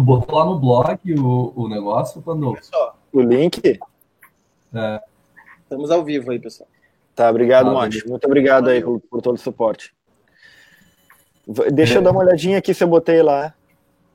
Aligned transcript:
Tu 0.00 0.04
botou 0.04 0.34
lá 0.38 0.46
no 0.46 0.58
blog 0.58 0.98
o, 1.20 1.52
o 1.54 1.68
negócio, 1.68 2.22
quando. 2.22 2.54
Pessoal, 2.54 2.96
O 3.12 3.20
link? 3.20 3.78
É, 4.74 5.00
estamos 5.62 5.90
ao 5.90 6.02
vivo 6.02 6.30
aí, 6.30 6.38
pessoal. 6.38 6.66
Tá, 7.14 7.28
obrigado, 7.28 7.68
Ah, 7.68 7.72
Monte. 7.72 8.08
Muito 8.08 8.24
obrigado 8.24 8.68
aí 8.68 8.82
por, 8.82 8.98
por 8.98 9.20
todo 9.20 9.34
o 9.34 9.38
suporte. 9.38 9.92
Deixa 11.70 11.98
eu 11.98 12.02
dar 12.02 12.12
uma 12.12 12.20
olhadinha 12.20 12.56
aqui 12.56 12.72
se 12.72 12.82
eu 12.82 12.88
botei 12.88 13.22
lá. 13.22 13.52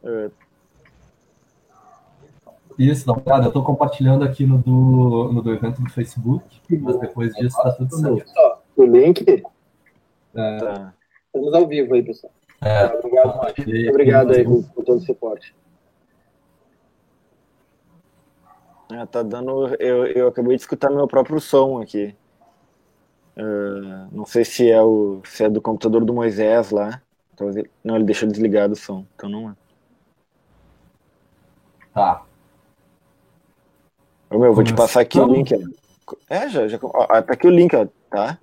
Eh, 0.04 0.29
isso, 2.79 3.06
dá 3.06 3.13
uma 3.13 3.22
olhada. 3.24 3.46
Eu 3.46 3.52
tô 3.52 3.62
compartilhando 3.62 4.24
aqui 4.24 4.44
no 4.44 4.58
do, 4.58 5.33
no 5.33 5.42
do 5.44 5.54
evento 5.54 5.83
do 5.83 5.90
Facebook, 5.92 6.62
mas 6.81 6.99
depois 6.99 7.31
disso 7.36 7.62
tá 7.62 7.72
tudo 7.74 7.96
certo. 7.96 8.31
O 8.76 8.83
link? 8.86 9.24
É, 10.36 10.58
Tá. 10.58 10.94
estamos 11.28 11.54
ao 11.54 11.67
vivo 11.67 11.94
aí, 11.94 12.02
pessoal. 12.02 12.33
é, 12.63 12.86
Obrigado, 12.86 13.36
Monte. 13.38 13.65
Muito 13.67 13.90
obrigado 13.92 14.31
aí 14.33 14.44
por, 14.44 14.63
por 14.74 14.83
todo 14.83 14.97
o 14.97 15.02
suporte. 15.06 15.54
Ah, 18.89 19.05
tá 19.05 19.23
dando. 19.23 19.75
Eu, 19.75 20.05
eu 20.07 20.27
acabei 20.27 20.55
de 20.55 20.62
escutar 20.62 20.89
meu 20.89 21.07
próprio 21.07 21.39
som 21.39 21.81
aqui. 21.81 22.16
Eh, 23.35 24.08
não 24.11 24.25
sei 24.25 24.45
se 24.45 24.70
é 24.71 24.81
o 24.81 25.21
se 25.25 25.44
é 25.44 25.49
do 25.49 25.61
computador 25.61 26.05
do 26.05 26.13
Moisés 26.13 26.71
lá. 26.71 27.02
Talvez 27.35 27.67
não, 27.84 27.95
ele 27.95 28.05
deixou 28.05 28.30
desligado 28.30 28.73
o 28.73 28.77
som. 28.77 29.05
Então 29.16 29.30
não 29.30 29.49
é. 29.49 29.55
Tá. 31.94 32.23
Ô, 34.30 34.39
meu, 34.39 34.53
vou 34.53 34.63
te 34.63 34.73
passar 34.73 35.02
aqui 35.02 35.20
o 35.20 35.25
link. 35.25 35.53
ó. 35.53 36.16
É, 36.30 36.47
já, 36.49 36.67
já. 36.67 36.77
ó, 36.81 37.05
tá 37.22 37.33
aqui 37.33 37.47
o 37.47 37.52
link, 37.52 37.75
ó, 37.75 37.88
tá? 38.09 38.39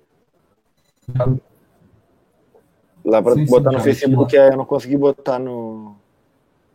Lá 3.03 3.21
pra 3.21 3.33
Sim, 3.33 3.45
sim, 3.45 3.51
botar 3.51 3.71
no 3.71 3.79
já 3.79 3.85
meti 3.85 3.99
Facebook, 3.99 4.37
é, 4.37 4.49
eu 4.49 4.57
não 4.57 4.65
consegui 4.65 4.97
botar 4.97 5.39
no. 5.39 5.95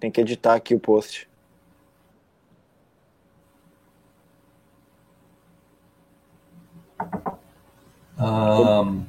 Tem 0.00 0.10
que 0.10 0.20
editar 0.20 0.54
aqui 0.54 0.74
o 0.74 0.80
post. 0.80 1.27
Ahn, 8.18 9.06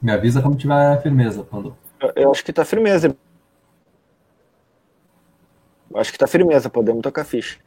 me 0.00 0.12
avisa 0.12 0.40
quando 0.40 0.56
tiver 0.56 1.02
firmeza, 1.02 1.44
quando. 1.44 1.76
Eu, 2.00 2.12
eu 2.16 2.30
acho 2.30 2.44
que 2.44 2.52
tá 2.52 2.64
firmeza. 2.64 3.14
Acho 5.94 6.12
que 6.12 6.18
tá 6.18 6.26
firmeza, 6.26 6.70
podemos 6.70 7.02
tocar 7.02 7.24
ficha. 7.24 7.58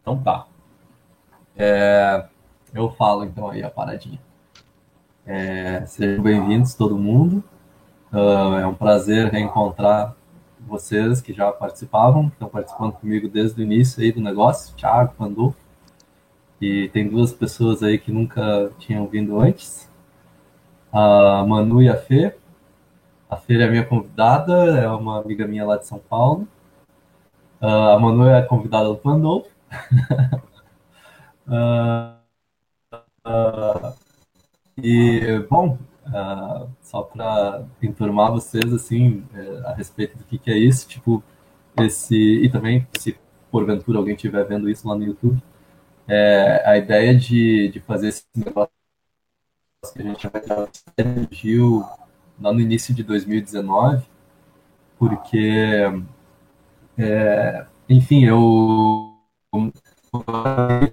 Então 0.00 0.22
tá. 0.22 0.46
É, 1.56 2.26
eu 2.74 2.90
falo 2.90 3.24
então 3.24 3.48
aí 3.48 3.62
a 3.62 3.70
paradinha. 3.70 4.20
É, 5.26 5.84
sejam 5.86 6.22
bem-vindos 6.22 6.74
todo 6.74 6.96
mundo. 6.96 7.42
Ah, 8.12 8.60
é 8.60 8.66
um 8.66 8.74
prazer 8.74 9.32
reencontrar 9.32 10.14
vocês 10.66 11.20
que 11.20 11.32
já 11.32 11.50
participavam, 11.52 12.28
que 12.28 12.34
estão 12.34 12.48
participando 12.48 12.92
comigo 12.92 13.28
desde 13.28 13.60
o 13.60 13.64
início 13.64 14.02
aí 14.02 14.12
do 14.12 14.20
negócio, 14.20 14.74
Thiago, 14.76 15.14
Pandolfo. 15.14 15.56
E 16.60 16.88
tem 16.88 17.08
duas 17.08 17.32
pessoas 17.32 17.82
aí 17.82 17.98
que 17.98 18.12
nunca 18.12 18.70
tinham 18.78 19.06
vindo 19.06 19.38
antes. 19.38 19.90
A 20.92 21.44
Manu 21.46 21.82
e 21.82 21.88
a 21.88 21.96
Fê. 21.96 22.34
A 23.28 23.36
Fê 23.36 23.60
é 23.60 23.64
a 23.64 23.70
minha 23.70 23.84
convidada, 23.84 24.52
é 24.78 24.88
uma 24.88 25.20
amiga 25.20 25.46
minha 25.46 25.64
lá 25.64 25.76
de 25.76 25.86
São 25.86 25.98
Paulo. 25.98 26.48
A 27.60 27.98
Manu 27.98 28.26
é 28.26 28.38
a 28.38 28.46
convidada 28.46 28.88
do 28.88 28.96
Pandolfo. 28.96 29.50
Ah, 31.46 32.16
ah, 33.22 33.94
e, 34.76 35.38
bom, 35.50 35.78
ah, 36.06 36.66
só 36.82 37.02
para 37.02 37.66
enturmar 37.82 38.32
vocês, 38.32 38.72
assim, 38.72 39.24
eh, 39.34 39.62
a 39.66 39.74
respeito 39.74 40.18
do 40.18 40.24
que, 40.24 40.38
que 40.38 40.50
é 40.50 40.58
isso, 40.58 40.88
tipo, 40.88 41.22
esse, 41.78 42.16
e 42.16 42.48
também, 42.50 42.86
se 42.98 43.18
porventura 43.50 43.98
alguém 43.98 44.14
estiver 44.14 44.44
vendo 44.46 44.68
isso 44.68 44.88
lá 44.88 44.96
no 44.96 45.04
YouTube, 45.04 45.42
é, 46.08 46.62
a 46.66 46.76
ideia 46.76 47.16
de, 47.16 47.68
de 47.70 47.80
fazer 47.80 48.08
esse 48.08 48.24
negócio 48.36 48.70
que 49.92 50.02
a 50.02 50.04
gente 50.04 50.28
vai 50.28 50.42
surgiu 51.28 51.84
lá 52.40 52.52
no 52.52 52.60
início 52.60 52.94
de 52.94 53.02
2019, 53.02 54.04
porque, 54.98 55.82
é, 56.98 57.66
enfim, 57.88 58.24
eu 58.24 59.14
quando 59.50 59.72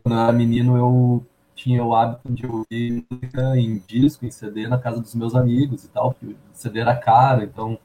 eu 0.06 0.14
era 0.14 0.32
menino, 0.32 0.78
eu 0.78 1.26
tinha 1.62 1.84
o 1.84 1.94
hábito 1.94 2.32
de 2.34 2.46
ouvir 2.48 3.06
música 3.10 3.56
em 3.58 3.78
disco, 3.88 4.26
em 4.26 4.32
CD 4.32 4.68
na 4.68 4.80
casa 4.80 5.00
dos 5.00 5.14
meus 5.14 5.36
amigos 5.36 5.84
e 5.84 5.90
tal, 5.90 6.12
porque 6.14 6.34
o 6.34 6.36
CD 6.54 6.80
era 6.80 6.96
caro, 6.96 7.44
então 7.44 7.78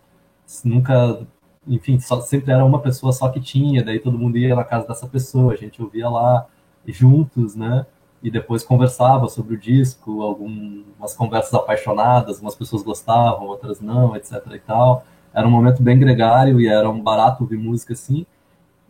nunca, 0.64 1.26
enfim, 1.66 2.00
só, 2.00 2.20
sempre 2.22 2.52
era 2.52 2.64
uma 2.64 2.80
pessoa 2.80 3.12
só 3.12 3.28
que 3.28 3.38
tinha, 3.38 3.84
daí 3.84 3.98
todo 3.98 4.18
mundo 4.18 4.38
ia 4.38 4.56
na 4.56 4.64
casa 4.64 4.88
dessa 4.88 5.06
pessoa, 5.06 5.52
a 5.52 5.56
gente 5.56 5.82
ouvia 5.82 6.08
lá 6.08 6.46
juntos, 6.86 7.54
né? 7.54 7.84
E 8.22 8.30
depois 8.30 8.64
conversava 8.64 9.28
sobre 9.28 9.54
o 9.54 9.58
disco, 9.58 10.22
algumas 10.22 11.14
conversas 11.14 11.52
apaixonadas, 11.52 12.40
umas 12.40 12.54
pessoas 12.54 12.82
gostavam, 12.82 13.46
outras 13.46 13.80
não, 13.80 14.16
etc 14.16 14.42
e 14.54 14.58
tal. 14.58 15.04
Era 15.34 15.46
um 15.46 15.50
momento 15.50 15.82
bem 15.82 15.98
gregário 15.98 16.60
e 16.60 16.66
era 16.66 16.88
um 16.88 17.00
barato 17.02 17.42
ouvir 17.42 17.58
música 17.58 17.92
assim. 17.92 18.24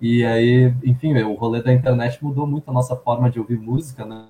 E 0.01 0.25
aí, 0.25 0.73
enfim, 0.85 1.15
o 1.23 1.35
rolê 1.35 1.63
da 1.63 1.73
internet 1.73 2.23
mudou 2.23 2.47
muito 2.47 2.71
a 2.71 2.73
nossa 2.73 2.95
forma 2.97 3.31
de 3.31 3.39
ouvir 3.41 3.59
música, 3.59 4.05
né? 4.05 4.27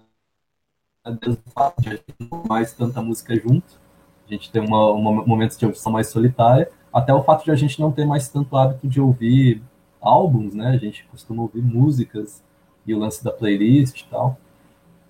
Desde 1.11 1.41
o 1.47 1.51
fato 1.51 1.81
de 1.83 1.89
a 1.89 1.93
gente 1.93 2.15
não 2.31 2.43
mais 2.49 2.73
tanta 2.73 3.01
música 3.01 3.35
junto, 3.37 3.81
a 4.29 4.33
gente 4.33 4.51
tem 4.51 4.63
uma, 4.63 4.91
uma, 4.93 5.25
momentos 5.25 5.57
de 5.57 5.65
audição 5.65 5.93
mais 5.93 6.09
solitária, 6.09 6.71
até 6.93 7.13
o 7.15 7.23
fato 7.23 7.45
de 7.45 7.51
a 7.51 7.55
gente 7.55 7.81
não 7.81 7.93
ter 7.93 8.05
mais 8.05 8.29
tanto 8.29 8.57
hábito 8.57 8.89
de 8.89 9.01
ouvir 9.01 9.63
álbuns, 10.01 10.55
né? 10.55 10.71
A 10.71 10.77
gente 10.79 11.05
costuma 11.05 11.43
ouvir 11.43 11.63
músicas 11.63 12.43
e 12.87 12.95
o 12.95 12.99
lance 12.99 13.23
da 13.23 13.31
playlist 13.31 14.01
e 14.01 14.07
tal. 14.09 14.39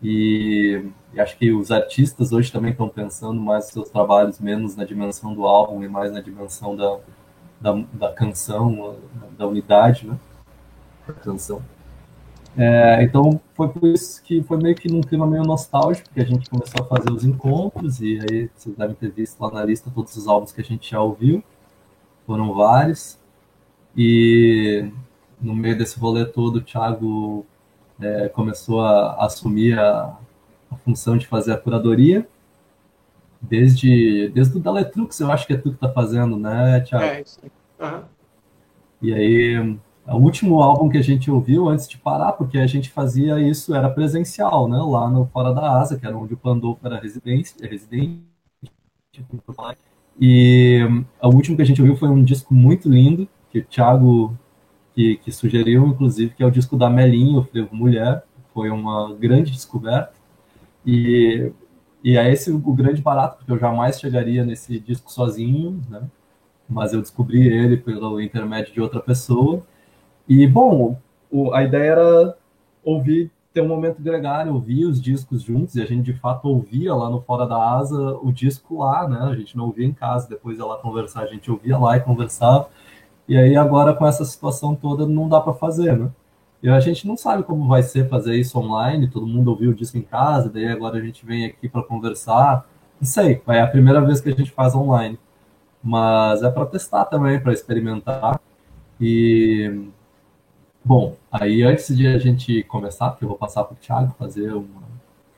E, 0.03 0.85
e 1.15 1.21
acho 1.21 1.37
que 1.39 1.53
os 1.53 1.71
artistas 1.71 2.33
hoje 2.33 2.53
também 2.53 2.73
estão 2.73 2.89
pensando 2.89 3.41
mais 3.41 3.67
seus 3.67 3.89
trabalhos 3.89 4.39
menos 4.39 4.77
na 4.77 4.85
dimensão 4.85 5.35
do 5.35 5.47
álbum 5.47 5.83
e 5.83 5.89
mais 5.89 6.13
na 6.13 6.21
dimensão 6.21 6.77
da, 6.77 6.99
da, 7.61 7.73
da 7.93 8.13
canção, 8.13 8.97
da 9.39 9.47
unidade, 9.47 10.07
né? 10.07 10.19
canção. 11.23 11.63
É, 12.59 13.03
então 13.03 13.39
foi 13.55 13.69
por 13.69 13.87
isso 13.87 14.23
que 14.23 14.43
foi 14.43 14.57
meio 14.57 14.75
que 14.75 14.91
num 14.91 15.03
clima 15.03 15.27
meio 15.27 15.43
nostálgico 15.43 16.09
que 16.09 16.21
a 16.21 16.25
gente 16.25 16.49
começou 16.49 16.83
a 16.83 16.87
fazer 16.87 17.11
os 17.11 17.23
encontros 17.23 18.01
e 18.01 18.19
aí 18.19 18.51
vocês 18.55 18.75
devem 18.75 18.97
ter 18.97 19.11
visto 19.11 19.39
lá 19.39 19.51
na 19.51 19.63
lista 19.63 19.93
todos 19.95 20.17
os 20.17 20.27
álbuns 20.27 20.53
que 20.53 20.63
a 20.63 20.65
gente 20.65 20.91
já 20.91 20.99
ouviu, 20.99 21.45
foram 22.27 22.55
vários 22.55 23.19
e 23.95 24.91
no 25.39 25.55
meio 25.55 25.77
desse 25.77 25.99
rolê 26.01 26.25
todo 26.25 26.57
o 26.57 26.61
Thiago 26.63 27.45
é, 28.01 28.29
começou 28.31 28.81
a, 28.81 29.23
assumir 29.27 29.79
a, 29.79 30.17
a, 30.71 30.77
função 30.77 31.19
de 31.19 31.27
fazer 31.27 31.53
a 31.53 31.59
curadoria 31.59 32.27
desde 33.39 34.31
desde 34.31 34.57
o 34.57 34.61
Daletrux 34.61 35.21
eu 35.21 35.31
acho 35.31 35.47
que 35.47 35.53
é 35.53 35.59
tu 35.59 35.73
que 35.73 35.79
tá 35.79 35.91
fazendo, 35.91 36.39
né, 36.39 36.81
Thiago? 36.81 37.05
É, 37.05 37.21
isso 37.21 37.39
aí. 37.43 37.51
Uhum. 37.87 38.03
E 39.03 39.13
aí 39.13 39.77
o 40.15 40.19
último 40.19 40.63
álbum 40.63 40.89
que 40.89 40.99
a 40.99 41.03
gente 41.03 41.31
ouviu 41.31 41.69
antes 41.69 41.89
de 41.89 41.99
parar, 41.99 42.33
porque 42.33 42.59
a 42.59 42.67
gente 42.67 42.91
fazia 42.91 43.41
isso, 43.41 43.75
era 43.75 43.91
presencial, 43.91 44.69
né? 44.69 44.79
Lá 44.79 45.11
no 45.11 45.27
Fora 45.27 45.53
da 45.53 45.81
Asa, 45.81 45.99
que 45.99 46.07
era 46.07 46.17
onde 46.17 46.35
o 46.35 46.37
Pandolfo 46.37 46.87
era 46.87 47.01
residente. 47.01 47.55
residente 47.61 48.23
e 50.21 50.81
o 51.23 51.29
último 51.29 51.57
que 51.57 51.63
a 51.63 51.65
gente 51.65 51.81
ouviu 51.81 51.97
foi 51.97 52.09
um 52.09 52.23
disco 52.23 52.55
muito 52.55 52.89
lindo, 52.89 53.29
que 53.51 53.59
o 53.59 53.65
Thiago 53.65 54.37
que, 54.95 55.17
que 55.19 55.31
sugeriu, 55.31 55.87
inclusive, 55.87 56.35
que 56.35 56.43
é 56.43 56.47
o 56.47 56.51
disco 56.51 56.77
da 56.77 56.89
Melinha, 56.89 57.39
o 57.39 57.45
Frevo 57.45 57.77
Mulher. 57.77 58.25
Foi 58.55 58.71
uma 58.71 59.15
grande 59.15 59.53
descoberta. 59.53 60.15
E, 60.87 61.53
e 62.03 62.17
é 62.17 62.33
esse 62.33 62.51
o 62.51 62.59
grande 62.59 63.03
barato, 63.03 63.37
porque 63.37 63.53
eu 63.53 63.59
jamais 63.59 64.01
chegaria 64.01 64.45
nesse 64.45 64.81
disco 64.81 65.13
sozinho, 65.13 65.83
né? 65.91 66.03
Mas 66.69 66.95
eu 66.95 67.03
descobri 67.03 67.47
ele 67.47 67.77
pelo 67.77 68.21
intermédio 68.21 68.73
de 68.73 68.81
outra 68.81 69.01
pessoa. 69.01 69.63
E, 70.29 70.47
bom, 70.47 70.99
o, 71.31 71.53
a 71.53 71.63
ideia 71.63 71.93
era 71.93 72.37
ouvir, 72.85 73.31
ter 73.53 73.61
um 73.61 73.69
momento 73.69 74.03
gregário, 74.03 74.53
ouvir 74.53 74.85
os 74.85 75.01
discos 75.01 75.43
juntos, 75.43 75.77
e 75.77 75.83
a 75.83 75.87
gente 75.87 76.03
de 76.03 76.15
fato 76.15 76.47
ouvia 76.49 76.95
lá 76.95 77.09
no 77.09 77.21
Fora 77.23 77.47
da 77.47 77.57
Asa 77.57 78.17
o 78.23 78.31
disco 78.33 78.79
lá, 78.79 79.09
né? 79.09 79.19
A 79.23 79.35
gente 79.35 79.57
não 79.57 79.67
ouvia 79.67 79.87
em 79.87 79.93
casa, 79.93 80.29
depois 80.29 80.59
ia 80.59 80.65
lá 80.65 80.77
conversar, 80.79 81.23
a 81.23 81.27
gente 81.27 81.51
ouvia 81.51 81.79
lá 81.79 81.97
e 81.97 82.01
conversava. 82.01 82.69
E 83.29 83.37
aí 83.37 83.57
agora 83.57 83.95
com 83.95 84.07
essa 84.07 84.25
situação 84.25 84.75
toda 84.75 85.07
não 85.07 85.29
dá 85.29 85.41
para 85.41 85.55
fazer, 85.55 85.97
né? 85.97 86.11
E 86.63 86.69
a 86.69 86.81
gente 86.81 87.07
não 87.07 87.17
sabe 87.17 87.43
como 87.43 87.69
vai 87.69 87.83
ser 87.83 88.09
fazer 88.09 88.37
isso 88.37 88.59
online, 88.59 89.09
todo 89.09 89.27
mundo 89.27 89.49
ouviu 89.51 89.71
o 89.71 89.75
disco 89.75 89.99
em 89.99 90.03
casa, 90.03 90.49
daí 90.49 90.69
agora 90.69 90.99
a 90.99 91.01
gente 91.01 91.25
vem 91.25 91.45
aqui 91.47 91.69
para 91.69 91.83
conversar. 91.83 92.67
Não 93.01 93.07
sei, 93.07 93.43
é 93.49 93.61
a 93.61 93.67
primeira 93.67 94.01
vez 94.01 94.21
que 94.21 94.29
a 94.29 94.35
gente 94.35 94.51
faz 94.51 94.75
online. 94.75 95.19
Mas 95.83 96.43
é 96.43 96.51
para 96.51 96.67
testar 96.67 97.05
também, 97.05 97.39
para 97.41 97.53
experimentar. 97.53 98.41
E 99.01 99.89
Bom, 100.87 101.17
aí 101.33 101.65
antes 101.65 101.97
de 101.97 102.07
a 102.07 102.17
gente 102.17 102.63
começar, 102.63 103.11
porque 103.11 103.25
eu 103.25 103.29
vou 103.29 103.37
passar 103.37 103.65
para 103.65 103.75
o 103.75 103.77
Thiago 103.77 104.15
fazer 104.17 104.53
uma, 104.53 104.83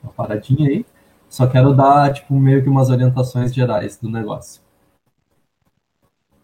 uma, 0.03 0.13
paradinha 0.13 0.69
aí, 0.69 0.85
só 1.27 1.47
quero 1.47 1.73
dar 1.73 2.13
tipo 2.13 2.35
meio 2.35 2.61
que 2.61 2.69
umas 2.69 2.91
orientações 2.91 3.51
gerais 3.51 3.97
do 3.97 4.11
negócio. 4.11 4.61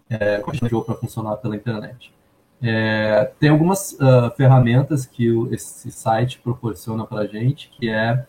é, 0.09 0.39
para 0.39 0.95
funcionar 0.95 1.37
pela 1.37 1.55
internet. 1.55 2.11
É, 2.59 3.31
tem 3.39 3.49
algumas 3.49 3.91
uh, 3.91 4.35
ferramentas 4.35 5.05
que 5.05 5.29
o, 5.31 5.53
esse 5.53 5.91
site 5.91 6.39
proporciona 6.39 7.05
para 7.05 7.21
a 7.21 7.27
gente, 7.27 7.69
que 7.69 7.87
é, 7.87 8.25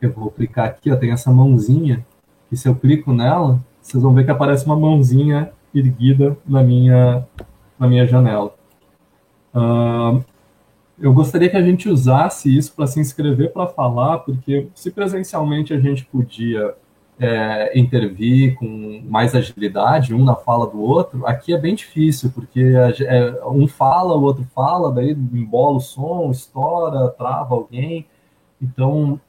eu 0.00 0.10
vou 0.10 0.30
clicar 0.30 0.68
aqui, 0.68 0.90
ó, 0.90 0.96
tem 0.96 1.10
essa 1.12 1.30
mãozinha, 1.30 2.06
que 2.48 2.56
se 2.56 2.66
eu 2.66 2.74
clico 2.74 3.12
nela, 3.12 3.60
vocês 3.82 4.02
vão 4.02 4.14
ver 4.14 4.24
que 4.24 4.30
aparece 4.30 4.64
uma 4.64 4.76
mãozinha 4.76 5.52
erguida 5.74 6.34
na 6.46 6.62
minha, 6.62 7.28
na 7.78 7.86
minha 7.86 8.06
janela. 8.06 8.57
Uh, 9.54 10.24
eu 11.00 11.12
gostaria 11.12 11.48
que 11.48 11.56
a 11.56 11.62
gente 11.62 11.88
usasse 11.88 12.54
isso 12.56 12.74
para 12.74 12.86
se 12.86 12.98
inscrever 12.98 13.52
para 13.52 13.68
falar, 13.68 14.18
porque 14.18 14.68
se 14.74 14.90
presencialmente 14.90 15.72
a 15.72 15.78
gente 15.78 16.04
podia 16.04 16.74
é, 17.20 17.78
intervir 17.78 18.56
com 18.56 19.02
mais 19.04 19.34
agilidade, 19.34 20.14
um 20.14 20.24
na 20.24 20.34
fala 20.34 20.66
do 20.66 20.80
outro, 20.80 21.26
aqui 21.26 21.52
é 21.52 21.58
bem 21.58 21.74
difícil, 21.74 22.30
porque 22.30 22.60
é, 22.60 23.46
um 23.46 23.66
fala, 23.66 24.16
o 24.16 24.22
outro 24.22 24.44
fala, 24.54 24.92
daí 24.92 25.10
embola 25.10 25.76
o 25.78 25.80
som, 25.80 26.30
estoura, 26.30 27.08
trava 27.10 27.54
alguém. 27.54 28.06
Então, 28.60 29.20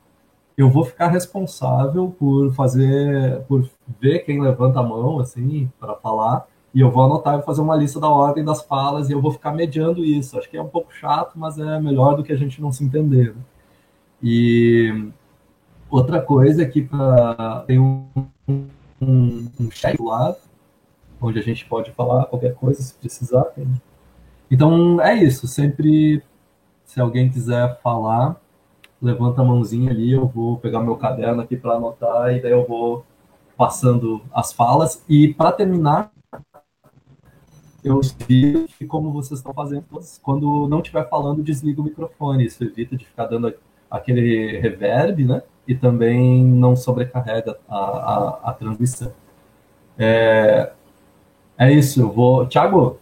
eu 0.58 0.70
vou 0.70 0.84
ficar 0.84 1.08
responsável 1.08 2.16
por 2.20 2.54
fazer, 2.54 3.42
por 3.48 3.68
ver 4.00 4.20
quem 4.20 4.42
levanta 4.42 4.80
a 4.80 4.84
mão, 4.84 5.20
assim, 5.20 5.72
para 5.80 5.96
falar, 5.96 6.48
e 6.74 6.82
eu 6.82 6.92
vou 6.92 7.04
anotar 7.04 7.40
e 7.40 7.44
fazer 7.44 7.62
uma 7.62 7.76
lista 7.76 8.00
da 8.00 8.10
ordem 8.10 8.44
das 8.44 8.62
falas, 8.62 9.10
e 9.10 9.14
eu 9.14 9.22
vou 9.22 9.32
ficar 9.32 9.52
mediando 9.52 10.06
isso. 10.06 10.38
Acho 10.38 10.50
que 10.50 10.58
é 10.58 10.62
um 10.62 10.68
pouco 10.68 10.94
chato, 10.94 11.34
mas 11.36 11.58
é 11.58 11.80
melhor 11.80 12.16
do 12.16 12.24
que 12.24 12.32
a 12.32 12.38
gente 12.38 12.62
não 12.62 12.72
se 12.72 12.84
entender. 12.84 13.34
Né? 13.36 13.42
E 14.22 15.12
Outra 15.90 16.22
coisa 16.22 16.62
é 16.62 16.66
que 16.68 16.84
pra, 16.84 17.64
tem 17.66 17.80
um, 17.80 18.06
um, 18.48 19.48
um 19.60 19.72
chat 19.72 20.00
lá, 20.00 20.36
onde 21.20 21.40
a 21.40 21.42
gente 21.42 21.66
pode 21.66 21.92
falar 21.92 22.26
qualquer 22.26 22.54
coisa 22.54 22.80
se 22.82 22.94
precisar. 22.94 23.44
Tem. 23.46 23.68
Então 24.52 25.02
é 25.02 25.16
isso. 25.16 25.48
Sempre, 25.48 26.22
se 26.86 27.02
alguém 27.02 27.28
quiser 27.28 27.80
falar, 27.82 28.40
levanta 29.02 29.42
a 29.42 29.44
mãozinha 29.44 29.90
ali, 29.90 30.12
eu 30.12 30.28
vou 30.28 30.58
pegar 30.58 30.82
meu 30.82 30.96
caderno 30.96 31.42
aqui 31.42 31.58
para 31.58 31.74
anotar 31.74 32.36
e 32.36 32.42
daí 32.42 32.52
eu 32.52 32.68
vou 32.68 33.04
passando 33.58 34.22
as 34.32 34.54
falas. 34.54 35.04
E 35.10 35.34
para 35.34 35.52
terminar, 35.52 36.12
eu 37.90 38.02
vi 38.28 38.68
que 38.78 38.86
como 38.86 39.12
vocês 39.12 39.40
estão 39.40 39.54
fazendo, 39.54 39.86
quando 40.22 40.68
não 40.68 40.80
estiver 40.80 41.08
falando, 41.10 41.44
desliga 41.44 41.82
o 41.82 41.84
microfone. 41.84 42.46
Isso 42.46 42.64
evita 42.64 42.96
de 42.96 43.06
ficar 43.06 43.26
dando 43.26 43.54
aquele 43.90 44.60
reverb, 44.60 45.26
né? 45.26 45.42
e 45.70 45.76
também 45.76 46.44
não 46.44 46.76
sobrecarrega 46.76 47.60
a, 47.70 47.78
a, 47.78 48.40
a 48.50 48.54
transmissão. 48.54 49.14
É, 50.00 50.72
é 51.56 51.72
isso, 51.72 52.02
eu 52.02 52.12
vou. 52.12 52.48
Tiago, 52.48 52.98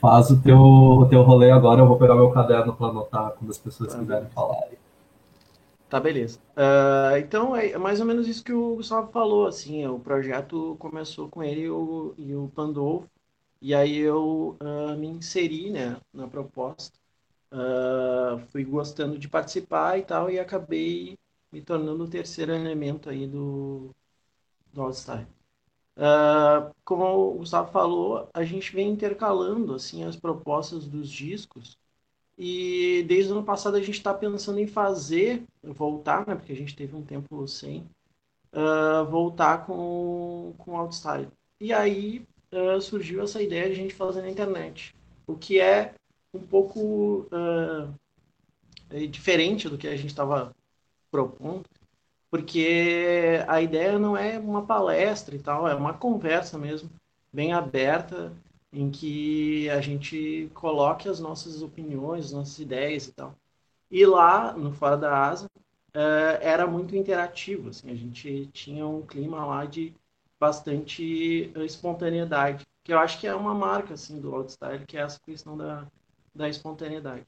faz 0.00 0.30
o 0.30 0.40
teu, 0.40 0.56
o 0.56 1.06
teu 1.06 1.22
rolê 1.22 1.50
agora, 1.50 1.80
eu 1.80 1.88
vou 1.88 1.98
pegar 1.98 2.14
meu 2.14 2.30
caderno 2.30 2.72
para 2.72 2.86
anotar 2.86 3.32
quando 3.32 3.50
as 3.50 3.58
pessoas 3.58 3.92
tá 3.92 3.98
quiserem 3.98 4.28
falar. 4.28 4.62
Tá, 5.90 5.98
beleza. 5.98 6.38
Uh, 6.56 7.18
então, 7.18 7.56
é 7.56 7.76
mais 7.76 7.98
ou 7.98 8.06
menos 8.06 8.28
isso 8.28 8.44
que 8.44 8.52
o 8.52 8.76
Gustavo 8.76 9.10
falou, 9.10 9.48
assim, 9.48 9.84
o 9.84 9.98
projeto 9.98 10.76
começou 10.78 11.28
com 11.28 11.42
ele 11.42 11.62
e 11.62 11.70
o, 11.70 12.14
e 12.16 12.32
o 12.32 12.48
Pandolfo, 12.54 13.08
e 13.62 13.74
aí 13.74 13.96
eu 13.98 14.58
uh, 14.60 14.96
me 14.98 15.06
inseri, 15.06 15.70
né, 15.70 15.96
na 16.12 16.26
proposta, 16.28 16.98
uh, 17.52 18.40
fui 18.50 18.64
gostando 18.64 19.16
de 19.18 19.28
participar 19.28 19.98
e 19.98 20.02
tal, 20.02 20.28
e 20.30 20.40
acabei 20.40 21.16
me 21.52 21.62
tornando 21.62 22.04
o 22.04 22.10
terceiro 22.10 22.52
elemento 22.52 23.08
aí 23.08 23.26
do, 23.26 23.94
do 24.72 24.82
All-Star. 24.82 25.28
Uh, 25.96 26.74
como 26.84 27.04
o 27.04 27.38
Gustavo 27.38 27.70
falou, 27.70 28.28
a 28.34 28.44
gente 28.44 28.74
vem 28.74 28.90
intercalando 28.90 29.74
assim 29.74 30.04
as 30.04 30.16
propostas 30.16 30.86
dos 30.86 31.08
discos 31.08 31.78
e 32.38 33.04
desde 33.06 33.30
o 33.32 33.36
ano 33.36 33.44
passado 33.44 33.76
a 33.76 33.80
gente 33.80 33.98
está 33.98 34.12
pensando 34.14 34.58
em 34.58 34.66
fazer, 34.66 35.44
voltar, 35.62 36.26
né, 36.26 36.34
porque 36.34 36.52
a 36.52 36.56
gente 36.56 36.74
teve 36.74 36.96
um 36.96 37.04
tempo 37.04 37.46
sem, 37.46 37.86
uh, 38.52 39.04
voltar 39.08 39.66
com, 39.66 40.54
com 40.58 40.76
Outstyle. 40.76 41.28
E 41.60 41.72
aí 41.72 42.26
uh, 42.52 42.80
surgiu 42.80 43.22
essa 43.22 43.42
ideia 43.42 43.66
de 43.66 43.72
a 43.72 43.76
gente 43.76 43.94
fazer 43.94 44.22
na 44.22 44.30
internet, 44.30 44.94
o 45.26 45.36
que 45.36 45.60
é 45.60 45.94
um 46.34 46.40
pouco 46.40 47.26
diferente 49.10 49.68
do 49.68 49.76
que 49.76 49.88
a 49.88 49.96
gente 49.96 50.08
estava 50.08 50.54
propondo, 51.10 51.64
porque 52.30 53.44
a 53.46 53.60
ideia 53.60 53.98
não 53.98 54.16
é 54.16 54.38
uma 54.38 54.64
palestra 54.64 55.34
e 55.36 55.38
tal, 55.38 55.68
é 55.68 55.74
uma 55.74 55.92
conversa 55.92 56.58
mesmo, 56.58 56.90
bem 57.30 57.52
aberta, 57.52 58.32
em 58.72 58.90
que 58.90 59.68
a 59.68 59.80
gente 59.80 60.50
coloque 60.54 61.08
as 61.08 61.20
nossas 61.20 61.62
opiniões, 61.62 62.26
as 62.26 62.32
nossas 62.32 62.58
ideias 62.58 63.06
e 63.08 63.12
tal. 63.12 63.34
E 63.90 64.06
lá, 64.06 64.54
no 64.54 64.72
Fora 64.72 64.96
da 64.96 65.26
Asa, 65.26 65.50
eh, 65.92 66.38
era 66.40 66.66
muito 66.66 66.96
interativo, 66.96 67.68
assim, 67.68 67.90
a 67.90 67.94
gente 67.94 68.46
tinha 68.46 68.86
um 68.86 69.02
clima 69.02 69.44
lá 69.44 69.66
de 69.66 69.94
bastante 70.42 71.52
espontaneidade, 71.64 72.66
que 72.82 72.92
eu 72.92 72.98
acho 72.98 73.20
que 73.20 73.28
é 73.28 73.34
uma 73.34 73.54
marca, 73.54 73.94
assim, 73.94 74.20
do 74.20 74.34
Outstyle, 74.34 74.84
que 74.84 74.98
é 74.98 75.02
essa 75.02 75.20
questão 75.20 75.56
da, 75.56 75.86
da 76.34 76.48
espontaneidade. 76.48 77.24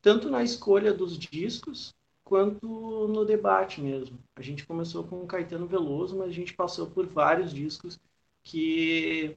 Tanto 0.00 0.30
na 0.30 0.42
escolha 0.42 0.90
dos 0.90 1.18
discos, 1.18 1.94
quanto 2.24 2.66
no 3.08 3.26
debate 3.26 3.82
mesmo. 3.82 4.18
A 4.34 4.40
gente 4.40 4.66
começou 4.66 5.04
com 5.04 5.22
o 5.22 5.26
Caetano 5.26 5.66
Veloso, 5.66 6.16
mas 6.16 6.30
a 6.30 6.32
gente 6.32 6.54
passou 6.54 6.86
por 6.86 7.06
vários 7.06 7.52
discos 7.52 8.00
que 8.42 9.36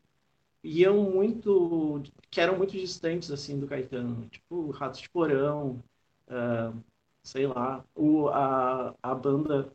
iam 0.64 1.04
muito, 1.12 2.02
que 2.32 2.40
eram 2.40 2.58
muito 2.58 2.72
distantes 2.72 3.32
assim 3.32 3.60
do 3.60 3.68
Caetano, 3.68 4.30
tipo 4.30 4.72
Ratos 4.72 5.02
de 5.02 5.10
Porão, 5.10 5.84
uh, 6.30 6.74
sei 7.22 7.48
lá, 7.48 7.84
o, 7.94 8.30
a, 8.30 8.96
a 9.04 9.14
banda 9.14 9.70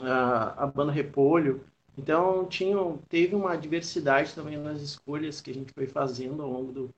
a, 0.00 0.64
a 0.64 0.66
banda 0.66 0.92
Repolho. 0.92 1.64
Então 1.98 2.46
tinham, 2.46 2.98
teve 3.08 3.34
uma 3.34 3.56
diversidade 3.56 4.32
também 4.32 4.56
nas 4.56 4.80
escolhas 4.80 5.40
que 5.40 5.50
a 5.50 5.54
gente 5.54 5.72
foi 5.72 5.88
fazendo 5.88 6.40
ao 6.42 6.48
longo 6.48 6.72
do, 6.72 6.94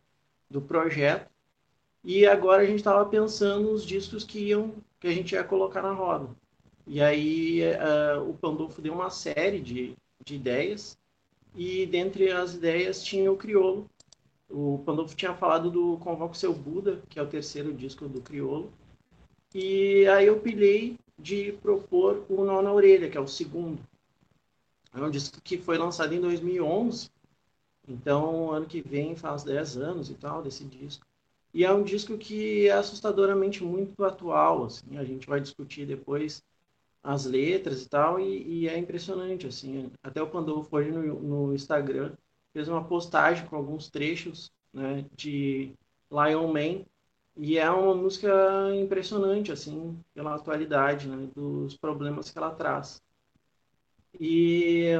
do 0.50 0.60
projeto. 0.60 1.30
E 2.04 2.26
agora 2.26 2.62
a 2.62 2.66
gente 2.66 2.78
estava 2.78 3.04
pensando 3.06 3.72
nos 3.72 3.86
discos 3.86 4.24
que 4.24 4.38
iam 4.38 4.74
que 5.00 5.08
a 5.08 5.12
gente 5.12 5.32
ia 5.32 5.42
colocar 5.42 5.80
na 5.80 5.92
roda. 5.92 6.28
E 6.86 7.00
aí 7.00 7.62
uh, 7.62 8.28
o 8.28 8.34
Pandolfo 8.34 8.82
deu 8.82 8.92
uma 8.92 9.08
série 9.08 9.60
de, 9.60 9.96
de 10.22 10.34
ideias 10.34 10.98
e 11.54 11.86
dentre 11.86 12.30
as 12.30 12.54
ideias 12.54 13.02
tinha 13.02 13.32
o 13.32 13.36
Criolo. 13.36 13.88
O 14.50 14.82
Pandolfo 14.84 15.16
tinha 15.16 15.34
falado 15.34 15.70
do 15.70 15.96
Convoco 15.98 16.36
Seu 16.36 16.52
Buda, 16.52 17.02
que 17.08 17.18
é 17.18 17.22
o 17.22 17.26
terceiro 17.26 17.72
disco 17.72 18.06
do 18.06 18.20
Criolo. 18.20 18.70
E 19.54 20.06
aí 20.08 20.26
eu 20.26 20.40
pilhei 20.40 20.98
de 21.18 21.52
propor 21.62 22.24
o 22.28 22.44
Nó 22.44 22.60
na 22.60 22.72
Orelha, 22.72 23.08
que 23.08 23.16
é 23.16 23.20
o 23.20 23.28
segundo. 23.28 23.80
É 24.94 25.00
um 25.00 25.10
disco 25.10 25.40
que 25.40 25.58
foi 25.58 25.78
lançado 25.78 26.14
em 26.14 26.20
2011. 26.20 27.10
Então, 27.88 28.50
ano 28.52 28.66
que 28.66 28.80
vem 28.80 29.16
faz 29.16 29.42
10 29.42 29.76
anos 29.76 30.10
e 30.10 30.14
tal 30.14 30.42
desse 30.42 30.64
disco. 30.64 31.04
E 31.52 31.64
é 31.64 31.72
um 31.72 31.82
disco 31.82 32.16
que 32.16 32.68
é 32.68 32.72
assustadoramente 32.72 33.64
muito 33.64 34.04
atual, 34.04 34.64
assim, 34.64 34.96
a 34.96 35.04
gente 35.04 35.26
vai 35.26 35.40
discutir 35.40 35.84
depois 35.84 36.44
as 37.02 37.24
letras 37.24 37.82
e 37.82 37.88
tal, 37.88 38.20
e, 38.20 38.42
e 38.46 38.68
é 38.68 38.78
impressionante, 38.78 39.46
assim, 39.46 39.90
até 40.02 40.22
o 40.22 40.30
Pandolfo 40.30 40.76
hoje 40.76 40.92
no, 40.92 41.20
no, 41.20 41.54
Instagram 41.54 42.12
fez 42.52 42.68
uma 42.68 42.84
postagem 42.84 43.46
com 43.46 43.56
alguns 43.56 43.88
trechos, 43.90 44.52
né, 44.72 45.04
de 45.16 45.72
Lion 46.10 46.52
Man, 46.52 46.84
e 47.36 47.58
é 47.58 47.70
uma 47.70 47.94
música 47.94 48.30
impressionante, 48.76 49.50
assim, 49.50 49.98
pela 50.14 50.34
atualidade, 50.36 51.08
né, 51.08 51.28
dos 51.34 51.76
problemas 51.76 52.30
que 52.30 52.38
ela 52.38 52.50
traz. 52.50 53.02
E 54.18 54.94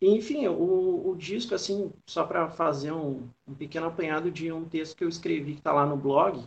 enfim, 0.00 0.46
o, 0.46 1.10
o 1.10 1.16
disco, 1.16 1.54
assim, 1.54 1.92
só 2.06 2.24
para 2.24 2.50
fazer 2.50 2.92
um, 2.92 3.28
um, 3.46 3.54
pequeno 3.54 3.86
apanhado 3.86 4.30
de 4.30 4.52
um 4.52 4.64
texto 4.68 4.96
que 4.96 5.04
eu 5.04 5.08
escrevi 5.08 5.54
que 5.54 5.60
está 5.60 5.72
lá 5.72 5.86
no 5.86 5.96
blog, 5.96 6.44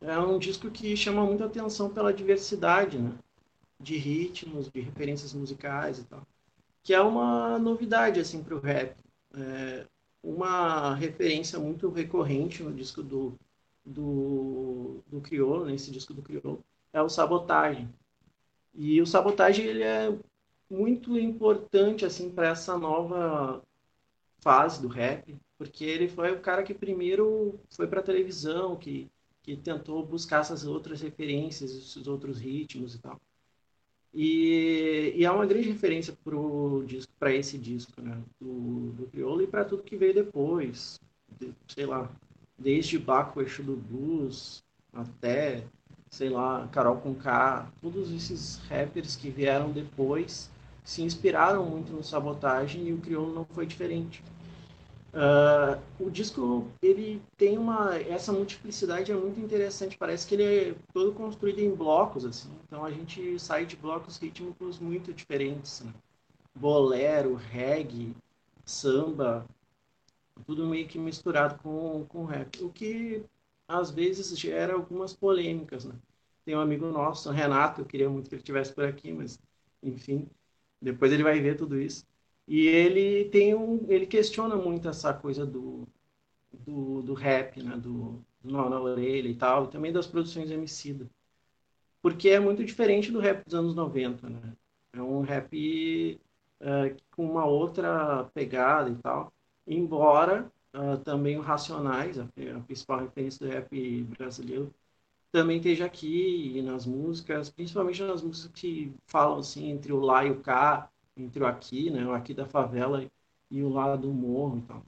é 0.00 0.18
um 0.18 0.38
disco 0.38 0.70
que 0.70 0.96
chama 0.96 1.24
muita 1.24 1.46
atenção 1.46 1.90
pela 1.90 2.12
diversidade, 2.12 2.98
né? 2.98 3.12
De 3.80 3.96
ritmos, 3.96 4.68
de 4.68 4.80
referências 4.80 5.32
musicais 5.32 5.98
e 5.98 6.04
tal. 6.04 6.22
Que 6.82 6.94
é 6.94 7.00
uma 7.00 7.58
novidade, 7.58 8.20
assim, 8.20 8.42
para 8.42 8.54
o 8.54 8.60
rap. 8.60 8.96
É 9.34 9.86
uma 10.22 10.94
referência 10.94 11.58
muito 11.58 11.88
recorrente 11.90 12.62
no 12.62 12.72
disco 12.72 13.02
do, 13.02 13.38
do, 13.84 15.02
do 15.06 15.20
Criolo, 15.20 15.64
nesse 15.64 15.90
disco 15.90 16.12
do 16.12 16.22
Criolo, 16.22 16.62
é 16.92 17.00
o 17.00 17.08
Sabotagem. 17.08 17.88
E 18.74 19.00
o 19.00 19.06
Sabotagem, 19.06 19.64
ele 19.64 19.82
é 19.82 20.16
muito 20.70 21.18
importante 21.18 22.04
assim 22.04 22.30
para 22.30 22.48
essa 22.48 22.76
nova 22.78 23.62
fase 24.40 24.80
do 24.80 24.88
rap, 24.88 25.36
porque 25.56 25.84
ele 25.84 26.08
foi 26.08 26.32
o 26.32 26.40
cara 26.40 26.62
que 26.62 26.74
primeiro 26.74 27.58
foi 27.70 27.86
para 27.86 28.02
televisão, 28.02 28.76
que 28.76 29.10
que 29.48 29.56
tentou 29.56 30.04
buscar 30.04 30.40
essas 30.40 30.66
outras 30.66 31.00
referências, 31.00 31.70
esses 31.70 32.06
outros 32.06 32.38
ritmos 32.38 32.94
e 32.94 32.98
tal. 32.98 33.18
E, 34.12 35.14
e 35.16 35.24
é 35.24 35.30
uma 35.30 35.46
grande 35.46 35.68
referência 35.70 36.14
para 37.18 37.32
esse 37.32 37.56
disco, 37.56 37.98
né? 38.02 38.20
Do, 38.38 38.92
do, 38.92 39.06
crioulo 39.06 39.40
e 39.40 39.46
para 39.46 39.64
tudo 39.64 39.82
que 39.82 39.96
veio 39.96 40.12
depois. 40.12 41.00
De, 41.40 41.54
sei 41.66 41.86
lá, 41.86 42.10
desde 42.58 42.98
Baco 42.98 43.40
Eixo 43.40 43.62
do 43.62 43.74
Blues 43.74 44.62
até, 44.92 45.64
sei 46.10 46.28
lá, 46.28 46.68
Carol 46.68 46.98
com 46.98 47.14
K, 47.14 47.70
todos 47.80 48.12
esses 48.12 48.58
rappers 48.68 49.16
que 49.16 49.30
vieram 49.30 49.72
depois 49.72 50.50
se 50.88 51.02
inspiraram 51.02 51.66
muito 51.66 51.92
no 51.92 52.02
Sabotagem 52.02 52.88
e 52.88 52.94
o 52.94 52.98
crioulo 52.98 53.34
não 53.34 53.44
foi 53.44 53.66
diferente. 53.66 54.24
Uh, 55.12 55.78
o 56.02 56.10
disco 56.10 56.66
ele 56.80 57.22
tem 57.36 57.58
uma 57.58 57.96
essa 57.96 58.32
multiplicidade 58.32 59.12
é 59.12 59.14
muito 59.14 59.38
interessante 59.38 59.98
parece 59.98 60.26
que 60.26 60.34
ele 60.34 60.44
é 60.44 60.74
todo 60.92 61.12
construído 61.12 61.60
em 61.60 61.74
blocos 61.74 62.26
assim 62.26 62.50
então 62.66 62.84
a 62.84 62.90
gente 62.90 63.38
sai 63.38 63.64
de 63.64 63.74
blocos 63.74 64.18
rítmicos 64.18 64.78
muito 64.78 65.12
diferentes 65.14 65.80
né? 65.80 65.92
bolero 66.54 67.34
reggae 67.34 68.14
samba 68.66 69.46
tudo 70.44 70.66
meio 70.66 70.86
que 70.86 70.98
misturado 70.98 71.58
com 71.62 72.04
com 72.06 72.26
rap 72.26 72.62
o 72.62 72.68
que 72.68 73.24
às 73.66 73.90
vezes 73.90 74.38
gera 74.38 74.74
algumas 74.74 75.14
polêmicas 75.14 75.86
né? 75.86 75.94
tem 76.44 76.54
um 76.54 76.60
amigo 76.60 76.86
nosso 76.86 77.30
Renato 77.30 77.80
eu 77.80 77.86
queria 77.86 78.10
muito 78.10 78.28
que 78.28 78.34
ele 78.34 78.42
estivesse 78.42 78.74
por 78.74 78.84
aqui 78.84 79.10
mas 79.10 79.40
enfim 79.82 80.28
depois 80.80 81.12
ele 81.12 81.22
vai 81.22 81.40
ver 81.40 81.56
tudo 81.56 81.80
isso 81.80 82.06
e 82.48 82.66
ele 82.66 83.28
tem 83.28 83.54
um, 83.54 83.84
ele 83.88 84.06
questiona 84.06 84.56
muito 84.56 84.88
essa 84.88 85.12
coisa 85.12 85.44
do, 85.44 85.86
do, 86.50 87.02
do 87.02 87.14
rap, 87.14 87.62
né? 87.62 87.76
Do, 87.76 88.24
do 88.42 88.50
nó 88.50 88.70
na 88.70 88.80
orelha 88.80 89.28
e 89.28 89.34
tal, 89.34 89.66
e 89.66 89.68
também 89.68 89.92
das 89.92 90.06
produções 90.06 90.50
Emicida. 90.50 91.06
Porque 92.00 92.30
é 92.30 92.40
muito 92.40 92.64
diferente 92.64 93.12
do 93.12 93.20
rap 93.20 93.44
dos 93.44 93.54
anos 93.54 93.74
90, 93.74 94.30
né? 94.30 94.54
É 94.94 95.02
um 95.02 95.20
rap 95.20 96.18
uh, 96.60 96.96
com 97.14 97.30
uma 97.30 97.44
outra 97.44 98.24
pegada 98.32 98.88
e 98.90 98.96
tal. 98.96 99.30
Embora 99.66 100.50
uh, 100.74 100.96
também 101.04 101.36
o 101.36 101.42
Racionais, 101.42 102.18
a, 102.18 102.24
a, 102.24 102.60
principal 102.60 103.00
referência 103.00 103.46
do 103.46 103.52
rap 103.52 104.04
brasileiro, 104.18 104.72
também 105.32 105.58
esteja 105.58 105.84
aqui 105.86 106.62
nas 106.62 106.86
músicas, 106.86 107.50
principalmente 107.50 108.02
nas 108.02 108.22
músicas 108.22 108.52
que 108.52 108.92
falam 109.06 109.38
assim 109.38 109.70
entre 109.70 109.92
o 109.92 110.00
lá 110.00 110.24
e 110.24 110.30
o 110.30 110.40
cá, 110.40 110.90
entre 111.16 111.42
o 111.42 111.46
aqui, 111.46 111.90
né, 111.90 112.06
o 112.06 112.12
aqui 112.12 112.32
da 112.34 112.46
favela 112.46 113.04
e 113.50 113.62
o 113.62 113.68
lá 113.68 113.96
do 113.96 114.08
morro 114.08 114.58
e 114.58 114.62
tal. 114.62 114.82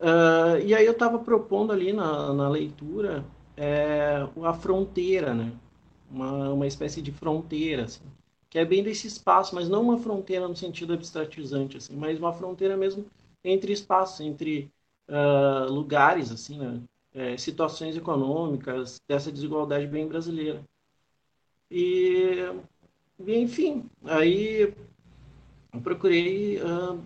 Uh, 0.00 0.58
e 0.64 0.74
aí 0.74 0.86
eu 0.86 0.92
estava 0.92 1.18
propondo 1.18 1.72
ali 1.72 1.92
na, 1.92 2.32
na 2.32 2.48
leitura 2.48 3.24
é, 3.56 4.26
a 4.42 4.54
fronteira, 4.54 5.34
né? 5.34 5.52
Uma, 6.10 6.50
uma 6.54 6.66
espécie 6.66 7.02
de 7.02 7.12
fronteira, 7.12 7.84
assim, 7.84 8.02
que 8.48 8.58
é 8.58 8.64
bem 8.64 8.82
desse 8.82 9.06
espaço, 9.06 9.54
mas 9.54 9.68
não 9.68 9.82
uma 9.82 9.98
fronteira 9.98 10.48
no 10.48 10.56
sentido 10.56 10.94
abstratizante, 10.94 11.76
assim, 11.76 11.94
mas 11.94 12.18
uma 12.18 12.32
fronteira 12.32 12.76
mesmo 12.76 13.04
entre 13.44 13.72
espaços, 13.72 14.20
entre 14.20 14.72
uh, 15.08 15.70
lugares, 15.70 16.32
assim, 16.32 16.58
né? 16.58 16.80
É, 17.12 17.36
situações 17.36 17.96
econômicas, 17.96 19.00
dessa 19.08 19.32
desigualdade 19.32 19.86
bem 19.86 20.06
brasileira. 20.06 20.64
E 21.70 22.36
enfim, 23.26 23.88
aí 24.04 24.74
eu 25.72 25.80
procurei 25.80 26.58
uh, 26.58 27.02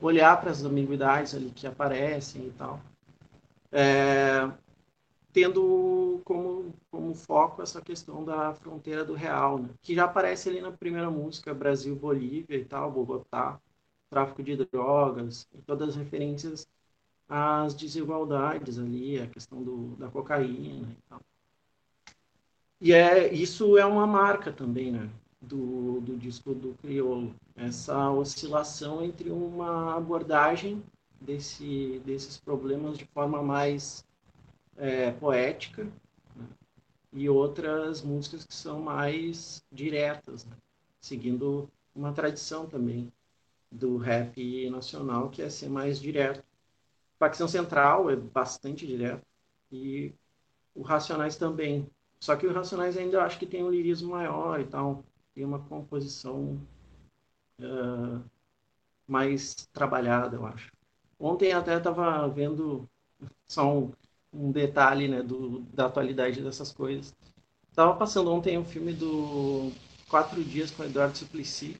olhar 0.00 0.40
para 0.40 0.50
as 0.50 0.62
ambiguidades 0.64 1.34
ali 1.34 1.50
que 1.50 1.66
aparecem 1.66 2.46
e 2.46 2.50
tal, 2.52 2.80
é, 3.70 4.50
tendo 5.32 6.20
como, 6.24 6.74
como 6.90 7.14
foco 7.14 7.62
essa 7.62 7.80
questão 7.80 8.24
da 8.24 8.54
fronteira 8.54 9.04
do 9.04 9.14
real, 9.14 9.58
né? 9.58 9.68
que 9.82 9.94
já 9.94 10.04
aparece 10.04 10.48
ali 10.48 10.60
na 10.60 10.72
primeira 10.72 11.10
música, 11.10 11.54
Brasil-Bolívia 11.54 12.56
e 12.56 12.64
tal, 12.64 12.90
Bogotá, 12.90 13.60
tráfico 14.08 14.42
de 14.42 14.56
drogas, 14.56 15.46
e 15.54 15.62
todas 15.62 15.90
as 15.90 15.96
referências 15.96 16.66
às 17.30 17.74
desigualdades 17.74 18.78
ali, 18.78 19.18
a 19.18 19.26
questão 19.26 19.62
do, 19.62 19.96
da 19.96 20.08
cocaína 20.08 20.88
e 20.90 21.08
tal. 21.08 21.20
E 22.80 22.92
é, 22.92 23.32
isso 23.32 23.78
é 23.78 23.86
uma 23.86 24.06
marca 24.06 24.52
também, 24.52 24.90
né? 24.90 25.08
do, 25.40 26.00
do 26.00 26.16
disco 26.16 26.54
do 26.54 26.74
Criolo. 26.74 27.34
Essa 27.56 28.10
oscilação 28.10 29.02
entre 29.02 29.30
uma 29.30 29.96
abordagem 29.96 30.82
desse, 31.20 32.00
desses 32.04 32.38
problemas 32.38 32.98
de 32.98 33.04
forma 33.06 33.42
mais 33.42 34.04
é, 34.76 35.10
poética 35.12 35.84
né? 36.36 36.46
e 37.12 37.28
outras 37.28 38.02
músicas 38.02 38.44
que 38.44 38.54
são 38.54 38.80
mais 38.80 39.64
diretas, 39.72 40.44
né? 40.44 40.56
seguindo 41.00 41.70
uma 41.94 42.12
tradição 42.12 42.66
também 42.66 43.12
do 43.70 43.96
rap 43.96 44.68
nacional, 44.70 45.30
que 45.30 45.42
é 45.42 45.48
ser 45.48 45.68
mais 45.68 46.00
direto. 46.00 46.44
Facção 47.20 47.46
Central 47.46 48.08
é 48.08 48.16
bastante 48.16 48.86
direto 48.86 49.22
e 49.70 50.10
o 50.74 50.80
Racionais 50.80 51.36
também. 51.36 51.86
Só 52.18 52.34
que 52.34 52.46
o 52.46 52.52
Racionais 52.52 52.96
ainda 52.96 53.22
acho 53.22 53.38
que 53.38 53.44
tem 53.44 53.62
um 53.62 53.70
lirismo 53.70 54.12
maior 54.12 54.58
e 54.58 54.64
tal 54.64 55.04
tem 55.34 55.44
uma 55.44 55.58
composição 55.58 56.58
uh, 57.60 58.24
mais 59.06 59.54
trabalhada, 59.70 60.36
eu 60.36 60.46
acho. 60.46 60.72
Ontem 61.18 61.52
até 61.52 61.76
estava 61.76 62.26
vendo 62.26 62.88
só 63.46 63.70
um, 63.70 63.92
um 64.32 64.50
detalhe 64.50 65.06
né, 65.06 65.22
do, 65.22 65.60
da 65.74 65.86
atualidade 65.86 66.42
dessas 66.42 66.72
coisas. 66.72 67.14
Estava 67.68 67.94
passando 67.96 68.32
ontem 68.32 68.56
um 68.56 68.64
filme 68.64 68.94
do 68.94 69.70
Quatro 70.08 70.42
Dias 70.42 70.70
com 70.70 70.84
Eduardo 70.84 71.18
Suplicy, 71.18 71.76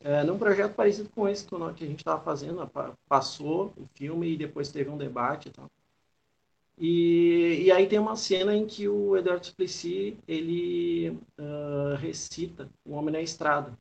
é, 0.00 0.24
num 0.24 0.38
projeto 0.38 0.74
parecido 0.74 1.10
com 1.10 1.28
esse 1.28 1.46
que 1.46 1.84
a 1.84 1.86
gente 1.86 1.98
estava 1.98 2.22
fazendo. 2.22 2.68
Passou 3.08 3.72
o 3.76 3.86
filme 3.94 4.32
e 4.32 4.36
depois 4.36 4.72
teve 4.72 4.88
um 4.90 4.96
debate 4.96 5.48
e 5.48 5.52
tal. 5.52 5.70
E, 6.78 7.64
e 7.64 7.70
aí 7.70 7.86
tem 7.86 7.98
uma 7.98 8.16
cena 8.16 8.56
em 8.56 8.66
que 8.66 8.88
o 8.88 9.14
Eduardo 9.14 9.44
Suplicy, 9.44 10.16
ele 10.26 11.10
uh, 11.38 11.94
recita 11.98 12.70
O 12.86 12.92
Homem 12.94 13.12
na 13.12 13.20
Estrada. 13.20 13.76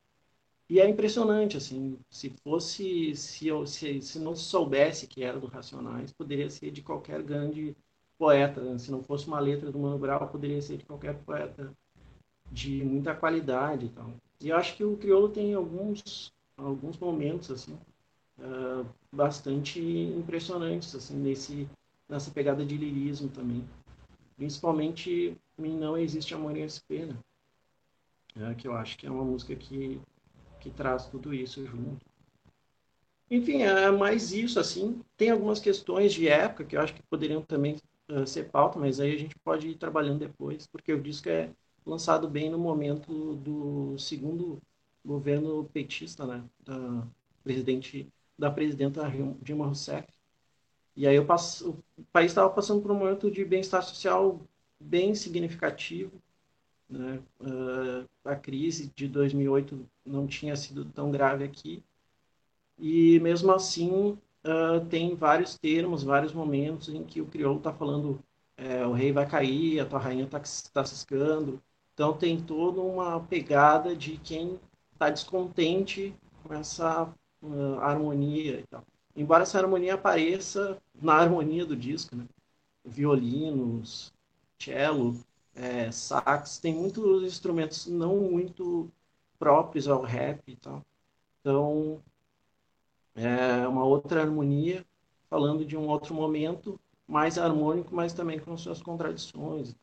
E 0.69 0.79
é 0.79 0.87
impressionante, 0.87 1.57
assim, 1.57 1.97
se 2.09 2.29
fosse, 2.43 3.15
se, 3.15 3.49
se, 3.65 4.01
se 4.01 4.19
não 4.19 4.35
soubesse 4.35 5.07
que 5.07 5.23
era 5.23 5.39
do 5.39 5.47
Racionais, 5.47 6.11
poderia 6.11 6.49
ser 6.49 6.71
de 6.71 6.81
qualquer 6.81 7.23
grande 7.23 7.75
poeta. 8.17 8.61
Né? 8.61 8.77
Se 8.77 8.91
não 8.91 9.01
fosse 9.01 9.25
uma 9.27 9.39
letra 9.39 9.71
do 9.71 9.79
Mano 9.79 9.97
Brown, 9.97 10.27
poderia 10.27 10.61
ser 10.61 10.77
de 10.77 10.85
qualquer 10.85 11.15
poeta 11.23 11.73
de 12.51 12.83
muita 12.83 13.15
qualidade 13.15 13.85
e 13.85 13.89
tal. 13.89 14.13
E 14.41 14.49
eu 14.49 14.57
acho 14.57 14.75
que 14.75 14.83
o 14.83 14.97
Criolo 14.97 15.29
tem 15.29 15.53
alguns, 15.53 16.31
alguns 16.57 16.97
momentos, 16.97 17.51
assim, 17.51 17.77
uh, 18.39 18.85
bastante 19.11 19.79
impressionantes, 19.79 20.95
assim, 20.95 21.15
nesse 21.17 21.67
nessa 22.09 22.31
pegada 22.31 22.65
de 22.65 22.75
lirismo 22.75 23.29
também. 23.29 23.63
Principalmente 24.35 25.37
em 25.59 25.77
Não 25.77 25.95
Existe 25.95 26.33
Amor 26.33 26.57
em 26.57 26.63
SP, 26.63 27.05
né? 27.05 27.15
É, 28.35 28.55
que 28.55 28.67
eu 28.67 28.73
acho 28.73 28.97
que 28.97 29.05
é 29.05 29.11
uma 29.11 29.23
música 29.23 29.55
que, 29.55 30.01
que 30.59 30.71
traz 30.71 31.05
tudo 31.05 31.33
isso 31.33 31.63
junto. 31.65 32.03
Enfim, 33.29 33.61
é 33.61 33.91
mais 33.91 34.31
isso, 34.31 34.59
assim. 34.59 35.01
Tem 35.15 35.29
algumas 35.29 35.59
questões 35.59 36.13
de 36.13 36.27
época 36.27 36.65
que 36.65 36.75
eu 36.75 36.81
acho 36.81 36.95
que 36.95 37.03
poderiam 37.03 37.43
também 37.43 37.75
uh, 38.09 38.25
ser 38.25 38.49
pauta, 38.49 38.79
mas 38.79 38.99
aí 38.99 39.13
a 39.13 39.19
gente 39.19 39.35
pode 39.43 39.67
ir 39.67 39.77
trabalhando 39.77 40.19
depois, 40.19 40.65
porque 40.65 40.91
o 40.91 41.01
disco 41.01 41.29
é 41.29 41.51
lançado 41.89 42.29
bem 42.29 42.49
no 42.49 42.57
momento 42.57 43.35
do 43.35 43.97
segundo 43.97 44.61
governo 45.03 45.65
petista, 45.73 46.25
né? 46.25 46.43
Da, 46.63 47.07
presidente, 47.43 48.07
da 48.37 48.51
presidenta 48.51 49.11
Dilma 49.41 49.65
Rousseff. 49.65 50.07
E 50.95 51.07
aí 51.07 51.19
passo, 51.23 51.81
o 51.97 52.03
país 52.11 52.31
estava 52.31 52.49
passando 52.49 52.81
por 52.81 52.91
um 52.91 52.95
momento 52.95 53.31
de 53.31 53.43
bem-estar 53.45 53.81
social 53.83 54.41
bem 54.79 55.15
significativo. 55.15 56.11
Né? 56.89 57.21
Uh, 57.39 58.07
a 58.25 58.35
crise 58.35 58.91
de 58.95 59.07
2008 59.07 59.85
não 60.05 60.27
tinha 60.27 60.55
sido 60.55 60.85
tão 60.85 61.11
grave 61.11 61.43
aqui. 61.43 61.83
E 62.77 63.19
mesmo 63.19 63.51
assim, 63.51 64.17
uh, 64.43 64.85
tem 64.89 65.15
vários 65.15 65.57
termos, 65.57 66.03
vários 66.03 66.33
momentos 66.33 66.89
em 66.89 67.03
que 67.03 67.21
o 67.21 67.25
crioulo 67.25 67.57
está 67.59 67.73
falando 67.73 68.19
é, 68.59 68.85
o 68.85 68.91
rei 68.91 69.11
vai 69.11 69.25
cair, 69.27 69.79
a 69.79 69.85
tua 69.85 69.99
rainha 69.99 70.25
está 70.25 70.41
tá 70.73 70.85
ciscando. 70.85 71.61
Então 71.99 72.13
tem 72.13 72.41
toda 72.41 72.79
uma 72.79 73.19
pegada 73.19 73.93
de 73.93 74.17
quem 74.17 74.57
está 74.93 75.09
descontente 75.09 76.15
com 76.41 76.53
essa 76.53 77.13
uh, 77.41 77.79
harmonia 77.81 78.61
e 78.61 78.67
tal 78.67 78.83
embora 79.19 79.43
essa 79.43 79.59
harmonia 79.59 79.95
apareça 79.95 80.81
na 80.95 81.15
harmonia 81.15 81.65
do 81.65 81.75
disco, 81.75 82.15
né? 82.15 82.25
Violinos, 82.85 84.13
cello, 84.57 85.19
é, 85.53 85.91
sax, 85.91 86.57
tem 86.57 86.73
muitos 86.73 87.23
instrumentos 87.23 87.85
não 87.87 88.15
muito 88.17 88.89
próprios 89.37 89.89
ao 89.89 90.01
rap 90.01 90.41
e 90.47 90.55
tal. 90.55 90.85
Então, 91.41 92.01
é 93.13 93.67
uma 93.67 93.83
outra 93.83 94.21
harmonia, 94.21 94.85
falando 95.29 95.65
de 95.65 95.75
um 95.75 95.89
outro 95.89 96.13
momento, 96.13 96.79
mais 97.05 97.37
harmônico, 97.37 97.93
mas 97.93 98.13
também 98.13 98.39
com 98.39 98.55
suas 98.57 98.81
contradições. 98.81 99.75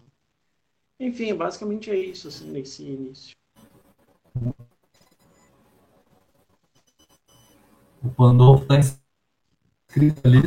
Enfim, 0.98 1.34
basicamente 1.34 1.90
é 1.90 1.96
isso, 1.96 2.28
assim, 2.28 2.50
nesse 2.50 2.82
início. 2.82 3.36
o 8.06 8.10
Pandolfo 8.10 8.62
está 8.62 8.78
inscrito 8.78 10.20
ali. 10.24 10.40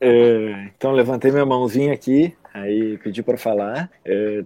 É, 0.00 0.64
então, 0.76 0.92
levantei 0.92 1.30
minha 1.30 1.44
mãozinha 1.46 1.92
aqui, 1.92 2.36
aí 2.52 2.98
pedi 2.98 3.22
para 3.22 3.36
falar. 3.36 3.90
É, 4.04 4.44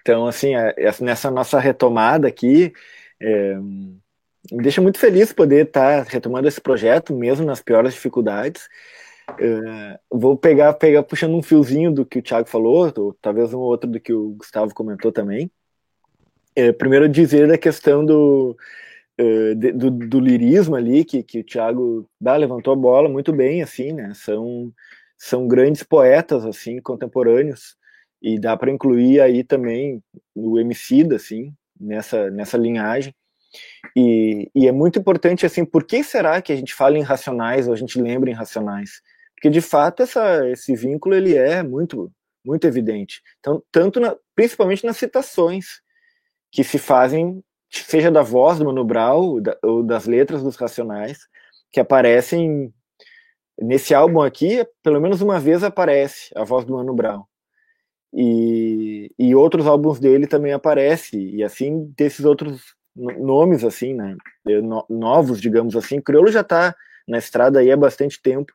então, 0.00 0.26
assim, 0.26 0.54
é, 0.54 0.74
nessa 1.00 1.30
nossa 1.30 1.58
retomada 1.58 2.26
aqui, 2.26 2.72
é, 3.20 3.54
me 3.54 4.62
deixa 4.62 4.80
muito 4.80 4.98
feliz 4.98 5.32
poder 5.32 5.66
estar 5.66 6.04
tá 6.04 6.10
retomando 6.10 6.48
esse 6.48 6.60
projeto, 6.60 7.14
mesmo 7.14 7.46
nas 7.46 7.60
piores 7.60 7.94
dificuldades. 7.94 8.68
Uh, 9.30 9.98
vou 10.10 10.36
pegar, 10.36 10.72
pegar 10.74 11.02
puxando 11.02 11.34
um 11.34 11.42
fiozinho 11.42 11.92
do 11.92 12.04
que 12.04 12.18
o 12.18 12.22
Thiago 12.22 12.48
falou, 12.48 12.92
ou 12.96 13.14
talvez 13.20 13.54
um 13.54 13.58
outro 13.58 13.88
do 13.88 14.00
que 14.00 14.12
o 14.12 14.30
Gustavo 14.30 14.74
comentou 14.74 15.12
também. 15.12 15.50
Uh, 16.58 16.72
primeiro 16.74 17.08
dizer 17.08 17.48
da 17.48 17.56
questão 17.56 18.04
do, 18.04 18.56
uh, 19.20 19.54
de, 19.54 19.72
do, 19.72 19.90
do, 19.90 20.20
lirismo 20.20 20.76
ali, 20.76 21.04
que, 21.04 21.22
que 21.22 21.40
o 21.40 21.44
Thiago 21.44 22.08
dá, 22.20 22.36
levantou 22.36 22.72
a 22.72 22.76
bola 22.76 23.08
muito 23.08 23.32
bem, 23.32 23.62
assim, 23.62 23.92
né? 23.92 24.12
São, 24.14 24.72
são 25.16 25.48
grandes 25.48 25.82
poetas, 25.82 26.44
assim, 26.44 26.80
contemporâneos, 26.80 27.76
e 28.20 28.38
dá 28.38 28.56
para 28.56 28.70
incluir 28.70 29.20
aí 29.20 29.42
também 29.42 30.02
o 30.34 30.58
Emicida, 30.58 31.16
assim, 31.16 31.54
nessa, 31.80 32.30
nessa 32.30 32.56
linhagem. 32.56 33.14
E, 33.96 34.50
e, 34.54 34.66
é 34.66 34.72
muito 34.72 34.98
importante, 34.98 35.44
assim, 35.44 35.64
por 35.64 35.84
que 35.84 36.02
será 36.02 36.40
que 36.40 36.52
a 36.52 36.56
gente 36.56 36.74
fala 36.74 36.96
em 36.96 37.02
racionais 37.02 37.66
ou 37.66 37.74
a 37.74 37.76
gente 37.76 38.00
lembra 38.00 38.30
em 38.30 38.34
racionais? 38.34 39.02
Porque, 39.42 39.50
de 39.50 39.60
fato, 39.60 40.04
essa, 40.04 40.48
esse 40.48 40.76
vínculo, 40.76 41.16
ele 41.16 41.34
é 41.36 41.64
muito, 41.64 42.12
muito 42.46 42.64
evidente. 42.64 43.20
Então, 43.40 43.60
tanto, 43.72 43.98
na, 43.98 44.16
principalmente 44.36 44.86
nas 44.86 44.96
citações 44.96 45.80
que 46.52 46.62
se 46.62 46.78
fazem, 46.78 47.42
seja 47.68 48.08
da 48.08 48.22
voz 48.22 48.60
do 48.60 48.66
Mano 48.66 48.84
Brown 48.84 49.42
da, 49.42 49.58
ou 49.64 49.82
das 49.82 50.06
letras 50.06 50.44
dos 50.44 50.54
racionais, 50.54 51.18
que 51.72 51.80
aparecem 51.80 52.72
nesse 53.60 53.92
álbum 53.92 54.22
aqui, 54.22 54.64
pelo 54.80 55.00
menos 55.00 55.20
uma 55.20 55.40
vez 55.40 55.64
aparece 55.64 56.30
a 56.36 56.44
voz 56.44 56.64
do 56.64 56.74
Mano 56.74 56.94
Brown. 56.94 57.24
E, 58.14 59.10
e 59.18 59.34
outros 59.34 59.66
álbuns 59.66 59.98
dele 59.98 60.28
também 60.28 60.52
aparece, 60.52 61.18
e 61.18 61.42
assim 61.42 61.92
desses 61.96 62.24
outros 62.24 62.62
nomes 62.94 63.64
assim, 63.64 63.92
né, 63.92 64.16
novos, 64.88 65.40
digamos 65.40 65.74
assim. 65.74 66.00
Criolo 66.00 66.30
já 66.30 66.42
está 66.42 66.76
na 67.08 67.18
estrada 67.18 67.58
aí 67.58 67.72
há 67.72 67.76
bastante 67.76 68.22
tempo. 68.22 68.52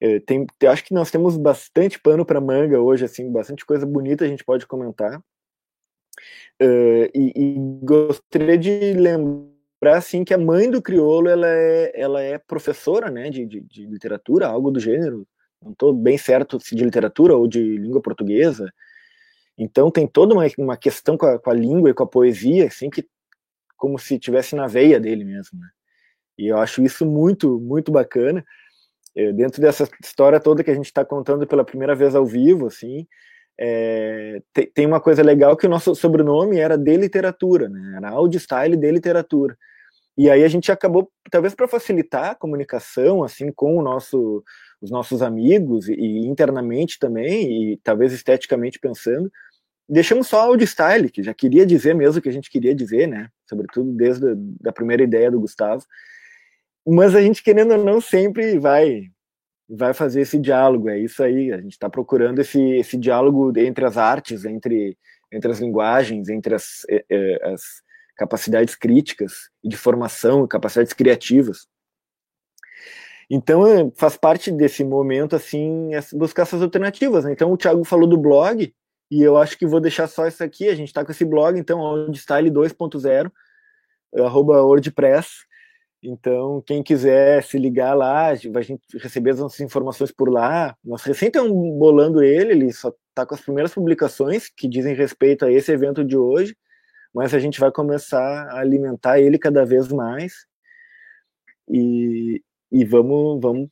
É, 0.00 0.18
tem, 0.20 0.46
acho 0.66 0.84
que 0.84 0.94
nós 0.94 1.10
temos 1.10 1.36
bastante 1.36 2.00
pano 2.00 2.24
para 2.24 2.40
manga 2.40 2.80
hoje, 2.80 3.04
assim, 3.04 3.30
bastante 3.30 3.66
coisa 3.66 3.84
bonita 3.84 4.24
a 4.24 4.28
gente 4.28 4.44
pode 4.44 4.66
comentar. 4.66 5.18
Uh, 6.60 7.08
e, 7.14 7.32
e, 7.34 7.54
gostaria 7.82 8.58
de 8.58 8.92
lembrar 8.94 9.96
assim 9.96 10.24
que 10.24 10.34
a 10.34 10.38
mãe 10.38 10.70
do 10.70 10.82
crioulo 10.82 11.28
ela 11.28 11.46
é, 11.48 11.92
ela 11.94 12.20
é 12.22 12.38
professora 12.38 13.10
né, 13.10 13.30
de, 13.30 13.46
de, 13.46 13.60
de 13.60 13.86
literatura, 13.86 14.46
algo 14.46 14.70
do 14.70 14.80
gênero. 14.80 15.26
Não 15.62 15.72
estou 15.72 15.92
bem 15.92 16.16
certo 16.16 16.58
se 16.58 16.74
de 16.74 16.84
literatura 16.84 17.36
ou 17.36 17.46
de 17.46 17.76
língua 17.76 18.00
portuguesa. 18.00 18.72
Então 19.56 19.90
tem 19.90 20.06
toda 20.06 20.34
uma, 20.34 20.44
uma 20.58 20.76
questão 20.76 21.16
com 21.16 21.26
a, 21.26 21.38
com 21.38 21.50
a 21.50 21.54
língua 21.54 21.90
e 21.90 21.94
com 21.94 22.02
a 22.02 22.06
poesia 22.06 22.66
assim 22.66 22.88
que 22.88 23.06
como 23.76 23.98
se 23.98 24.18
tivesse 24.18 24.54
na 24.54 24.66
veia 24.66 25.00
dele 25.00 25.24
mesmo, 25.24 25.58
né? 25.58 25.68
E 26.38 26.46
eu 26.48 26.58
acho 26.58 26.82
isso 26.82 27.04
muito, 27.04 27.58
muito 27.60 27.92
bacana. 27.92 28.44
É, 29.16 29.32
dentro 29.32 29.60
dessa 29.60 29.88
história 30.02 30.38
toda 30.38 30.62
que 30.62 30.70
a 30.70 30.74
gente 30.74 30.86
está 30.86 31.04
contando 31.04 31.46
pela 31.46 31.64
primeira 31.64 31.94
vez 31.94 32.14
ao 32.14 32.24
vivo, 32.24 32.66
assim, 32.66 33.06
é, 33.58 34.40
tem, 34.52 34.70
tem, 34.72 34.86
uma 34.86 35.00
coisa 35.00 35.22
legal 35.22 35.56
que 35.56 35.66
o 35.66 35.70
nosso 35.70 35.94
sobrenome 35.94 36.58
era 36.58 36.78
de 36.78 36.96
literatura, 36.96 37.68
né? 37.68 37.94
Era 37.96 38.10
Audi 38.10 38.38
Style 38.38 38.76
de 38.76 38.90
literatura. 38.90 39.56
E 40.16 40.30
aí 40.30 40.44
a 40.44 40.48
gente 40.48 40.70
acabou, 40.72 41.10
talvez 41.30 41.54
para 41.54 41.68
facilitar 41.68 42.30
a 42.30 42.34
comunicação, 42.34 43.22
assim, 43.22 43.52
com 43.52 43.76
o 43.76 43.82
nosso, 43.82 44.44
os 44.80 44.90
nossos 44.90 45.22
amigos 45.22 45.88
e, 45.88 45.94
e 45.94 46.26
internamente 46.26 46.98
também, 46.98 47.72
e 47.72 47.76
talvez 47.78 48.12
esteticamente 48.12 48.78
pensando, 48.78 49.30
deixamos 49.88 50.28
só 50.28 50.54
de 50.56 50.66
style, 50.66 51.10
que 51.10 51.22
já 51.22 51.34
queria 51.34 51.66
dizer 51.66 51.94
mesmo 51.94 52.18
o 52.20 52.22
que 52.22 52.28
a 52.28 52.32
gente 52.32 52.50
queria 52.50 52.74
dizer, 52.74 53.08
né? 53.08 53.28
Sobretudo 53.48 53.92
desde 53.92 54.30
a 54.30 54.34
da 54.36 54.72
primeira 54.72 55.02
ideia 55.02 55.30
do 55.30 55.40
Gustavo. 55.40 55.84
Mas 56.86 57.14
a 57.14 57.20
gente, 57.20 57.42
querendo 57.42 57.72
ou 57.72 57.84
não, 57.84 58.00
sempre 58.00 58.58
vai 58.58 59.10
vai 59.70 59.94
fazer 59.94 60.22
esse 60.22 60.38
diálogo, 60.38 60.88
é 60.88 60.98
isso 60.98 61.22
aí. 61.22 61.52
A 61.52 61.60
gente 61.60 61.72
está 61.72 61.88
procurando 61.88 62.40
esse, 62.40 62.60
esse 62.60 62.96
diálogo 62.96 63.56
entre 63.56 63.84
as 63.84 63.96
artes, 63.96 64.44
entre, 64.44 64.98
entre 65.32 65.50
as 65.50 65.60
linguagens, 65.60 66.28
entre 66.28 66.54
as, 66.54 66.84
eh, 66.88 67.04
eh, 67.08 67.52
as 67.52 67.62
capacidades 68.16 68.74
críticas 68.74 69.48
de 69.62 69.76
formação, 69.76 70.46
capacidades 70.46 70.92
criativas. 70.92 71.68
Então, 73.30 73.64
eh, 73.64 73.90
faz 73.94 74.16
parte 74.16 74.50
desse 74.50 74.82
momento, 74.82 75.36
assim, 75.36 75.90
buscar 76.14 76.42
essas 76.42 76.62
alternativas. 76.62 77.24
Né? 77.24 77.32
Então, 77.32 77.52
o 77.52 77.56
Thiago 77.56 77.84
falou 77.84 78.08
do 78.08 78.18
blog, 78.18 78.74
e 79.08 79.22
eu 79.22 79.36
acho 79.36 79.56
que 79.56 79.66
vou 79.66 79.80
deixar 79.80 80.08
só 80.08 80.26
isso 80.26 80.42
aqui. 80.42 80.68
A 80.68 80.74
gente 80.74 80.88
está 80.88 81.04
com 81.04 81.12
esse 81.12 81.24
blog, 81.24 81.58
então, 81.58 81.80
Audstyle 81.80 82.50
2.0, 82.50 83.30
arroba 84.16 84.62
WordPress. 84.62 85.48
Então, 86.02 86.62
quem 86.66 86.82
quiser 86.82 87.42
se 87.42 87.58
ligar 87.58 87.94
lá, 87.94 88.28
a 88.28 88.34
gente 88.34 88.80
receber 88.98 89.30
as 89.32 89.38
nossas 89.40 89.60
informações 89.60 90.10
por 90.10 90.30
lá. 90.30 90.74
Nós 90.82 91.02
recém 91.02 91.28
estamos 91.28 91.52
bolando 91.78 92.22
ele, 92.22 92.52
ele 92.52 92.72
só 92.72 92.92
está 93.10 93.26
com 93.26 93.34
as 93.34 93.40
primeiras 93.40 93.74
publicações 93.74 94.48
que 94.48 94.66
dizem 94.66 94.94
respeito 94.94 95.44
a 95.44 95.52
esse 95.52 95.70
evento 95.70 96.02
de 96.02 96.16
hoje, 96.16 96.56
mas 97.14 97.34
a 97.34 97.38
gente 97.38 97.60
vai 97.60 97.70
começar 97.70 98.48
a 98.48 98.60
alimentar 98.60 99.20
ele 99.20 99.38
cada 99.38 99.64
vez 99.64 99.88
mais. 99.88 100.46
E, 101.68 102.42
e 102.72 102.84
vamos, 102.84 103.40
vamos, 103.40 103.68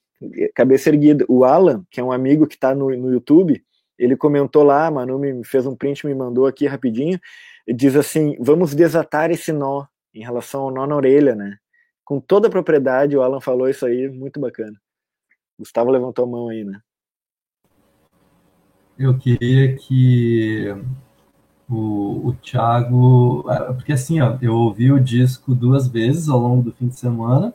cabeça 0.54 0.90
erguida. 0.90 1.24
O 1.28 1.44
Alan, 1.44 1.84
que 1.90 2.00
é 2.00 2.04
um 2.04 2.12
amigo 2.12 2.46
que 2.46 2.56
está 2.56 2.74
no, 2.74 2.90
no 2.90 3.10
YouTube, 3.10 3.64
ele 3.98 4.16
comentou 4.16 4.62
lá, 4.62 4.90
Manu 4.90 5.18
me 5.18 5.44
fez 5.44 5.66
um 5.66 5.74
print, 5.74 6.06
me 6.06 6.14
mandou 6.14 6.46
aqui 6.46 6.66
rapidinho, 6.66 7.18
diz 7.66 7.96
assim: 7.96 8.36
vamos 8.38 8.74
desatar 8.74 9.30
esse 9.30 9.52
nó 9.52 9.86
em 10.14 10.22
relação 10.22 10.62
ao 10.62 10.70
nó 10.70 10.86
na 10.86 10.96
orelha, 10.96 11.34
né? 11.34 11.58
Com 12.08 12.20
toda 12.20 12.48
a 12.48 12.50
propriedade, 12.50 13.14
o 13.14 13.20
Alan 13.20 13.38
falou 13.38 13.68
isso 13.68 13.84
aí, 13.84 14.08
muito 14.08 14.40
bacana. 14.40 14.72
Gustavo 15.58 15.90
levantou 15.90 16.24
a 16.24 16.28
mão 16.28 16.48
aí, 16.48 16.64
né? 16.64 16.80
Eu 18.98 19.18
queria 19.18 19.76
que 19.76 20.74
o, 21.68 22.28
o 22.28 22.32
Thiago. 22.40 23.44
É, 23.50 23.74
porque 23.74 23.92
assim, 23.92 24.22
ó, 24.22 24.38
eu 24.40 24.54
ouvi 24.54 24.90
o 24.90 24.98
disco 24.98 25.54
duas 25.54 25.86
vezes 25.86 26.30
ao 26.30 26.38
longo 26.38 26.62
do 26.62 26.72
fim 26.72 26.88
de 26.88 26.98
semana, 26.98 27.52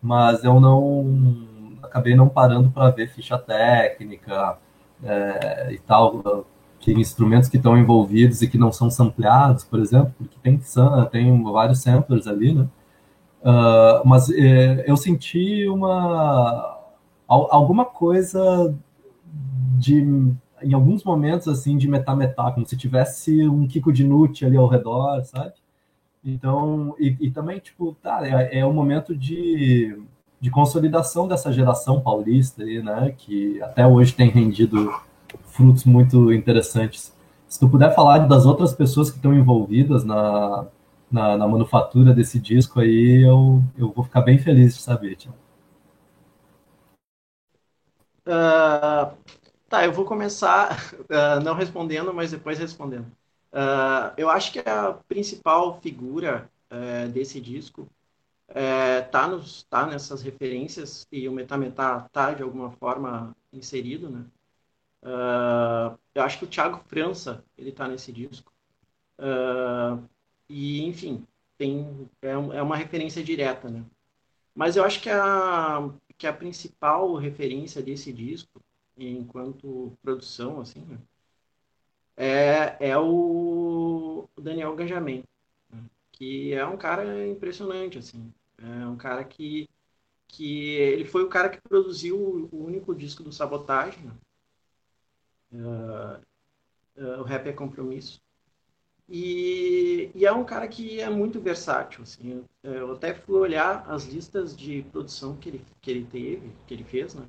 mas 0.00 0.44
eu 0.44 0.58
não. 0.58 1.46
Acabei 1.82 2.16
não 2.16 2.26
parando 2.26 2.70
para 2.70 2.90
ver 2.90 3.10
ficha 3.10 3.36
técnica, 3.36 4.56
é, 5.04 5.74
e 5.74 5.78
tal, 5.78 6.46
que 6.78 6.90
instrumentos 6.90 7.50
que 7.50 7.58
estão 7.58 7.76
envolvidos 7.76 8.40
e 8.40 8.48
que 8.48 8.56
não 8.56 8.72
são 8.72 8.90
sampleados, 8.90 9.62
por 9.62 9.78
exemplo, 9.78 10.14
porque 10.16 10.38
tem, 10.42 10.58
tem 11.12 11.42
vários 11.42 11.82
samplers 11.82 12.26
ali, 12.26 12.54
né? 12.54 12.66
Uh, 13.42 14.06
mas 14.06 14.30
é, 14.30 14.84
eu 14.86 14.96
senti 14.96 15.66
uma 15.68 16.78
alguma 17.26 17.84
coisa 17.84 18.74
de 19.78 20.02
em 20.62 20.74
alguns 20.74 21.04
momentos 21.04 21.48
assim 21.48 21.78
de 21.78 21.88
metá-metá, 21.88 22.50
como 22.52 22.66
se 22.66 22.76
tivesse 22.76 23.48
um 23.48 23.66
Kiko 23.66 23.92
de 23.92 24.04
Nucci 24.04 24.44
ali 24.44 24.56
ao 24.56 24.66
redor, 24.66 25.24
sabe? 25.24 25.54
Então, 26.22 26.94
e, 26.98 27.16
e 27.18 27.30
também, 27.30 27.58
tipo, 27.60 27.96
tá, 28.02 28.20
é, 28.26 28.58
é 28.58 28.66
um 28.66 28.74
momento 28.74 29.16
de 29.16 29.96
de 30.40 30.50
consolidação 30.50 31.28
dessa 31.28 31.52
geração 31.52 32.00
paulista 32.00 32.62
aí, 32.62 32.82
né, 32.82 33.14
que 33.16 33.60
até 33.62 33.86
hoje 33.86 34.14
tem 34.14 34.30
rendido 34.30 34.90
frutos 35.44 35.84
muito 35.84 36.32
interessantes. 36.32 37.12
Se 37.46 37.60
tu 37.60 37.68
puder 37.68 37.94
falar 37.94 38.20
das 38.20 38.46
outras 38.46 38.72
pessoas 38.72 39.10
que 39.10 39.16
estão 39.16 39.34
envolvidas 39.34 40.02
na, 40.02 40.66
na, 41.10 41.36
na 41.36 41.48
manufatura 41.48 42.14
desse 42.14 42.38
disco 42.38 42.80
aí, 42.80 43.22
eu, 43.24 43.62
eu 43.76 43.92
vou 43.92 44.04
ficar 44.04 44.22
bem 44.22 44.38
feliz 44.38 44.76
de 44.76 44.82
saber, 44.82 45.16
Tiago. 45.16 45.38
Uh, 48.26 49.16
tá, 49.68 49.84
eu 49.84 49.92
vou 49.92 50.04
começar 50.04 50.92
uh, 51.00 51.40
não 51.44 51.54
respondendo, 51.54 52.14
mas 52.14 52.30
depois 52.30 52.58
respondendo. 52.58 53.06
Uh, 53.52 54.14
eu 54.16 54.30
acho 54.30 54.52
que 54.52 54.60
a 54.60 54.92
principal 55.08 55.80
figura 55.80 56.48
eh, 56.70 57.08
desse 57.08 57.40
disco 57.40 57.88
é, 58.48 59.02
tá, 59.02 59.26
nos, 59.28 59.64
tá 59.64 59.86
nessas 59.86 60.22
referências 60.22 61.06
e 61.10 61.28
o 61.28 61.32
Metametá 61.32 62.08
tá 62.12 62.32
de 62.32 62.42
alguma 62.42 62.70
forma 62.72 63.34
inserido, 63.52 64.08
né? 64.10 64.24
Uh, 65.02 65.98
eu 66.14 66.22
acho 66.22 66.38
que 66.38 66.44
o 66.44 66.48
Thiago 66.48 66.78
França 66.86 67.42
ele 67.56 67.72
tá 67.72 67.88
nesse 67.88 68.12
disco 68.12 68.52
uh, 69.18 70.02
e 70.50 70.82
enfim 70.84 71.26
tem 71.58 72.08
é, 72.22 72.30
é, 72.30 72.62
uma 72.62 72.76
referência 72.76 73.22
direta, 73.22 73.70
né? 73.70 73.84
Mas 74.54 74.76
eu 74.76 74.84
acho 74.84 75.00
que 75.00 75.10
a 75.10 75.90
que 76.18 76.26
a 76.26 76.32
principal 76.32 77.14
referência 77.16 77.82
desse 77.82 78.12
disco 78.12 78.60
enquanto 78.96 79.96
produção 80.02 80.60
assim 80.60 80.82
né? 80.82 80.98
é, 82.16 82.90
é 82.90 82.98
o 82.98 84.28
Daniel 84.38 84.76
Gajamem 84.76 85.24
que 86.20 86.52
é 86.52 86.66
um 86.66 86.76
cara 86.76 87.26
impressionante, 87.26 87.96
assim. 87.96 88.30
É 88.58 88.86
um 88.86 88.96
cara 88.96 89.24
que, 89.24 89.66
que 90.28 90.74
ele 90.74 91.06
foi 91.06 91.24
o 91.24 91.30
cara 91.30 91.48
que 91.48 91.58
produziu 91.62 92.14
o 92.52 92.64
único 92.66 92.94
disco 92.94 93.22
do 93.22 93.32
Sabotagem, 93.32 94.04
né? 94.04 94.12
uh, 95.52 96.20
uh, 97.02 97.20
o 97.20 97.22
Rap 97.22 97.48
é 97.48 97.54
Compromisso. 97.54 98.20
E, 99.10 100.10
e, 100.14 100.24
é 100.24 100.32
um 100.32 100.44
cara 100.44 100.68
que 100.68 101.00
é 101.00 101.10
muito 101.10 101.40
versátil, 101.40 102.02
assim. 102.04 102.44
Eu, 102.62 102.72
eu 102.72 102.92
até 102.92 103.12
fui 103.12 103.34
olhar 103.36 103.84
as 103.88 104.04
listas 104.04 104.56
de 104.56 104.82
produção 104.92 105.36
que 105.36 105.48
ele, 105.48 105.64
que 105.82 105.90
ele 105.90 106.06
teve, 106.10 106.52
que 106.66 106.74
ele 106.74 106.84
fez, 106.84 107.14
né? 107.14 107.26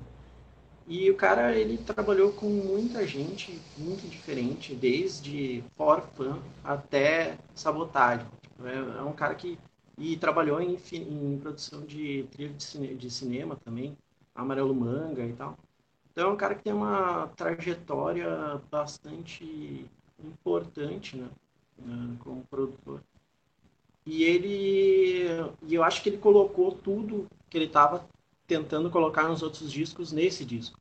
E 0.86 1.10
o 1.10 1.16
cara, 1.16 1.56
ele 1.56 1.78
trabalhou 1.78 2.32
com 2.32 2.48
muita 2.48 3.06
gente 3.06 3.60
muito 3.76 4.08
diferente, 4.08 4.74
desde 4.74 5.64
for 5.76 6.02
fun 6.14 6.38
até 6.62 7.36
sabotagem. 7.54 8.26
É, 8.64 8.98
é 9.00 9.02
um 9.02 9.12
cara 9.12 9.34
que 9.34 9.58
e 9.98 10.16
trabalhou 10.16 10.60
em, 10.60 10.76
em 10.92 11.38
produção 11.38 11.82
de 11.82 12.24
trilha 12.30 12.52
de, 12.52 12.62
cine, 12.62 12.94
de 12.94 13.10
cinema 13.10 13.56
também, 13.56 13.96
Amarelo 14.34 14.74
Manga 14.74 15.24
e 15.24 15.32
tal. 15.32 15.56
Então 16.10 16.30
é 16.30 16.32
um 16.32 16.36
cara 16.36 16.54
que 16.54 16.62
tem 16.62 16.72
uma 16.72 17.28
trajetória 17.28 18.60
bastante 18.70 19.86
importante, 20.22 21.16
né, 21.16 21.28
né 21.84 22.16
como 22.20 22.44
produtor. 22.44 23.02
E 24.04 24.24
ele, 24.24 25.26
e 25.66 25.74
eu 25.74 25.84
acho 25.84 26.02
que 26.02 26.08
ele 26.08 26.18
colocou 26.18 26.72
tudo 26.72 27.28
que 27.48 27.56
ele 27.56 27.66
estava 27.66 28.04
tentando 28.46 28.90
colocar 28.90 29.28
nos 29.28 29.42
outros 29.42 29.70
discos 29.70 30.10
nesse 30.10 30.44
disco. 30.44 30.78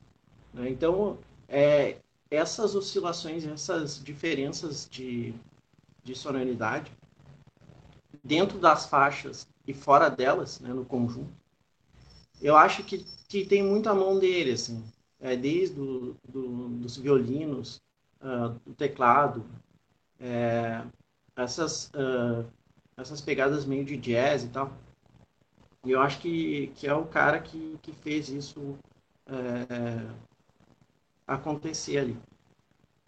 Né? 0.54 0.70
Então, 0.70 1.18
é, 1.48 1.98
essas 2.30 2.76
oscilações, 2.76 3.46
essas 3.46 4.04
diferenças 4.04 4.88
de, 4.90 5.34
de 6.04 6.16
sonoridade, 6.16 6.92
dentro 8.24 8.58
das 8.58 8.86
faixas 8.86 9.48
e 9.68 9.74
fora 9.74 10.10
delas, 10.10 10.60
né, 10.60 10.74
no 10.74 10.86
conjunto, 10.86 11.32
eu 12.42 12.56
acho 12.56 12.84
que, 12.84 13.06
que 13.28 13.46
tem 13.46 13.64
muita 13.64 13.94
mão 13.94 14.18
dele, 14.18 14.52
assim, 14.52 14.84
é, 15.20 15.36
desde 15.36 15.76
do, 15.76 16.16
do, 16.28 16.70
dos 16.70 16.98
violinos, 16.98 17.80
uh, 18.22 18.50
do 18.66 18.74
teclado, 18.74 19.46
é, 20.22 20.84
essas, 21.36 21.92
uh, 21.96 22.46
essas 22.96 23.22
pegadas 23.22 23.66
meio 23.66 23.84
de 23.84 23.98
jazz 23.98 24.44
e 24.44 24.50
tal. 24.50 24.72
E 25.84 25.92
eu 25.92 26.00
acho 26.00 26.20
que, 26.20 26.72
que 26.76 26.88
é 26.88 26.94
o 26.94 27.06
cara 27.06 27.40
que, 27.40 27.78
que 27.82 27.92
fez 27.92 28.30
isso 28.30 28.78
é, 29.26 30.06
acontecer 31.26 31.98
ali. 31.98 32.18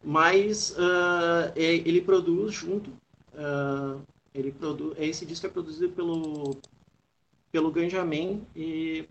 Mas 0.04 0.72
uh, 0.72 1.54
ele 1.56 2.02
produz 2.02 2.54
junto, 2.54 2.90
uh, 3.34 4.02
ele 4.34 4.52
produz, 4.52 4.96
esse 4.98 5.26
disco 5.26 5.46
é 5.46 5.50
produzido 5.50 5.94
pelo 5.94 6.58
pelo 7.52 7.72
Ganjamin 7.72 8.46
e 8.56 9.08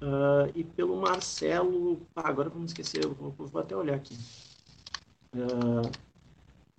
uh, 0.00 0.50
e 0.54 0.64
pelo 0.64 0.96
Marcelo, 0.96 2.00
ah, 2.16 2.28
agora 2.28 2.48
vamos 2.48 2.70
esquecer, 2.70 3.06
vou, 3.06 3.32
vou, 3.32 3.60
até 3.60 3.76
olhar 3.76 3.96
aqui, 3.96 4.16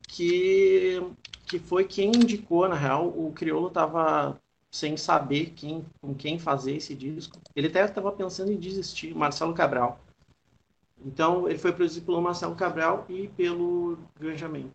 que 0.09 1.01
que 1.49 1.57
foi 1.57 1.83
quem 1.83 2.09
indicou 2.09 2.69
na 2.69 2.75
real, 2.75 3.07
o 3.07 3.33
Criolo 3.33 3.69
estava 3.69 4.39
sem 4.71 4.95
saber 4.95 5.51
quem, 5.55 5.83
com 5.99 6.13
quem 6.13 6.37
fazer 6.37 6.75
esse 6.75 6.93
disco. 6.93 7.39
Ele 7.55 7.67
até 7.67 7.83
estava 7.83 8.11
pensando 8.11 8.51
em 8.51 8.59
desistir, 8.59 9.15
Marcelo 9.15 9.55
Cabral. 9.55 9.99
Então, 11.03 11.49
ele 11.49 11.57
foi 11.57 11.71
produzido 11.73 12.05
pelo 12.05 12.21
Marcelo 12.21 12.55
Cabral 12.55 13.03
e 13.09 13.29
pelo 13.29 13.97
Ganjamin. 14.19 14.69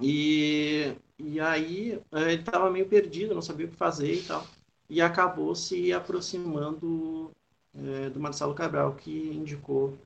E, 0.00 0.94
e 1.18 1.40
aí, 1.40 2.00
ele 2.12 2.34
estava 2.34 2.70
meio 2.70 2.86
perdido, 2.86 3.34
não 3.34 3.42
sabia 3.42 3.66
o 3.66 3.70
que 3.70 3.76
fazer 3.76 4.14
e 4.14 4.22
tal. 4.22 4.46
E 4.88 5.02
acabou 5.02 5.52
se 5.56 5.92
aproximando 5.92 7.32
é, 7.74 8.08
do 8.10 8.20
Marcelo 8.20 8.54
Cabral, 8.54 8.94
que 8.94 9.30
indicou 9.30 9.98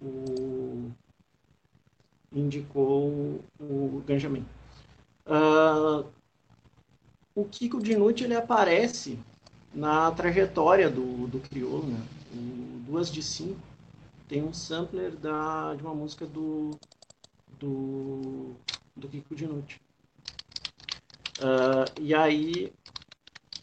o, 0.00 0.90
indicou 2.34 3.40
o, 3.60 4.02
Ganjamin. 4.06 4.44
Uh, 5.26 6.04
o 7.34 7.44
Kiko 7.44 7.80
Dinucci 7.80 8.24
ele 8.24 8.34
aparece 8.34 9.18
na 9.72 10.10
trajetória 10.10 10.90
do, 10.90 11.26
do 11.28 11.40
Criolo, 11.40 11.86
né? 11.86 12.00
O 12.32 12.80
Duas 12.86 13.10
de 13.10 13.22
Cinco 13.22 13.60
tem 14.28 14.42
um 14.42 14.52
sampler 14.52 15.12
da, 15.12 15.74
de 15.74 15.82
uma 15.82 15.94
música 15.94 16.26
do, 16.26 16.72
do, 17.58 18.54
do 18.96 19.08
Kiko 19.08 19.34
Dinucci. 19.34 19.80
Uh, 21.38 22.00
e 22.00 22.14
aí, 22.14 22.72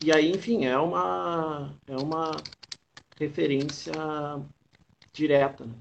e 0.03 0.11
aí, 0.11 0.31
enfim, 0.31 0.65
é 0.65 0.77
uma, 0.77 1.73
é 1.87 1.95
uma 1.95 2.31
referência 3.17 3.93
direta. 5.13 5.65
Né? 5.65 5.73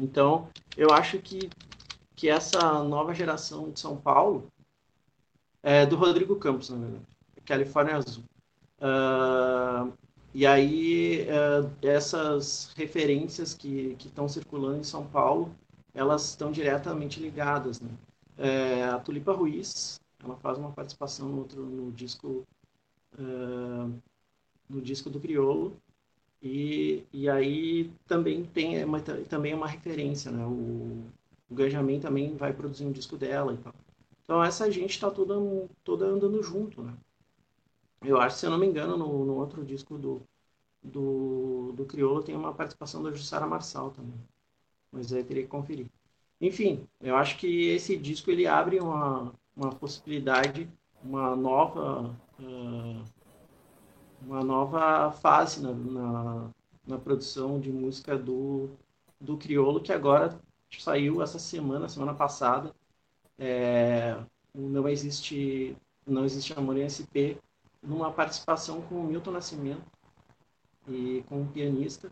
Então, 0.00 0.48
eu 0.76 0.90
acho 0.90 1.18
que, 1.18 1.50
que 2.16 2.28
essa 2.28 2.82
nova 2.84 3.14
geração 3.14 3.70
de 3.70 3.78
São 3.78 3.96
Paulo 3.96 4.50
é 5.62 5.84
do 5.84 5.96
Rodrigo 5.96 6.36
Campos, 6.36 6.70
na 6.70 6.78
verdade, 6.78 7.06
Califórnia 7.44 7.96
Azul. 7.96 8.24
Uh, 8.78 9.92
e 10.32 10.46
aí, 10.46 11.26
uh, 11.28 11.70
essas 11.82 12.72
referências 12.76 13.52
que 13.52 13.96
estão 13.98 14.28
circulando 14.28 14.78
em 14.78 14.84
São 14.84 15.06
Paulo, 15.06 15.54
elas 15.92 16.28
estão 16.28 16.50
diretamente 16.50 17.20
ligadas. 17.20 17.80
Né? 17.80 17.90
É, 18.38 18.84
a 18.84 18.98
Tulipa 18.98 19.32
Ruiz, 19.32 20.00
ela 20.22 20.36
faz 20.36 20.56
uma 20.56 20.70
participação 20.70 21.28
no, 21.28 21.38
outro, 21.38 21.62
no 21.62 21.92
disco 21.92 22.46
uh, 23.18 23.92
no 24.70 24.80
disco 24.80 25.10
do 25.10 25.18
Criolo, 25.18 25.76
e, 26.42 27.04
e 27.12 27.28
aí 27.28 27.90
também 28.06 28.44
tem 28.44 28.78
é 28.78 28.84
uma, 28.84 29.00
também 29.00 29.52
é 29.52 29.56
uma 29.56 29.66
referência, 29.68 30.30
né? 30.30 30.44
O, 30.44 31.04
o 31.50 32.00
também 32.00 32.36
vai 32.36 32.52
produzir 32.52 32.84
um 32.84 32.92
disco 32.92 33.16
dela 33.16 33.52
e 33.52 33.58
tal. 33.58 33.74
Então 34.24 34.42
essa 34.42 34.70
gente 34.70 34.90
está 34.90 35.10
toda, 35.10 35.34
toda 35.84 36.06
andando 36.06 36.42
junto, 36.42 36.82
né? 36.82 36.94
Eu 38.02 38.18
acho, 38.18 38.38
se 38.38 38.46
eu 38.46 38.50
não 38.50 38.58
me 38.58 38.66
engano, 38.66 38.96
no, 38.96 39.24
no 39.24 39.34
outro 39.34 39.64
disco 39.64 39.98
do, 39.98 40.22
do, 40.82 41.72
do 41.72 41.84
Criolo 41.84 42.22
tem 42.22 42.34
uma 42.34 42.54
participação 42.54 43.02
da 43.02 43.12
Jussara 43.12 43.46
Marçal 43.46 43.90
também. 43.90 44.18
Mas 44.90 45.12
aí 45.12 45.22
teria 45.22 45.42
que 45.42 45.48
conferir. 45.48 45.86
Enfim, 46.40 46.86
eu 47.00 47.16
acho 47.16 47.36
que 47.38 47.68
esse 47.68 47.96
disco 47.96 48.30
ele 48.30 48.46
abre 48.46 48.80
uma, 48.80 49.32
uma 49.54 49.70
possibilidade, 49.74 50.70
uma 51.04 51.36
nova, 51.36 52.16
uh, 52.38 53.04
uma 54.20 54.42
nova 54.44 55.12
fase 55.12 55.62
na, 55.62 55.72
na, 55.72 56.50
na, 56.86 56.98
produção 56.98 57.58
de 57.58 57.70
música 57.70 58.16
do, 58.16 58.70
do 59.20 59.36
Criolo, 59.36 59.80
que 59.80 59.92
agora 59.92 60.40
saiu 60.78 61.22
essa 61.22 61.38
semana, 61.38 61.88
semana 61.88 62.14
passada. 62.14 62.74
É, 63.38 64.16
não 64.54 64.88
existe 64.88 65.76
não 66.06 66.24
existe 66.24 66.52
amor 66.54 66.76
em 66.76 66.88
SP 66.88 67.38
numa 67.82 68.10
participação 68.10 68.82
com 68.82 68.96
o 68.96 69.04
Milton 69.04 69.30
Nascimento 69.30 69.82
e 70.88 71.22
com 71.28 71.46
pianista, 71.46 72.10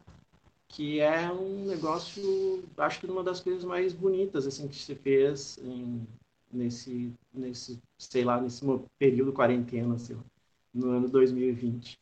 que 0.68 1.00
é 1.00 1.30
um 1.32 1.64
negócio, 1.64 2.64
acho 2.76 3.00
que 3.00 3.06
uma 3.06 3.24
das 3.24 3.40
coisas 3.40 3.64
mais 3.64 3.92
bonitas 3.92 4.46
assim 4.46 4.68
que 4.68 4.76
se 4.76 4.94
fez 4.94 5.58
em, 5.58 6.06
nesse 6.52 7.12
nesse, 7.32 7.80
sei 7.98 8.24
lá, 8.24 8.40
nesse 8.40 8.64
período 8.98 9.32
quarentena, 9.32 9.98
sei 9.98 10.16
lá, 10.16 10.22
no 10.78 10.90
ano 10.90 11.08
2020. 11.08 11.98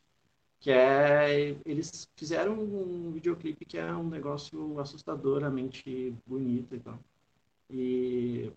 Que 0.59 0.71
é 0.71 1.55
eles 1.65 2.07
fizeram 2.15 2.53
um 2.59 3.11
videoclipe 3.11 3.65
que 3.65 3.77
é 3.77 3.93
um 3.93 4.09
negócio 4.09 4.79
assustadoramente 4.79 6.13
bonito 6.25 6.75
e 6.75 6.79
tal. 6.79 6.99
E 7.69 8.51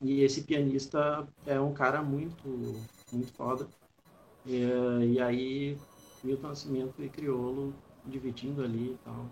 e 0.00 0.22
esse 0.22 0.42
pianista 0.42 1.26
é 1.46 1.60
um 1.60 1.72
cara 1.72 2.02
muito 2.02 2.48
muito 3.12 3.32
foda 3.32 3.68
e, 4.46 4.60
e 5.14 5.20
aí 5.20 5.78
Milton 6.24 6.48
Nascimento 6.48 7.02
e 7.02 7.08
Criolo 7.08 7.72
dividindo 8.06 8.62
ali 8.62 8.92
e 8.92 8.98
tal. 9.04 9.26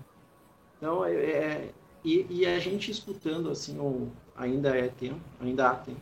Então, 0.77 1.05
é, 1.05 1.15
é 1.15 1.75
e, 2.05 2.27
e, 2.31 2.47
a 2.47 2.59
gente 2.59 2.91
escutando, 2.91 3.51
assim, 3.51 3.79
ou 3.79 4.11
ainda 4.35 4.75
é 4.75 4.89
tempo, 4.89 5.21
ainda 5.39 5.71
há 5.71 5.77
tempo, 5.77 6.01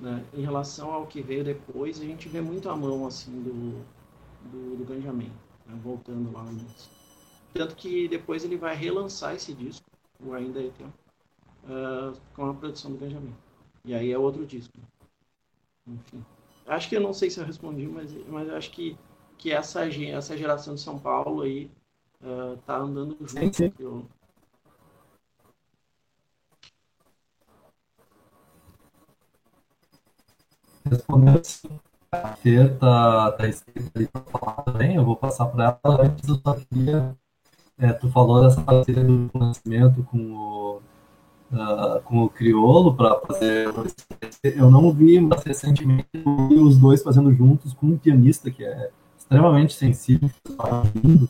né? 0.00 0.24
Em 0.34 0.42
relação 0.42 0.92
ao 0.92 1.06
que 1.06 1.20
veio 1.20 1.44
depois, 1.44 2.00
a 2.00 2.04
gente 2.04 2.28
vê 2.28 2.40
muito 2.40 2.68
a 2.68 2.76
mão, 2.76 3.06
assim, 3.06 3.42
do, 3.42 3.84
do, 4.50 4.76
do 4.76 4.84
Ganjamin, 4.84 5.32
né? 5.66 5.80
voltando 5.82 6.32
lá 6.32 6.44
no 6.44 6.64
Tanto 7.52 7.76
que 7.76 8.08
depois 8.08 8.44
ele 8.44 8.56
vai 8.56 8.74
relançar 8.74 9.34
esse 9.34 9.54
disco, 9.54 9.86
o 10.20 10.32
Ainda 10.32 10.60
é 10.60 10.70
Tempo, 10.70 10.92
uh, 11.64 12.18
com 12.34 12.50
a 12.50 12.54
produção 12.54 12.90
do 12.90 12.98
Ganjamin. 12.98 13.34
E 13.84 13.94
aí 13.94 14.10
é 14.10 14.18
outro 14.18 14.44
disco. 14.44 14.76
Enfim. 15.86 16.24
Acho 16.66 16.88
que 16.88 16.96
eu 16.96 17.00
não 17.00 17.12
sei 17.12 17.30
se 17.30 17.38
eu 17.38 17.44
respondi, 17.44 17.86
mas, 17.86 18.12
mas 18.28 18.48
eu 18.48 18.56
acho 18.56 18.70
que, 18.70 18.96
que 19.36 19.52
essa, 19.52 19.86
essa 19.86 20.36
geração 20.36 20.74
de 20.74 20.80
São 20.80 20.98
Paulo 20.98 21.42
aí 21.42 21.70
uh, 22.22 22.56
tá 22.64 22.78
andando 22.78 23.16
junto. 23.20 23.30
Sim, 23.30 23.52
sim. 23.52 23.72
Eu... 23.78 24.06
respondendo 30.88 31.42
a 32.12 32.36
Fê 32.36 32.68
tá, 32.68 33.32
tá 33.32 33.48
escrita 33.48 33.90
ali 33.96 34.06
para 34.06 34.22
falar 34.22 34.62
também, 34.62 34.94
eu 34.94 35.04
vou 35.04 35.16
passar 35.16 35.46
para 35.46 35.78
ela. 35.82 36.02
Antes 36.02 36.28
eu 36.28 36.36
só 36.36 36.54
queria, 36.54 37.14
é, 37.78 37.92
tu 37.92 38.08
falou 38.10 38.42
dessa 38.42 38.60
parceria 38.60 39.02
do 39.02 39.28
conhecimento 39.32 40.04
com 40.04 40.32
o, 40.32 40.76
uh, 41.52 42.00
com 42.04 42.24
o 42.24 42.28
Criolo 42.28 42.94
para 42.94 43.18
fazer. 43.20 43.68
Eu 44.42 44.70
não 44.70 44.92
vi, 44.92 45.20
mas 45.20 45.42
recentemente 45.42 46.06
vi 46.14 46.58
os 46.58 46.78
dois 46.78 47.02
fazendo 47.02 47.32
juntos 47.34 47.72
com 47.72 47.86
um 47.86 47.98
pianista 47.98 48.50
que 48.50 48.64
é 48.64 48.90
extremamente 49.18 49.74
sensível, 49.74 50.30
lindo, 50.94 51.28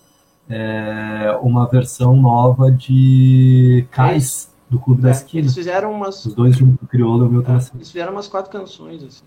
é, 0.49 1.39
uma 1.41 1.67
versão 1.67 2.17
nova 2.17 2.71
de 2.71 3.87
Cais 3.91 4.53
do 4.69 4.79
Clube 4.79 5.01
é, 5.01 5.05
da 5.05 5.11
Esquina. 5.13 5.43
Eles 5.43 5.55
fizeram 5.55 5.93
umas. 5.93 6.27
Os 6.27 6.35
dois 6.35 6.57
juntos, 6.57 6.83
o 6.83 6.87
Criolo 6.87 7.25
e 7.25 7.29
o 7.29 7.31
Milton 7.31 7.53
é, 7.53 7.61
Eles 7.75 7.91
fizeram 7.91 8.13
umas 8.13 8.29
quatro 8.29 8.51
canções, 8.51 9.03
assim. 9.03 9.25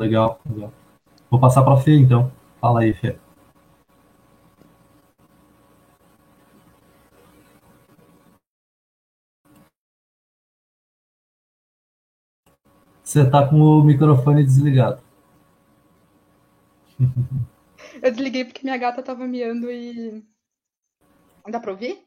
Legal, 0.00 0.40
legal. 0.46 0.72
Vou 1.30 1.38
passar 1.38 1.62
para 1.62 1.74
a 1.74 1.76
Fê, 1.76 1.94
então. 1.94 2.32
Fala 2.58 2.80
aí, 2.80 2.94
Fê. 2.94 3.18
Você 13.04 13.28
tá 13.28 13.46
com 13.46 13.56
o 13.60 13.84
microfone 13.84 14.42
desligado. 14.42 15.02
Eu 18.02 18.10
desliguei 18.10 18.46
porque 18.46 18.62
minha 18.64 18.78
gata 18.78 19.02
tava 19.02 19.26
miando 19.26 19.70
e. 19.70 20.24
Dá 21.46 21.60
pra 21.60 21.72
ouvir? 21.72 22.02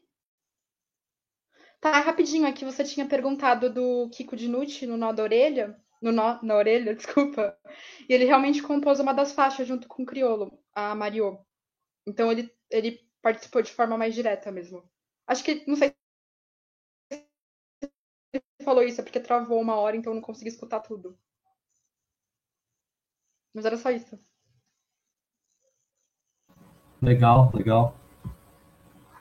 Tá, 1.80 2.00
rapidinho, 2.00 2.48
aqui 2.48 2.64
você 2.64 2.82
tinha 2.82 3.06
perguntado 3.06 3.72
do 3.72 4.08
Kiko 4.10 4.34
Dinucci 4.34 4.84
no 4.84 4.96
nó 4.96 5.12
da 5.12 5.22
orelha 5.22 5.78
no 6.04 6.42
na 6.42 6.54
orelha, 6.54 6.94
desculpa. 6.96 7.56
E 8.08 8.12
ele 8.12 8.24
realmente 8.24 8.62
compôs 8.62 9.00
uma 9.00 9.12
das 9.12 9.32
faixas 9.32 9.66
junto 9.66 9.88
com 9.88 10.02
o 10.02 10.06
Criolo, 10.06 10.58
a 10.74 10.94
Mario. 10.94 11.38
Então 12.06 12.30
ele, 12.30 12.52
ele 12.70 13.00
participou 13.22 13.62
de 13.62 13.72
forma 13.72 13.96
mais 13.96 14.14
direta 14.14 14.52
mesmo. 14.52 14.88
Acho 15.26 15.42
que, 15.42 15.64
não 15.66 15.76
sei 15.76 15.88
se 17.10 17.26
ele 18.32 18.42
falou 18.64 18.82
isso, 18.82 19.00
é 19.00 19.04
porque 19.04 19.20
travou 19.20 19.60
uma 19.60 19.76
hora, 19.76 19.96
então 19.96 20.12
eu 20.12 20.16
não 20.16 20.22
consegui 20.22 20.48
escutar 20.48 20.80
tudo. 20.80 21.18
Mas 23.54 23.64
era 23.64 23.76
só 23.78 23.90
isso. 23.90 24.18
Legal, 27.00 27.50
legal. 27.54 27.96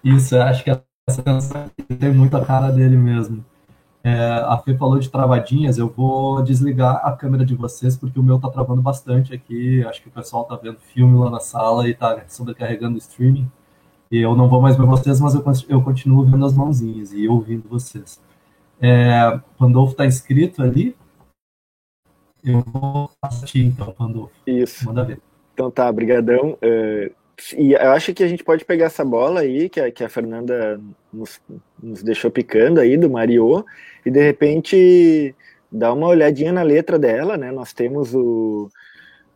Isso, 0.04 0.36
acho 0.38 0.64
que 0.64 0.70
essa 1.08 1.24
canção 1.24 1.70
tem 2.00 2.14
muita 2.14 2.44
cara 2.46 2.72
dele 2.72 2.98
mesmo. 2.98 3.46
É, 4.06 4.14
a 4.14 4.58
Fê 4.58 4.76
falou 4.76 5.00
de 5.00 5.10
travadinhas, 5.10 5.78
eu 5.78 5.88
vou 5.88 6.44
desligar 6.44 7.06
a 7.06 7.14
câmera 7.14 7.46
de 7.46 7.56
vocês, 7.56 7.96
porque 7.96 8.20
o 8.20 8.24
meu 8.24 8.38
tá 8.38 8.50
travando 8.50 8.82
bastante 8.82 9.34
aqui. 9.34 9.82
Acho 9.86 10.02
que 10.02 10.10
o 10.10 10.12
pessoal 10.12 10.44
tá 10.44 10.58
vendo 10.58 10.78
filme 10.80 11.18
lá 11.18 11.30
na 11.30 11.40
sala 11.40 11.88
e 11.88 11.94
tá 11.94 12.22
sobrecarregando 12.28 12.96
o 12.96 12.98
streaming. 12.98 13.50
E 14.12 14.18
eu 14.18 14.36
não 14.36 14.50
vou 14.50 14.62
mais 14.62 14.76
ver 14.76 14.86
vocês, 14.86 15.22
mas 15.22 15.34
eu, 15.34 15.44
eu 15.70 15.82
continuo 15.82 16.26
vendo 16.26 16.46
as 16.46 16.54
mãozinhas 16.54 17.14
e 17.14 17.28
ouvindo 17.30 17.68
vocês. 17.70 18.22
É, 18.82 19.40
Pandolfo 19.58 19.96
tá 19.96 20.06
inscrito 20.06 20.62
ali. 20.62 20.96
Eu 22.44 22.62
vou 22.62 23.10
assistir 23.22 23.66
então, 23.66 23.94
Pandolfo. 23.94 24.34
Isso. 24.46 24.86
Manda 24.86 25.06
ver. 25.06 25.22
Então 25.54 25.72
tá, 25.72 25.90
brigadão. 25.90 26.58
Uh, 26.62 27.16
e 27.58 27.74
eu 27.74 27.92
acho 27.92 28.14
que 28.14 28.24
a 28.24 28.28
gente 28.28 28.44
pode 28.44 28.64
pegar 28.64 28.86
essa 28.86 29.04
bola 29.04 29.42
aí, 29.42 29.70
que 29.70 29.80
a, 29.80 29.92
que 29.92 30.04
a 30.04 30.10
Fernanda 30.10 30.80
nos, 31.12 31.42
nos 31.82 32.04
deixou 32.04 32.30
picando 32.30 32.80
aí, 32.80 32.98
do 32.98 33.10
Mario, 33.10 33.66
e 34.06 34.12
de 34.12 34.22
repente 34.22 35.36
dá 35.72 35.92
uma 35.92 36.08
olhadinha 36.08 36.54
na 36.54 36.62
letra 36.62 37.00
dela, 37.00 37.36
né? 37.36 37.52
Nós 37.52 37.74
temos 37.74 38.14
o, 38.14 38.70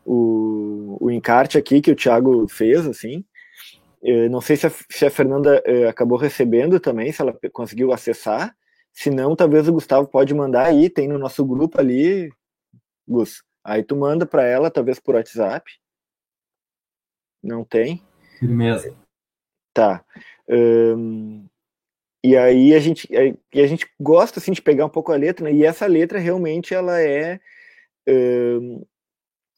o, 0.05 0.97
o 1.01 1.11
encarte 1.11 1.57
aqui 1.57 1.81
que 1.81 1.91
o 1.91 1.95
Thiago 1.95 2.47
fez, 2.47 2.85
assim. 2.85 3.25
Eu 4.01 4.29
não 4.29 4.41
sei 4.41 4.55
se 4.55 4.67
a, 4.67 4.71
se 4.89 5.05
a 5.05 5.09
Fernanda 5.09 5.61
eh, 5.65 5.87
acabou 5.87 6.17
recebendo 6.17 6.79
também, 6.79 7.11
se 7.11 7.21
ela 7.21 7.37
conseguiu 7.51 7.91
acessar. 7.91 8.55
Se 8.93 9.09
não, 9.09 9.35
talvez 9.35 9.67
o 9.67 9.73
Gustavo 9.73 10.07
pode 10.07 10.33
mandar 10.33 10.67
aí, 10.67 10.89
tem 10.89 11.07
no 11.07 11.17
nosso 11.17 11.43
grupo 11.45 11.79
ali, 11.79 12.31
Gus. 13.07 13.43
Aí 13.63 13.83
tu 13.83 13.95
manda 13.95 14.25
para 14.25 14.43
ela, 14.43 14.71
talvez 14.71 14.99
por 14.99 15.15
WhatsApp. 15.15 15.69
Não 17.47 17.63
tem? 17.63 18.03
Firmeza. 18.39 18.93
Tá. 19.73 20.03
Um, 20.49 21.47
e 22.23 22.35
aí 22.35 22.73
a 22.73 22.79
gente, 22.79 23.07
e 23.09 23.61
a 23.61 23.67
gente 23.67 23.87
gosta 23.97 24.39
assim 24.39 24.51
de 24.51 24.61
pegar 24.61 24.85
um 24.85 24.89
pouco 24.89 25.13
a 25.13 25.15
letra, 25.15 25.45
né? 25.45 25.53
e 25.53 25.63
essa 25.63 25.85
letra 25.85 26.19
realmente 26.19 26.73
ela 26.73 26.99
é 27.01 27.39
um, 28.05 28.83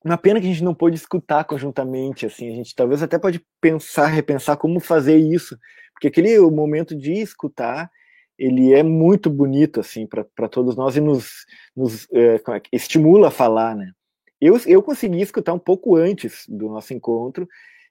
uma 0.06 0.18
pena 0.18 0.40
que 0.40 0.46
a 0.46 0.50
gente 0.50 0.64
não 0.64 0.76
pôde 0.76 0.98
escutar 0.98 1.44
conjuntamente, 1.46 2.28
assim, 2.28 2.52
a 2.52 2.56
gente 2.56 2.76
talvez 2.76 3.02
até 3.02 3.18
pode 3.18 3.44
pensar, 3.60 4.06
repensar 4.08 4.56
como 4.58 4.80
fazer 4.80 5.18
isso, 5.18 5.58
porque 5.94 6.08
aquele 6.08 6.40
momento 6.40 6.96
de 6.96 7.14
escutar, 7.14 7.90
ele 8.38 8.72
é 8.74 8.84
muito 8.84 9.30
bonito, 9.30 9.80
assim, 9.80 10.06
para 10.06 10.48
todos 10.48 10.76
nós 10.76 10.96
e 10.96 11.02
nos, 11.02 11.46
nos 11.76 12.08
é, 12.12 12.36
é 12.36 12.62
estimula 12.72 13.30
a 13.30 13.32
falar, 13.32 13.76
né? 13.76 13.92
Eu, 14.40 14.58
eu 14.66 14.82
consegui 14.82 15.22
escutar 15.22 15.54
um 15.54 15.60
pouco 15.60 15.96
antes 15.96 16.46
do 16.48 16.70
nosso 16.70 16.94
encontro, 16.94 17.48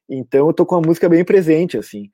então 0.09 0.47
eu 0.47 0.53
tô 0.53 0.65
com 0.65 0.77
a 0.77 0.81
música 0.81 1.09
bem 1.09 1.25
presente, 1.25 1.77
assim. 1.77 2.11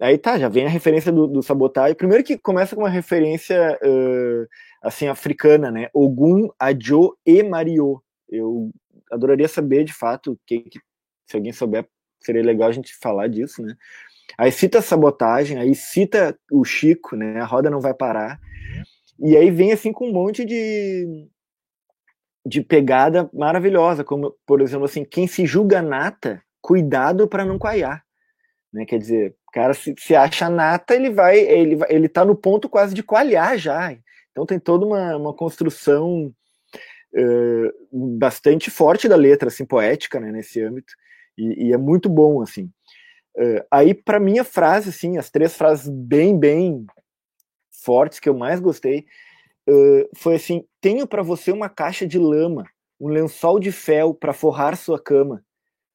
Aí 0.00 0.18
tá, 0.18 0.38
já 0.38 0.48
vem 0.48 0.66
a 0.66 0.68
referência 0.68 1.12
do, 1.12 1.26
do 1.26 1.42
Sabotagem. 1.42 1.96
Primeiro 1.96 2.24
que 2.24 2.36
começa 2.36 2.74
com 2.74 2.82
uma 2.82 2.88
referência 2.88 3.78
uh, 3.82 4.46
assim 4.82 5.06
africana, 5.06 5.70
né? 5.70 5.88
Ogum, 5.94 6.48
Adjo 6.58 7.16
e 7.24 7.42
Mario. 7.42 8.02
Eu 8.28 8.70
adoraria 9.10 9.46
saber 9.46 9.84
de 9.84 9.92
fato 9.92 10.38
que, 10.46 10.64
se 11.26 11.36
alguém 11.36 11.52
souber, 11.52 11.86
seria 12.20 12.42
legal 12.42 12.68
a 12.68 12.72
gente 12.72 12.94
falar 13.00 13.28
disso, 13.28 13.62
né? 13.62 13.76
Aí 14.36 14.50
cita 14.50 14.78
a 14.78 14.82
sabotagem, 14.82 15.58
aí 15.58 15.74
cita 15.74 16.36
o 16.50 16.64
Chico, 16.64 17.14
né? 17.14 17.40
A 17.40 17.44
roda 17.44 17.70
não 17.70 17.80
vai 17.80 17.94
parar. 17.94 18.40
E 19.20 19.36
aí 19.36 19.50
vem 19.50 19.72
assim 19.72 19.92
com 19.92 20.08
um 20.08 20.12
monte 20.12 20.44
de 20.44 21.28
de 22.46 22.60
pegada 22.60 23.30
maravilhosa, 23.32 24.04
como 24.04 24.36
por 24.46 24.60
exemplo 24.60 24.84
assim, 24.84 25.02
quem 25.02 25.26
se 25.26 25.46
julga 25.46 25.80
nata, 25.80 26.42
cuidado 26.64 27.28
para 27.28 27.44
não 27.44 27.58
coalhar. 27.58 28.02
Né? 28.72 28.86
Quer 28.86 28.98
dizer, 28.98 29.36
o 29.46 29.52
cara 29.52 29.74
se, 29.74 29.94
se 29.98 30.16
acha 30.16 30.48
nata, 30.48 30.94
ele 30.94 31.10
vai, 31.10 31.38
ele 31.38 31.78
ele 31.90 32.08
tá 32.08 32.24
no 32.24 32.34
ponto 32.34 32.70
quase 32.70 32.94
de 32.94 33.02
coalhar 33.02 33.58
já. 33.58 33.94
Então 34.30 34.46
tem 34.46 34.58
toda 34.58 34.86
uma, 34.86 35.14
uma 35.14 35.34
construção 35.34 36.34
uh, 37.14 38.16
bastante 38.18 38.70
forte 38.70 39.06
da 39.06 39.14
letra, 39.14 39.48
assim, 39.48 39.66
poética, 39.66 40.18
né, 40.18 40.32
nesse 40.32 40.60
âmbito, 40.62 40.94
e, 41.36 41.68
e 41.68 41.72
é 41.72 41.76
muito 41.76 42.08
bom, 42.08 42.40
assim. 42.40 42.70
Uh, 43.36 43.62
aí, 43.70 43.92
para 43.92 44.18
mim, 44.18 44.38
a 44.38 44.44
frase, 44.44 44.88
assim, 44.88 45.18
as 45.18 45.30
três 45.30 45.54
frases 45.54 45.88
bem, 45.88 46.38
bem 46.38 46.86
fortes 47.84 48.18
que 48.18 48.28
eu 48.28 48.34
mais 48.34 48.58
gostei, 48.58 49.04
uh, 49.68 50.08
foi 50.16 50.36
assim: 50.36 50.64
tenho 50.80 51.06
para 51.06 51.22
você 51.22 51.52
uma 51.52 51.68
caixa 51.68 52.06
de 52.06 52.18
lama, 52.18 52.64
um 52.98 53.08
lençol 53.08 53.60
de 53.60 53.70
fel 53.70 54.14
para 54.14 54.32
forrar 54.32 54.76
sua 54.76 54.98
cama. 54.98 55.43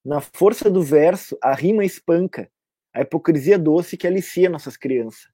Na 0.03 0.21
força 0.21 0.69
do 0.69 0.81
verso, 0.81 1.37
a 1.41 1.53
rima 1.53 1.83
espanca, 1.83 2.49
a 2.93 3.01
hipocrisia 3.01 3.59
doce 3.59 3.97
que 3.97 4.07
alicia 4.07 4.49
nossas 4.49 4.77
crianças. 4.77 5.27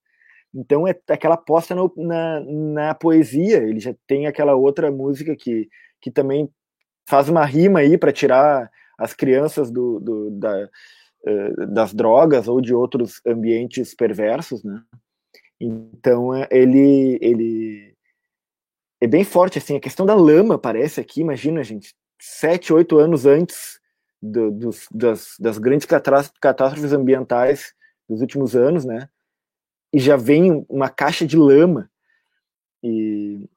Então 0.54 0.88
é 0.88 0.95
aquela 1.10 1.36
aposta 1.36 1.75
na, 1.75 2.39
na 2.39 2.95
poesia. 2.95 3.58
Ele 3.58 3.80
já 3.80 3.93
tem 4.08 4.25
aquela 4.25 4.56
outra 4.56 4.89
música 4.89 5.36
que, 5.36 5.69
que 6.01 6.10
também 6.10 6.49
faz 7.08 7.28
uma 7.28 7.45
rima 7.45 7.80
aí 7.80 7.97
para 7.97 8.13
tirar 8.13 8.71
as 8.97 9.13
crianças 9.13 9.69
do, 9.69 9.99
do 9.99 10.32
da, 10.32 10.69
uh, 11.28 11.67
das 11.67 11.93
drogas 11.93 12.47
ou 12.47 12.62
de 12.62 12.73
outros 12.73 13.19
ambientes 13.28 13.93
perversos, 13.93 14.63
né? 14.63 14.82
Então 15.60 16.34
é, 16.34 16.47
ele 16.49 17.17
ele 17.21 17.95
é 19.01 19.08
bem 19.08 19.25
forte 19.25 19.58
assim. 19.58 19.75
A 19.75 19.82
questão 19.82 20.06
da 20.06 20.15
lama 20.15 20.58
parece 20.58 21.01
aqui. 21.01 21.19
Imagina, 21.19 21.63
gente, 21.63 21.93
sete, 22.19 22.73
oito 22.73 22.97
anos 22.97 23.25
antes 23.25 23.80
do, 24.32 24.70
das, 24.92 25.36
das 25.40 25.58
grandes 25.58 25.86
catástrofes 25.86 26.94
ambientais 26.94 27.74
dos 28.08 28.22
últimos 28.22 28.56
anos, 28.56 28.86
né? 28.86 29.10
E 29.94 30.00
já 30.00 30.18
vem 30.18 30.66
uma 30.68 30.90
caixa 30.90 31.26
de 31.26 31.38
lama. 31.38 31.90
E, 32.84 33.48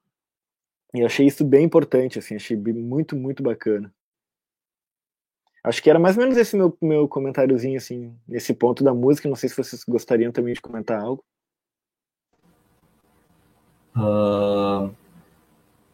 e 0.93 1.03
achei 1.03 1.25
isso 1.27 1.43
bem 1.43 1.65
importante, 1.65 2.19
assim, 2.19 2.35
achei 2.35 2.57
muito, 2.57 3.15
muito 3.15 3.43
bacana. 3.43 3.93
Acho 5.63 5.83
que 5.83 5.89
era 5.89 5.99
mais 5.99 6.15
ou 6.15 6.23
menos 6.23 6.37
esse 6.37 6.55
meu, 6.55 6.75
meu 6.81 7.07
comentáriozinho, 7.07 7.77
assim, 7.77 8.15
nesse 8.27 8.53
ponto 8.53 8.83
da 8.83 8.93
música. 8.93 9.27
Não 9.27 9.35
sei 9.35 9.49
se 9.49 9.57
vocês 9.57 9.83
gostariam 9.83 10.31
também 10.31 10.53
de 10.53 10.61
comentar 10.61 11.01
algo. 11.01 11.23
Uh, 13.95 14.95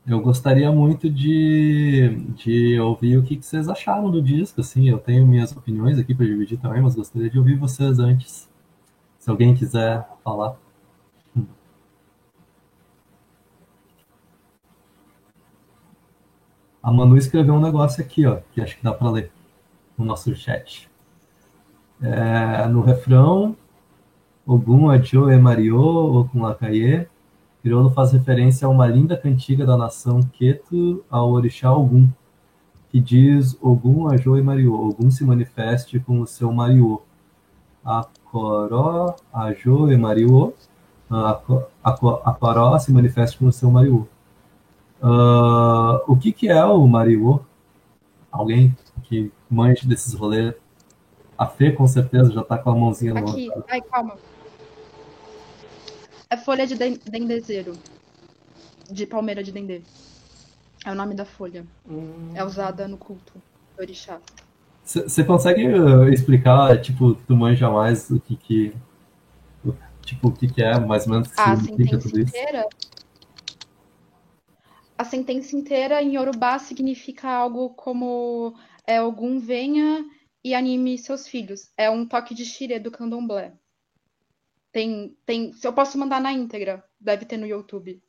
eu 0.08 0.22
gostaria 0.22 0.72
muito 0.72 1.10
de, 1.10 2.10
de 2.36 2.80
ouvir 2.80 3.18
o 3.18 3.24
que, 3.24 3.38
que 3.38 3.46
vocês 3.46 3.68
acharam 3.68 4.12
do 4.12 4.22
disco, 4.22 4.62
assim, 4.62 4.90
eu 4.90 5.00
tenho 5.00 5.26
minhas 5.26 5.52
opiniões 5.56 5.98
aqui 6.00 6.14
para 6.14 6.26
dividir 6.26 6.58
também, 6.60 6.82
mas 6.82 6.96
gostaria 6.96 7.30
de 7.30 7.40
ouvir 7.40 7.58
vocês 7.58 8.00
antes, 8.00 8.50
se 9.20 9.30
alguém 9.30 9.56
quiser 9.56 10.08
falar. 10.24 10.58
a 16.86 16.92
Manu 16.92 17.18
escreveu 17.18 17.56
um 17.56 17.60
negócio 17.60 18.04
aqui, 18.04 18.28
ó, 18.28 18.38
que 18.52 18.62
acho 18.62 18.78
que 18.78 18.84
dá 18.84 18.94
para 18.94 19.10
ler 19.10 19.32
no 19.98 20.06
nosso 20.06 20.36
chat. 20.36 20.88
É, 22.00 22.68
no 22.68 22.82
refrão, 22.82 23.58
Ogum, 24.46 24.92
Adjo 24.92 25.32
e 25.32 25.38
Mario, 25.40 25.82
Okun 25.82 26.44
Lakaye, 26.44 27.08
Crioulo 27.66 27.90
faz 27.90 28.12
referência 28.12 28.68
a 28.68 28.70
uma 28.70 28.86
linda 28.86 29.18
cantiga 29.18 29.66
da 29.66 29.76
nação 29.76 30.22
Queto 30.22 31.04
ao 31.10 31.32
orixá 31.32 31.74
Ogum, 31.74 32.08
que 32.92 33.02
diz 33.02 33.58
Ogum, 33.60 34.08
Ajo 34.08 34.38
e 34.38 34.42
Mario. 34.44 34.76
Ogum 34.76 35.10
se 35.10 35.24
manifeste 35.24 36.00
com 36.00 36.22
o 36.22 36.28
seu 36.28 36.54
Mario. 36.54 37.02
Acoró, 37.84 39.16
Ajo 39.34 39.92
e 39.92 39.98
Mario. 39.98 40.54
Acoró 41.84 42.78
se 42.78 42.94
manifeste 42.94 43.40
com 43.40 43.48
o 43.48 43.52
seu 43.52 43.72
Mario. 43.72 44.08
Uh, 45.02 46.04
o 46.08 46.16
que, 46.16 46.32
que 46.32 46.48
é 46.48 46.64
o 46.64 46.86
Mario? 46.86 47.44
Alguém 48.32 48.78
que 49.06 49.32
manje 49.50 49.88
desses 49.88 50.14
rolês? 50.14 50.54
A 51.36 51.48
Fê, 51.48 51.72
com 51.72 51.88
certeza, 51.88 52.32
já 52.32 52.44
tá 52.44 52.60
com 52.60 52.70
a 52.70 52.76
mãozinha 52.76 53.16
no 53.16 53.22
Aqui, 53.22 53.50
ai, 53.68 53.82
calma. 53.82 54.14
É 56.30 56.38
folha 56.38 56.66
de 56.66 56.76
dendezeiro. 56.76 57.74
De 58.90 59.06
palmeira 59.06 59.44
de 59.44 59.52
dendê. 59.52 59.82
É 60.86 60.92
o 60.92 60.96
nome 60.96 61.16
da 61.16 61.26
folha. 61.26 61.66
Hum. 61.90 62.32
É 62.36 62.44
usada 62.44 62.88
no 62.88 62.98
culto 62.98 63.34
do 63.76 63.82
orixá. 63.82 64.20
Você 64.84 65.24
consegue 65.24 65.68
uh, 65.68 66.08
explicar, 66.10 66.80
tipo, 66.80 67.16
tu 67.16 67.36
manja 67.36 67.70
mais 67.70 68.10
o 68.12 68.20
que 68.20 68.36
que... 68.36 68.74
Tipo, 70.02 70.28
o 70.28 70.32
que 70.32 70.48
que 70.48 70.62
é, 70.62 70.80
mais 70.80 71.08
ou 71.08 71.14
menos, 71.14 71.32
que 71.32 71.42
a 71.42 71.56
significa 71.56 71.98
tudo 71.98 72.20
isso? 72.20 72.30
Inteira, 72.30 72.68
a 74.98 75.04
sentença 75.04 75.56
inteira 75.56 76.02
em 76.02 76.16
Yorubá 76.16 76.58
significa 76.58 77.30
algo 77.30 77.72
como 77.72 78.56
é, 78.88 78.98
algum 78.98 79.40
venha 79.40 80.06
e 80.44 80.54
anime 80.54 80.98
seus 80.98 81.28
filhos. 81.28 81.72
É 81.78 81.90
um 81.90 82.06
toque 82.06 82.34
de 82.34 82.46
xire 82.46 82.80
do 82.80 82.92
candomblé. 82.92 83.54
Tem, 84.76 85.16
tem, 85.26 85.54
se 85.54 85.66
eu 85.66 85.72
posso 85.72 85.98
mandar 85.98 86.20
na 86.20 86.34
íntegra, 86.34 86.84
deve 87.00 87.24
ter 87.24 87.38
no 87.38 87.48
YouTube. 87.48 88.04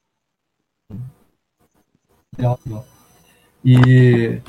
Legal, 2.37 2.59
legal. 2.67 2.85
E 3.65 4.43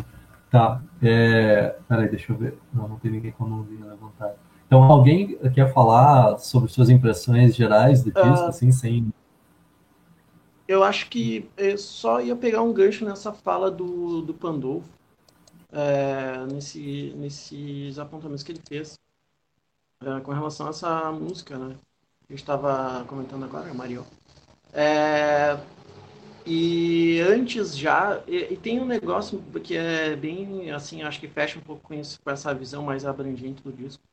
tá, 0.49 0.81
é, 0.99 1.77
peraí, 1.87 2.09
deixa 2.09 2.33
eu 2.33 2.37
ver. 2.39 2.57
Não, 2.73 2.87
não 2.87 2.97
tem 2.97 3.11
ninguém 3.11 3.31
com 3.31 3.43
a 3.43 3.47
mãozinha 3.47 3.85
levantada. 3.85 4.35
Então, 4.65 4.81
alguém 4.81 5.37
quer 5.53 5.71
falar 5.71 6.39
sobre 6.39 6.71
suas 6.71 6.89
impressões 6.89 7.55
gerais 7.55 8.01
do 8.01 8.11
disco, 8.11 8.45
uh, 8.45 8.47
assim, 8.47 8.71
sem. 8.71 9.13
Eu 10.67 10.83
acho 10.83 11.11
que 11.11 11.47
eu 11.55 11.77
só 11.77 12.19
ia 12.19 12.35
pegar 12.35 12.63
um 12.63 12.73
gancho 12.73 13.05
nessa 13.05 13.31
fala 13.31 13.69
do, 13.69 14.23
do 14.23 14.33
Pandolfo, 14.33 14.89
é, 15.71 16.47
nesse, 16.51 17.13
nesses 17.15 17.99
apontamentos 17.99 18.41
que 18.41 18.53
ele 18.53 18.61
fez 18.67 18.99
é, 20.01 20.19
com 20.21 20.31
relação 20.31 20.65
a 20.65 20.71
essa 20.71 21.11
música, 21.11 21.59
né? 21.59 21.77
Eu 22.29 22.35
estava 22.35 23.03
comentando 23.05 23.45
agora, 23.45 23.73
Mario. 23.73 24.05
É, 24.73 25.57
e 26.45 27.19
antes 27.21 27.77
já, 27.77 28.23
e, 28.27 28.53
e, 28.53 28.57
tem 28.57 28.79
um 28.79 28.85
negócio 28.85 29.41
que 29.63 29.75
é 29.75 30.15
bem, 30.15 30.71
assim, 30.71 31.01
acho 31.03 31.19
que 31.19 31.27
fecha 31.27 31.59
um 31.59 31.61
pouco 31.61 31.83
com, 31.83 31.93
isso, 31.93 32.19
com 32.21 32.29
essa 32.31 32.53
visão 32.53 32.83
mais 32.83 33.05
abrangente 33.05 33.61
do 33.61 33.71
disco, 33.71 34.03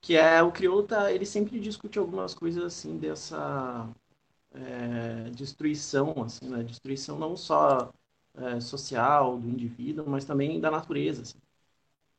que 0.00 0.16
é 0.16 0.42
o 0.42 0.52
crioulo 0.52 0.84
tá, 0.84 1.12
ele 1.12 1.26
sempre 1.26 1.58
discute 1.60 1.98
algumas 1.98 2.34
coisas 2.34 2.64
assim 2.64 2.98
dessa 2.98 3.88
é, 4.52 5.30
destruição, 5.30 6.22
assim, 6.22 6.48
né? 6.48 6.62
Destruição 6.62 7.18
não 7.18 7.36
só 7.36 7.92
é, 8.34 8.60
social 8.60 9.38
do 9.38 9.48
indivíduo, 9.48 10.08
mas 10.08 10.24
também 10.24 10.60
da 10.60 10.70
natureza. 10.70 11.22
Assim. 11.22 11.38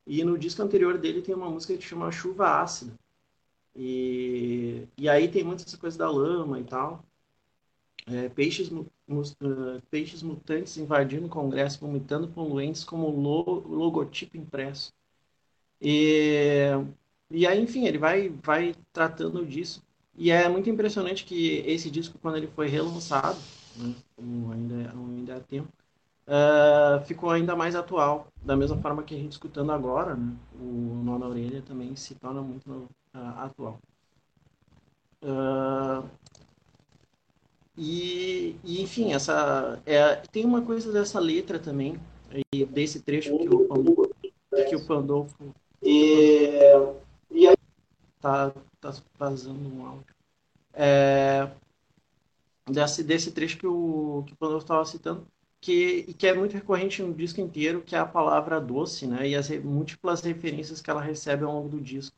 E 0.05 0.23
no 0.23 0.37
disco 0.37 0.61
anterior 0.61 0.97
dele 0.97 1.21
tem 1.21 1.35
uma 1.35 1.49
música 1.49 1.75
que 1.77 1.83
chama 1.83 2.11
Chuva 2.11 2.61
Ácida, 2.61 2.93
e, 3.75 4.87
e 4.97 5.09
aí 5.09 5.27
tem 5.27 5.43
muitas 5.43 5.73
coisas 5.75 5.97
da 5.97 6.09
lama 6.09 6.59
e 6.59 6.63
tal. 6.63 7.03
É, 8.07 8.29
peixes, 8.29 8.69
mu, 8.69 8.89
uh, 9.07 9.81
peixes 9.89 10.23
mutantes 10.23 10.77
invadindo 10.77 11.27
o 11.27 11.29
Congresso, 11.29 11.79
vomitando 11.79 12.27
poluentes 12.27 12.83
como 12.83 13.09
lo, 13.09 13.67
logotipo 13.67 14.37
impresso. 14.37 14.91
E, 15.79 16.69
e 17.29 17.47
aí, 17.47 17.61
enfim, 17.61 17.85
ele 17.85 17.97
vai, 17.97 18.29
vai 18.29 18.75
tratando 18.93 19.45
disso. 19.45 19.83
E 20.15 20.31
é 20.31 20.47
muito 20.49 20.69
impressionante 20.69 21.25
que 21.25 21.63
esse 21.65 21.89
disco, 21.89 22.17
quando 22.19 22.37
ele 22.37 22.47
foi 22.47 22.67
relançado, 22.67 23.39
né, 23.77 23.95
ainda, 24.51 24.91
ainda 24.91 25.33
é 25.35 25.39
tempo, 25.39 25.69
uh, 26.27 27.03
ficou 27.05 27.29
ainda 27.29 27.55
mais 27.55 27.75
atual. 27.75 28.27
Da 28.43 28.55
mesma 28.55 28.77
forma 28.77 29.03
que 29.03 29.15
a 29.15 29.17
gente 29.17 29.33
escutando 29.33 29.71
agora, 29.71 30.15
né, 30.15 30.35
o 30.59 31.01
Nó 31.03 31.17
na 31.17 31.27
Orelha 31.27 31.61
também 31.61 31.95
se 31.95 32.15
torna 32.15 32.41
muito 32.41 32.89
uh, 33.13 33.39
atual. 33.39 33.79
Uh, 35.23 36.09
e, 37.77 38.55
e, 38.63 38.81
enfim, 38.81 39.13
essa 39.13 39.81
é, 39.85 40.15
tem 40.31 40.45
uma 40.45 40.61
coisa 40.61 40.91
dessa 40.91 41.19
letra 41.19 41.59
também, 41.59 41.99
e 42.53 42.65
desse 42.65 43.01
trecho 43.01 43.37
que 43.37 43.49
o 43.49 43.67
Pandolfo, 43.67 44.15
que 44.69 44.75
o 44.75 44.85
Pandolfo 44.85 45.53
e, 45.81 46.49
e 47.29 47.47
aí, 47.47 47.57
tá, 48.19 48.53
tá 48.79 48.93
vazando 49.17 49.67
um 49.67 49.85
áudio. 49.85 50.15
É, 50.73 51.49
desse, 52.69 53.03
desse 53.03 53.31
trecho 53.31 53.57
que 53.57 53.67
o, 53.67 54.23
que 54.25 54.33
o 54.33 54.37
Pandolfo 54.37 54.63
estava 54.63 54.85
citando, 54.85 55.27
que, 55.59 56.13
que 56.13 56.27
é 56.27 56.33
muito 56.33 56.53
recorrente 56.53 57.01
no 57.01 57.13
disco 57.13 57.41
inteiro, 57.41 57.81
que 57.81 57.95
é 57.95 57.99
a 57.99 58.05
palavra 58.05 58.59
doce, 58.59 59.05
né? 59.07 59.27
E 59.27 59.35
as 59.35 59.49
múltiplas 59.49 60.21
referências 60.21 60.81
que 60.81 60.89
ela 60.89 61.01
recebe 61.01 61.43
ao 61.43 61.53
longo 61.53 61.69
do 61.69 61.81
disco 61.81 62.15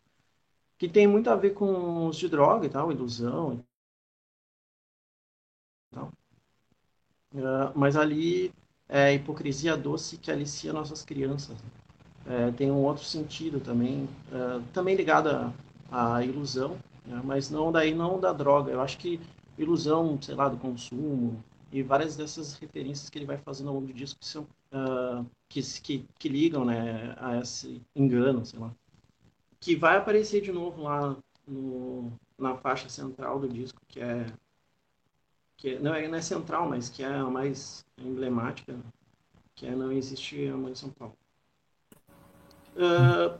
que 0.78 0.88
tem 0.90 1.08
muito 1.08 1.30
a 1.30 1.36
ver 1.36 1.52
com 1.52 2.08
os 2.08 2.18
de 2.18 2.28
droga 2.28 2.66
e 2.66 2.70
tal, 2.70 2.92
ilusão 2.92 3.54
e 5.92 5.96
tal. 5.96 6.12
Uh, 7.34 7.72
mas 7.76 7.96
ali 7.96 8.54
é 8.88 9.14
hipocrisia 9.14 9.76
doce 9.78 10.18
que 10.18 10.32
alicia 10.32 10.74
nossas 10.74 11.04
crianças. 11.04 11.58
É, 12.26 12.52
tem 12.52 12.72
um 12.72 12.84
outro 12.84 13.04
sentido 13.04 13.60
também, 13.60 14.06
uh, 14.32 14.62
também 14.74 14.96
ligado 14.96 15.54
à, 15.92 16.24
ilusão, 16.24 16.78
né? 17.06 17.22
mas 17.24 17.50
não 17.50 17.72
daí 17.72 17.94
não 17.94 18.20
da 18.20 18.32
droga. 18.32 18.72
Eu 18.72 18.82
acho 18.82 18.98
que 18.98 19.20
ilusão, 19.58 20.22
sei 20.22 20.36
lá, 20.36 20.48
do 20.48 20.58
consumo 20.58 21.44
e 21.72 21.84
várias 21.84 22.16
dessas 22.16 22.54
referências 22.56 23.10
que 23.10 23.18
ele 23.18 23.26
vai 23.26 23.38
fazendo 23.38 23.70
ao 23.70 23.76
longo 23.76 23.88
do 23.88 23.94
disco 23.94 24.20
que 24.20 24.26
são 24.28 24.44
uh, 24.72 25.26
que, 25.50 25.62
que, 25.82 26.06
que 26.18 26.30
ligam, 26.30 26.64
né, 26.66 27.16
a 27.18 27.40
esse 27.40 27.82
engano, 27.96 28.46
sei 28.46 28.60
lá 28.60 28.74
que 29.64 29.78
vai 29.78 29.96
aparecer 29.96 30.42
de 30.42 30.52
novo 30.52 30.84
lá 30.84 31.16
no, 31.48 32.12
na 32.38 32.58
faixa 32.58 32.90
central 32.90 33.40
do 33.40 33.48
disco, 33.48 33.82
que 33.88 34.02
é 34.02 34.26
que 35.56 35.80
não 35.80 35.96
é, 35.96 36.06
não 36.06 36.18
é 36.18 36.22
central, 36.22 36.68
mas 36.68 36.90
que 36.90 37.02
é 37.02 37.08
a 37.08 37.24
mais 37.24 37.86
emblemática, 37.98 38.76
que 39.56 39.66
é 39.66 39.74
Não 39.74 39.90
Existe 39.94 40.50
Amor 40.50 40.72
em 40.72 40.76
São 40.76 40.90
Paulo. 40.90 41.16
Uh, 42.76 43.40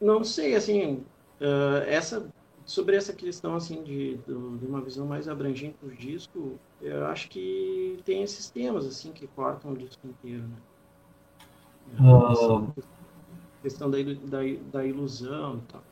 não 0.00 0.24
sei, 0.24 0.56
assim, 0.56 1.04
uh, 1.40 1.84
essa 1.86 2.28
sobre 2.64 2.96
essa 2.96 3.12
questão 3.12 3.54
assim 3.54 3.82
de, 3.82 4.16
de, 4.18 4.32
uma 4.32 4.80
visão 4.80 5.06
mais 5.06 5.28
abrangente 5.28 5.76
do 5.82 5.94
disco, 5.94 6.58
eu 6.80 7.06
acho 7.06 7.28
que 7.28 8.00
tem 8.04 8.22
esses 8.22 8.50
temas 8.50 8.86
assim 8.86 9.12
que 9.12 9.26
cortam 9.28 9.72
o 9.72 9.76
disco 9.76 10.06
inteiro, 10.06 10.42
né? 10.42 10.56
Uh, 12.00 12.99
questão 13.62 13.90
da, 13.90 13.98
da, 14.02 14.38
da 14.72 14.86
ilusão 14.86 15.56
e 15.56 15.72
tal. 15.72 15.82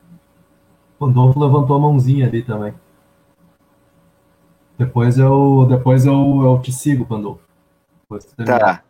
O 0.98 1.06
Rodolfo 1.06 1.38
levantou 1.38 1.76
a 1.76 1.80
mãozinha 1.80 2.26
ali 2.26 2.42
também. 2.42 2.74
Depois 4.76 5.18
eu, 5.18 5.66
depois 5.68 6.06
eu, 6.06 6.40
eu 6.42 6.60
te 6.62 6.72
sigo, 6.72 7.04
Pandolfo. 7.04 7.42
Tá. 8.44 8.82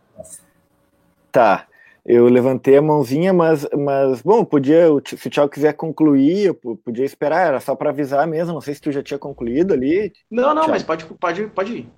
Tá. 1.31 1.67
Eu 2.05 2.25
levantei 2.27 2.77
a 2.77 2.81
mãozinha, 2.81 3.33
mas, 3.33 3.67
mas 3.77 4.21
bom, 4.21 4.43
podia, 4.45 4.87
se 5.05 5.27
o 5.27 5.29
Thiago 5.29 5.51
quiser 5.51 5.73
concluir, 5.73 6.45
eu 6.45 6.55
podia 6.55 7.05
esperar, 7.05 7.47
era 7.47 7.59
só 7.59 7.75
para 7.75 7.89
avisar 7.89 8.25
mesmo. 8.25 8.53
Não 8.53 8.61
sei 8.61 8.73
se 8.73 8.81
tu 8.81 8.91
já 8.91 9.03
tinha 9.03 9.19
concluído 9.19 9.73
ali. 9.73 10.11
Não, 10.29 10.47
não, 10.47 10.63
Thiago. 10.63 10.71
mas 10.71 10.83
pode, 10.83 11.05
pode, 11.05 11.47
pode 11.47 11.73
ir. 11.73 11.89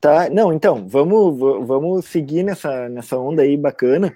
Tá, 0.00 0.28
não, 0.30 0.52
então, 0.52 0.86
vamos, 0.86 1.38
vamos 1.66 2.04
seguir 2.04 2.42
nessa, 2.42 2.88
nessa 2.88 3.18
onda 3.18 3.42
aí 3.42 3.56
bacana. 3.56 4.14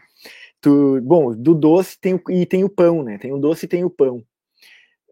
Tu, 0.62 1.00
bom, 1.02 1.34
do 1.34 1.54
doce 1.54 1.98
tem, 2.00 2.18
e 2.30 2.46
tem 2.46 2.62
o 2.62 2.68
pão, 2.68 3.02
né? 3.02 3.18
Tem 3.18 3.32
o 3.32 3.38
doce 3.38 3.66
e 3.66 3.68
tem 3.68 3.84
o 3.84 3.90
pão. 3.90 4.22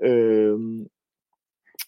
Um, 0.01 0.86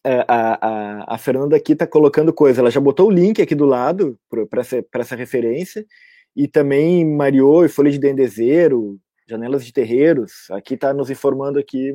a, 0.05 0.59
a, 1.07 1.15
a 1.15 1.19
Fernanda 1.19 1.57
aqui 1.57 1.73
está 1.73 1.87
colocando 1.87 2.33
coisa, 2.33 2.61
ela 2.61 2.73
já 2.73 2.81
botou 2.81 3.07
o 3.07 3.11
link 3.11 3.41
aqui 3.41 3.55
do 3.55 3.65
lado 3.65 4.19
para 4.51 4.61
essa, 4.61 4.85
essa 4.95 5.15
referência, 5.15 5.87
e 6.35 6.49
também 6.49 7.07
Mariô 7.07 7.65
e 7.65 7.69
Folha 7.69 7.91
de 7.91 8.01
Dendezeiro, 8.01 8.99
Janelas 9.29 9.65
de 9.65 9.73
Terreiros, 9.73 10.51
aqui 10.51 10.75
está 10.75 10.93
nos 10.93 11.09
informando 11.09 11.59
aqui 11.59 11.93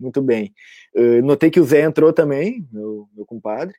muito 0.00 0.22
bem. 0.22 0.54
Uh, 0.96 1.22
notei 1.22 1.50
que 1.50 1.60
o 1.60 1.64
Zé 1.64 1.82
entrou 1.82 2.12
também, 2.12 2.66
meu, 2.72 3.08
meu 3.14 3.26
compadre. 3.26 3.74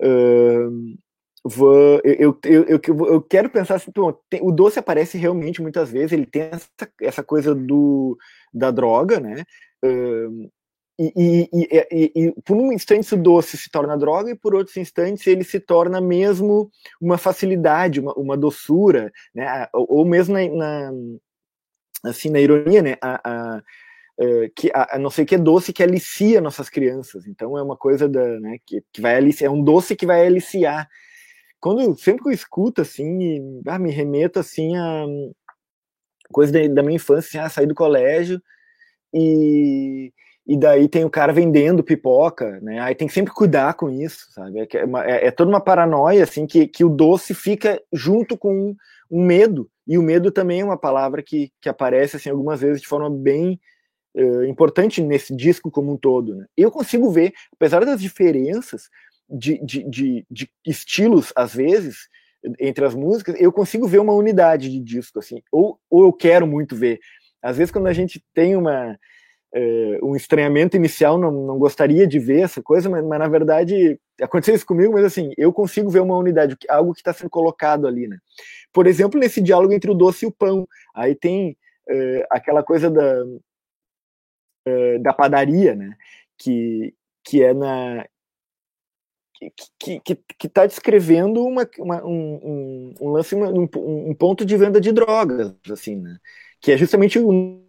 Uh, 0.00 0.96
vou, 1.44 2.00
eu, 2.04 2.38
eu, 2.44 2.64
eu, 2.66 2.80
eu, 3.06 3.22
quero 3.22 3.50
pensar 3.50 3.76
assim, 3.76 3.90
tem, 4.30 4.40
o 4.42 4.52
doce 4.52 4.78
aparece 4.78 5.18
realmente 5.18 5.60
muitas 5.60 5.90
vezes, 5.90 6.12
ele 6.12 6.26
tem 6.26 6.42
essa, 6.42 6.68
essa 7.00 7.22
coisa 7.22 7.54
do, 7.54 8.16
da 8.52 8.70
droga, 8.70 9.18
né? 9.18 9.44
E, 10.98 11.48
e, 11.52 11.68
e, 11.90 12.12
e, 12.14 12.32
por 12.42 12.56
um 12.56 12.72
instante 12.72 13.14
o 13.14 13.16
doce 13.16 13.56
se 13.56 13.70
torna 13.70 13.96
droga 13.96 14.30
e 14.30 14.36
por 14.36 14.54
outros 14.54 14.76
instantes 14.76 15.26
ele 15.26 15.42
se 15.42 15.58
torna 15.58 16.00
mesmo 16.00 16.70
uma 17.00 17.18
facilidade, 17.18 17.98
uma, 17.98 18.12
uma 18.14 18.36
doçura, 18.36 19.10
né? 19.34 19.66
Ou, 19.72 19.86
ou 19.88 20.04
mesmo 20.04 20.34
na, 20.34 20.48
na, 20.48 20.92
assim 22.04 22.30
na 22.30 22.40
ironia, 22.40 22.82
né? 22.82 22.96
A, 23.00 23.20
a, 23.24 23.62
que 24.54 24.70
a, 24.74 24.96
a, 24.96 24.98
não 24.98 25.10
sei 25.10 25.24
que 25.24 25.34
é 25.34 25.38
doce 25.38 25.72
que 25.72 25.82
alicia 25.82 26.40
nossas 26.40 26.68
crianças. 26.68 27.26
Então 27.26 27.56
é 27.58 27.62
uma 27.62 27.76
coisa 27.76 28.08
da, 28.08 28.38
né, 28.40 28.58
que, 28.64 28.82
que 28.92 29.00
vai 29.00 29.16
aliciar, 29.16 29.50
é 29.50 29.54
um 29.54 29.62
doce 29.62 29.96
que 29.96 30.06
vai 30.06 30.26
aliciar. 30.26 30.88
Quando 31.62 31.96
sempre 31.96 32.24
que 32.24 32.28
eu 32.28 32.32
escuto 32.32 32.82
assim, 32.82 33.62
ah, 33.66 33.78
me 33.78 33.92
remeto 33.92 34.40
assim 34.40 34.76
a 34.76 35.06
coisa 36.32 36.52
da, 36.52 36.66
da 36.66 36.82
minha 36.82 36.96
infância, 36.96 37.40
assim, 37.40 37.46
ah, 37.46 37.48
sair 37.48 37.66
do 37.66 37.74
colégio 37.74 38.42
e 39.14 40.12
e 40.44 40.56
daí 40.58 40.88
tem 40.88 41.04
o 41.04 41.10
cara 41.10 41.32
vendendo 41.32 41.84
pipoca, 41.84 42.58
né? 42.60 42.80
Aí 42.80 42.96
tem 42.96 43.06
que 43.06 43.14
sempre 43.14 43.32
cuidar 43.32 43.74
com 43.74 43.88
isso, 43.88 44.26
sabe? 44.32 44.58
É, 44.58 44.68
é, 44.76 44.84
uma, 44.84 45.04
é, 45.06 45.26
é 45.28 45.30
toda 45.30 45.48
uma 45.48 45.60
paranoia, 45.60 46.24
assim, 46.24 46.46
que, 46.46 46.66
que 46.66 46.84
o 46.84 46.88
doce 46.88 47.32
fica 47.32 47.80
junto 47.92 48.36
com 48.36 48.74
um 49.08 49.24
medo, 49.24 49.70
e 49.86 49.96
o 49.96 50.02
medo 50.02 50.32
também 50.32 50.60
é 50.60 50.64
uma 50.64 50.76
palavra 50.76 51.22
que, 51.22 51.52
que 51.60 51.68
aparece, 51.68 52.16
assim, 52.16 52.28
algumas 52.28 52.60
vezes 52.60 52.82
de 52.82 52.88
forma 52.88 53.08
bem 53.08 53.60
uh, 54.16 54.44
importante 54.44 55.00
nesse 55.00 55.34
disco 55.34 55.70
como 55.70 55.92
um 55.92 55.96
todo, 55.96 56.34
né? 56.34 56.46
Eu 56.56 56.72
consigo 56.72 57.08
ver, 57.10 57.32
apesar 57.52 57.84
das 57.84 58.00
diferenças 58.00 58.88
de, 59.32 59.58
de, 59.64 59.82
de, 59.88 60.26
de 60.30 60.50
estilos, 60.66 61.32
às 61.34 61.54
vezes, 61.54 62.08
entre 62.60 62.84
as 62.84 62.94
músicas, 62.94 63.40
eu 63.40 63.52
consigo 63.52 63.86
ver 63.86 64.00
uma 64.00 64.12
unidade 64.12 64.68
de 64.68 64.80
disco, 64.80 65.18
assim, 65.18 65.42
ou, 65.50 65.78
ou 65.88 66.04
eu 66.04 66.12
quero 66.12 66.46
muito 66.46 66.76
ver. 66.76 66.98
Às 67.42 67.56
vezes, 67.56 67.72
quando 67.72 67.86
a 67.86 67.92
gente 67.92 68.22
tem 68.34 68.56
uma 68.56 68.98
é, 69.54 69.98
um 70.02 70.16
estranhamento 70.16 70.76
inicial, 70.76 71.18
não, 71.18 71.30
não 71.30 71.58
gostaria 71.58 72.06
de 72.06 72.18
ver 72.18 72.40
essa 72.40 72.62
coisa, 72.62 72.88
mas, 72.88 73.04
mas, 73.04 73.18
na 73.18 73.28
verdade 73.28 73.98
aconteceu 74.20 74.54
isso 74.54 74.66
comigo, 74.66 74.92
mas 74.92 75.04
assim, 75.04 75.32
eu 75.36 75.52
consigo 75.52 75.90
ver 75.90 76.00
uma 76.00 76.16
unidade, 76.16 76.56
algo 76.68 76.94
que 76.94 77.00
está 77.00 77.12
sendo 77.12 77.28
colocado 77.28 77.86
ali, 77.86 78.06
né? 78.06 78.18
Por 78.72 78.86
exemplo, 78.86 79.18
nesse 79.20 79.42
diálogo 79.42 79.72
entre 79.72 79.90
o 79.90 79.94
doce 79.94 80.24
e 80.24 80.28
o 80.28 80.32
pão, 80.32 80.66
aí 80.94 81.14
tem 81.14 81.56
é, 81.88 82.26
aquela 82.30 82.62
coisa 82.62 82.88
da, 82.90 83.24
é, 84.64 84.98
da 84.98 85.12
padaria, 85.12 85.74
né? 85.74 85.94
Que, 86.38 86.94
que 87.24 87.42
é 87.42 87.52
na. 87.52 88.06
Que, 89.78 90.00
que, 90.00 90.14
que 90.38 90.48
tá 90.48 90.66
descrevendo 90.66 91.44
uma, 91.44 91.68
uma 91.78 92.04
um, 92.04 92.94
um, 93.00 93.10
lance, 93.10 93.34
um, 93.34 93.68
um 93.74 94.14
ponto 94.14 94.44
de 94.44 94.56
venda 94.56 94.80
de 94.80 94.92
drogas, 94.92 95.52
assim, 95.70 95.96
né? 95.96 96.18
Que 96.60 96.72
é 96.72 96.76
justamente 96.76 97.18
o 97.18 97.60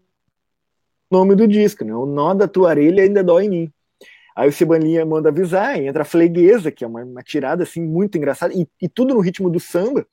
nome 1.10 1.36
do 1.36 1.48
disco, 1.48 1.84
né? 1.84 1.96
O 1.96 2.06
nó 2.06 2.34
da 2.34 2.48
tua 2.48 2.70
orelha 2.70 3.04
ainda 3.04 3.24
dói 3.24 3.46
em 3.46 3.50
mim. 3.50 3.74
Aí 4.36 4.50
o 4.50 4.52
Cibaninha 4.52 5.06
manda 5.06 5.30
avisar, 5.30 5.80
entra 5.80 6.02
a 6.02 6.06
Fleguesa, 6.06 6.72
que 6.72 6.84
é 6.84 6.88
uma, 6.88 7.04
uma 7.04 7.22
tirada 7.22 7.64
assim 7.64 7.82
muito 7.82 8.18
engraçada, 8.18 8.54
e, 8.54 8.68
e, 8.82 8.90
tudo 8.90 9.14
no 9.14 9.20
ritmo 9.20 9.50
do 9.50 9.60
samba. 9.60 10.08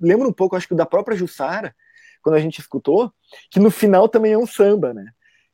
Lembra 0.00 0.26
um 0.26 0.32
pouco, 0.32 0.56
acho 0.56 0.66
que 0.66 0.74
da 0.74 0.84
própria 0.84 1.16
Jussara, 1.16 1.74
quando 2.22 2.36
a 2.36 2.40
gente 2.40 2.58
escutou, 2.58 3.12
que 3.50 3.60
no 3.60 3.70
final 3.70 4.08
também 4.08 4.32
é 4.32 4.38
um 4.38 4.46
samba, 4.46 4.92
né? 4.92 5.06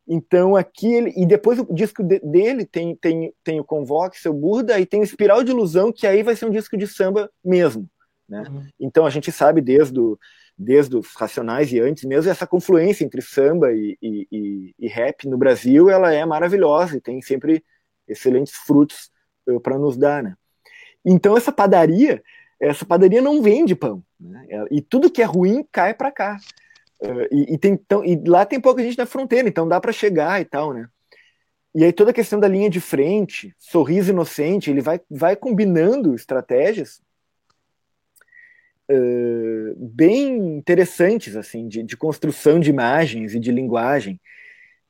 Então 0.08 0.56
aqui 0.56 0.92
ele. 0.92 1.12
E 1.16 1.26
depois 1.26 1.58
o 1.58 1.66
disco 1.72 2.02
de, 2.02 2.18
dele 2.20 2.64
tem, 2.64 2.96
tem, 2.96 3.34
tem 3.44 3.60
o 3.60 3.64
Convoque, 3.64 4.18
seu 4.18 4.32
Burda, 4.32 4.80
e 4.80 4.86
tem 4.86 5.00
o 5.00 5.04
Espiral 5.04 5.44
de 5.44 5.50
Ilusão, 5.50 5.92
que 5.92 6.06
aí 6.06 6.22
vai 6.22 6.34
ser 6.34 6.46
um 6.46 6.50
disco 6.50 6.76
de 6.76 6.86
samba 6.86 7.30
mesmo. 7.44 7.88
Né? 8.26 8.44
Uhum. 8.48 8.66
Então 8.80 9.04
a 9.04 9.10
gente 9.10 9.30
sabe 9.30 9.60
desde 9.60 10.00
o, 10.00 10.18
desde 10.56 10.96
os 10.96 11.14
Racionais 11.14 11.72
e 11.72 11.78
antes 11.78 12.04
mesmo, 12.04 12.30
essa 12.30 12.46
confluência 12.46 13.04
entre 13.04 13.22
samba 13.22 13.72
e, 13.72 13.96
e, 14.00 14.26
e, 14.32 14.74
e 14.78 14.88
rap 14.88 15.28
no 15.28 15.38
Brasil, 15.38 15.90
ela 15.90 16.12
é 16.12 16.24
maravilhosa 16.24 16.96
e 16.96 17.00
tem 17.00 17.20
sempre 17.20 17.62
excelentes 18.06 18.54
frutos 18.54 19.10
uh, 19.46 19.56
eh, 19.56 19.60
para 19.60 19.78
nos 19.78 19.96
dar, 19.96 20.22
né? 20.22 20.34
Então 21.04 21.36
essa 21.36 21.52
padaria, 21.52 22.22
essa 22.60 22.84
padaria 22.84 23.22
não 23.22 23.40
vende 23.40 23.74
pão, 23.74 24.02
né? 24.18 24.46
E 24.70 24.80
tudo 24.80 25.10
que 25.10 25.22
é 25.22 25.24
ruim 25.24 25.64
cai 25.70 25.94
para 25.94 26.10
cá. 26.10 26.38
Uh, 27.00 27.28
e, 27.30 27.54
e, 27.54 27.58
tem, 27.58 27.72
então, 27.72 28.04
e 28.04 28.16
lá 28.26 28.44
tem 28.44 28.60
pouca 28.60 28.82
gente 28.82 28.98
na 28.98 29.06
fronteira, 29.06 29.48
então 29.48 29.68
dá 29.68 29.80
para 29.80 29.92
chegar 29.92 30.40
e 30.40 30.44
tal, 30.44 30.72
né? 30.72 30.88
E 31.74 31.84
aí 31.84 31.92
toda 31.92 32.10
a 32.10 32.14
questão 32.14 32.40
da 32.40 32.48
linha 32.48 32.68
de 32.68 32.80
frente, 32.80 33.54
sorriso 33.58 34.10
inocente, 34.10 34.70
ele 34.70 34.80
vai, 34.80 35.00
vai 35.08 35.36
combinando 35.36 36.14
estratégias 36.14 37.00
uh, 38.90 39.74
bem 39.76 40.56
interessantes, 40.56 41.36
assim, 41.36 41.68
de, 41.68 41.82
de, 41.82 41.96
construção 41.96 42.58
de 42.58 42.70
imagens 42.70 43.34
e 43.34 43.38
de 43.38 43.52
linguagem. 43.52 44.20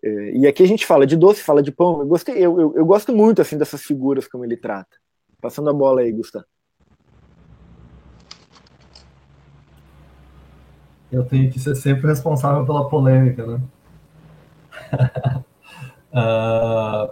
Uh, 0.02 0.36
e 0.36 0.46
aqui 0.46 0.62
a 0.62 0.66
gente 0.66 0.86
fala 0.86 1.06
de 1.06 1.16
doce, 1.16 1.42
fala 1.42 1.62
de 1.62 1.72
pão. 1.72 2.00
Eu, 2.00 2.06
gostei, 2.06 2.36
eu, 2.36 2.58
eu, 2.58 2.74
eu, 2.76 2.86
gosto 2.86 3.14
muito 3.14 3.42
assim 3.42 3.58
dessas 3.58 3.82
figuras 3.82 4.26
como 4.28 4.44
ele 4.44 4.56
trata. 4.56 4.96
Passando 5.40 5.68
a 5.70 5.74
bola 5.74 6.00
aí, 6.00 6.12
Gustavo. 6.12 6.46
Eu 11.10 11.24
tenho 11.24 11.50
que 11.50 11.58
ser 11.58 11.74
sempre 11.74 12.06
responsável 12.06 12.64
pela 12.66 12.88
polêmica, 12.88 13.46
né? 13.46 13.60
uh, 16.12 17.10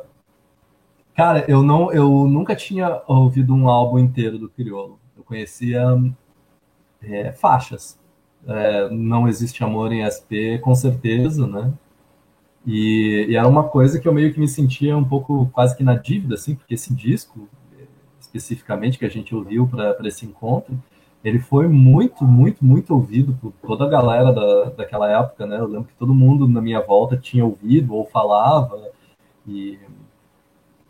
cara, 1.16 1.44
eu 1.48 1.62
não, 1.62 1.92
eu 1.92 2.08
nunca 2.28 2.54
tinha 2.54 3.02
ouvido 3.06 3.54
um 3.54 3.68
álbum 3.68 3.98
inteiro 3.98 4.38
do 4.38 4.48
Criolo. 4.48 4.98
Eu 5.16 5.24
conhecia 5.24 5.82
é, 7.02 7.32
faixas. 7.32 7.98
É, 8.46 8.88
não 8.90 9.26
existe 9.26 9.64
amor 9.64 9.92
em 9.92 10.04
SP, 10.06 10.58
com 10.62 10.74
certeza, 10.74 11.46
né? 11.46 11.72
E, 12.66 13.26
e, 13.28 13.36
era 13.36 13.46
uma 13.46 13.64
coisa 13.64 13.98
que 13.98 14.06
eu 14.06 14.12
meio 14.12 14.32
que 14.32 14.40
me 14.40 14.48
sentia 14.48 14.96
um 14.96 15.04
pouco 15.04 15.46
quase 15.52 15.76
que 15.76 15.84
na 15.84 15.94
dívida, 15.94 16.34
assim, 16.34 16.54
porque 16.54 16.74
esse 16.74 16.92
disco, 16.92 17.48
especificamente, 18.20 18.98
que 18.98 19.04
a 19.04 19.08
gente 19.08 19.34
ouviu 19.34 19.66
para 19.68 19.96
esse 20.06 20.26
encontro, 20.26 20.76
ele 21.26 21.40
foi 21.40 21.66
muito, 21.66 22.24
muito, 22.24 22.64
muito 22.64 22.94
ouvido 22.94 23.36
por 23.42 23.52
toda 23.66 23.84
a 23.84 23.88
galera 23.88 24.32
da, 24.32 24.70
daquela 24.76 25.10
época, 25.10 25.44
né? 25.44 25.58
Eu 25.58 25.66
lembro 25.66 25.88
que 25.88 25.94
todo 25.98 26.14
mundo 26.14 26.46
na 26.46 26.60
minha 26.60 26.80
volta 26.80 27.16
tinha 27.16 27.44
ouvido 27.44 27.96
ou 27.96 28.06
falava, 28.06 28.80
e 29.44 29.76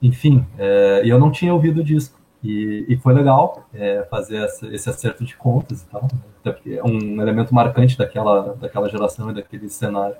enfim, 0.03 0.45
é, 0.59 1.01
eu 1.07 1.18
não 1.18 1.30
tinha 1.30 1.55
ouvido 1.55 1.80
o 1.80 1.84
disco. 1.84 2.20
E, 2.45 2.84
e 2.87 2.99
foi 2.99 3.14
legal 3.14 3.66
é, 3.72 4.07
fazer 4.11 4.37
essa, 4.45 4.66
esse 4.66 4.91
acerto 4.91 5.24
de 5.24 5.34
contas 5.34 5.80
e 5.82 5.87
tal, 5.87 6.03
né? 6.03 6.20
até 6.41 6.53
porque 6.53 6.74
é 6.74 6.84
um 6.84 7.18
elemento 7.22 7.55
marcante 7.55 7.97
daquela, 7.97 8.55
daquela 8.61 8.91
geração 8.91 9.30
e 9.30 9.34
daquele 9.34 9.70
cenário. 9.70 10.16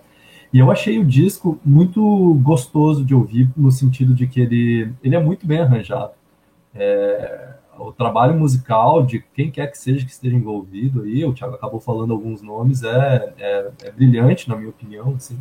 E 0.51 0.59
eu 0.59 0.71
achei 0.71 0.99
o 0.99 1.05
disco 1.05 1.61
muito 1.63 2.33
gostoso 2.43 3.05
de 3.05 3.15
ouvir, 3.15 3.51
no 3.55 3.71
sentido 3.71 4.15
de 4.15 4.27
que 4.27 4.41
ele, 4.41 4.95
ele 5.05 5.15
é 5.15 5.21
muito 5.23 5.47
bem 5.47 5.61
arranjado. 5.61 6.13
É, 6.75 7.55
o 7.79 7.93
trabalho 7.93 8.39
musical 8.39 9.05
de 9.05 9.21
quem 9.35 9.51
quer 9.51 9.69
que 9.69 9.79
seja 9.79 10.05
que 10.05 10.11
esteja 10.11 10.37
envolvido 10.37 11.03
aí, 11.03 11.25
o 11.25 11.33
Thiago 11.33 11.55
acabou 11.55 11.81
falando 11.81 12.13
alguns 12.13 12.43
nomes, 12.43 12.83
é, 12.83 13.35
é, 13.39 13.71
é 13.85 13.91
brilhante, 13.91 14.49
na 14.49 14.57
minha 14.57 14.71
opinião. 14.71 15.15
Assim. 15.17 15.39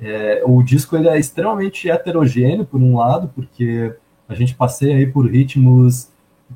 É, 0.00 0.42
o 0.44 0.62
disco 0.62 0.96
ele 0.96 1.08
é 1.08 1.18
extremamente 1.18 1.90
heterogêneo, 1.90 2.64
por 2.64 2.80
um 2.80 2.96
lado, 2.96 3.30
porque 3.34 3.94
a 4.28 4.34
gente 4.34 4.54
passeia 4.54 4.96
aí 4.96 5.06
por 5.06 5.26
ritmos 5.30 6.08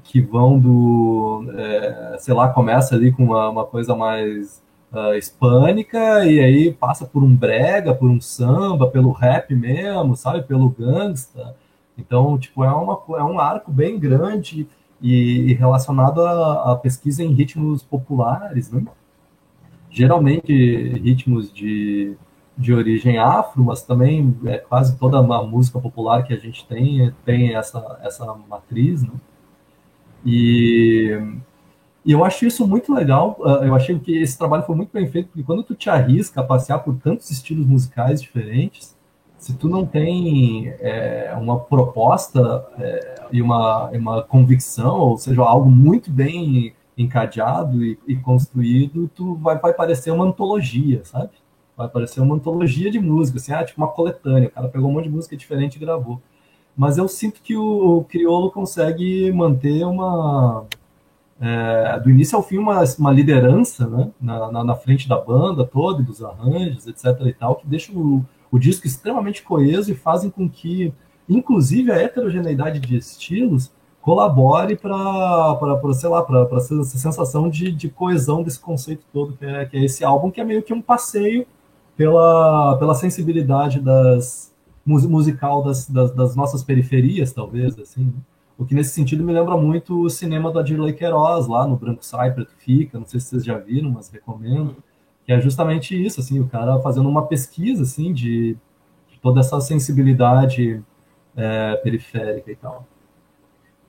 que 0.05 0.21
vão 0.21 0.59
do, 0.59 1.45
é, 1.57 2.17
sei 2.19 2.35
lá, 2.35 2.49
começa 2.49 2.95
ali 2.95 3.11
com 3.13 3.25
uma, 3.25 3.49
uma 3.49 3.65
coisa 3.65 3.95
mais 3.95 4.63
uh, 4.93 5.15
hispânica 5.15 6.25
e 6.25 6.41
aí 6.41 6.73
passa 6.73 7.07
por 7.07 7.23
um 7.23 7.35
brega, 7.35 7.95
por 7.95 8.09
um 8.11 8.21
samba, 8.21 8.89
pelo 8.89 9.13
rap 9.13 9.55
mesmo, 9.55 10.17
sabe, 10.17 10.43
pelo 10.43 10.71
gangsta. 10.71 11.57
Então, 11.97 12.39
tipo, 12.39 12.65
é, 12.65 12.71
uma, 12.71 13.01
é 13.19 13.25
um 13.25 13.41
arco 13.41 13.73
bem 13.73 13.99
grande 13.99 14.69
e, 15.01 15.55
relacionado 15.55 16.21
à, 16.25 16.77
pesquisa 16.77 17.23
em 17.23 17.33
ritmos 17.33 17.83
populares, 17.83 18.71
né? 18.71 18.85
Geralmente 19.91 20.53
ritmos 20.99 21.53
de 21.53 22.17
de 22.59 22.75
origem 22.75 23.19
afro, 23.19 23.63
mas 23.63 23.83
também 23.83 24.37
é, 24.47 24.59
quase 24.59 24.99
toda 24.99 25.19
a 25.19 25.43
música 25.45 25.79
popular 25.79 26.25
que 26.25 26.35
a 26.35 26.37
gente 26.37 26.67
tem 26.67 27.15
tem 27.25 27.55
essa, 27.55 28.01
essa 28.03 28.35
matriz, 28.49 29.03
né? 29.05 29.13
E, 30.27 31.17
e 32.05 32.11
eu 32.13 32.25
acho 32.25 32.45
isso 32.45 32.67
muito 32.67 32.93
legal. 32.93 33.39
Ah, 33.45 33.61
eu 33.65 33.75
achei 33.77 33.97
que 33.99 34.19
esse 34.19 34.37
trabalho 34.37 34.65
foi 34.65 34.75
muito 34.75 34.91
bem 34.93 35.07
feito, 35.07 35.29
porque 35.29 35.45
quando 35.45 35.63
tu 35.63 35.75
te 35.75 35.89
arrisca 35.89 36.41
a 36.41 36.45
passear 36.45 36.81
por 36.81 36.97
tantos 36.97 37.31
estilos 37.31 37.65
musicais 37.65 38.21
diferentes, 38.21 38.98
se 39.39 39.55
tu 39.55 39.68
não 39.68 39.86
tem 39.86 40.68
é, 40.80 41.34
uma 41.41 41.59
proposta 41.59 42.66
é, 42.78 43.26
e 43.32 43.41
uma, 43.41 43.89
uma 43.91 44.22
convicção, 44.22 44.99
ou 44.99 45.16
seja, 45.16 45.43
algo 45.43 45.70
muito 45.70 46.11
bem 46.11 46.74
encadeado 46.97 47.84
e, 47.84 47.99
e 48.07 48.16
construído, 48.16 49.09
tu 49.14 49.36
vai, 49.36 49.59
vai 49.59 49.72
parecer 49.72 50.11
uma 50.11 50.24
antologia, 50.24 51.03
sabe? 51.05 51.30
vai 51.78 51.89
parecer 51.89 52.20
uma 52.20 52.34
antologia 52.34 52.91
de 52.91 52.99
música, 52.99 53.39
assim, 53.39 53.53
ah, 53.53 53.64
tipo 53.64 53.80
uma 53.80 53.86
coletânea, 53.86 54.49
o 54.49 54.51
cara 54.51 54.68
pegou 54.68 54.91
um 54.91 54.95
monte 54.95 55.05
de 55.05 55.11
música 55.11 55.36
diferente 55.36 55.76
e 55.76 55.78
gravou. 55.78 56.20
Mas 56.76 56.99
eu 56.99 57.07
sinto 57.07 57.41
que 57.41 57.57
o, 57.57 57.99
o 57.99 58.05
Criolo 58.05 58.51
consegue 58.51 59.30
manter 59.30 59.84
uma, 59.84 60.66
é, 61.41 62.01
do 62.01 62.11
início 62.11 62.36
ao 62.36 62.43
fim 62.43 62.59
uma, 62.59 62.82
uma 62.99 63.12
liderança 63.12 63.86
né, 63.86 64.11
na, 64.20 64.51
na, 64.51 64.64
na, 64.64 64.74
frente 64.74 65.09
da 65.09 65.16
banda 65.16 65.64
toda, 65.64 66.03
dos 66.03 66.22
arranjos, 66.22 66.89
etc. 66.89 67.05
e 67.26 67.32
tal, 67.32 67.55
que 67.55 67.66
deixa 67.66 67.93
o, 67.93 68.24
o 68.51 68.59
disco 68.59 68.87
extremamente 68.87 69.43
coeso 69.43 69.91
e 69.93 69.95
fazem 69.95 70.31
com 70.31 70.49
que, 70.49 70.93
inclusive, 71.29 71.93
a 71.93 71.97
heterogeneidade 71.97 72.81
de 72.81 72.97
estilos 72.97 73.71
colabore 74.01 74.77
para, 74.77 75.59
sei 75.95 76.09
lá, 76.09 76.23
para 76.23 76.49
essa 76.57 76.83
sensação 76.85 77.49
de, 77.49 77.71
de 77.71 77.89
coesão 77.89 78.43
desse 78.43 78.59
conceito 78.59 79.05
todo 79.13 79.37
que 79.37 79.45
é, 79.45 79.65
que 79.67 79.77
é 79.77 79.85
esse 79.85 80.05
álbum, 80.05 80.31
que 80.31 80.41
é 80.41 80.45
meio 80.45 80.63
que 80.63 80.73
um 80.73 80.81
passeio 80.81 81.47
pela, 81.97 82.77
pela 82.79 82.95
sensibilidade 82.95 83.81
das, 83.81 84.55
musical 84.87 85.63
das, 85.63 85.89
das, 85.89 86.13
das 86.13 86.37
nossas 86.37 86.63
periferias, 86.63 87.33
talvez, 87.33 87.79
assim, 87.79 88.05
né? 88.05 88.23
O 88.57 88.65
que 88.65 88.75
nesse 88.75 88.93
sentido 88.93 89.23
me 89.23 89.33
lembra 89.33 89.57
muito 89.57 90.03
o 90.03 90.11
cinema 90.11 90.51
do 90.51 90.59
Adirley 90.59 90.93
Queiroz, 90.93 91.47
lá 91.47 91.65
no 91.65 91.77
Branco 91.77 92.05
Sai, 92.05 92.33
Preto 92.33 92.53
Fica, 92.59 92.99
não 92.99 93.07
sei 93.07 93.21
se 93.21 93.27
vocês 93.27 93.45
já 93.45 93.57
viram, 93.57 93.89
mas 93.89 94.11
recomendo, 94.11 94.77
que 95.29 95.33
é 95.35 95.39
justamente 95.43 95.95
isso, 95.95 96.20
assim, 96.20 96.41
o 96.41 96.49
cara 96.49 96.81
fazendo 96.81 97.07
uma 97.07 97.26
pesquisa, 97.26 97.83
assim, 97.83 98.14
de, 98.14 98.57
de 99.11 99.20
toda 99.20 99.41
essa 99.41 99.61
sensibilidade 99.61 100.83
é, 101.37 101.76
periférica 101.76 102.51
e 102.51 102.57
tal. 102.57 102.87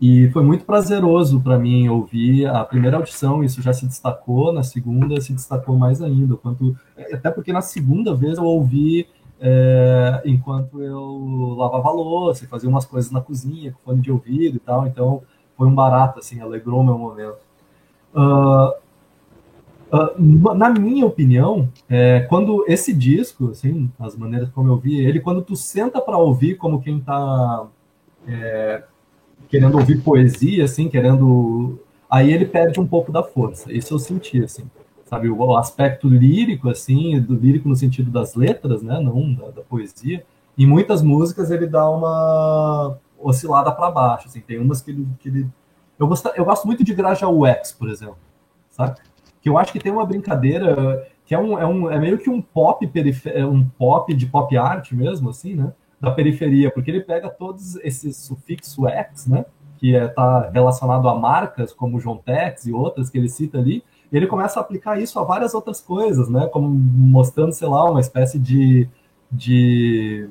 E 0.02 0.30
foi 0.32 0.44
muito 0.44 0.66
prazeroso 0.66 1.40
para 1.40 1.58
mim 1.58 1.88
ouvir 1.88 2.46
a 2.46 2.62
primeira 2.66 2.98
audição, 2.98 3.42
isso 3.42 3.62
já 3.62 3.72
se 3.72 3.86
destacou, 3.86 4.52
na 4.52 4.64
segunda 4.64 5.22
se 5.22 5.32
destacou 5.32 5.78
mais 5.78 6.02
ainda, 6.02 6.36
quanto, 6.36 6.78
até 7.10 7.32
porque 7.32 7.54
na 7.54 7.62
segunda 7.62 8.14
vez 8.14 8.38
eu 8.38 8.44
ouvi 8.44 9.08
é, 9.40 10.22
enquanto 10.26 10.84
eu 10.84 11.56
lavava 11.58 11.90
louça 11.90 12.46
fazia 12.50 12.68
umas 12.68 12.86
coisas 12.86 13.12
na 13.12 13.22
cozinha, 13.22 13.72
com 13.72 13.92
fone 13.92 14.02
de 14.02 14.12
ouvido 14.12 14.58
e 14.58 14.60
tal. 14.60 14.86
Então, 14.86 15.24
foi 15.56 15.68
um 15.68 15.74
barato, 15.74 16.20
assim, 16.20 16.42
alegrou 16.42 16.84
meu 16.84 16.98
momento. 16.98 17.40
Uh, 18.14 18.89
uh, 19.92 20.54
na 20.56 20.70
minha 20.70 21.06
opinião, 21.06 21.70
é, 21.90 22.22
quando 22.22 22.66
esse 22.68 22.94
disco, 22.94 23.52
assim, 23.52 23.92
as 24.00 24.16
maneiras 24.16 24.50
como 24.50 24.70
eu 24.70 24.78
vi 24.78 25.00
ele, 25.00 25.20
quando 25.20 25.42
tu 25.42 25.56
senta 25.56 26.00
para 26.02 26.18
ouvir 26.18 26.56
como 26.56 26.82
quem 26.82 26.98
está 26.98 27.68
é, 28.28 28.84
querendo 29.48 29.78
ouvir 29.78 30.02
poesia, 30.02 30.66
assim, 30.66 30.90
querendo... 30.90 31.80
Aí 32.10 32.34
ele 32.34 32.46
perde 32.46 32.80
um 32.80 32.88
pouco 32.88 33.12
da 33.12 33.22
força. 33.22 33.72
Isso 33.72 33.94
eu 33.94 34.00
senti, 34.00 34.44
assim 34.44 34.64
sabe, 35.10 35.28
o 35.28 35.58
aspecto 35.58 36.08
lírico, 36.08 36.70
assim, 36.70 37.20
do 37.20 37.34
lírico 37.34 37.68
no 37.68 37.76
sentido 37.76 38.12
das 38.12 38.36
letras, 38.36 38.84
né, 38.84 39.00
não 39.00 39.34
da, 39.34 39.50
da 39.50 39.62
poesia. 39.64 40.24
Em 40.56 40.68
muitas 40.68 41.02
músicas 41.02 41.50
ele 41.50 41.66
dá 41.66 41.90
uma 41.90 42.96
oscilada 43.18 43.72
para 43.72 43.90
baixo, 43.90 44.28
assim, 44.28 44.40
tem 44.40 44.60
umas 44.60 44.82
que 44.82 44.92
ele, 44.92 45.08
que 45.20 45.30
ele... 45.30 45.48
Eu, 45.98 46.08
gosto, 46.08 46.30
eu 46.36 46.46
gosto 46.46 46.68
muito 46.68 46.84
de 46.84 46.94
Grajaú 46.94 47.44
X, 47.48 47.72
por 47.72 47.90
exemplo, 47.90 48.20
sabe? 48.70 49.00
Que 49.42 49.50
eu 49.50 49.58
acho 49.58 49.72
que 49.72 49.80
tem 49.80 49.92
uma 49.92 50.06
brincadeira 50.06 51.08
que 51.30 51.36
é, 51.36 51.40
um, 51.40 51.60
é, 51.60 51.66
um, 51.68 51.92
é 51.92 52.00
meio 52.00 52.18
que 52.18 52.28
um 52.28 52.42
pop. 52.42 52.92
É 53.26 53.46
um 53.46 53.64
pop 53.64 54.12
de 54.16 54.26
pop 54.26 54.58
art 54.58 54.92
mesmo, 54.94 55.30
assim, 55.30 55.54
né? 55.54 55.72
Da 56.02 56.10
periferia, 56.10 56.72
porque 56.72 56.90
ele 56.90 57.02
pega 57.02 57.30
todos 57.30 57.76
esses 57.78 58.18
sufixo 58.18 58.88
X, 58.88 59.28
né? 59.28 59.46
Que 59.78 59.94
está 59.96 60.48
é, 60.48 60.52
relacionado 60.52 61.08
a 61.08 61.14
marcas 61.14 61.72
como 61.72 62.00
John 62.00 62.18
Tex 62.18 62.66
e 62.66 62.74
outras 62.74 63.12
que 63.12 63.18
ele 63.20 63.30
cita 63.30 63.60
ali, 63.60 63.84
e 64.12 64.18
ele 64.18 64.26
começa 64.26 64.60
a 64.60 64.64
aplicar 64.64 65.00
isso 65.00 65.20
a 65.20 65.24
várias 65.24 65.54
outras 65.54 65.80
coisas, 65.80 66.28
né? 66.30 66.48
Como 66.48 66.68
mostrando, 66.68 67.52
sei 67.54 67.68
lá, 67.68 67.90
uma 67.90 68.00
espécie 68.00 68.40
de. 68.40 68.90
de 69.32 70.28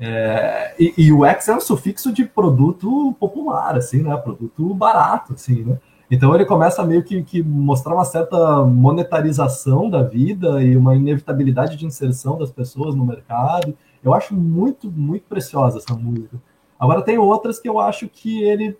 é, 0.00 0.74
e, 0.76 0.92
e, 0.98 1.12
o 1.12 1.24
X 1.24 1.46
é 1.46 1.54
um 1.54 1.60
sufixo 1.60 2.12
de 2.12 2.24
produto 2.24 3.14
popular, 3.20 3.76
assim, 3.76 4.02
né? 4.02 4.16
Produto 4.16 4.74
barato, 4.74 5.34
assim, 5.34 5.62
né? 5.62 5.78
Então 6.12 6.34
ele 6.34 6.44
começa 6.44 6.84
meio 6.84 7.02
que, 7.02 7.22
que 7.22 7.42
mostrar 7.42 7.94
uma 7.94 8.04
certa 8.04 8.62
monetarização 8.66 9.88
da 9.88 10.02
vida 10.02 10.62
e 10.62 10.76
uma 10.76 10.94
inevitabilidade 10.94 11.74
de 11.74 11.86
inserção 11.86 12.36
das 12.36 12.50
pessoas 12.50 12.94
no 12.94 13.02
mercado. 13.02 13.74
Eu 14.04 14.12
acho 14.12 14.34
muito, 14.34 14.90
muito 14.90 15.24
preciosa 15.26 15.78
essa 15.78 15.94
música. 15.94 16.36
Agora 16.78 17.00
tem 17.00 17.16
outras 17.16 17.58
que 17.58 17.66
eu 17.66 17.80
acho 17.80 18.10
que 18.10 18.42
ele 18.42 18.76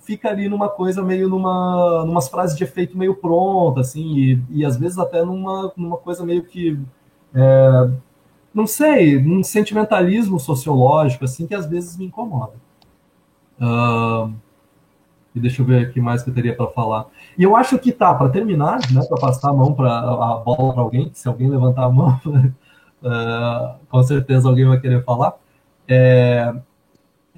fica 0.00 0.28
ali 0.28 0.48
numa 0.48 0.68
coisa 0.68 1.04
meio 1.04 1.28
numa 1.28 2.04
numas 2.04 2.28
frases 2.28 2.56
de 2.56 2.64
efeito 2.64 2.98
meio 2.98 3.14
pronta 3.14 3.82
assim 3.82 4.16
e, 4.16 4.42
e 4.50 4.64
às 4.64 4.76
vezes 4.76 4.98
até 4.98 5.22
numa, 5.22 5.70
numa 5.76 5.98
coisa 5.98 6.24
meio 6.24 6.42
que 6.44 6.80
é, 7.34 7.90
não 8.54 8.66
sei 8.66 9.20
num 9.20 9.44
sentimentalismo 9.44 10.40
sociológico 10.40 11.26
assim 11.26 11.46
que 11.46 11.54
às 11.54 11.66
vezes 11.66 11.98
me 11.98 12.06
incomoda 12.06 12.54
uh, 13.60 14.32
e 15.34 15.40
deixa 15.40 15.62
eu 15.62 15.66
ver 15.66 15.86
aqui 15.86 16.00
mais 16.00 16.22
que 16.22 16.30
eu 16.30 16.34
teria 16.34 16.54
para 16.54 16.66
falar 16.68 17.06
e 17.36 17.42
eu 17.42 17.56
acho 17.56 17.78
que 17.78 17.92
tá 17.92 18.14
para 18.14 18.28
terminar 18.28 18.78
né 18.92 19.02
para 19.08 19.20
passar 19.20 19.50
a 19.50 19.52
mão 19.52 19.74
para 19.74 19.90
a 19.90 20.42
bola 20.44 20.72
para 20.72 20.82
alguém 20.82 21.10
se 21.12 21.26
alguém 21.28 21.48
levantar 21.48 21.84
a 21.84 21.90
mão 21.90 22.20
uh, 22.26 23.78
com 23.88 24.02
certeza 24.02 24.48
alguém 24.48 24.66
vai 24.66 24.80
querer 24.80 25.02
falar 25.04 25.34
é, 25.88 26.54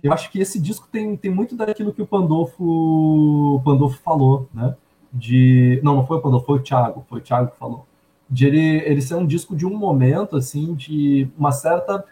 eu 0.02 0.12
acho 0.12 0.30
que 0.30 0.40
esse 0.40 0.60
disco 0.60 0.88
tem, 0.90 1.16
tem 1.16 1.30
muito 1.30 1.56
daquilo 1.56 1.92
que 1.92 2.02
o 2.02 2.06
Pandolfo, 2.06 2.62
o 2.62 3.60
Pandolfo 3.64 4.00
falou, 4.02 4.48
né? 4.52 4.76
De, 5.12 5.80
não, 5.82 5.96
não 5.96 6.06
foi 6.06 6.18
o 6.18 6.20
Pandolfo, 6.20 6.46
foi 6.46 6.58
o 6.58 6.62
Thiago, 6.62 7.04
foi 7.08 7.18
o 7.18 7.22
Thiago 7.22 7.50
que 7.50 7.58
falou. 7.58 7.86
De 8.28 8.46
ele, 8.46 8.78
ele 8.84 9.00
ser 9.00 9.14
um 9.14 9.26
disco 9.26 9.56
de 9.56 9.64
um 9.64 9.76
momento, 9.76 10.36
assim, 10.36 10.74
de 10.74 11.28
uma 11.38 11.52
certa 11.52 12.04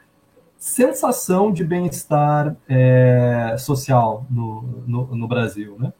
sensação 0.64 1.52
de 1.52 1.64
bem-estar 1.64 2.56
é, 2.68 3.56
social 3.58 4.26
no, 4.30 4.62
no, 4.86 5.16
no, 5.16 5.28
Brasil, 5.28 5.76
né? 5.78 5.92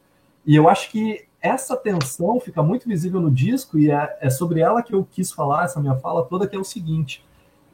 E 0.45 0.55
eu 0.55 0.67
acho 0.67 0.89
que 0.89 1.25
essa 1.41 1.75
tensão 1.77 2.39
fica 2.39 2.63
muito 2.63 2.87
visível 2.87 3.19
no 3.21 3.29
disco 3.29 3.77
e 3.77 3.91
é, 3.91 4.17
é 4.21 4.29
sobre 4.29 4.61
ela 4.61 4.81
que 4.81 4.93
eu 4.93 5.07
quis 5.09 5.31
falar, 5.31 5.65
essa 5.65 5.79
minha 5.79 5.95
fala 5.95 6.23
toda, 6.23 6.47
que 6.47 6.55
é 6.55 6.59
o 6.59 6.63
seguinte 6.63 7.23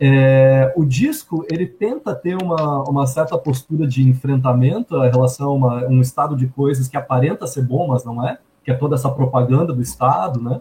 é, 0.03 0.73
o 0.75 0.83
disco 0.83 1.45
ele 1.51 1.67
tenta 1.67 2.15
ter 2.15 2.35
uma, 2.35 2.81
uma 2.89 3.05
certa 3.05 3.37
postura 3.37 3.85
de 3.85 4.01
enfrentamento 4.01 4.95
em 4.95 5.11
relação 5.11 5.49
a 5.49 5.53
uma, 5.53 5.85
um 5.85 6.01
estado 6.01 6.35
de 6.35 6.47
coisas 6.47 6.87
que 6.87 6.97
aparenta 6.97 7.45
ser 7.45 7.61
bom, 7.61 7.87
mas 7.87 8.03
não 8.03 8.27
é, 8.27 8.39
que 8.63 8.71
é 8.71 8.73
toda 8.73 8.95
essa 8.95 9.11
propaganda 9.11 9.71
do 9.71 9.79
Estado, 9.79 10.41
né, 10.41 10.59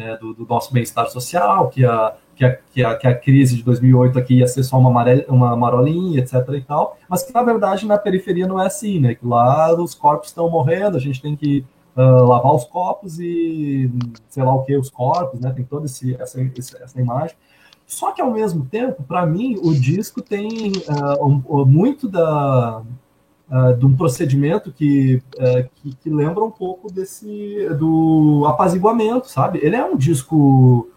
é, 0.00 0.16
do, 0.16 0.32
do, 0.32 0.46
nosso 0.46 0.72
bem-estar 0.72 1.08
social, 1.10 1.68
que 1.68 1.84
a, 1.84 2.14
que, 2.34 2.44
a, 2.44 2.56
que, 2.72 2.84
a, 2.84 2.94
que 2.96 3.06
a 3.06 3.14
crise 3.14 3.56
de 3.56 3.62
2008 3.62 4.18
aqui 4.18 4.38
ia 4.38 4.46
ser 4.46 4.62
só 4.62 4.78
uma, 4.78 4.90
maré, 4.90 5.26
uma 5.28 5.54
marolinha, 5.54 6.20
etc. 6.20 6.34
e 6.54 6.62
tal, 6.62 6.96
mas 7.08 7.22
que 7.22 7.34
na 7.34 7.42
verdade 7.42 7.86
na 7.86 7.98
periferia 7.98 8.46
não 8.46 8.60
é 8.60 8.66
assim, 8.66 8.98
né, 8.98 9.14
que 9.14 9.26
lá 9.26 9.74
os 9.74 9.94
corpos 9.94 10.28
estão 10.28 10.48
morrendo, 10.48 10.96
a 10.96 11.00
gente 11.00 11.20
tem 11.20 11.36
que 11.36 11.64
uh, 11.96 12.26
lavar 12.26 12.54
os 12.54 12.64
copos 12.64 13.20
e 13.20 13.90
sei 14.28 14.42
lá 14.42 14.54
o 14.54 14.62
que, 14.62 14.76
os 14.76 14.88
corpos, 14.88 15.40
né, 15.40 15.52
tem 15.54 15.64
toda 15.64 15.86
esse, 15.86 16.16
essa, 16.20 16.40
essa 16.80 17.00
imagem. 17.00 17.36
Só 17.86 18.12
que, 18.12 18.22
ao 18.22 18.30
mesmo 18.30 18.64
tempo, 18.66 19.02
para 19.02 19.26
mim, 19.26 19.58
o 19.64 19.74
disco 19.74 20.22
tem 20.22 20.70
uh, 20.88 21.26
um, 21.26 21.64
muito 21.66 22.08
da, 22.08 22.82
uh, 23.50 23.76
de 23.76 23.84
um 23.84 23.96
procedimento 23.96 24.72
que, 24.72 25.22
uh, 25.36 25.68
que, 25.76 25.94
que, 25.96 26.10
lembra 26.10 26.44
um 26.44 26.50
pouco 26.50 26.92
desse 26.92 27.68
do 27.78 28.44
apaziguamento, 28.46 29.28
sabe? 29.28 29.58
Ele 29.62 29.76
é 29.76 29.84
um 29.84 29.96
disco 29.96 30.88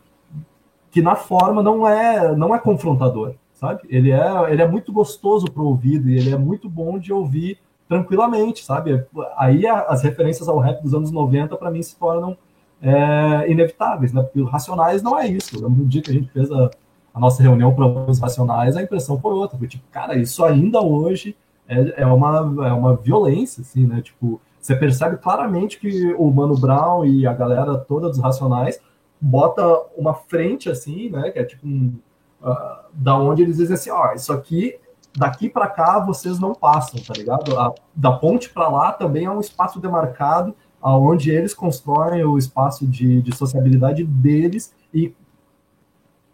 que, 0.91 1.01
na 1.01 1.15
forma, 1.15 1.63
não 1.63 1.87
é, 1.87 2.35
não 2.35 2.53
é 2.53 2.59
confrontador, 2.59 3.33
sabe? 3.53 3.81
Ele 3.89 4.11
é, 4.11 4.51
ele 4.51 4.61
é 4.61 4.67
muito 4.67 4.93
gostoso 4.93 5.47
para 5.51 5.63
o 5.63 5.67
ouvido 5.67 6.09
e 6.09 6.17
ele 6.17 6.31
é 6.31 6.37
muito 6.37 6.69
bom 6.69 6.99
de 6.99 7.11
ouvir 7.11 7.57
tranquilamente, 7.87 8.63
sabe? 8.63 9.03
Aí 9.35 9.67
as 9.67 10.03
referências 10.03 10.47
ao 10.47 10.59
rap 10.59 10.81
dos 10.81 10.93
anos 10.93 11.11
90, 11.11 11.57
para 11.57 11.71
mim, 11.71 11.81
se 11.81 11.97
tornam 11.97 12.37
é, 12.81 13.51
inevitáveis, 13.51 14.13
né? 14.13 14.21
Porque 14.21 14.41
o 14.41 14.45
Racionais 14.45 15.01
não 15.01 15.17
é 15.17 15.27
isso. 15.27 15.61
Do 15.69 15.85
dia 15.85 16.01
que 16.01 16.11
a 16.11 16.13
gente 16.13 16.29
fez 16.31 16.51
a, 16.51 16.69
a 17.13 17.19
nossa 17.19 17.41
reunião 17.41 17.73
para 17.73 17.85
os 17.85 18.19
racionais, 18.19 18.75
a 18.75 18.81
impressão 18.81 19.19
foi 19.19 19.33
outra. 19.33 19.57
Foi 19.57 19.67
tipo, 19.67 19.83
cara, 19.91 20.15
isso 20.17 20.43
ainda 20.43 20.81
hoje 20.81 21.35
é, 21.68 22.01
é, 22.01 22.05
uma, 22.05 22.68
é 22.68 22.72
uma 22.74 22.95
violência, 22.95 23.61
assim, 23.61 23.86
né? 23.86 24.01
Tipo, 24.01 24.39
você 24.59 24.76
percebe 24.76 25.18
claramente 25.18 25.80
que 25.80 26.14
o 26.14 26.32
Mano 26.32 26.57
Brown 26.57 27.05
e 27.05 27.26
a 27.28 27.34
galera 27.34 27.78
toda 27.78 28.09
dos 28.09 28.20
racionais 28.20 28.80
bota 29.20 29.64
uma 29.97 30.14
frente, 30.14 30.70
assim, 30.70 31.09
né? 31.09 31.32
Que 31.32 31.39
é 31.39 31.43
tipo 31.43 31.68
um, 31.68 31.93
uh, 32.41 32.84
da 32.93 33.18
onde 33.18 33.41
eles 33.41 33.57
dizem 33.57 33.76
assim, 33.76 33.89
ó, 33.89 34.09
oh, 34.09 34.16
isso 34.16 34.32
aqui 34.32 34.78
daqui 35.16 35.49
para 35.49 35.68
cá 35.68 35.99
vocês 35.99 36.39
não 36.39 36.53
passam, 36.53 37.01
tá 37.01 37.14
ligado? 37.16 37.57
A, 37.59 37.74
da 37.95 38.11
ponte 38.11 38.49
para 38.49 38.68
lá 38.68 38.91
também 38.91 39.26
é 39.26 39.32
um 39.32 39.39
espaço 39.39 39.80
demarcado 39.80 40.55
aonde 40.82 41.32
eles 41.32 41.53
constroem 41.53 42.24
o 42.26 42.38
espaço 42.38 42.86
de, 42.86 43.22
de 43.22 43.36
sociabilidade 43.36 44.03
deles 44.03 44.74
e 44.93 45.16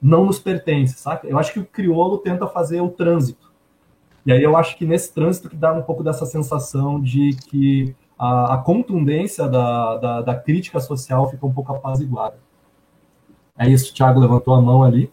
não 0.01 0.25
nos 0.25 0.39
pertence, 0.39 0.95
saca? 0.95 1.27
Eu 1.27 1.37
acho 1.37 1.53
que 1.53 1.59
o 1.59 1.65
crioulo 1.65 2.17
tenta 2.17 2.47
fazer 2.47 2.81
o 2.81 2.89
trânsito. 2.89 3.48
E 4.29 4.31
aí 4.31 4.43
eu 4.43 4.55
acho 4.55 4.77
que 4.77 4.85
nesse 4.85 5.11
trânsito 5.11 5.49
que 5.49 5.55
dá 5.55 5.73
um 5.73 5.81
pouco 5.81 6.03
dessa 6.03 6.23
sensação 6.23 7.01
de 7.01 7.35
que 7.49 7.95
a, 8.15 8.53
a 8.53 8.57
contundência 8.59 9.47
da, 9.47 9.97
da, 9.97 10.21
da, 10.21 10.35
crítica 10.35 10.79
social 10.79 11.27
fica 11.31 11.47
um 11.47 11.51
pouco 11.51 11.73
apaziguada. 11.73 12.37
É 13.57 13.67
isso, 13.67 13.89
o 13.89 13.95
Thiago 13.95 14.19
levantou 14.19 14.53
a 14.53 14.61
mão 14.61 14.83
ali. 14.83 15.11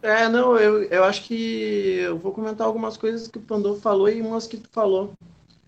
É, 0.00 0.30
não, 0.30 0.56
eu, 0.56 0.84
eu 0.84 1.04
acho 1.04 1.24
que 1.24 1.98
eu 2.06 2.16
vou 2.16 2.32
comentar 2.32 2.66
algumas 2.66 2.96
coisas 2.96 3.28
que 3.28 3.36
o 3.36 3.42
Pandolfo 3.42 3.82
falou 3.82 4.08
e 4.08 4.22
umas 4.22 4.46
que 4.46 4.56
tu 4.56 4.70
falou. 4.72 5.12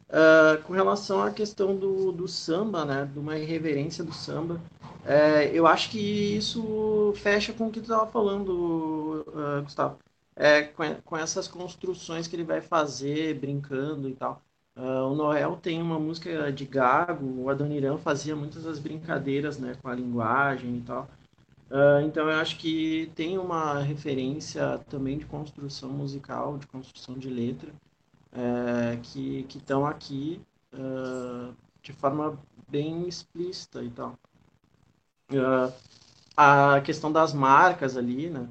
Uh, 0.09 0.63
com 0.63 0.73
relação 0.73 1.23
à 1.23 1.31
questão 1.31 1.77
do, 1.77 2.13
do 2.13 2.27
samba, 2.27 2.83
né, 2.87 3.11
de 3.13 3.19
uma 3.19 3.37
irreverência 3.37 4.03
do 4.03 4.15
samba, 4.15 4.59
é, 5.05 5.51
eu 5.53 5.67
acho 5.67 5.91
que 5.91 5.99
isso 5.99 7.13
fecha 7.17 7.53
com 7.53 7.67
o 7.67 7.71
que 7.71 7.81
tu 7.81 7.91
estava 7.91 8.07
falando, 8.07 9.27
uh, 9.29 9.63
Gustavo, 9.63 9.99
é, 10.39 10.63
com, 10.63 10.95
com, 11.05 11.17
essas 11.17 11.49
construções 11.49 12.29
que 12.29 12.37
ele 12.37 12.45
vai 12.45 12.61
fazer, 12.61 13.39
brincando 13.39 14.09
e 14.09 14.15
tal. 14.15 14.41
Uh, 14.77 15.11
o 15.11 15.15
Noel 15.17 15.57
tem 15.57 15.83
uma 15.83 15.99
música 15.99 16.53
de 16.53 16.65
gago, 16.65 17.43
o 17.43 17.51
Adoniran 17.51 17.99
fazia 17.99 18.37
muitas 18.37 18.63
das 18.63 18.79
brincadeiras 18.79 19.59
né, 19.59 19.77
com 19.83 19.89
a 19.89 19.95
linguagem 19.95 20.77
e 20.77 20.81
tal. 20.83 21.09
então 22.07 22.31
eu 22.31 22.39
acho 22.39 22.57
que 22.59 23.11
tem 23.17 23.37
uma 23.39 23.81
referência 23.81 24.79
também 24.89 25.19
de 25.19 25.27
construção 25.27 25.91
musical, 25.91 26.57
de 26.57 26.67
construção 26.69 27.19
de 27.19 27.29
letra, 27.29 27.73
é, 28.33 28.97
que 29.03 29.45
estão 29.49 29.85
aqui 29.85 30.41
uh, 30.73 31.53
de 31.83 31.93
forma 31.93 32.39
bem 32.69 33.09
explícita 33.09 33.83
e 33.83 33.91
tal. 33.91 34.17
Uh, 35.33 35.73
a 36.37 36.81
questão 36.83 37.11
das 37.11 37.33
marcas 37.33 37.97
ali, 37.97 38.31
né? 38.31 38.49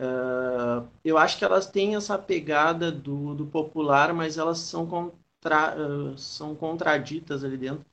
Uh, 0.00 0.88
eu 1.04 1.18
acho 1.18 1.36
que 1.36 1.44
elas 1.44 1.66
têm 1.66 1.94
essa 1.94 2.16
pegada 2.18 2.90
do, 2.90 3.34
do 3.34 3.46
popular, 3.46 4.14
mas 4.14 4.38
elas 4.38 4.58
são, 4.58 4.86
contra, 4.86 5.76
são 6.16 6.54
contraditas 6.54 7.44
ali 7.44 7.58
dentro 7.58 7.84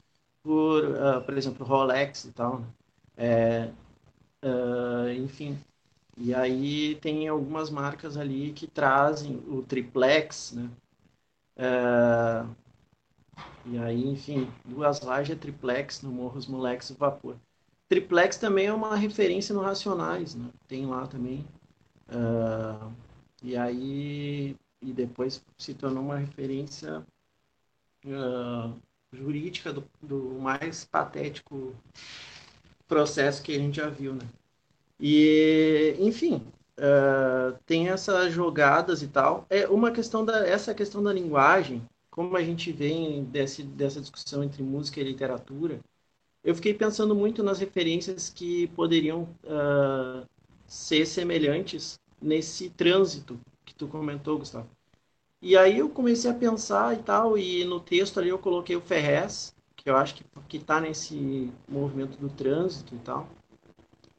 por, 0.44 0.84
por 1.26 1.38
exemplo, 1.38 1.66
Rolex 1.66 2.26
e 2.26 2.32
tal, 2.32 2.60
né? 2.60 2.68
É, 3.18 5.14
enfim, 5.16 5.58
e 6.18 6.34
aí 6.34 6.96
tem 6.96 7.28
algumas 7.28 7.70
marcas 7.70 8.18
ali 8.18 8.54
que 8.54 8.68
trazem 8.68 9.38
o 9.48 9.62
triplex, 9.64 10.54
né? 10.54 10.70
E 13.66 13.78
aí, 13.78 14.08
enfim, 14.08 14.48
duas 14.66 15.02
lajes 15.02 15.36
é 15.36 15.40
triplex 15.40 16.02
no 16.02 16.10
Morro 16.10 16.38
os 16.38 16.48
Moleques 16.48 16.90
do 16.90 16.98
Vapor. 16.98 17.36
Triplex 17.90 18.38
também 18.38 18.68
é 18.68 18.74
uma 18.74 18.96
referência 18.96 19.54
no 19.54 19.62
Racionais, 19.62 20.36
né? 20.36 20.50
Tem 20.68 20.86
lá 20.86 21.06
também. 21.06 21.46
Uh, 22.10 22.92
e 23.44 23.56
aí, 23.56 24.56
e 24.82 24.94
depois 24.94 25.44
se 25.58 25.74
tornou 25.74 26.04
uma 26.04 26.18
referência 26.18 27.06
uh, 28.06 28.74
jurídica 29.12 29.74
do, 29.74 29.84
do, 30.02 30.40
mais 30.40 30.86
patético 30.86 31.76
processo 32.88 33.44
que 33.44 33.56
a 33.56 33.60
gente 33.60 33.78
já 33.78 33.90
viu, 33.90 34.14
né? 34.14 34.28
E, 35.00 35.96
enfim, 36.00 36.42
uh, 36.78 37.58
tem 37.66 37.90
essas 37.90 38.34
jogadas 38.34 39.02
e 39.02 39.08
tal. 39.08 39.46
É 39.50 39.68
uma 39.68 39.92
questão 39.92 40.24
da 40.24 40.48
essa 40.48 40.74
questão 40.74 41.04
da 41.04 41.14
linguagem, 41.14 41.88
como 42.10 42.36
a 42.38 42.44
gente 42.44 42.72
vem 42.72 43.26
desse, 43.26 43.64
dessa 43.64 44.02
discussão 44.02 44.44
entre 44.44 44.64
música 44.64 45.00
e 45.00 45.04
literatura. 45.04 45.80
Eu 46.44 46.56
fiquei 46.56 46.74
pensando 46.74 47.14
muito 47.14 47.44
nas 47.44 47.60
referências 47.60 48.30
que 48.30 48.68
poderiam 48.70 49.24
uh, 49.44 50.26
ser 50.68 51.06
semelhantes 51.06 52.00
nesse 52.22 52.70
trânsito 52.70 53.40
que 53.66 53.74
tu 53.74 53.88
comentou, 53.88 54.38
Gustavo. 54.38 54.70
E 55.42 55.56
aí 55.56 55.80
eu 55.80 55.90
comecei 55.90 56.30
a 56.30 56.34
pensar 56.34 56.94
e 56.96 57.04
tal, 57.04 57.38
e 57.38 57.64
no 57.64 57.80
texto 57.80 58.20
ali 58.20 58.30
eu 58.30 58.40
coloquei 58.40 58.76
o 58.76 58.82
Ferrez, 58.82 59.56
que 59.76 59.90
eu 59.90 59.96
acho 59.96 60.16
que 60.16 60.26
que 60.48 60.58
está 60.58 60.80
nesse 60.80 61.52
movimento 61.68 62.18
do 62.18 62.30
trânsito 62.30 62.96
e 62.96 63.00
tal, 63.00 63.28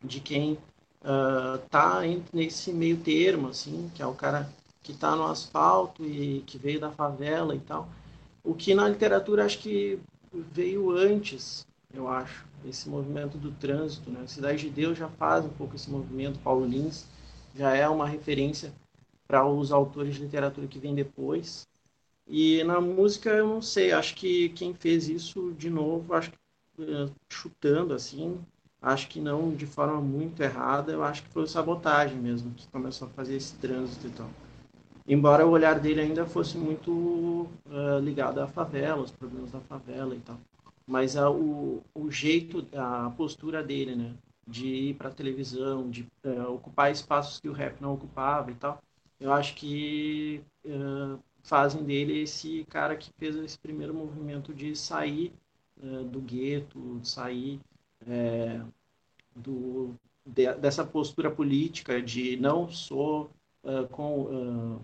de 0.03 0.21
quem 0.21 0.59
uh, 1.03 1.59
tá 1.71 2.01
nesse 2.33 2.73
meio 2.73 2.99
termo, 2.99 3.49
assim, 3.49 3.91
que 3.95 4.03
é 4.03 4.07
o 4.07 4.15
cara 4.15 4.49
que 4.83 4.93
está 4.93 5.17
no 5.17 5.25
asfalto 5.25 6.05
e 6.05 6.43
que 6.47 6.59
veio 6.59 6.81
da 6.81 6.91
favela 6.91 7.55
e 7.55 7.61
tal. 7.61 7.89
O 8.45 8.55
que 8.55 8.75
na 8.75 8.89
literatura 8.89 9.45
acho 9.45 9.59
que 9.59 9.99
veio 10.33 10.91
antes, 10.91 11.67
eu 11.93 12.09
acho, 12.09 12.47
esse 12.65 12.89
movimento 12.89 13.39
do 13.39 13.53
trânsito, 13.53 14.11
né? 14.11 14.27
Cidade 14.27 14.63
de 14.63 14.71
Deus 14.71 14.97
já 14.99 15.09
faz 15.09 15.45
um 15.45 15.51
pouco 15.51 15.77
esse 15.77 15.91
movimento, 15.91 16.39
Paulo 16.41 16.67
Lins 16.67 17.07
já 17.55 17.75
é 17.75 17.89
uma 17.89 18.07
referência 18.07 18.73
para 19.27 19.47
os 19.47 19.73
autores 19.73 20.15
de 20.15 20.23
literatura 20.23 20.67
que 20.67 20.79
vêm 20.79 20.95
depois. 20.95 21.67
E 22.27 22.63
na 22.65 22.81
música 22.81 23.31
eu 23.31 23.47
não 23.47 23.63
sei, 23.63 23.93
acho 23.93 24.15
que 24.15 24.51
quem 24.51 24.75
fez 24.75 25.09
isso 25.09 25.53
de 25.53 25.71
novo, 25.71 26.15
acho 26.15 26.31
uh, 26.79 27.11
chutando 27.29 27.95
assim, 27.95 28.39
acho 28.81 29.09
que 29.09 29.21
não 29.21 29.55
de 29.55 29.67
forma 29.67 30.01
muito 30.01 30.43
errada, 30.43 30.93
eu 30.93 31.03
acho 31.03 31.23
que 31.23 31.31
foi 31.31 31.47
sabotagem 31.47 32.19
mesmo 32.19 32.53
que 32.55 32.67
começou 32.69 33.09
a 33.09 33.11
fazer 33.11 33.37
esse 33.37 33.55
trânsito 33.57 34.07
e 34.07 34.11
tal. 34.11 34.31
Embora 35.07 35.47
o 35.47 35.51
olhar 35.51 35.81
dele 35.81 36.03
ainda 36.03 36.27
fosse 36.27 36.59
muito 36.59 36.91
uh, 36.93 37.99
ligado 38.03 38.41
à 38.41 38.47
favela, 38.47 39.03
os 39.03 39.11
problemas 39.11 39.51
da 39.51 39.61
favela 39.61 40.15
e 40.15 40.21
tal. 40.21 40.39
Mas 40.89 41.15
uh, 41.15 41.31
o, 41.31 41.83
o 41.95 42.11
jeito, 42.11 42.67
a 42.75 43.11
postura 43.11 43.63
dele, 43.63 43.95
né? 43.95 44.15
De 44.47 44.67
ir 44.67 44.95
para 44.95 45.09
a 45.09 45.15
televisão, 45.15 45.91
de 45.91 46.09
uh, 46.25 46.53
ocupar 46.55 46.91
espaços 46.91 47.39
que 47.39 47.49
o 47.49 47.53
rap 47.53 47.81
não 47.81 47.95
ocupava 47.95 48.51
e 48.51 48.55
tal, 48.55 48.83
eu 49.21 49.33
acho 49.33 49.55
que 49.55 50.43
fazem 51.43 51.83
dele 51.83 52.21
esse 52.23 52.65
cara 52.69 52.97
que 52.97 53.11
fez 53.19 53.35
esse 53.37 53.59
primeiro 53.59 53.93
movimento 53.93 54.55
de 54.55 54.77
sair 54.77 55.33
do 56.11 56.21
gueto, 56.21 57.01
sair 57.03 57.59
do, 59.35 59.95
de, 60.27 60.53
dessa 60.55 60.85
postura 60.85 61.31
política 61.31 62.03
de 62.03 62.37
não 62.37 62.69
sou 62.71 63.31
uh, 63.63 63.87
com 63.89 64.23
uh, 64.23 64.81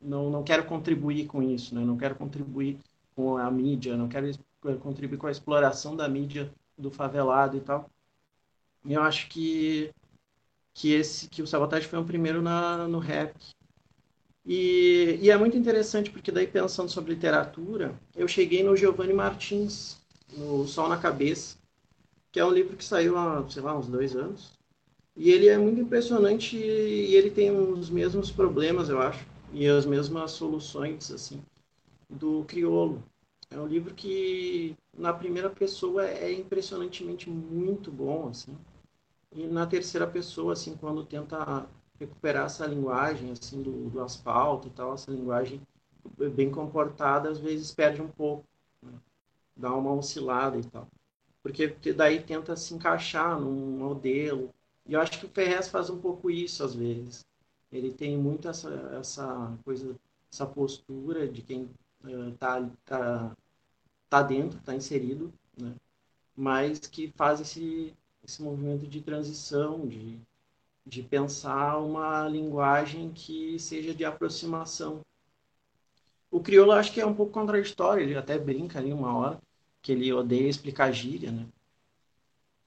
não 0.00 0.30
não 0.30 0.42
quero 0.42 0.64
contribuir 0.64 1.26
com 1.26 1.42
isso, 1.42 1.74
né? 1.74 1.84
Não 1.84 1.96
quero 1.96 2.14
contribuir 2.14 2.78
com 3.14 3.36
a 3.36 3.50
mídia, 3.50 3.96
não 3.96 4.08
quero 4.08 4.30
contribuir 4.80 5.18
com 5.18 5.26
a 5.26 5.30
exploração 5.30 5.96
da 5.96 6.08
mídia 6.08 6.52
do 6.76 6.90
favelado 6.90 7.56
e 7.56 7.60
tal. 7.60 7.90
E 8.84 8.92
eu 8.92 9.02
acho 9.02 9.28
que 9.28 9.92
que 10.74 10.92
esse 10.92 11.28
que 11.28 11.42
o 11.42 11.46
Sabotage 11.46 11.86
foi 11.86 11.98
o 11.98 12.04
primeiro 12.04 12.40
na, 12.40 12.88
no 12.88 12.98
rap. 12.98 13.34
E, 14.44 15.18
e 15.20 15.30
é 15.30 15.36
muito 15.36 15.56
interessante 15.56 16.10
porque 16.10 16.32
daí 16.32 16.46
pensando 16.46 16.90
sobre 16.90 17.14
literatura, 17.14 17.94
eu 18.16 18.26
cheguei 18.26 18.62
no 18.62 18.76
Giovanni 18.76 19.12
Martins, 19.12 19.98
no 20.36 20.66
Sol 20.66 20.88
na 20.88 20.96
Cabeça, 20.96 21.56
que 22.32 22.40
é 22.40 22.44
um 22.44 22.50
livro 22.50 22.76
que 22.76 22.84
saiu 22.84 23.16
há, 23.16 23.48
sei 23.48 23.62
lá, 23.62 23.76
uns 23.76 23.86
dois 23.86 24.16
anos. 24.16 24.50
E 25.14 25.30
ele 25.30 25.46
é 25.48 25.58
muito 25.58 25.80
impressionante 25.80 26.56
e 26.56 27.14
ele 27.14 27.30
tem 27.30 27.50
os 27.50 27.90
mesmos 27.90 28.30
problemas, 28.30 28.88
eu 28.88 29.00
acho, 29.00 29.24
e 29.52 29.68
as 29.68 29.84
mesmas 29.84 30.30
soluções, 30.30 31.10
assim, 31.10 31.42
do 32.08 32.44
Criolo. 32.44 33.02
É 33.52 33.58
um 33.58 33.66
livro 33.66 33.94
que, 33.94 34.76
na 34.96 35.12
primeira 35.12 35.50
pessoa, 35.50 36.06
é 36.06 36.32
impressionantemente 36.32 37.28
muito 37.28 37.90
bom, 37.90 38.28
assim. 38.28 38.56
E 39.32 39.46
na 39.46 39.66
terceira 39.66 40.06
pessoa, 40.06 40.52
assim, 40.52 40.76
quando 40.76 41.04
tenta 41.04 41.66
recuperar 41.98 42.46
essa 42.46 42.66
linguagem, 42.66 43.32
assim, 43.32 43.62
do, 43.62 43.90
do 43.90 44.00
asfalto 44.00 44.68
e 44.68 44.70
tal, 44.70 44.94
essa 44.94 45.10
linguagem 45.10 45.60
bem 46.34 46.50
comportada, 46.50 47.28
às 47.30 47.38
vezes 47.38 47.72
perde 47.72 48.02
um 48.02 48.08
pouco, 48.08 48.44
né? 48.82 48.92
dá 49.56 49.74
uma 49.74 49.92
oscilada 49.92 50.58
e 50.58 50.64
tal 50.64 50.88
porque 51.42 51.92
daí 51.92 52.22
tenta 52.22 52.56
se 52.56 52.72
encaixar 52.72 53.38
num 53.38 53.76
modelo. 53.76 54.54
E 54.86 54.94
eu 54.94 55.00
acho 55.00 55.18
que 55.18 55.26
o 55.26 55.28
Ferrez 55.28 55.68
faz 55.68 55.90
um 55.90 56.00
pouco 56.00 56.30
isso 56.30 56.62
às 56.64 56.74
vezes. 56.74 57.26
Ele 57.70 57.92
tem 57.92 58.16
muito 58.16 58.48
essa, 58.48 58.70
essa 58.98 59.58
coisa, 59.64 59.96
essa 60.32 60.46
postura 60.46 61.26
de 61.26 61.42
quem 61.42 61.68
está 62.30 62.60
uh, 62.60 62.72
tá, 62.84 63.36
tá 64.12 64.22
dentro, 64.22 64.58
está 64.58 64.74
inserido, 64.74 65.32
né? 65.56 65.74
mas 66.36 66.80
que 66.80 67.10
faz 67.16 67.40
esse, 67.40 67.94
esse 68.22 68.42
movimento 68.42 68.86
de 68.86 69.00
transição, 69.00 69.86
de, 69.88 70.18
de 70.84 71.02
pensar 71.02 71.78
uma 71.78 72.28
linguagem 72.28 73.10
que 73.14 73.58
seja 73.58 73.94
de 73.94 74.04
aproximação. 74.04 75.00
O 76.30 76.40
crioulo 76.40 76.72
acho 76.72 76.92
que 76.92 77.00
é 77.00 77.06
um 77.06 77.14
pouco 77.14 77.32
contraditório, 77.32 78.02
ele 78.02 78.14
até 78.14 78.38
brinca 78.38 78.78
ali 78.78 78.92
uma 78.92 79.16
hora, 79.16 79.40
que 79.80 79.92
ele 79.92 80.12
odeia 80.12 80.46
explicar 80.46 80.92
gíria, 80.92 81.32
né? 81.32 81.46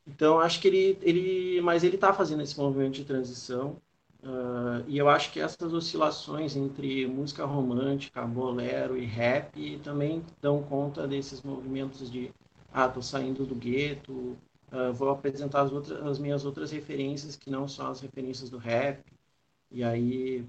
Então, 0.08 0.40
acho 0.40 0.60
que 0.60 0.68
ele, 0.68 0.98
ele 1.04 1.62
mas 1.62 1.84
ele 1.84 1.96
está 1.96 2.12
fazendo 2.12 2.42
esse 2.42 2.58
movimento 2.58 2.94
de 2.94 3.06
transição, 3.06 3.80
uh, 4.26 4.84
e 4.88 4.98
eu 4.98 5.08
acho 5.08 5.32
que 5.32 5.40
essas 5.40 5.74
oscilações 5.74 6.56
entre 6.56 7.08
música 7.08 7.46
romântica, 7.46 8.26
bolero 8.26 8.98
e 8.98 9.06
rap 9.06 9.80
também 9.84 10.24
dão 10.42 10.64
conta 10.64 11.08
desses 11.08 11.42
movimentos 11.42 12.12
de, 12.12 12.32
ah, 12.74 12.90
tô 12.90 13.02
saindo 13.02 13.46
do 13.46 13.56
gueto, 13.56 14.38
uh, 14.72 14.94
vou 14.94 15.10
apresentar 15.10 15.62
as, 15.62 15.72
outras, 15.72 16.06
as 16.06 16.20
minhas 16.20 16.44
outras 16.46 16.72
referências, 16.72 17.36
que 17.36 17.50
não 17.50 17.68
são 17.68 17.88
as 17.88 18.02
referências 18.02 18.50
do 18.50 18.58
rap, 18.58 19.04
e 19.72 19.84
aí 19.84 20.46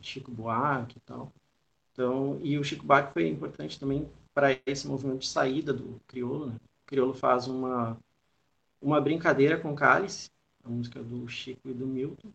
Chico 0.00 0.30
Buarque 0.30 0.98
e 0.98 1.00
tal. 1.00 1.32
Então, 1.92 2.38
e 2.42 2.58
o 2.58 2.64
Chico 2.64 2.84
Buarque 2.84 3.12
foi 3.12 3.28
importante 3.28 3.80
também 3.80 4.08
para 4.34 4.58
esse 4.66 4.86
movimento 4.86 5.20
de 5.20 5.28
saída 5.28 5.72
do 5.72 6.00
crioulo. 6.06 6.46
Né? 6.46 6.54
O 6.56 6.86
crioulo 6.86 7.14
faz 7.14 7.46
uma, 7.46 7.98
uma 8.80 9.00
brincadeira 9.00 9.58
com 9.58 9.74
cálice, 9.74 10.30
a 10.62 10.68
música 10.68 11.02
do 11.02 11.26
Chico 11.26 11.68
e 11.68 11.72
do 11.72 11.86
Milton, 11.86 12.28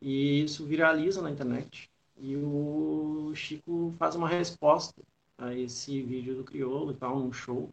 e 0.00 0.42
isso 0.42 0.66
viraliza 0.66 1.22
na 1.22 1.30
internet. 1.30 1.90
E 2.16 2.36
o 2.36 3.32
Chico 3.34 3.94
faz 3.98 4.14
uma 4.16 4.28
resposta 4.28 5.02
a 5.38 5.54
esse 5.54 6.02
vídeo 6.02 6.36
do 6.36 6.44
Criolo 6.44 6.92
e 6.92 6.96
tal, 6.96 7.18
num 7.18 7.32
show. 7.32 7.70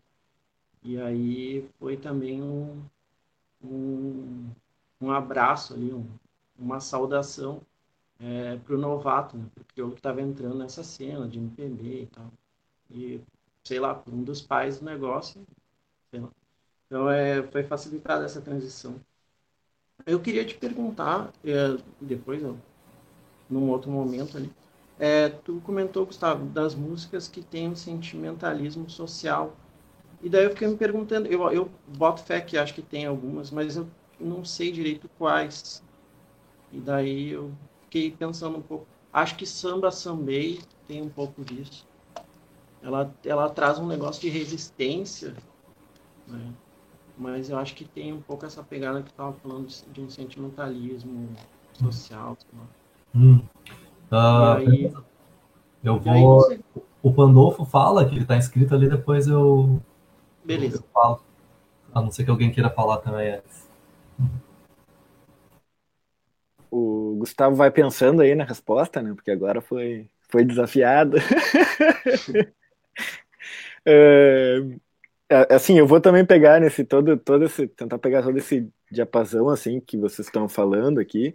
E 0.83 0.99
aí 1.01 1.67
foi 1.79 1.97
também 1.97 2.41
um, 2.43 2.83
um, 3.63 4.51
um 5.01 5.11
abraço 5.11 5.73
ali, 5.73 5.93
um, 5.93 6.07
uma 6.57 6.79
saudação 6.79 7.61
é, 8.19 8.57
para 8.57 8.75
o 8.75 8.77
novato, 8.79 9.37
né? 9.37 9.45
porque 9.55 9.81
eu 9.81 9.93
estava 9.93 10.21
entrando 10.21 10.57
nessa 10.57 10.83
cena 10.83 11.27
de 11.27 11.39
MPB 11.39 12.03
e 12.03 12.07
tal. 12.07 12.31
E, 12.91 13.21
sei 13.63 13.79
lá, 13.79 14.03
um 14.07 14.23
dos 14.23 14.41
pais 14.41 14.79
do 14.79 14.85
negócio, 14.85 15.45
Então, 16.87 17.09
é, 17.09 17.43
foi 17.51 17.63
facilitada 17.63 18.25
essa 18.25 18.41
transição. 18.41 18.99
Eu 20.05 20.19
queria 20.19 20.45
te 20.45 20.55
perguntar, 20.55 21.31
é, 21.43 21.77
depois, 21.99 22.41
num 23.49 23.69
outro 23.69 23.89
momento 23.89 24.37
ali, 24.37 24.51
é, 24.99 25.29
tu 25.29 25.61
comentou, 25.65 26.05
Gustavo, 26.05 26.45
das 26.45 26.75
músicas 26.75 27.27
que 27.27 27.41
têm 27.41 27.69
um 27.69 27.75
sentimentalismo 27.75 28.89
social. 28.89 29.55
E 30.21 30.29
daí 30.29 30.45
eu 30.45 30.51
fiquei 30.51 30.67
me 30.67 30.77
perguntando, 30.77 31.27
eu, 31.27 31.51
eu 31.51 31.69
boto 31.97 32.23
fé 32.23 32.39
que 32.41 32.57
acho 32.57 32.73
que 32.73 32.81
tem 32.81 33.05
algumas, 33.05 33.51
mas 33.51 33.75
eu 33.75 33.87
não 34.19 34.45
sei 34.45 34.71
direito 34.71 35.09
quais. 35.17 35.83
E 36.71 36.79
daí 36.79 37.31
eu 37.31 37.51
fiquei 37.83 38.11
pensando 38.11 38.57
um 38.57 38.61
pouco. 38.61 38.87
Acho 39.11 39.35
que 39.35 39.45
Samba 39.45 39.91
Sambei 39.91 40.59
tem 40.87 41.01
um 41.01 41.09
pouco 41.09 41.43
disso. 41.43 41.85
Ela, 42.81 43.13
ela 43.25 43.49
traz 43.49 43.79
um 43.79 43.87
negócio 43.87 44.21
de 44.21 44.29
resistência, 44.29 45.33
né? 46.27 46.53
Mas 47.17 47.49
eu 47.49 47.57
acho 47.57 47.75
que 47.75 47.85
tem 47.85 48.13
um 48.13 48.21
pouco 48.21 48.45
essa 48.45 48.63
pegada 48.63 49.01
que 49.01 49.09
estava 49.09 49.33
falando 49.33 49.67
de, 49.67 49.81
de, 49.91 50.01
um 50.01 50.09
sentimentalismo 50.09 51.29
social. 51.73 52.37
Hum. 53.15 53.41
Uh, 54.11 54.15
aí, 54.57 54.93
eu 55.83 55.99
vou. 55.99 56.41
Você... 56.41 56.59
O 57.01 57.13
Pandolfo 57.13 57.65
fala 57.65 58.05
que 58.05 58.15
ele 58.15 58.23
está 58.23 58.35
inscrito 58.35 58.73
ali, 58.73 58.89
depois 58.89 59.27
eu. 59.27 59.81
Beleza. 60.43 60.77
Eu 60.77 60.83
falo. 60.91 61.21
A 61.93 62.01
não 62.01 62.11
ser 62.11 62.25
que 62.25 62.31
alguém 62.31 62.51
queira 62.51 62.69
falar 62.69 62.97
também 62.97 63.35
antes. 63.35 63.69
O 66.69 67.15
Gustavo 67.19 67.55
vai 67.55 67.71
pensando 67.71 68.21
aí 68.21 68.35
na 68.35 68.43
resposta, 68.43 69.01
né? 69.01 69.13
Porque 69.13 69.31
agora 69.31 69.61
foi, 69.61 70.09
foi 70.27 70.43
desafiado. 70.43 71.17
é, 73.85 74.59
assim, 75.49 75.77
eu 75.77 75.87
vou 75.87 75.99
também 75.99 76.25
pegar 76.25 76.59
nesse 76.59 76.83
todo, 76.83 77.17
todo 77.17 77.45
esse, 77.45 77.67
tentar 77.67 77.97
pegar 77.97 78.21
todo 78.21 78.37
esse 78.37 78.69
diapasão 78.91 79.49
assim 79.49 79.79
que 79.79 79.97
vocês 79.97 80.27
estão 80.27 80.47
falando 80.47 80.99
aqui. 80.99 81.33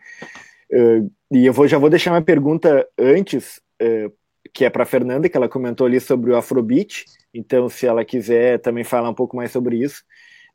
Uh, 0.72 1.11
e 1.32 1.47
eu 1.47 1.53
vou, 1.53 1.66
já 1.66 1.78
vou 1.78 1.91
deixar 1.91 2.12
uma 2.12 2.22
pergunta 2.22 2.86
antes, 2.97 3.61
uh, 3.82 4.12
que 4.55 4.64
é 4.64 4.70
para 4.70 4.86
Fernanda, 4.86 5.28
que 5.28 5.36
ela 5.36 5.49
comentou 5.49 5.86
ali 5.86 6.01
sobre 6.01 6.30
o 6.30 6.36
Afrobeat. 6.36 7.05
Então, 7.34 7.68
se 7.68 7.86
ela 7.86 8.05
quiser 8.05 8.61
também 8.61 8.84
falar 8.84 9.11
um 9.11 9.14
pouco 9.14 9.36
mais 9.36 9.51
sobre 9.51 9.76
isso. 9.76 10.03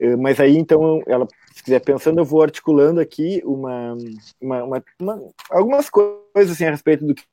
Uh, 0.01 0.17
mas 0.17 0.39
aí, 0.39 0.57
então, 0.57 1.01
ela, 1.05 1.27
se 1.53 1.63
quiser 1.63 1.79
pensando, 1.81 2.19
eu 2.19 2.25
vou 2.25 2.41
articulando 2.41 2.99
aqui 2.99 3.41
uma, 3.45 3.97
uma, 4.41 4.63
uma, 4.63 4.83
uma 4.99 5.33
algumas 5.49 5.89
coisas 5.89 6.51
assim, 6.51 6.65
a 6.65 6.71
respeito 6.71 7.05
do 7.05 7.13
que 7.13 7.23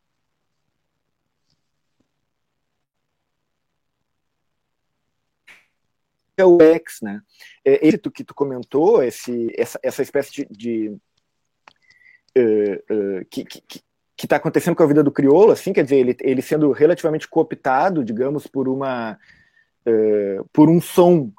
é 6.43 6.47
o 6.47 6.61
X, 6.61 6.99
né? 7.03 7.21
É, 7.65 7.87
esse 7.87 7.99
que 7.99 8.25
tu 8.25 8.35
comentou, 8.35 9.03
esse, 9.03 9.53
essa, 9.57 9.79
essa 9.83 10.03
espécie 10.03 10.33
de, 10.33 10.47
de 10.51 10.89
uh, 12.37 13.21
uh, 13.21 13.25
que, 13.31 13.45
que, 13.45 13.63
que 14.17 14.27
está 14.27 14.37
acontecendo 14.37 14.77
com 14.77 14.83
a 14.83 14.87
vida 14.87 15.03
do 15.03 15.13
crioulo, 15.13 15.53
assim, 15.53 15.73
quer 15.73 15.85
dizer, 15.85 15.97
ele, 15.97 16.17
ele 16.21 16.43
sendo 16.43 16.71
relativamente 16.73 17.29
cooptado, 17.29 18.05
digamos, 18.05 18.47
por 18.47 18.69
uma 18.69 19.19
uh, 19.87 20.49
por 20.53 20.69
um 20.69 20.81
som, 20.81 21.33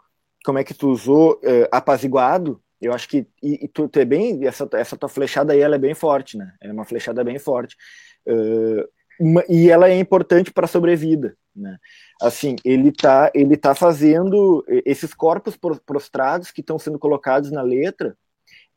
como 0.46 0.58
é 0.58 0.64
que 0.64 0.74
tu 0.74 0.90
usou, 0.90 1.40
apaziguado, 1.72 2.62
eu 2.82 2.92
acho 2.92 3.08
que 3.08 3.26
e, 3.42 3.64
e 3.64 3.68
tu, 3.70 3.88
tu, 3.88 3.98
é 3.98 4.04
bem 4.04 4.46
essa, 4.46 4.68
essa 4.74 4.98
tua 4.98 5.08
flechada 5.08 5.54
aí, 5.54 5.62
ela 5.62 5.76
é 5.76 5.80
bem 5.80 5.94
forte, 5.94 6.38
né? 6.38 6.54
É 6.60 6.70
uma 6.70 6.84
flechada 6.84 7.24
bem 7.24 7.40
forte. 7.40 7.78
Uma, 9.18 9.42
e 9.48 9.70
ela 9.70 9.88
é 9.88 9.98
importante 9.98 10.52
para 10.52 10.66
a 10.66 10.68
sobrevida, 10.68 11.38
né? 11.56 11.78
Assim, 12.22 12.56
ele 12.66 12.90
está 12.90 13.32
ele 13.34 13.56
tá 13.56 13.76
fazendo 13.76 14.66
esses 14.86 15.14
corpos 15.14 15.58
prostrados 15.86 16.52
que 16.52 16.62
estão 16.62 16.80
sendo 16.80 16.98
colocados 16.98 17.52
na 17.52 17.62
letra, 17.62 18.18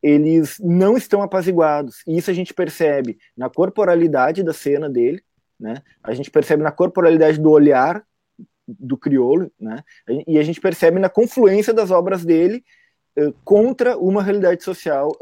eles 0.03 0.59
não 0.61 0.97
estão 0.97 1.23
apaziguados. 1.23 2.03
E 2.07 2.19
isso 2.19 2.31
a 2.31 2.35
gente 2.35 2.53
percebe 2.53 3.19
na 3.37 3.49
corporalidade 3.49 4.43
da 4.43 4.53
cena 4.53 4.89
dele, 4.89 5.23
né? 5.59 5.83
A 6.03 6.13
gente 6.13 6.31
percebe 6.31 6.63
na 6.63 6.71
corporalidade 6.71 7.41
do 7.41 7.51
olhar 7.51 8.05
do 8.69 8.97
crioulo, 8.97 9.51
né? 9.59 9.83
E 10.27 10.39
a 10.39 10.43
gente 10.43 10.61
percebe 10.61 10.99
na 10.99 11.09
confluência 11.09 11.73
das 11.73 11.91
obras 11.91 12.25
dele 12.25 12.63
uh, 13.19 13.33
contra 13.45 13.97
uma 13.97 14.23
realidade 14.23 14.63
social 14.63 15.13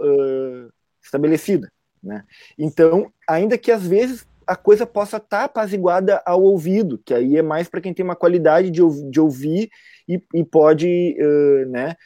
estabelecida, 1.02 1.70
né? 2.02 2.24
Então, 2.58 3.12
ainda 3.28 3.56
que 3.56 3.70
às 3.70 3.86
vezes 3.86 4.26
a 4.46 4.56
coisa 4.56 4.86
possa 4.86 5.16
estar 5.18 5.38
tá 5.38 5.44
apaziguada 5.44 6.22
ao 6.24 6.42
ouvido, 6.42 6.98
que 7.04 7.14
aí 7.14 7.36
é 7.36 7.42
mais 7.42 7.68
para 7.68 7.80
quem 7.80 7.94
tem 7.94 8.04
uma 8.04 8.16
qualidade 8.16 8.70
de, 8.70 8.80
de 9.10 9.20
ouvir 9.20 9.70
e, 10.08 10.22
e 10.34 10.44
pode 10.44 11.16
uh, 11.18 11.70
né, 11.70 11.96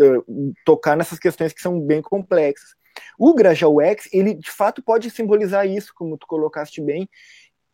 uh, 0.00 0.54
tocar 0.64 0.96
nessas 0.96 1.18
questões 1.18 1.52
que 1.52 1.60
são 1.60 1.80
bem 1.80 2.02
complexas. 2.02 2.70
O 3.18 3.34
Grajaú 3.34 3.80
X, 3.80 4.08
ele 4.12 4.34
de 4.34 4.50
fato 4.50 4.82
pode 4.82 5.10
simbolizar 5.10 5.66
isso, 5.66 5.92
como 5.94 6.18
tu 6.18 6.26
colocaste 6.26 6.80
bem, 6.80 7.08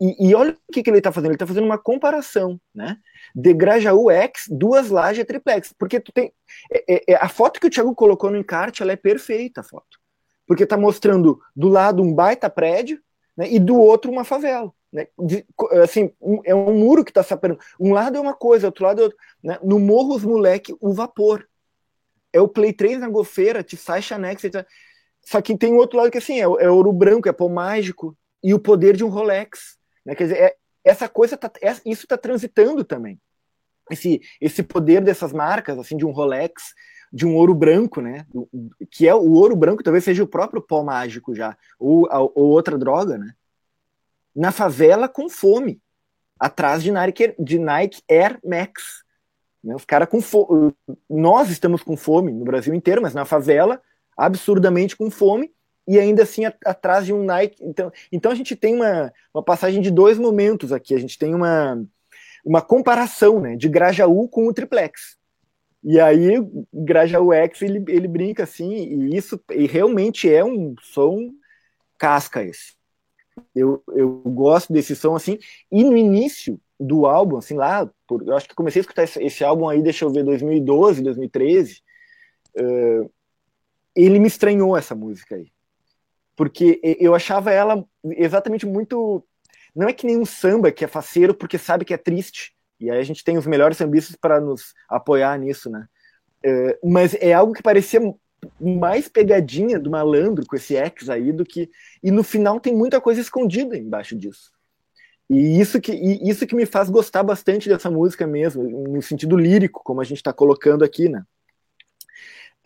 e, 0.01 0.29
e 0.29 0.35
olha 0.35 0.53
o 0.53 0.73
que, 0.73 0.83
que 0.83 0.91
ele 0.91 0.99
está 0.99 1.11
fazendo, 1.11 1.31
ele 1.31 1.35
está 1.35 1.47
fazendo 1.47 1.65
uma 1.65 1.79
comparação, 1.79 2.61
né? 2.73 2.97
De 3.35 3.53
Grajaú 3.53 4.11
X, 4.11 4.45
duas 4.49 4.91
lajes 4.91 5.25
triplex, 5.25 5.75
porque 5.77 5.99
tu 5.99 6.13
tem, 6.13 6.33
é, 6.73 6.95
é, 6.95 7.03
é, 7.09 7.15
a 7.17 7.29
foto 7.29 7.59
que 7.61 7.67
o 7.67 7.71
Thiago 7.71 7.95
colocou 7.95 8.31
no 8.31 8.37
encarte, 8.37 8.83
ela 8.83 8.93
é 8.93 8.97
perfeita, 8.97 9.61
a 9.61 9.65
foto, 9.65 9.99
porque 10.47 10.63
está 10.63 10.77
mostrando 10.77 11.41
do 11.55 11.69
lado 11.69 12.03
um 12.03 12.15
baita 12.15 12.49
prédio, 12.49 13.01
né, 13.39 13.49
e 13.49 13.61
do 13.61 13.79
outro 13.79 14.11
uma 14.11 14.25
favela. 14.25 14.75
Né? 14.93 15.07
De, 15.17 15.47
assim, 15.81 16.11
um, 16.21 16.41
é 16.45 16.53
um 16.53 16.77
muro 16.77 17.05
que 17.05 17.13
está 17.13 17.23
separando. 17.23 17.61
Um 17.79 17.93
lado 17.93 18.19
é 18.19 18.21
uma 18.21 18.35
coisa, 18.35 18.67
outro 18.67 18.85
lado 18.85 19.01
é 19.01 19.05
outro. 19.05 19.19
Né? 19.41 19.57
No 19.63 19.79
Morro 19.79 20.17
os 20.17 20.25
Moleque, 20.25 20.77
o 20.81 20.93
vapor. 20.93 21.49
É 22.33 22.41
o 22.41 22.49
Play 22.49 22.73
3 22.73 22.99
na 22.99 23.09
gofeira, 23.09 23.63
te 23.63 23.77
sai 23.77 24.03
Chanex. 24.03 24.43
Etc. 24.43 24.67
Só 25.25 25.41
que 25.41 25.57
tem 25.57 25.73
outro 25.73 25.99
lado 25.99 26.11
que 26.11 26.19
assim, 26.19 26.39
é, 26.41 26.43
é 26.43 26.69
ouro 26.69 26.93
branco, 26.93 27.29
é 27.29 27.33
pó 27.33 27.49
mágico 27.49 28.17
e 28.43 28.53
o 28.53 28.59
poder 28.59 28.97
de 28.97 29.05
um 29.05 29.09
Rolex. 29.09 29.79
Né? 30.05 30.17
Quer 30.17 30.25
dizer, 30.25 30.39
é, 30.39 30.57
essa 30.85 31.09
coisa, 31.09 31.37
tá, 31.37 31.51
é, 31.63 31.71
isso 31.87 32.03
está 32.03 32.19
transitando 32.19 32.85
também. 32.85 33.21
Esse, 33.89 34.21
esse 34.41 34.65
poder 34.65 35.01
dessas 35.01 35.33
marcas, 35.33 35.79
assim, 35.79 35.97
de 35.97 36.05
um 36.05 36.11
Rolex, 36.11 36.75
de 37.13 37.27
um 37.27 37.35
ouro 37.35 37.55
branco, 37.55 38.01
né? 38.01 38.27
Que 38.91 39.09
é 39.09 39.15
o 39.15 39.33
ouro 39.33 39.57
branco, 39.57 39.83
talvez 39.83 40.05
seja 40.05 40.23
o 40.23 40.29
próprio 40.29 40.61
pó 40.61 40.83
mágico 40.83 41.35
já, 41.35 41.57
ou, 41.79 42.09
ou 42.11 42.49
outra 42.49 42.77
droga, 42.77 43.19
né? 43.19 43.33
Na 44.35 44.53
favela 44.53 45.09
com 45.09 45.29
fome, 45.29 45.81
atrás 46.39 46.83
de 46.83 46.93
Nike, 46.93 47.35
de 47.39 47.59
Nike 47.59 48.03
Air 48.09 48.39
Max. 48.45 49.03
Né? 49.63 49.75
Os 49.75 49.85
caras 49.85 50.09
com 50.09 50.21
fome. 50.21 50.73
Nós 51.09 51.51
estamos 51.51 51.83
com 51.83 51.97
fome 51.97 52.33
no 52.33 52.45
Brasil 52.45 52.73
inteiro, 52.73 53.03
mas 53.03 53.15
na 53.15 53.25
favela, 53.25 53.81
absurdamente 54.17 54.97
com 54.97 55.11
fome, 55.11 55.53
e 55.87 55.99
ainda 55.99 56.23
assim 56.23 56.45
atrás 56.45 57.07
de 57.07 57.13
um 57.13 57.25
Nike. 57.25 57.57
Então, 57.63 57.91
então 58.13 58.31
a 58.31 58.35
gente 58.35 58.55
tem 58.55 58.75
uma, 58.75 59.13
uma 59.33 59.43
passagem 59.43 59.81
de 59.81 59.91
dois 59.91 60.19
momentos 60.19 60.73
aqui. 60.73 60.95
A 60.95 61.01
gente 61.01 61.19
tem 61.19 61.35
uma, 61.35 61.83
uma 62.45 62.63
comparação 62.63 63.41
né, 63.41 63.57
de 63.57 63.69
Grajaú 63.69 64.29
com 64.29 64.47
o 64.47 64.53
triplex. 64.53 65.18
E 65.83 66.01
aí, 66.01 66.35
Grajaú 66.73 67.33
X, 67.33 67.63
ele, 67.63 67.85
ele 67.89 68.09
brinca 68.09 68.43
assim, 68.43 68.73
e 68.73 69.17
isso 69.17 69.41
e 69.51 69.67
realmente 69.67 70.33
é 70.33 70.45
um 70.45 70.75
som 70.83 71.31
casca 71.97 72.43
esse. 72.43 72.77
Eu, 73.55 73.83
eu 73.89 74.21
gosto 74.27 74.73
desse 74.73 74.97
som 74.97 75.15
assim, 75.15 75.39
e 75.71 75.85
no 75.85 75.97
início 75.97 76.61
do 76.79 77.07
álbum, 77.07 77.37
assim, 77.37 77.55
lá, 77.55 77.89
por, 78.07 78.27
eu 78.27 78.37
acho 78.37 78.49
que 78.49 78.55
comecei 78.55 78.81
a 78.81 78.83
escutar 78.83 79.05
esse, 79.05 79.23
esse, 79.23 79.45
álbum 79.45 79.69
aí, 79.69 79.83
deixa 79.83 80.05
eu 80.05 80.11
ver, 80.11 80.25
2012, 80.25 81.03
2013, 81.03 81.83
uh, 82.57 83.11
ele 83.95 84.19
me 84.19 84.29
estranhou 84.29 84.77
essa 84.77 84.95
música 84.95 85.37
aí. 85.37 85.51
Porque 86.37 86.81
eu 87.01 87.17
achava 87.17 87.51
ela 87.51 87.85
exatamente 88.05 88.65
muito. 88.65 89.27
Não 89.75 89.89
é 89.89 89.93
que 89.93 90.07
nem 90.07 90.17
um 90.17 90.25
samba 90.25 90.71
que 90.71 90.85
é 90.85 90.89
faceiro 90.89 91.35
porque 91.35 91.59
sabe 91.59 91.85
que 91.85 91.93
é 91.93 91.97
triste, 91.97 92.55
e 92.81 92.91
aí 92.91 92.99
a 92.99 93.03
gente 93.03 93.25
tem 93.25 93.37
os 93.37 93.47
melhores 93.47 93.77
sambistas 93.77 94.17
para 94.17 94.41
nos 94.41 94.75
apoiar 94.89 95.39
nisso, 95.39 95.69
né? 95.69 95.87
É, 96.43 96.79
mas 96.85 97.15
é 97.15 97.33
algo 97.33 97.53
que 97.53 97.63
parecia 97.63 98.01
mais 98.61 99.09
pegadinha 99.09 99.79
do 99.79 99.91
malandro 99.91 100.47
com 100.47 100.57
esse 100.57 100.77
X 100.77 101.11
aí 101.11 101.33
do 101.33 101.45
que. 101.45 101.69
E 102.03 102.11
no 102.11 102.23
final 102.23 102.61
tem 102.61 102.75
muita 102.75 103.01
coisa 103.01 103.21
escondida 103.21 103.77
embaixo 103.77 104.17
disso. 104.17 104.53
E 105.29 105.61
isso 105.61 105.81
que, 105.81 105.93
e 105.93 106.29
isso 106.29 106.47
que 106.47 106.55
me 106.55 106.65
faz 106.65 106.89
gostar 106.89 107.23
bastante 107.23 107.69
dessa 107.69 107.91
música 107.91 108.27
mesmo, 108.27 108.63
no 108.63 109.03
sentido 109.03 109.37
lírico, 109.37 109.83
como 109.85 110.01
a 110.01 110.05
gente 110.05 110.19
está 110.19 110.33
colocando 110.33 110.85
aqui, 110.85 111.09
né? 111.09 111.23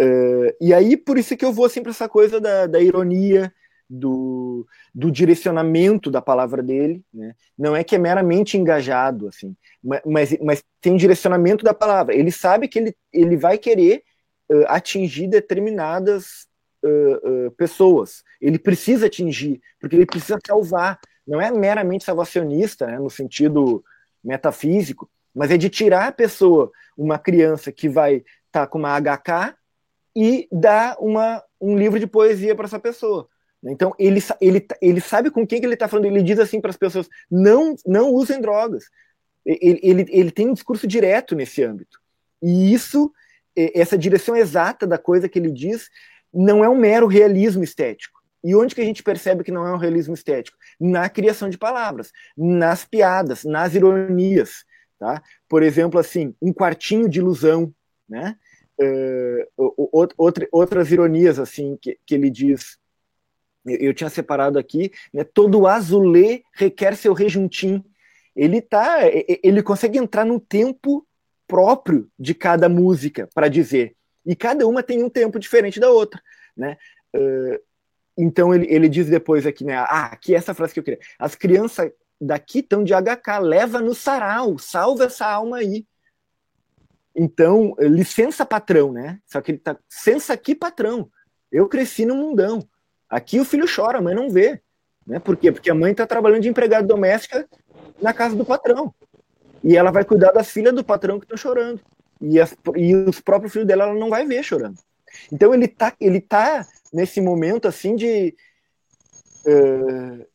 Uh, 0.01 0.55
e 0.61 0.73
aí, 0.73 0.97
por 0.97 1.19
isso 1.19 1.37
que 1.37 1.45
eu 1.45 1.53
vou 1.53 1.65
assim 1.65 1.83
para 1.83 1.91
essa 1.91 2.09
coisa 2.09 2.41
da, 2.41 2.67
da 2.67 2.81
ironia, 2.81 3.53
do, 3.93 4.67
do 4.95 5.11
direcionamento 5.11 6.11
da 6.11 6.23
palavra 6.23 6.63
dele, 6.63 7.05
né? 7.13 7.35
não 7.59 7.77
é 7.77 7.85
que 7.85 7.95
é 7.95 7.99
meramente 7.99 8.57
engajado, 8.57 9.29
assim, 9.29 9.55
mas, 10.05 10.35
mas 10.41 10.65
tem 10.81 10.97
direcionamento 10.97 11.63
da 11.63 11.75
palavra. 11.75 12.15
Ele 12.15 12.33
sabe 12.33 12.69
que 12.69 12.79
ele, 12.79 12.97
ele 13.13 13.37
vai 13.37 13.59
querer 13.59 14.03
uh, 14.51 14.65
atingir 14.69 15.29
determinadas 15.29 16.47
uh, 16.83 17.47
uh, 17.47 17.51
pessoas. 17.51 18.25
Ele 18.41 18.59
precisa 18.59 19.07
atingir, 19.07 19.61
porque 19.79 19.95
ele 19.95 20.07
precisa 20.07 20.39
salvar. 20.47 20.99
Não 21.27 21.39
é 21.39 21.51
meramente 21.51 22.05
salvacionista, 22.05 22.87
né, 22.87 22.99
no 22.99 23.11
sentido 23.11 23.85
metafísico, 24.25 25.11
mas 25.35 25.51
é 25.51 25.59
de 25.59 25.69
tirar 25.69 26.09
a 26.09 26.13
pessoa, 26.13 26.73
uma 26.97 27.19
criança 27.19 27.71
que 27.71 27.91
vai 27.91 28.17
estar 28.17 28.27
tá 28.53 28.67
com 28.67 28.79
uma 28.79 28.99
HK 28.99 29.55
e 30.17 30.49
dar 30.51 30.97
uma, 30.99 31.43
um 31.61 31.77
livro 31.77 32.01
de 32.01 32.07
poesia 32.07 32.55
para 32.55 32.65
essa 32.65 32.79
pessoa. 32.79 33.29
Então 33.65 33.95
ele, 33.99 34.21
ele, 34.41 34.67
ele 34.81 35.01
sabe 35.01 35.31
com 35.31 35.47
quem 35.47 35.61
que 35.61 35.67
ele 35.67 35.75
está 35.75 35.87
falando. 35.87 36.07
Ele 36.07 36.23
diz 36.23 36.39
assim 36.39 36.61
para 36.61 36.71
as 36.71 36.77
pessoas: 36.77 37.09
não, 37.31 37.75
não 37.87 38.13
usem 38.13 38.41
drogas. 38.41 38.85
Ele, 39.45 39.81
ele, 39.83 40.07
ele 40.09 40.31
tem 40.31 40.49
um 40.49 40.55
discurso 40.55 40.87
direto 40.87 41.35
nesse 41.35 41.63
âmbito. 41.63 42.01
E 42.43 42.73
isso, 42.73 43.13
essa 43.57 43.97
direção 43.97 44.37
exata 44.37 44.87
da 44.87 44.99
coisa 44.99 45.29
que 45.29 45.39
ele 45.39 45.51
diz, 45.51 45.89
não 46.33 46.65
é 46.65 46.69
um 46.69 46.77
mero 46.77 47.07
realismo 47.07 47.63
estético. 47.63 48.21
E 48.45 48.57
onde 48.57 48.75
que 48.75 48.81
a 48.81 48.85
gente 48.85 49.03
percebe 49.03 49.45
que 49.45 49.53
não 49.53 49.67
é 49.67 49.73
um 49.73 49.79
realismo 49.79 50.15
estético? 50.15 50.57
Na 50.81 51.09
criação 51.09 51.49
de 51.49 51.57
palavras, 51.57 52.11
nas 52.37 52.85
piadas, 52.85 53.45
nas 53.45 53.75
ironias. 53.75 54.65
Tá? 54.99 55.23
Por 55.49 55.63
exemplo, 55.63 56.01
assim, 56.01 56.35
um 56.43 56.53
quartinho 56.53 57.09
de 57.09 57.21
ilusão, 57.21 57.73
né? 58.09 58.37
Uh, 58.81 59.91
outra, 60.17 60.49
outras 60.51 60.91
ironias 60.91 61.39
assim 61.39 61.79
que, 61.81 61.99
que 62.05 62.15
ele 62.15 62.31
diz 62.31 62.79
eu 63.65 63.95
tinha 63.95 64.11
separado 64.11 64.59
aqui, 64.59 64.91
né, 65.13 65.25
todo 65.25 65.67
azulê 65.67 66.43
requer 66.53 66.97
seu 66.97 67.13
rejuntim. 67.13 67.85
Ele 68.35 68.61
tá, 68.61 69.01
ele 69.43 69.63
consegue 69.63 69.99
entrar 69.99 70.25
no 70.25 70.41
tempo 70.41 71.07
próprio 71.47 72.09
de 72.19 72.35
cada 72.35 72.69
música 72.69 73.29
para 73.35 73.49
dizer, 73.49 73.95
e 74.25 74.35
cada 74.35 74.67
uma 74.67 74.83
tem 74.83 75.03
um 75.03 75.11
tempo 75.11 75.39
diferente 75.39 75.79
da 75.79 75.91
outra, 75.91 76.21
né? 76.57 76.77
Uh, 77.15 77.61
então 78.17 78.55
ele, 78.55 78.67
ele 78.71 78.89
diz 78.89 79.09
depois 79.09 79.47
aqui, 79.47 79.65
né? 79.65 79.77
Ah, 79.77 80.07
aqui 80.13 80.35
é 80.35 80.39
essa 80.39 80.55
frase 80.55 80.73
que 80.73 80.81
eu 80.81 80.85
queria. 80.85 81.01
As 81.19 81.35
crianças 81.35 81.91
daqui 82.21 82.61
estão 82.61 82.85
de 82.85 82.93
HK, 82.95 83.41
leva 83.41 83.81
no 83.81 83.95
sarau, 83.95 84.59
salva 84.59 85.05
essa 85.05 85.27
alma 85.27 85.59
aí. 85.59 85.87
Então, 87.15 87.75
licença 87.79 88.47
patrão, 88.47 88.93
né? 88.93 89.19
Só 89.27 89.41
que 89.41 89.53
ele 89.53 89.59
tá, 89.59 89.77
licença 89.91 90.33
aqui 90.33 90.55
patrão. 90.55 91.11
Eu 91.51 91.69
cresci 91.69 92.07
no 92.07 92.17
mundão. 92.17 92.67
Aqui 93.13 93.39
o 93.39 93.45
filho 93.45 93.67
chora, 93.69 93.99
a 93.99 94.01
mãe 94.01 94.15
não 94.15 94.31
vê. 94.31 94.59
Né? 95.07 95.19
Por 95.19 95.37
quê? 95.37 95.53
Porque 95.53 95.71
a 95.71 95.75
mãe 95.75 95.93
está 95.93 96.07
trabalhando 96.07 96.41
de 96.41 96.49
empregada 96.49 96.87
doméstica 96.87 97.47
na 98.01 98.15
casa 98.15 98.35
do 98.35 98.43
patrão. 98.43 98.95
E 99.63 99.77
ela 99.77 99.91
vai 99.91 100.03
cuidar 100.03 100.33
das 100.33 100.51
filhas 100.51 100.75
do 100.75 100.83
patrão 100.83 101.21
que 101.21 101.27
estão 101.27 101.37
chorando. 101.37 101.79
E, 102.19 102.41
as, 102.41 102.57
e 102.75 102.95
os 102.95 103.21
próprios 103.21 103.53
filhos 103.53 103.69
dela 103.69 103.85
ela 103.85 103.95
não 103.95 104.09
vai 104.09 104.27
ver 104.27 104.43
chorando. 104.43 104.79
Então 105.31 105.53
ele 105.53 105.67
está 105.67 105.93
ele 106.01 106.23
tá 106.23 106.67
nesse 106.91 107.21
momento 107.21 107.69
assim 107.69 107.95
de, 107.95 108.35
uh, 109.45 110.27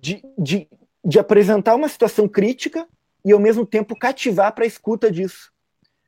de, 0.00 0.24
de, 0.38 0.68
de 1.04 1.18
apresentar 1.18 1.74
uma 1.74 1.90
situação 1.90 2.26
crítica 2.26 2.88
e 3.22 3.32
ao 3.32 3.38
mesmo 3.38 3.66
tempo 3.66 3.94
cativar 3.94 4.54
para 4.54 4.64
a 4.64 4.66
escuta 4.66 5.10
disso. 5.10 5.52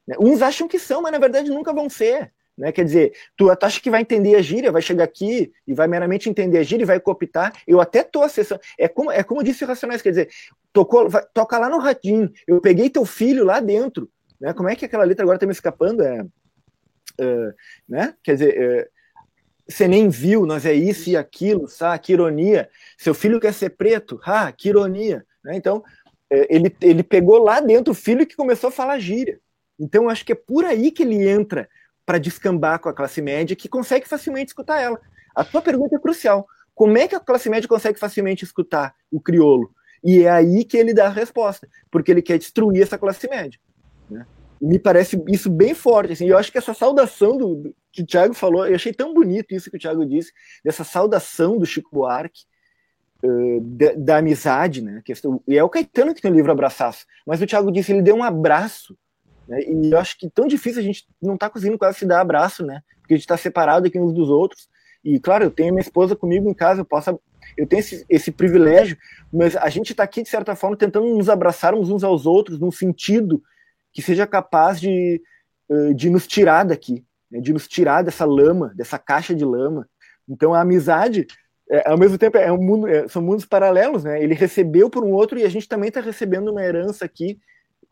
Né? 0.06 0.16
Uns 0.18 0.40
acham 0.40 0.66
que 0.66 0.78
são, 0.78 1.02
mas 1.02 1.12
na 1.12 1.18
verdade 1.18 1.50
nunca 1.50 1.74
vão 1.74 1.90
ser. 1.90 2.32
Né? 2.56 2.70
Quer 2.70 2.84
dizer, 2.84 3.12
tu, 3.36 3.50
acha 3.50 3.80
que 3.80 3.90
vai 3.90 4.00
entender 4.00 4.36
a 4.36 4.42
gíria, 4.42 4.70
vai 4.70 4.80
chegar 4.80 5.04
aqui 5.04 5.52
e 5.66 5.74
vai 5.74 5.88
meramente 5.88 6.30
entender 6.30 6.58
a 6.58 6.62
gíria 6.62 6.84
e 6.84 6.86
vai 6.86 7.00
copiar. 7.00 7.52
Eu 7.66 7.80
até 7.80 8.02
tô 8.02 8.22
acessando. 8.22 8.60
É 8.78 8.86
como, 8.88 9.10
é 9.10 9.22
como 9.22 9.42
disse 9.42 9.64
o 9.64 9.66
Racionais, 9.66 10.00
quer 10.00 10.10
dizer, 10.10 10.28
tocou, 10.72 11.08
vai, 11.08 11.24
toca 11.34 11.58
lá 11.58 11.68
no 11.68 11.78
radinho. 11.78 12.32
Eu 12.46 12.60
peguei 12.60 12.88
teu 12.88 13.04
filho 13.04 13.44
lá 13.44 13.60
dentro. 13.60 14.08
Né? 14.40 14.52
Como 14.52 14.68
é 14.68 14.76
que 14.76 14.84
aquela 14.84 15.04
letra 15.04 15.24
agora 15.24 15.38
tá 15.38 15.46
me 15.46 15.52
escapando? 15.52 16.02
É, 16.02 16.22
uh, 16.22 17.54
né? 17.88 18.14
Quer 18.22 18.34
dizer, 18.34 18.86
uh, 18.86 18.94
você 19.68 19.88
nem 19.88 20.08
viu, 20.08 20.46
nós 20.46 20.64
é 20.64 20.74
isso 20.74 21.10
e 21.10 21.16
aquilo, 21.16 21.66
sabe? 21.66 21.98
Que 22.04 22.12
ironia. 22.12 22.68
Seu 22.96 23.14
filho 23.14 23.40
quer 23.40 23.52
ser 23.52 23.70
preto, 23.70 24.20
ah, 24.24 24.52
que 24.52 24.68
ironia. 24.68 25.26
Né? 25.42 25.56
Então, 25.56 25.78
uh, 25.78 26.46
ele, 26.48 26.74
ele 26.80 27.02
pegou 27.02 27.42
lá 27.42 27.60
dentro 27.60 27.92
o 27.92 27.96
filho 27.96 28.26
que 28.26 28.36
começou 28.36 28.68
a 28.68 28.72
falar 28.72 29.00
gíria. 29.00 29.40
Então, 29.76 30.08
acho 30.08 30.24
que 30.24 30.32
é 30.32 30.36
por 30.36 30.64
aí 30.64 30.92
que 30.92 31.02
ele 31.02 31.28
entra 31.28 31.68
para 32.04 32.18
descambar 32.18 32.78
com 32.78 32.88
a 32.88 32.94
classe 32.94 33.22
média 33.22 33.56
que 33.56 33.68
consegue 33.68 34.08
facilmente 34.08 34.48
escutar 34.48 34.80
ela. 34.80 35.00
A 35.34 35.44
tua 35.44 35.62
pergunta 35.62 35.96
é 35.96 35.98
crucial. 35.98 36.46
Como 36.74 36.96
é 36.98 37.08
que 37.08 37.14
a 37.14 37.20
classe 37.20 37.48
média 37.48 37.68
consegue 37.68 37.98
facilmente 37.98 38.44
escutar 38.44 38.94
o 39.10 39.20
criolo? 39.20 39.70
E 40.02 40.22
é 40.22 40.30
aí 40.30 40.64
que 40.64 40.76
ele 40.76 40.92
dá 40.92 41.06
a 41.06 41.10
resposta, 41.10 41.68
porque 41.90 42.10
ele 42.10 42.20
quer 42.20 42.38
destruir 42.38 42.82
essa 42.82 42.98
classe 42.98 43.28
média. 43.28 43.58
Né? 44.10 44.26
me 44.60 44.78
parece 44.78 45.22
isso 45.28 45.50
bem 45.50 45.74
forte. 45.74 46.12
Assim, 46.12 46.26
eu 46.26 46.38
acho 46.38 46.50
que 46.50 46.58
essa 46.58 46.74
saudação 46.74 47.36
do, 47.36 47.54
do, 47.56 47.76
que 47.92 48.02
o 48.02 48.06
Thiago 48.06 48.34
falou, 48.34 48.66
eu 48.66 48.74
achei 48.74 48.92
tão 48.92 49.12
bonito 49.12 49.54
isso 49.54 49.70
que 49.70 49.76
o 49.76 49.80
Thiago 49.80 50.04
disse, 50.06 50.32
dessa 50.64 50.84
saudação 50.84 51.58
do 51.58 51.66
Chico 51.66 51.90
Buarque, 51.92 52.44
da, 53.62 53.92
da, 53.96 54.16
amizade, 54.18 54.82
né? 54.82 55.02
e 55.48 55.56
é 55.56 55.64
o 55.64 55.68
Caetano 55.68 56.14
que 56.14 56.20
tem 56.20 56.30
o 56.30 56.34
livro 56.34 56.52
Abraçaço, 56.52 57.06
mas 57.26 57.40
o 57.40 57.46
Thiago 57.46 57.72
disse, 57.72 57.90
ele 57.90 58.02
deu 58.02 58.14
um 58.16 58.22
abraço 58.22 58.96
né? 59.48 59.60
E 59.62 59.90
eu 59.90 59.98
acho 59.98 60.18
que 60.18 60.28
tão 60.30 60.46
difícil 60.46 60.80
a 60.80 60.84
gente 60.84 61.06
não 61.20 61.36
tá 61.36 61.48
conseguindo 61.50 61.78
quase 61.78 61.98
se 61.98 62.06
dar 62.06 62.20
abraço, 62.20 62.64
né? 62.64 62.82
Porque 63.00 63.14
a 63.14 63.16
gente 63.16 63.24
está 63.24 63.36
separado 63.36 63.86
aqui 63.86 63.98
uns 63.98 64.12
dos 64.12 64.28
outros. 64.28 64.68
E 65.04 65.18
claro, 65.20 65.44
eu 65.44 65.50
tenho 65.50 65.72
minha 65.72 65.82
esposa 65.82 66.16
comigo 66.16 66.48
em 66.48 66.54
casa, 66.54 66.80
eu 66.80 66.84
posso, 66.84 67.20
eu 67.56 67.66
tenho 67.66 67.80
esse, 67.80 68.06
esse 68.08 68.30
privilégio, 68.32 68.96
mas 69.32 69.54
a 69.54 69.68
gente 69.68 69.90
está 69.92 70.02
aqui 70.02 70.22
de 70.22 70.28
certa 70.28 70.56
forma 70.56 70.76
tentando 70.76 71.06
nos 71.14 71.28
abraçarmos 71.28 71.90
uns 71.90 72.02
aos 72.02 72.24
outros 72.24 72.58
num 72.58 72.72
sentido 72.72 73.42
que 73.92 74.00
seja 74.00 74.26
capaz 74.26 74.80
de, 74.80 75.22
de 75.94 76.08
nos 76.08 76.26
tirar 76.26 76.64
daqui, 76.64 77.04
né? 77.30 77.38
de 77.40 77.52
nos 77.52 77.68
tirar 77.68 78.02
dessa 78.02 78.24
lama, 78.24 78.72
dessa 78.74 78.98
caixa 78.98 79.34
de 79.34 79.44
lama. 79.44 79.86
Então 80.26 80.54
a 80.54 80.62
amizade 80.62 81.26
é, 81.70 81.88
ao 81.88 81.98
mesmo 81.98 82.18
tempo 82.18 82.36
é 82.36 82.52
um 82.52 82.62
mundo, 82.62 82.86
é, 82.86 83.08
são 83.08 83.22
mundos 83.22 83.44
paralelos, 83.44 84.04
né? 84.04 84.22
Ele 84.22 84.34
recebeu 84.34 84.90
por 84.90 85.02
um 85.04 85.12
outro 85.12 85.38
e 85.38 85.44
a 85.44 85.48
gente 85.48 85.68
também 85.68 85.88
está 85.88 86.00
recebendo 86.00 86.50
uma 86.50 86.62
herança 86.62 87.04
aqui 87.04 87.38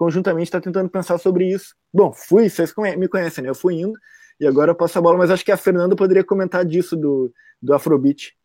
conjuntamente 0.03 0.49
está 0.49 0.61
tentando 0.61 0.91
pensar 0.91 1.17
sobre 1.17 1.49
isso. 1.49 1.77
Bom, 1.95 2.13
fui, 2.13 2.51
vocês 2.51 2.75
me 2.99 3.07
conhecem, 3.07 3.45
né? 3.45 3.51
Eu 3.51 3.55
fui 3.55 3.75
indo 3.75 3.97
e 4.41 4.45
agora 4.45 4.73
eu 4.73 4.75
passo 4.75 4.99
a 4.99 5.01
bola, 5.01 5.17
mas 5.17 5.31
acho 5.31 5.45
que 5.45 5.53
a 5.53 5.57
Fernanda 5.57 5.95
poderia 5.95 6.25
comentar 6.25 6.65
disso 6.65 6.97
do, 6.97 7.33
do 7.63 7.73
Afrobeat. 7.73 8.37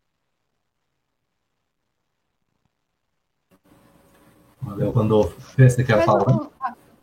Valeu, 4.62 4.92
Randolfo. 4.92 5.40
Você 5.40 5.82
quer 5.82 6.04
falar? 6.04 6.26
Não, 6.28 6.52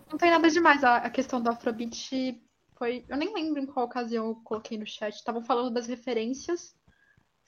não 0.09 0.17
tem 0.17 0.31
nada 0.31 0.49
demais. 0.49 0.81
A, 0.85 1.09
questão 1.09 1.41
do 1.41 1.49
Afrobeat 1.49 2.41
foi. 2.77 3.03
Eu 3.09 3.17
nem 3.17 3.33
lembro 3.33 3.59
em 3.59 3.65
qual 3.65 3.85
ocasião 3.85 4.27
eu 4.27 4.35
coloquei 4.35 4.77
no 4.77 4.87
chat. 4.87 5.15
Estavam 5.15 5.43
falando 5.43 5.73
das 5.73 5.85
referências. 5.85 6.73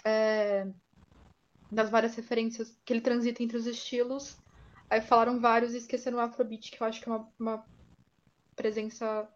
É, 0.04 0.68
das 1.72 1.90
várias 1.90 2.16
referências 2.16 2.78
que 2.84 2.92
ele 2.92 3.00
transita 3.00 3.42
entre 3.42 3.56
os 3.56 3.66
estilos. 3.66 4.38
Aí 4.90 5.02
falaram 5.02 5.40
vários 5.40 5.74
e 5.74 5.78
esqueceram 5.78 6.18
o 6.18 6.22
Afrobeat, 6.22 6.72
que 6.72 6.82
eu 6.82 6.88
acho 6.88 7.02
que 7.02 7.10
é 7.10 7.12
uma, 7.12 7.34
uma 7.38 7.66
presença, 8.56 9.30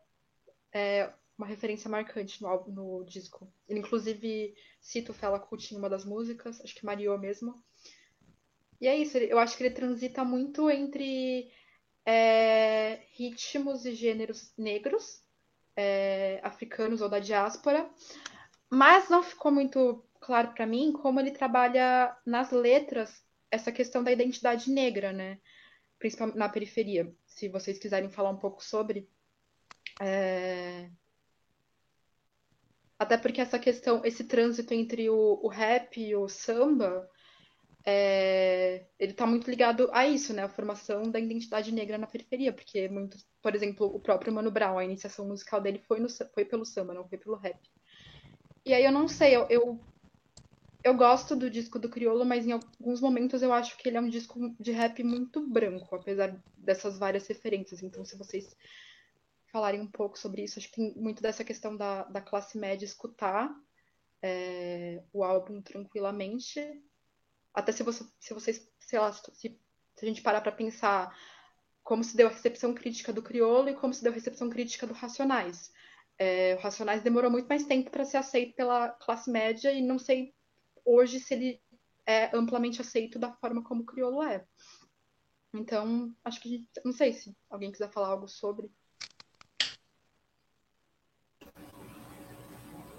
é, 0.71 1.11
uma 1.37 1.45
referência 1.45 1.89
marcante 1.89 2.41
no, 2.41 2.47
álbum, 2.47 2.71
no 2.71 3.05
disco. 3.05 3.51
Ele, 3.67 3.79
inclusive, 3.79 4.55
cita 4.79 5.11
o 5.11 5.15
Fela 5.15 5.39
Kuti 5.39 5.73
em 5.73 5.77
uma 5.77 5.89
das 5.89 6.05
músicas, 6.05 6.61
acho 6.61 6.73
que 6.73 6.85
Mario 6.85 7.17
mesmo. 7.19 7.61
E 8.79 8.87
é 8.87 8.95
isso, 8.95 9.17
eu 9.17 9.37
acho 9.37 9.57
que 9.57 9.63
ele 9.63 9.75
transita 9.75 10.23
muito 10.23 10.69
entre 10.69 11.51
é, 12.05 13.01
ritmos 13.11 13.85
e 13.85 13.93
gêneros 13.93 14.53
negros, 14.57 15.21
é, 15.75 16.39
africanos 16.43 17.01
ou 17.01 17.09
da 17.09 17.19
diáspora, 17.19 17.89
mas 18.69 19.09
não 19.09 19.21
ficou 19.21 19.51
muito 19.51 20.03
claro 20.19 20.53
para 20.53 20.65
mim 20.65 20.91
como 20.91 21.19
ele 21.19 21.31
trabalha 21.31 22.15
nas 22.25 22.51
letras 22.51 23.23
essa 23.51 23.71
questão 23.71 24.03
da 24.03 24.11
identidade 24.11 24.71
negra, 24.71 25.11
né? 25.11 25.37
Principalmente 25.99 26.37
na 26.37 26.49
periferia. 26.49 27.13
Se 27.27 27.49
vocês 27.49 27.77
quiserem 27.77 28.09
falar 28.09 28.31
um 28.31 28.37
pouco 28.37 28.63
sobre. 28.63 29.07
É... 30.01 30.89
Até 32.97 33.17
porque 33.17 33.41
essa 33.41 33.59
questão, 33.59 34.01
esse 34.05 34.23
trânsito 34.23 34.73
entre 34.73 35.09
o, 35.09 35.39
o 35.43 35.47
rap 35.47 35.99
e 35.99 36.15
o 36.15 36.27
samba, 36.29 37.09
é... 37.85 38.85
ele 38.97 39.11
está 39.11 39.27
muito 39.27 39.49
ligado 39.49 39.89
a 39.91 40.07
isso, 40.07 40.33
né? 40.33 40.43
A 40.43 40.49
formação 40.49 41.11
da 41.11 41.19
identidade 41.19 41.71
negra 41.71 41.97
na 41.97 42.07
periferia, 42.07 42.53
porque 42.53 42.87
muito, 42.87 43.17
por 43.41 43.53
exemplo, 43.53 43.85
o 43.87 43.99
próprio 43.99 44.33
Mano 44.33 44.49
Brown, 44.49 44.77
a 44.77 44.85
iniciação 44.85 45.27
musical 45.27 45.59
dele 45.59 45.79
foi, 45.87 45.99
no, 45.99 46.07
foi 46.33 46.45
pelo 46.45 46.65
samba, 46.65 46.93
não 46.93 47.07
foi 47.07 47.17
pelo 47.17 47.35
rap. 47.35 47.59
E 48.65 48.73
aí 48.73 48.85
eu 48.85 48.91
não 48.91 49.07
sei, 49.07 49.35
eu, 49.35 49.47
eu 49.49 49.79
eu 50.83 50.95
gosto 50.95 51.35
do 51.35 51.49
disco 51.49 51.77
do 51.77 51.89
Criolo, 51.89 52.25
mas 52.25 52.45
em 52.45 52.53
alguns 52.53 52.99
momentos 52.99 53.41
eu 53.41 53.53
acho 53.53 53.77
que 53.77 53.87
ele 53.87 53.97
é 53.97 54.01
um 54.01 54.09
disco 54.09 54.55
de 54.59 54.71
rap 54.71 55.03
muito 55.03 55.47
branco, 55.47 55.95
apesar 55.95 56.35
dessas 56.57 56.97
várias 56.97 57.27
referências. 57.27 57.83
Então, 57.83 58.03
se 58.03 58.17
vocês 58.17 58.55
falarem 59.51 59.81
um 59.81 59.87
pouco 59.87 60.17
sobre 60.17 60.43
isso, 60.43 60.57
acho 60.57 60.69
que 60.69 60.75
tem 60.75 60.93
muito 60.95 61.21
dessa 61.21 61.43
questão 61.43 61.75
da, 61.75 62.03
da 62.03 62.21
classe 62.21 62.57
média 62.57 62.85
escutar 62.85 63.53
é, 64.21 65.03
o, 65.13 65.23
álbum 65.23 65.61
tranquilamente. 65.61 66.59
Até 67.53 67.71
se, 67.71 67.83
você, 67.83 68.03
se 68.19 68.33
vocês, 68.33 68.67
sei 68.79 68.97
lá, 68.97 69.11
se, 69.11 69.31
se 69.33 69.59
a 70.01 70.05
gente 70.05 70.21
parar 70.21 70.41
para 70.41 70.51
pensar 70.51 71.15
como 71.83 72.03
se 72.03 72.15
deu 72.15 72.27
a 72.27 72.31
recepção 72.31 72.73
crítica 72.73 73.11
do 73.11 73.21
Criolo 73.21 73.69
e 73.69 73.75
como 73.75 73.93
se 73.93 74.01
deu 74.01 74.11
a 74.11 74.15
recepção 74.15 74.49
crítica 74.49 74.87
do 74.87 74.93
Racionais. 74.93 75.71
É, 76.17 76.55
o 76.55 76.61
Racionais 76.61 77.01
demorou 77.01 77.29
muito 77.29 77.47
mais 77.47 77.65
tempo 77.65 77.89
para 77.89 78.05
ser 78.05 78.17
aceito 78.17 78.55
pela 78.55 78.89
classe 78.89 79.29
média 79.29 79.71
e 79.71 79.81
não 79.81 79.99
sei 79.99 80.33
hoje 80.85 81.19
se 81.19 81.33
ele 81.33 81.61
é 82.05 82.35
amplamente 82.35 82.81
aceito 82.81 83.19
da 83.19 83.31
forma 83.31 83.63
como 83.63 83.83
o 83.83 83.85
Criolo 83.85 84.23
é. 84.23 84.45
Então, 85.53 86.13
acho 86.23 86.41
que 86.41 86.65
não 86.83 86.93
sei 86.93 87.13
se 87.13 87.35
alguém 87.49 87.71
quiser 87.71 87.91
falar 87.91 88.09
algo 88.09 88.27
sobre. 88.27 88.71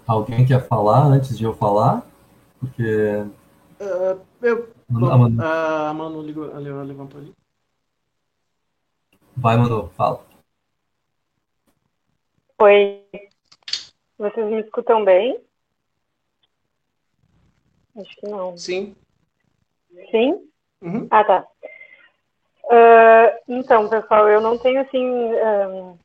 Alguém 0.05 0.45
quer 0.45 0.67
falar 0.67 1.05
antes 1.05 1.37
de 1.37 1.43
eu 1.43 1.53
falar? 1.53 2.05
Porque. 2.59 2.83
Uh, 3.79 4.21
eu, 4.41 4.73
a 4.89 5.17
Manu, 5.17 5.43
a 5.43 5.93
Manu 5.93 6.21
ligou, 6.21 6.45
levantou 6.55 7.19
ali. 7.19 7.33
Vai, 9.35 9.57
Manu, 9.57 9.89
fala. 9.89 10.23
Oi. 12.59 13.03
Vocês 14.17 14.45
me 14.45 14.61
escutam 14.61 15.03
bem? 15.03 15.43
Acho 17.97 18.15
que 18.17 18.27
não. 18.27 18.57
Sim. 18.57 18.95
Sim? 20.11 20.49
Uhum. 20.81 21.07
Ah, 21.11 21.23
tá. 21.23 21.47
Uh, 22.65 23.39
então, 23.47 23.87
pessoal, 23.89 24.27
eu 24.29 24.41
não 24.41 24.57
tenho, 24.57 24.81
assim, 24.81 25.05
uh, 25.05 25.97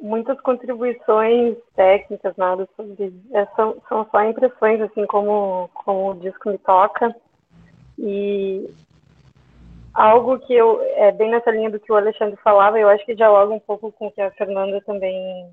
muitas 0.00 0.40
contribuições 0.40 1.56
técnicas, 1.74 2.36
nada 2.36 2.68
sobre. 2.76 3.12
É, 3.32 3.46
são, 3.56 3.76
são 3.88 4.08
só 4.10 4.22
impressões, 4.24 4.80
assim, 4.80 5.06
como, 5.06 5.68
como 5.74 6.10
o 6.10 6.14
disco 6.14 6.50
me 6.50 6.58
toca. 6.58 7.14
E 7.98 8.68
algo 9.92 10.38
que 10.38 10.54
eu. 10.54 10.80
É 10.96 11.12
bem 11.12 11.30
nessa 11.30 11.50
linha 11.50 11.70
do 11.70 11.80
que 11.80 11.92
o 11.92 11.96
Alexandre 11.96 12.36
falava, 12.42 12.78
eu 12.78 12.88
acho 12.88 13.04
que 13.04 13.14
dialoga 13.14 13.52
um 13.52 13.60
pouco 13.60 13.92
com 13.92 14.06
o 14.06 14.12
que 14.12 14.20
a 14.20 14.30
Fernanda 14.32 14.80
também 14.82 15.48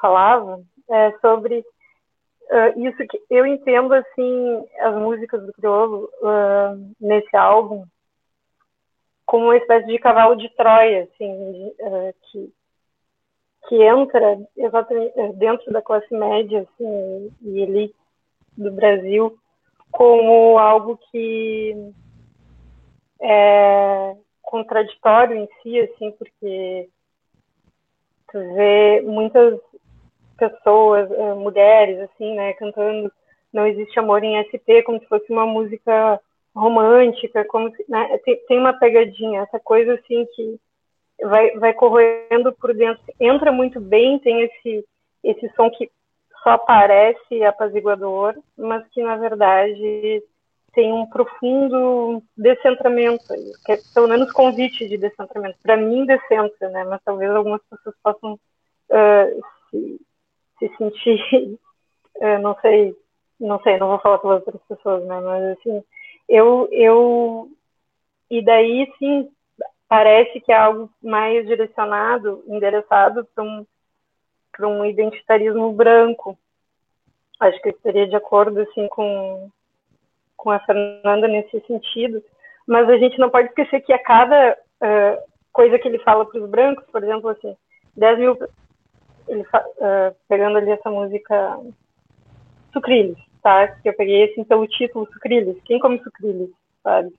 falava, 0.00 0.60
é 0.90 1.12
sobre 1.20 1.64
uh, 2.50 2.86
isso 2.86 2.98
que 3.08 3.20
eu 3.30 3.46
entendo, 3.46 3.92
assim, 3.92 4.64
as 4.80 4.94
músicas 4.96 5.44
do 5.44 5.52
Criolo 5.52 6.10
uh, 6.20 6.94
nesse 7.00 7.36
álbum 7.36 7.84
como 9.24 9.46
uma 9.46 9.56
espécie 9.56 9.86
de 9.88 9.98
cavalo 9.98 10.36
de 10.36 10.48
Troia, 10.50 11.02
assim, 11.04 11.72
uh, 11.80 12.14
que 12.30 12.52
que 13.68 13.82
entra 13.82 14.38
exatamente 14.56 15.12
dentro 15.34 15.72
da 15.72 15.82
classe 15.82 16.12
média 16.14 16.60
assim, 16.60 17.32
e 17.42 17.62
elite 17.62 17.96
do 18.56 18.70
Brasil 18.70 19.36
como 19.90 20.58
algo 20.58 20.98
que 21.10 21.92
é 23.20 24.16
contraditório 24.42 25.36
em 25.36 25.48
si, 25.60 25.80
assim, 25.80 26.12
porque 26.12 26.88
tu 28.30 28.38
vê 28.54 29.00
muitas 29.00 29.58
pessoas, 30.36 31.10
eh, 31.10 31.34
mulheres, 31.34 32.00
assim, 32.00 32.34
né, 32.34 32.52
cantando 32.54 33.10
Não 33.52 33.66
Existe 33.66 33.98
Amor 33.98 34.22
em 34.22 34.36
SP, 34.36 34.82
como 34.82 35.00
se 35.00 35.06
fosse 35.06 35.30
uma 35.32 35.46
música 35.46 36.20
romântica, 36.54 37.44
como 37.44 37.70
se, 37.74 37.84
né, 37.88 38.18
tem, 38.24 38.36
tem 38.46 38.58
uma 38.58 38.78
pegadinha, 38.78 39.42
essa 39.42 39.58
coisa, 39.58 39.94
assim, 39.94 40.26
que 40.34 40.60
vai, 41.22 41.50
vai 41.58 41.72
corroendo 41.72 42.52
por 42.52 42.74
dentro. 42.74 43.02
Entra 43.20 43.50
muito 43.52 43.80
bem, 43.80 44.18
tem 44.18 44.42
esse, 44.42 44.84
esse 45.22 45.48
som 45.54 45.70
que 45.70 45.90
só 46.42 46.56
parece 46.58 47.42
apaziguador, 47.44 48.34
mas 48.56 48.86
que 48.90 49.02
na 49.02 49.16
verdade 49.16 50.22
tem 50.72 50.92
um 50.92 51.06
profundo 51.06 52.22
descentramento, 52.36 53.24
que 53.64 53.72
é 53.72 53.78
pelo 53.94 54.06
menos 54.06 54.30
convite 54.30 54.86
de 54.86 54.98
descentramento. 54.98 55.58
Para 55.62 55.76
mim, 55.76 56.04
descentra, 56.04 56.68
né? 56.68 56.84
Mas 56.84 57.00
talvez 57.02 57.30
algumas 57.30 57.62
pessoas 57.68 57.96
possam 58.02 58.34
uh, 58.34 59.42
se, 59.70 60.00
se, 60.58 60.70
sentir, 60.76 61.58
uh, 62.16 62.38
não 62.40 62.56
sei, 62.60 62.96
não 63.38 63.60
sei, 63.62 63.78
não 63.78 63.88
vou 63.88 63.98
falar 63.98 64.18
pelas 64.18 64.46
outras 64.46 64.62
pessoas, 64.68 65.04
né? 65.04 65.20
Mas 65.20 65.58
assim, 65.58 65.82
eu, 66.28 66.68
eu 66.72 67.48
e 68.30 68.42
daí 68.42 68.92
sim 68.98 69.30
parece 69.88 70.40
que 70.40 70.50
é 70.50 70.56
algo 70.56 70.90
mais 71.02 71.46
direcionado, 71.46 72.42
endereçado 72.48 73.24
para 73.34 73.44
um, 73.44 73.66
para 74.52 74.66
um 74.66 74.84
identitarismo 74.84 75.72
branco. 75.72 76.36
Acho 77.38 77.60
que 77.60 77.68
eu 77.68 77.72
estaria 77.72 78.08
de 78.08 78.16
acordo 78.16 78.60
assim 78.60 78.88
com, 78.88 79.50
com 80.36 80.50
a 80.50 80.58
Fernanda 80.60 81.28
nesse 81.28 81.60
sentido, 81.66 82.22
mas 82.66 82.88
a 82.88 82.96
gente 82.96 83.18
não 83.18 83.30
pode 83.30 83.48
esquecer 83.48 83.80
que 83.82 83.92
a 83.92 83.98
cada 83.98 84.58
uh, 84.82 85.22
coisa 85.52 85.78
que 85.78 85.86
ele 85.86 85.98
fala 86.00 86.26
para 86.26 86.40
os 86.40 86.50
brancos, 86.50 86.84
por 86.90 87.02
exemplo, 87.02 87.30
assim, 87.30 87.56
10 87.96 88.18
mil, 88.18 88.38
ele 89.28 89.42
uh, 89.42 90.14
pegando 90.28 90.58
ali 90.58 90.70
essa 90.70 90.90
música 90.90 91.58
Sucrilhos, 92.72 93.18
tá? 93.42 93.68
Que 93.68 93.88
eu 93.88 93.96
peguei 93.96 94.30
assim 94.30 94.44
pelo 94.44 94.66
título 94.66 95.08
Sucrilhos. 95.12 95.56
Quem 95.64 95.78
come 95.78 96.02
sucrilhos, 96.02 96.50
sabe? 96.82 97.12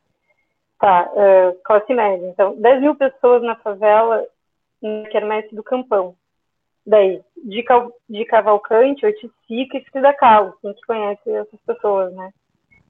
Tá, 0.79 1.09
uh, 1.11 1.57
classe 1.63 1.93
média. 1.93 2.27
Então, 2.27 2.55
10 2.55 2.81
mil 2.81 2.95
pessoas 2.95 3.41
na 3.41 3.55
favela 3.55 4.23
na 4.81 5.05
quermesse 5.09 5.55
do 5.55 5.63
Campão. 5.63 6.15
Daí, 6.85 7.21
de, 7.43 7.63
Cal, 7.63 7.91
de 8.09 8.23
Cavalcante, 8.25 9.05
Oiticica 9.05 9.77
e 9.77 9.83
Frida 9.91 10.13
Kahlo, 10.13 10.53
quem 10.61 10.73
que 10.73 10.85
conhece 10.85 11.29
essas 11.29 11.59
pessoas, 11.65 12.13
né? 12.13 12.31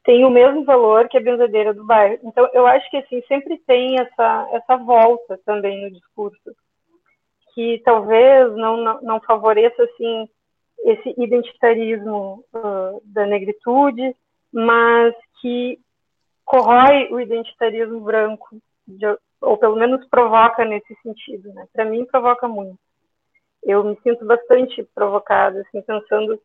Tem 0.04 0.24
o 0.24 0.30
mesmo 0.30 0.64
valor 0.64 1.08
que 1.10 1.18
a 1.18 1.22
benzedeira 1.22 1.74
do 1.74 1.86
bairro. 1.86 2.20
Então, 2.24 2.48
eu 2.54 2.68
acho 2.68 2.90
que, 2.92 2.98
assim, 2.98 3.22
sempre 3.28 3.58
tem 3.66 4.00
essa, 4.00 4.50
essa 4.52 4.78
volta 4.78 5.40
também 5.46 5.82
no 5.82 5.92
discurso, 5.92 6.56
que 7.58 7.82
talvez 7.84 8.56
não, 8.56 8.78
não, 8.78 9.02
não 9.02 9.20
favoreça, 9.22 9.82
assim, 9.82 10.30
esse 10.86 11.16
identitarismo 11.18 12.46
uh, 12.54 13.02
da 13.04 13.26
negritude, 13.26 14.16
mas 14.54 15.16
que 15.42 15.80
corrói 16.46 17.08
o 17.10 17.20
identitarismo 17.20 18.00
branco, 18.02 18.48
de, 18.88 19.08
ou 19.42 19.58
pelo 19.58 19.76
menos 19.76 20.08
provoca 20.08 20.64
nesse 20.66 20.94
sentido, 21.02 21.52
né? 21.52 21.66
Para 21.74 21.86
mim 21.86 22.06
provoca 22.06 22.48
muito. 22.48 22.78
Eu 23.64 23.84
me 23.84 23.98
sinto 24.04 24.24
bastante 24.24 24.88
provocada, 24.94 25.62
assim, 25.62 25.82
pensando 25.82 26.40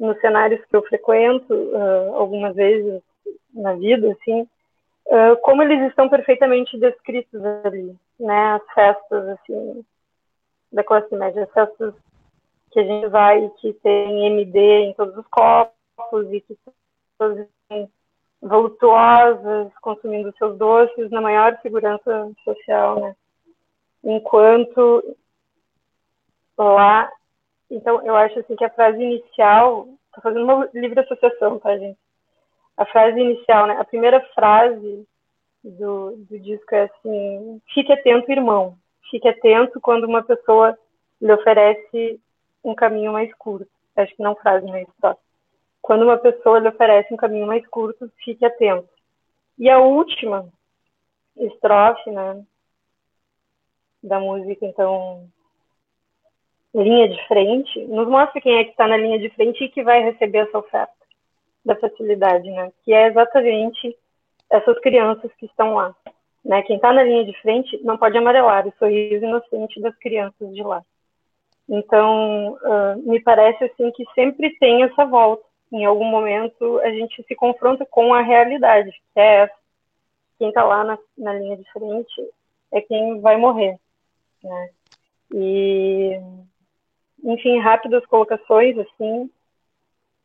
nos 0.00 0.18
cenários 0.22 0.64
que 0.64 0.74
eu 0.74 0.82
frequento 0.84 1.52
uh, 1.52 2.14
algumas 2.14 2.56
vezes 2.56 3.02
na 3.52 3.74
vida, 3.74 4.10
assim, 4.10 4.40
uh, 4.40 5.36
como 5.42 5.62
eles 5.62 5.86
estão 5.90 6.08
perfeitamente 6.08 6.78
descritos 6.78 7.44
ali, 7.62 7.94
né? 8.18 8.54
As 8.54 8.72
festas, 8.72 9.28
assim, 9.28 9.84
da 10.76 10.84
classe 10.84 11.16
média, 11.16 11.42
as 11.42 11.52
festas 11.52 11.94
que 12.70 12.78
a 12.78 12.84
gente 12.84 13.08
vai 13.08 13.48
que 13.60 13.72
tem 13.72 14.26
MD 14.26 14.60
em 14.60 14.92
todos 14.92 15.16
os 15.16 15.26
copos 15.28 16.30
e 16.30 16.40
que 16.42 16.56
todos 17.18 17.46
têm 17.66 17.90
voluptuosas, 18.42 19.72
consumindo 19.80 20.34
seus 20.36 20.58
doces 20.58 21.10
na 21.10 21.22
maior 21.22 21.58
segurança 21.62 22.30
social, 22.44 23.00
né? 23.00 23.16
Enquanto 24.04 25.16
lá, 26.58 27.10
então 27.70 28.04
eu 28.06 28.14
acho 28.14 28.38
assim 28.38 28.54
que 28.54 28.64
a 28.64 28.70
frase 28.70 29.02
inicial, 29.02 29.88
tô 30.14 30.20
fazendo 30.20 30.44
uma 30.44 30.68
livre 30.74 31.00
associação, 31.00 31.58
tá, 31.58 31.76
gente? 31.78 31.98
A 32.76 32.84
frase 32.84 33.18
inicial, 33.18 33.66
né? 33.66 33.76
A 33.78 33.84
primeira 33.84 34.20
frase 34.34 35.08
do, 35.64 36.16
do 36.16 36.38
disco 36.38 36.74
é 36.74 36.82
assim: 36.82 37.62
fique 37.72 37.90
atento, 37.90 38.30
irmão. 38.30 38.76
Fique 39.10 39.28
atento 39.28 39.80
quando 39.80 40.04
uma 40.04 40.22
pessoa 40.22 40.76
lhe 41.20 41.32
oferece 41.32 42.20
um 42.64 42.74
caminho 42.74 43.12
mais 43.12 43.32
curto. 43.34 43.70
Acho 43.96 44.14
que 44.14 44.22
não 44.22 44.36
frase, 44.36 44.66
mas 44.66 44.86
próximo 45.00 45.26
quando 45.86 46.02
uma 46.02 46.18
pessoa 46.18 46.58
lhe 46.58 46.68
oferece 46.68 47.14
um 47.14 47.16
caminho 47.16 47.46
mais 47.46 47.64
curto, 47.68 48.10
fique 48.24 48.44
atento. 48.44 48.88
E 49.56 49.70
a 49.70 49.78
última 49.78 50.52
estrofe, 51.36 52.10
né, 52.10 52.44
da 54.02 54.18
música, 54.18 54.66
então, 54.66 55.28
linha 56.74 57.08
de 57.08 57.28
frente, 57.28 57.84
nos 57.86 58.08
mostra 58.08 58.40
quem 58.40 58.58
é 58.58 58.64
que 58.64 58.70
está 58.70 58.88
na 58.88 58.96
linha 58.96 59.16
de 59.16 59.30
frente 59.30 59.62
e 59.62 59.68
que 59.68 59.84
vai 59.84 60.02
receber 60.02 60.38
essa 60.38 60.58
oferta 60.58 60.92
da 61.64 61.76
facilidade, 61.76 62.50
né, 62.50 62.72
que 62.84 62.92
é 62.92 63.06
exatamente 63.06 63.96
essas 64.50 64.76
crianças 64.80 65.32
que 65.34 65.46
estão 65.46 65.74
lá. 65.74 65.94
Né, 66.46 66.62
quem 66.62 66.76
está 66.76 66.92
na 66.92 67.02
linha 67.02 67.24
de 67.24 67.32
frente 67.40 67.76
não 67.82 67.98
pode 67.98 68.16
amarelar 68.16 68.68
o 68.68 68.72
sorriso 68.78 69.24
inocente 69.24 69.80
das 69.80 69.96
crianças 69.96 70.54
de 70.54 70.62
lá. 70.62 70.80
Então, 71.68 72.52
uh, 72.52 73.10
me 73.10 73.20
parece 73.20 73.64
assim 73.64 73.90
que 73.90 74.04
sempre 74.14 74.56
tem 74.58 74.84
essa 74.84 75.04
volta 75.04 75.44
em 75.72 75.84
algum 75.84 76.04
momento 76.04 76.78
a 76.80 76.90
gente 76.90 77.22
se 77.24 77.34
confronta 77.34 77.84
com 77.84 78.14
a 78.14 78.22
realidade, 78.22 78.90
que 78.90 79.20
é 79.20 79.42
essa. 79.42 79.54
Quem 80.38 80.48
está 80.48 80.62
lá 80.62 80.84
na, 80.84 80.98
na, 81.16 81.32
linha 81.34 81.56
de 81.56 81.72
frente 81.72 82.30
é 82.72 82.80
quem 82.80 83.20
vai 83.20 83.36
morrer, 83.36 83.78
né? 84.42 84.70
E, 85.34 86.20
enfim, 87.24 87.58
rápidas 87.58 88.06
colocações, 88.06 88.78
assim, 88.78 89.30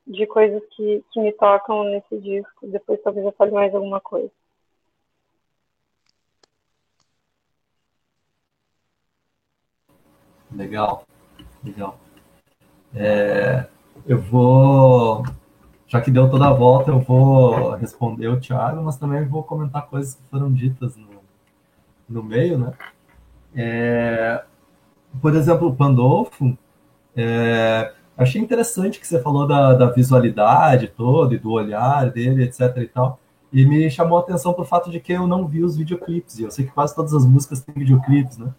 de 0.06 0.28
coisas 0.28 0.62
que, 0.76 1.04
que 1.12 1.20
me 1.20 1.32
tocam 1.32 1.86
nesse 1.86 2.20
disco. 2.20 2.68
Depois 2.68 3.02
talvez 3.02 3.26
eu 3.26 3.32
fale 3.32 3.52
mais 3.52 3.74
alguma 3.74 4.00
coisa. 4.00 4.32
Legal, 10.52 11.06
legal. 11.64 11.98
É, 12.94 13.66
eu 14.06 14.20
vou, 14.20 15.24
já 15.88 16.02
que 16.02 16.12
deu 16.12 16.30
toda 16.30 16.48
a 16.48 16.54
volta, 16.54 16.92
eu 16.92 17.00
vou 17.00 17.72
responder 17.76 18.28
o 18.28 18.40
Thiago, 18.40 18.82
mas 18.84 18.98
também 18.98 19.26
vou 19.26 19.44
comentar 19.44 19.88
coisas 19.88 20.16
que 20.16 20.22
foram 20.30 20.52
ditas 20.52 20.98
no, 20.98 21.08
no 22.10 22.24
meio, 22.24 22.58
né? 22.58 22.74
É, 23.56 24.44
por 25.22 25.36
exemplo, 25.36 25.68
o 25.68 25.76
Pandolfo, 25.76 26.58
é, 27.16 27.94
achei 28.18 28.42
interessante 28.42 29.00
que 29.00 29.08
você 29.08 29.22
falou 29.22 29.48
da, 29.48 29.74
da 29.74 29.90
visualidade 29.90 30.88
toda 30.88 31.36
e 31.36 31.40
do 31.40 31.52
olhar 31.52 32.10
dele, 32.10 32.44
etc 32.44 32.78
e 32.78 32.88
tal. 32.88 33.20
E 33.52 33.66
me 33.66 33.90
chamou 33.90 34.18
a 34.18 34.22
atenção 34.22 34.54
pro 34.54 34.64
fato 34.64 34.90
de 34.90 35.00
que 35.00 35.12
eu 35.12 35.28
não 35.28 35.46
vi 35.46 35.64
os 35.64 35.76
videoclipes. 35.76 36.40
E 36.40 36.44
eu 36.44 36.52
sei 36.52 36.66
que 36.66 36.72
quase 36.72 36.96
todas 36.96 37.14
as 37.14 37.26
músicas 37.26 37.62
têm 37.62 37.76
videoclipes, 37.76 38.38
né? 38.38 38.54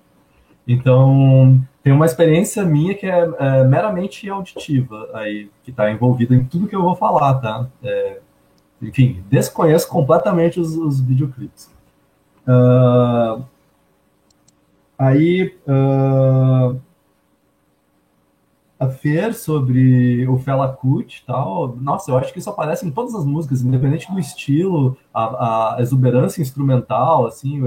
Então, 0.67 1.61
tem 1.83 1.93
uma 1.93 2.07
experiência 2.07 2.65
minha 2.65 2.95
que 2.95 3.07
é, 3.07 3.31
é 3.39 3.65
meramente 3.65 4.29
auditiva 4.29 5.09
aí, 5.13 5.51
que 5.65 5.71
está 5.71 5.91
envolvida 5.91 6.35
em 6.35 6.45
tudo 6.45 6.69
que 6.69 6.77
eu 6.77 6.83
vou 6.83 6.95
falar, 6.95 7.35
tá? 7.41 7.69
É, 7.83 8.21
enfim, 8.81 9.23
desconheço 9.29 9.89
completamente 9.89 10.61
os, 10.61 10.77
os 10.77 11.01
videoclipes. 11.01 11.71
Uh, 12.47 13.45
aí, 14.99 15.57
uh, 15.67 16.81
a 18.79 18.89
Fer 18.89 19.33
sobre 19.33 20.27
o 20.27 20.39
Fela 20.39 20.69
Kuti 20.73 21.23
tal, 21.25 21.77
nossa, 21.77 22.11
eu 22.11 22.19
acho 22.19 22.33
que 22.33 22.41
isso 22.41 22.51
aparece 22.51 22.85
em 22.85 22.91
todas 22.91 23.15
as 23.15 23.25
músicas, 23.25 23.63
independente 23.63 24.11
do 24.11 24.19
estilo, 24.19 24.97
a, 25.15 25.77
a 25.77 25.81
exuberância 25.81 26.43
instrumental, 26.43 27.27
assim, 27.27 27.61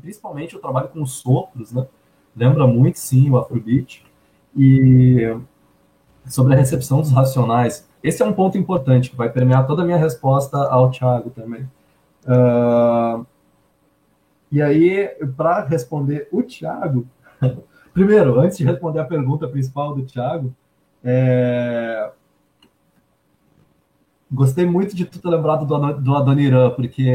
principalmente 0.00 0.54
o 0.56 0.58
trabalho 0.58 0.88
com 0.88 1.02
os 1.02 1.12
sopros, 1.12 1.72
né? 1.72 1.86
Lembra 2.38 2.66
muito, 2.66 2.98
sim, 2.98 3.28
o 3.30 3.36
Afrobeat. 3.36 4.04
E 4.56 5.36
sobre 6.26 6.54
a 6.54 6.56
recepção 6.56 7.00
dos 7.00 7.12
racionais, 7.12 7.88
esse 8.02 8.22
é 8.22 8.26
um 8.26 8.32
ponto 8.32 8.56
importante 8.56 9.10
que 9.10 9.16
vai 9.16 9.30
permear 9.30 9.66
toda 9.66 9.82
a 9.82 9.84
minha 9.84 9.98
resposta 9.98 10.56
ao 10.56 10.90
Thiago 10.90 11.30
também. 11.30 11.68
Uh, 12.24 13.26
e 14.50 14.62
aí, 14.62 15.08
para 15.36 15.64
responder 15.64 16.28
o 16.32 16.42
Thiago, 16.42 17.06
primeiro, 17.92 18.38
antes 18.38 18.56
de 18.56 18.64
responder 18.64 19.00
a 19.00 19.04
pergunta 19.04 19.48
principal 19.48 19.94
do 19.94 20.02
Thiago, 20.02 20.54
é, 21.02 22.10
Gostei 24.30 24.66
muito 24.66 24.94
de 24.94 25.06
tu 25.06 25.18
ter 25.18 25.28
lembrado 25.28 25.64
do, 25.64 26.00
do 26.00 26.14
Adoniran, 26.14 26.70
porque, 26.72 27.10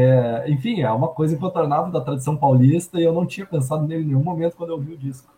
enfim, 0.48 0.80
é 0.80 0.90
uma 0.90 1.08
coisa 1.08 1.34
incontornável 1.34 1.92
da 1.92 2.00
tradição 2.00 2.36
paulista 2.36 2.98
e 2.98 3.04
eu 3.04 3.12
não 3.12 3.24
tinha 3.24 3.46
pensado 3.46 3.86
nele 3.86 4.02
em 4.02 4.06
nenhum 4.06 4.22
momento 4.22 4.56
quando 4.56 4.70
eu 4.70 4.80
vi 4.80 4.94
o 4.94 4.98
disco. 4.98 5.32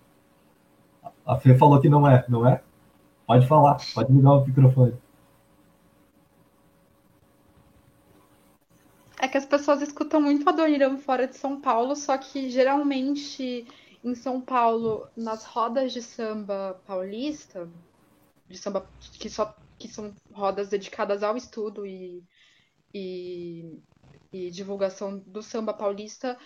A 1.27 1.37
Fê 1.37 1.55
falou 1.55 1.79
que 1.81 1.89
não 1.89 2.09
é, 2.09 2.25
não 2.29 2.49
é? 2.49 2.63
Pode 3.27 3.47
falar, 3.47 3.77
pode 3.95 4.11
ligar 4.11 4.33
o 4.33 4.47
microfone. 4.47 4.95
É 9.19 9.29
que 9.29 9.37
as 9.37 9.45
pessoas 9.45 9.83
escutam 9.83 10.21
muito 10.21 10.49
Adoniran 10.49 10.97
fora 10.99 11.27
de 11.27 11.37
São 11.37 11.61
Paulo, 11.61 11.95
só 11.95 12.17
que 12.17 12.49
geralmente 12.49 13.67
em 14.05 14.15
São 14.15 14.41
Paulo, 14.41 15.09
nas 15.17 15.45
rodas 15.45 15.93
de 15.93 16.01
samba 16.01 16.81
paulista, 16.87 17.69
de 18.49 18.57
samba 18.57 18.87
que 19.19 19.29
só 19.29 19.55
que 19.79 19.89
são 19.89 20.15
rodas 20.33 20.69
dedicadas 20.69 21.23
ao 21.23 21.37
estudo 21.37 21.87
e, 21.87 22.23
e, 22.95 23.81
e 24.33 24.51
divulgação 24.51 25.19
do 25.19 25.43
samba 25.43 25.75
paulista, 25.75 26.39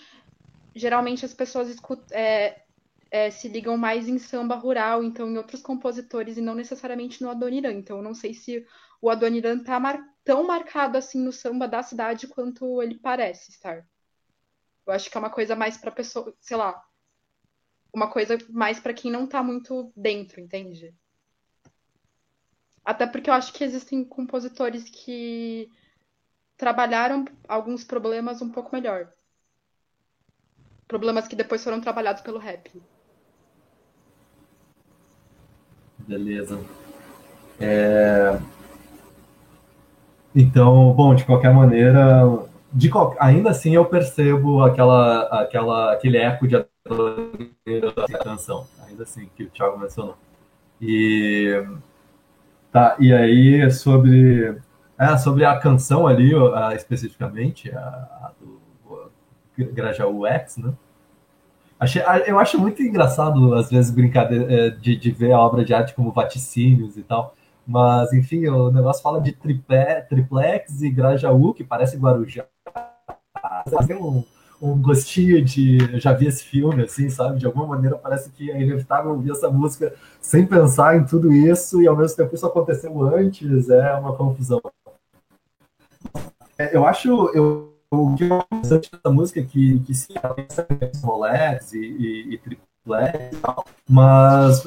geralmente 0.75 1.25
as 1.25 1.35
pessoas 1.35 1.69
escutam, 1.69 2.07
é, 2.17 2.63
é, 3.11 3.31
se 3.31 3.49
ligam 3.49 3.77
mais 3.77 4.09
em 4.09 4.19
samba 4.19 4.55
rural, 4.55 5.03
então 5.03 5.29
em 5.29 5.37
outros 5.37 5.63
compositores 5.63 6.37
e 6.37 6.41
não 6.41 6.55
necessariamente 6.55 7.23
no 7.23 7.31
Adoniran. 7.31 7.73
Então 7.73 7.99
eu 7.99 8.03
não 8.03 8.15
sei 8.15 8.35
se 8.35 8.65
o 9.01 9.11
Adoniran 9.11 9.59
está 9.59 9.81
mar 9.81 10.01
tão 10.25 10.47
marcado 10.47 10.97
assim 10.99 11.19
no 11.19 11.33
samba 11.33 11.67
da 11.67 11.83
cidade 11.83 12.29
quanto 12.29 12.83
ele 12.83 12.99
parece 12.99 13.51
estar. 13.51 13.87
Eu 14.87 14.93
acho 14.93 15.11
que 15.11 15.17
é 15.17 15.21
uma 15.21 15.31
coisa 15.31 15.57
mais 15.57 15.77
para 15.77 15.91
pessoa, 15.91 16.35
sei 16.41 16.57
lá, 16.57 16.81
uma 17.93 18.11
coisa 18.11 18.39
mais 18.49 18.79
para 18.79 18.95
quem 18.95 19.11
não 19.11 19.25
está 19.25 19.43
muito 19.43 19.93
dentro, 19.97 20.41
entende? 20.41 20.95
Até 22.91 23.07
porque 23.07 23.31
eu 23.31 23.35
acho 23.35 23.53
que 23.53 23.63
existem 23.63 24.03
compositores 24.03 24.83
que 24.91 25.71
trabalharam 26.57 27.25
alguns 27.47 27.85
problemas 27.85 28.43
um 28.43 28.51
pouco 28.51 28.75
melhor. 28.75 29.07
Problemas 30.89 31.29
que 31.29 31.37
depois 31.37 31.63
foram 31.63 31.81
trabalhados 31.81 32.21
pelo 32.21 32.41
rap. 32.41 32.83
Beleza. 35.99 36.59
É... 37.61 38.41
Então, 40.35 40.93
bom, 40.93 41.15
de 41.15 41.25
qualquer 41.25 41.55
maneira, 41.55 42.25
de 42.73 42.91
qual... 42.91 43.15
ainda 43.21 43.51
assim 43.51 43.77
eu 43.77 43.85
percebo 43.85 44.65
aquela, 44.65 45.43
aquela, 45.43 45.93
aquele 45.93 46.17
eco 46.17 46.49
de 46.49 46.57
canção, 48.25 48.67
ainda 48.85 49.05
assim, 49.05 49.31
que 49.37 49.45
o 49.45 49.51
Thiago 49.51 49.79
mencionou. 49.79 50.17
E 50.81 51.65
Tá, 52.73 52.97
e 53.01 53.13
aí 53.13 53.71
sobre, 53.71 54.57
é, 54.99 55.17
sobre 55.17 55.45
a 55.45 55.59
canção 55.59 56.07
ali, 56.07 56.33
a, 56.55 56.75
especificamente, 56.75 57.71
a, 57.75 57.81
a 57.81 58.33
do 58.39 58.61
Grajaú 59.73 60.27
X, 60.27 60.57
né? 60.57 60.73
Achei, 61.79 62.03
eu 62.27 62.39
acho 62.39 62.61
muito 62.61 62.83
engraçado, 62.83 63.55
às 63.55 63.71
vezes, 63.71 63.91
brincadeira 63.91 64.53
é, 64.53 64.71
de, 64.71 64.95
de 64.97 65.11
ver 65.11 65.33
a 65.33 65.41
obra 65.41 65.65
de 65.65 65.73
arte 65.73 65.95
como 65.95 66.13
vaticínios 66.13 66.97
e 66.99 67.03
tal. 67.03 67.35
Mas, 67.67 68.13
enfim, 68.13 68.47
o 68.49 68.71
negócio 68.71 69.03
fala 69.03 69.21
de 69.21 69.33
tripé, 69.33 70.03
triplex 70.03 70.83
e 70.83 70.91
Grajaú, 70.91 71.55
que 71.55 71.65
parece 71.65 71.97
Guarujá. 71.97 72.45
Tem 73.87 73.97
um, 73.97 74.25
um 74.61 74.81
gostinho 74.81 75.43
de. 75.43 75.79
Eu 75.93 76.01
já 76.01 76.13
vi 76.13 76.27
esse 76.27 76.45
filme, 76.45 76.83
assim, 76.83 77.09
sabe? 77.09 77.39
De 77.39 77.47
alguma 77.47 77.67
maneira 77.67 77.97
parece 77.97 78.31
que 78.31 78.51
é 78.51 78.61
inevitável 78.61 79.13
ouvir 79.13 79.33
essa 79.33 79.51
música 79.51 79.95
sem 80.21 80.47
pensar 80.47 80.97
em 80.97 81.05
tudo 81.05 81.33
isso 81.33 81.81
e 81.81 81.89
ao 81.89 81.97
mesmo 81.97 82.17
tempo 82.17 82.35
isso 82.35 82.47
aconteceu 82.47 83.03
antes, 83.03 83.71
é 83.71 83.95
uma 83.95 84.15
confusão. 84.15 84.61
É, 86.59 86.77
eu 86.77 86.87
acho. 86.87 87.09
Eu, 87.35 87.71
o 87.91 88.15
que 88.15 88.25
é 88.25 88.27
interessante 88.27 88.91
dessa 88.93 89.11
música 89.11 89.41
é 89.41 89.45
que, 89.45 89.81
que 89.81 89.95
sim, 89.95 90.15
ela 90.23 90.35
tem 90.35 90.47
Rolex 91.03 91.73
e, 91.73 91.79
e, 91.79 92.35
e 92.35 92.39
triplex 92.39 93.37
e 93.37 93.41
tal, 93.41 93.65
mas 93.89 94.63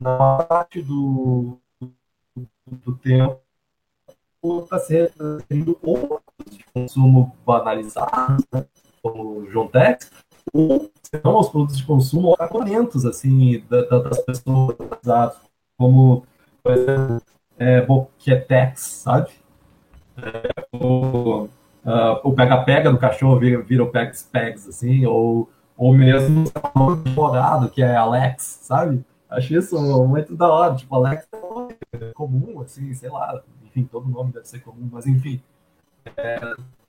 na 0.00 0.42
parte 0.44 0.80
do, 0.80 1.58
do 2.66 2.96
tempo 2.96 3.38
está 4.62 4.78
se 4.78 4.94
referindo 4.94 5.78
ou 5.82 6.22
de 6.48 6.64
consumo 6.72 7.36
banalizados, 7.44 8.44
né, 8.52 8.64
como 9.02 9.48
João 9.50 9.68
Tex, 9.68 10.10
ou 10.52 10.90
não 11.24 11.36
aos 11.36 11.48
produtos 11.48 11.76
de 11.76 11.84
consumo 11.84 12.36
orçamentos 12.38 13.04
assim, 13.04 13.62
das 13.68 14.18
pessoas, 14.22 14.76
como, 15.76 16.24
por 16.62 16.72
exemplo, 16.72 17.22
é, 17.58 17.80
Boquetex, 17.82 18.80
sabe? 18.80 19.30
É, 20.16 20.76
o, 20.76 21.44
uh, 21.44 21.48
o 22.22 22.32
pega-pega 22.32 22.90
do 22.90 22.98
cachorro 22.98 23.38
vira, 23.38 23.62
vira 23.62 23.82
o 23.82 23.90
pegs-pegs, 23.90 24.68
assim, 24.68 25.06
ou, 25.06 25.48
ou 25.76 25.92
mesmo 25.92 26.44
o 26.74 26.90
advogado, 26.90 27.70
que 27.70 27.82
é 27.82 27.96
Alex, 27.96 28.60
sabe? 28.62 29.04
Acho 29.28 29.54
isso 29.54 29.80
muito 30.06 30.34
da 30.34 30.48
hora, 30.48 30.74
tipo, 30.74 30.94
Alex 30.94 31.26
é 31.92 32.12
comum, 32.12 32.60
assim, 32.60 32.92
sei 32.94 33.08
lá, 33.08 33.40
enfim, 33.64 33.84
todo 33.84 34.08
nome 34.08 34.32
deve 34.32 34.46
ser 34.46 34.60
comum, 34.60 34.88
mas 34.90 35.06
enfim. 35.06 35.40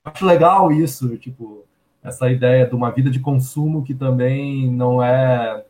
Acho 0.04 0.26
legal 0.26 0.72
isso, 0.72 1.16
tipo, 1.18 1.64
essa 2.04 2.30
ideia 2.30 2.66
de 2.66 2.74
uma 2.74 2.90
vida 2.92 3.10
de 3.10 3.20
consumo 3.20 3.84
que 3.84 3.94
também 3.94 4.72
não 4.72 5.02
é, 5.02 5.64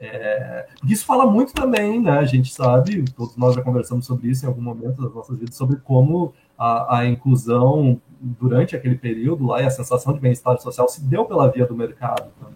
é. 0.00 0.66
Isso 0.86 1.04
fala 1.04 1.26
muito 1.26 1.52
também, 1.52 2.00
né? 2.00 2.18
A 2.18 2.24
gente 2.24 2.54
sabe, 2.54 3.04
todos 3.16 3.36
nós 3.36 3.54
já 3.54 3.62
conversamos 3.62 4.06
sobre 4.06 4.28
isso 4.28 4.44
em 4.44 4.48
algum 4.48 4.62
momento 4.62 5.02
das 5.02 5.12
nossas 5.12 5.38
vidas, 5.38 5.56
sobre 5.56 5.76
como 5.76 6.32
a, 6.56 6.98
a 6.98 7.06
inclusão 7.06 8.00
durante 8.20 8.76
aquele 8.76 8.94
período 8.94 9.46
lá 9.46 9.60
e 9.60 9.66
a 9.66 9.70
sensação 9.70 10.12
de 10.12 10.20
bem-estar 10.20 10.58
social 10.60 10.88
se 10.88 11.02
deu 11.02 11.24
pela 11.24 11.50
via 11.50 11.66
do 11.66 11.74
mercado 11.74 12.30
também. 12.40 12.54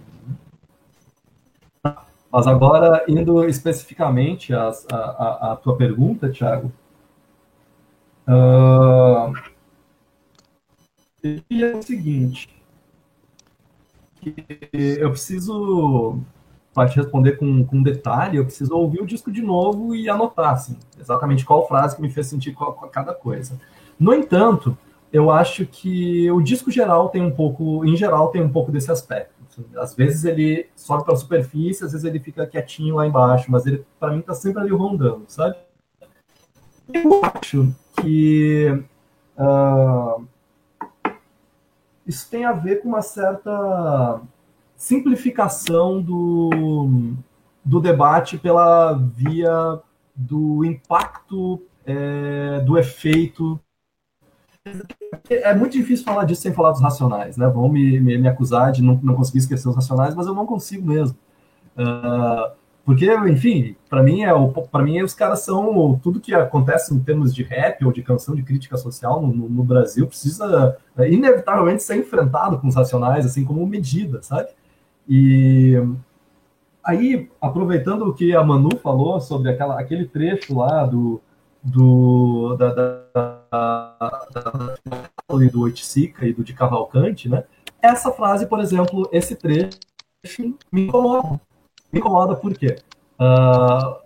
Né? 1.84 1.96
Mas 2.30 2.46
agora, 2.46 3.05
indo 3.09 3.44
especificamente 3.44 4.52
à, 4.55 5.59
tua 5.60 5.76
pergunta, 5.76 6.30
Thiago, 6.30 6.72
Uh, 8.28 9.32
e 11.23 11.65
é 11.65 11.77
o 11.77 11.82
seguinte, 11.82 12.49
eu 14.73 15.11
preciso 15.11 16.20
para 16.78 16.89
te 16.89 16.97
responder 16.97 17.36
com, 17.36 17.65
com 17.65 17.82
detalhe, 17.82 18.36
eu 18.36 18.45
preciso 18.45 18.77
ouvir 18.77 19.01
o 19.01 19.07
disco 19.07 19.32
de 19.32 19.43
novo 19.43 19.97
e 19.97 20.09
anotar, 20.09 20.53
assim, 20.53 20.77
exatamente 21.01 21.45
qual 21.45 21.66
frase 21.66 21.97
que 21.97 22.03
me 22.03 22.09
fez 22.09 22.28
sentir 22.28 22.53
qual, 22.53 22.73
cada 22.73 23.12
coisa. 23.12 23.59
No 23.99 24.15
entanto, 24.15 24.78
eu 25.12 25.28
acho 25.31 25.66
que 25.66 26.31
o 26.31 26.40
disco 26.40 26.70
geral 26.70 27.09
tem 27.09 27.20
um 27.20 27.32
pouco, 27.32 27.85
em 27.85 27.97
geral, 27.97 28.28
tem 28.28 28.43
um 28.43 28.49
pouco 28.49 28.70
desse 28.70 28.93
aspecto. 28.93 29.35
Assim, 29.49 29.65
às 29.77 29.95
vezes 29.95 30.24
ele 30.24 30.69
sobe 30.77 31.05
para 31.05 31.15
a 31.15 31.16
superfície, 31.16 31.85
às 31.85 31.93
vezes 31.93 32.05
ele 32.05 32.20
fica 32.20 32.47
quietinho 32.47 32.97
lá 32.97 33.07
embaixo, 33.07 33.51
mas 33.51 33.66
ele, 33.66 33.85
para 33.99 34.12
mim, 34.12 34.20
está 34.20 34.35
sempre 34.35 34.62
ali 34.62 34.70
rondando, 34.70 35.24
sabe? 35.27 35.57
Eu 36.93 37.20
acho 37.24 37.74
que 38.01 38.85
uh, 39.36 40.24
isso 42.09 42.28
tem 42.30 42.47
a 42.47 42.52
ver 42.52 42.80
com 42.80 42.89
uma 42.89 43.02
certa 43.02 44.22
simplificação 44.74 46.01
do, 46.01 47.12
do 47.62 47.80
debate 47.80 48.39
pela 48.39 48.94
via 48.94 49.78
do 50.16 50.64
impacto, 50.64 51.62
é, 51.85 52.60
do 52.60 52.78
efeito. 52.78 53.60
É 55.28 55.55
muito 55.55 55.72
difícil 55.72 56.05
falar 56.05 56.24
disso 56.24 56.43
sem 56.43 56.52
falar 56.52 56.72
dos 56.72 56.80
racionais, 56.80 57.36
né? 57.36 57.47
Vão 57.47 57.68
me, 57.68 58.01
me, 58.01 58.16
me 58.16 58.28
acusar 58.28 58.72
de 58.72 58.82
não, 58.82 58.98
não 59.02 59.14
conseguir 59.14 59.39
esquecer 59.39 59.68
os 59.68 59.76
racionais, 59.76 60.14
mas 60.14 60.26
eu 60.26 60.35
não 60.35 60.47
consigo 60.47 60.86
mesmo. 60.86 61.16
Uh, 61.76 62.57
porque, 62.89 63.15
enfim, 63.28 63.77
para 63.86 64.02
mim 64.02 64.23
é 64.23 64.32
para 64.73 64.82
mim 64.82 65.02
os 65.02 65.12
caras 65.12 65.40
são 65.40 66.01
tudo 66.02 66.19
que 66.19 66.32
acontece 66.32 66.94
em 66.94 66.98
termos 66.98 67.35
de 67.35 67.43
rap 67.43 67.85
ou 67.85 67.93
de 67.93 68.02
canção 68.02 68.35
de 68.35 68.43
crítica 68.43 68.78
social 68.78 69.20
no, 69.20 69.47
no, 69.47 69.62
Brasil 69.62 70.06
precisa 70.06 70.74
é, 70.97 71.12
inevitavelmente 71.12 71.82
ser 71.82 71.97
enfrentado 71.97 72.59
com 72.59 72.66
os 72.66 72.74
racionais 72.74 73.27
assim 73.27 73.44
como 73.44 73.66
medida, 73.66 74.23
sabe? 74.23 74.48
E 75.06 75.74
aí, 76.82 77.28
aproveitando 77.43 78.06
o 78.06 78.15
que 78.15 78.35
a 78.35 78.43
Manu 78.43 78.78
falou 78.78 79.20
sobre 79.20 79.51
aquela, 79.51 79.78
aquele 79.78 80.06
trecho 80.06 80.56
lá 80.56 80.86
do, 80.86 81.20
do 81.62 82.56
da, 82.56 82.73
da, 82.73 83.02
da, 83.52 84.27
da 84.32 85.47
do 85.52 85.60
Oiticica 85.60 86.27
e 86.27 86.32
do 86.32 86.43
de 86.43 86.55
Cavalcante, 86.55 87.28
né? 87.28 87.44
Essa 87.82 88.10
frase, 88.10 88.47
por 88.47 88.60
exemplo, 88.60 89.06
esse 89.12 89.36
trecho 89.36 89.77
me 90.73 90.86
incomoda. 90.86 91.39
Me 91.93 92.01
incomoda 92.01 92.36
por 92.36 92.55
quê? 92.55 92.78
Uh, 93.19 93.97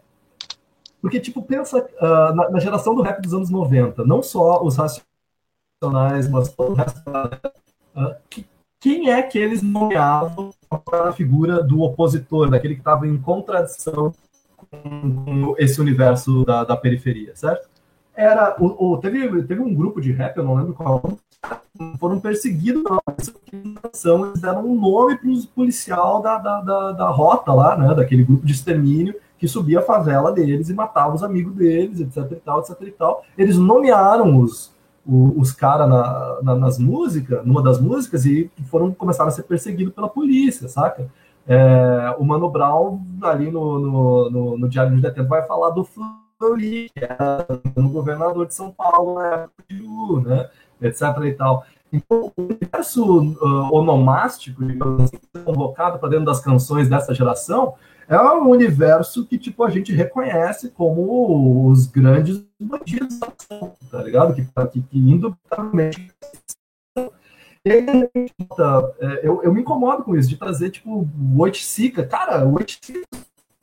porque, 1.01 1.19
tipo, 1.19 1.43
pensa 1.43 1.79
uh, 1.79 2.35
na, 2.35 2.51
na, 2.51 2.61
geração 2.61 2.95
do 2.95 3.03
rap 3.03 3.21
dos 3.21 3.35
anos 3.35 3.51
90, 3.51 4.05
não 4.05 4.23
só 4.23 4.63
os 4.63 4.77
racionais, 4.77 6.29
mas 6.29 6.53
todo 6.53 6.73
o 6.73 6.75
resto. 6.75 7.01
Uh, 7.09 8.15
que, 8.31 8.47
quem 8.81 9.11
é 9.11 9.23
que 9.23 9.39
eles 9.39 9.63
nomeavam 9.63 10.53
a 10.93 11.13
figura 11.13 11.63
do 11.63 11.83
opositor, 11.83 12.51
daquele 12.51 12.75
que 12.75 12.81
estava 12.81 13.07
em 13.07 13.17
contradição 13.21 14.13
com 14.57 15.55
esse 15.59 15.81
universo 15.81 16.45
da, 16.45 16.65
da 16.65 16.77
periferia, 16.77 17.35
certo? 17.37 17.72
Era 18.15 18.57
o, 18.59 18.93
o, 18.93 18.99
teve, 18.99 19.43
teve 19.45 19.61
um 19.61 19.75
grupo 19.75 20.01
de 20.01 20.13
rap, 20.13 20.37
eu 20.37 20.45
não 20.45 20.55
lembro 20.55 20.75
qual, 20.75 21.03
foram 21.99 22.21
perseguidos 22.21 22.83
na 22.85 22.99
eles 23.05 24.41
deram 24.41 24.67
um 24.67 24.79
nome 24.79 25.17
para 25.17 25.31
os 25.31 25.47
policial 25.47 26.21
da, 26.21 26.39
da, 26.39 26.61
da, 26.61 26.93
da, 26.93 27.09
rota 27.09 27.53
lá, 27.53 27.77
né, 27.77 27.95
daquele 27.95 28.25
grupo 28.25 28.45
de 28.45 28.53
extermínio 28.53 29.15
que 29.39 29.49
subia 29.49 29.81
a 29.81 29.83
favela 29.83 30.31
deles 30.31 30.69
e 30.69 30.75
matava 30.75 31.15
os 31.15 31.23
amigos 31.23 31.55
deles, 31.55 32.01
etc 32.01 32.31
e 32.31 32.37
tal, 32.37 32.61
etc 32.61 32.77
e 32.83 32.91
tal. 32.93 33.25
Eles 33.37 33.59
nomearam 33.59 34.39
os, 34.39 34.73
os 35.05 35.53
caras 35.53 35.89
na, 35.89 36.39
na, 36.43 36.55
nas 36.55 36.79
músicas, 36.79 37.45
numa 37.45 37.63
das 37.63 37.81
músicas, 37.81 38.25
e 38.25 38.51
foram 38.71 38.93
começaram 38.93 39.29
a 39.29 39.33
ser 39.33 39.43
perseguidos 39.43 39.93
pela 39.93 40.09
polícia, 40.09 40.69
saca? 40.69 41.11
É, 41.47 42.15
o 42.19 42.25
Mano 42.25 42.49
Brown, 42.49 43.01
ali 43.23 43.51
no, 43.51 43.81
no, 43.81 44.31
no, 44.31 44.59
no 44.59 44.69
Diário 44.69 44.95
de 44.95 45.03
Detento, 45.03 45.29
vai 45.29 45.43
falar 45.43 45.71
do 45.71 45.83
Fleury, 46.43 46.90
que 46.93 47.05
era 47.05 47.47
no 47.77 47.89
governador 47.89 48.47
de 48.47 48.55
São 48.55 48.73
Paulo 48.73 49.14
na 49.14 49.27
época 49.28 49.64
de 49.69 49.78
Lu, 49.78 50.20
né? 50.20 50.51
etc. 50.81 51.02
e 51.24 51.32
tal. 51.32 51.64
Então, 51.93 52.32
o 52.36 52.43
universo 52.43 53.05
uh, 53.05 53.73
onomástico, 53.73 54.64
digamos 54.64 55.02
assim, 55.05 55.19
convocado 55.44 55.98
para 55.98 56.09
dentro 56.09 56.24
das 56.24 56.40
canções 56.40 56.89
dessa 56.89 57.14
geração, 57.14 57.74
é 58.09 58.19
um 58.19 58.48
universo 58.48 59.24
que, 59.27 59.39
tipo, 59.39 59.62
a 59.62 59.70
gente 59.70 59.93
reconhece 59.93 60.70
como 60.70 61.69
os 61.69 61.86
grandes 61.86 62.44
bandidos 62.60 63.20
da 63.20 63.28
ação, 63.28 63.77
tá 63.90 64.02
ligado? 64.02 64.35
Que, 64.35 64.43
que, 64.73 64.82
que 64.82 64.98
indubitavelmente 64.98 66.12
eu, 69.23 69.40
eu 69.44 69.55
me 69.55 69.60
incomodo 69.60 70.02
com 70.02 70.16
isso, 70.16 70.28
de 70.28 70.36
trazer, 70.36 70.70
tipo, 70.70 70.90
o 70.90 71.40
Oiticica. 71.40 72.05
Cara, 72.05 72.44
o 72.44 72.55
Oiticica, 72.55 73.06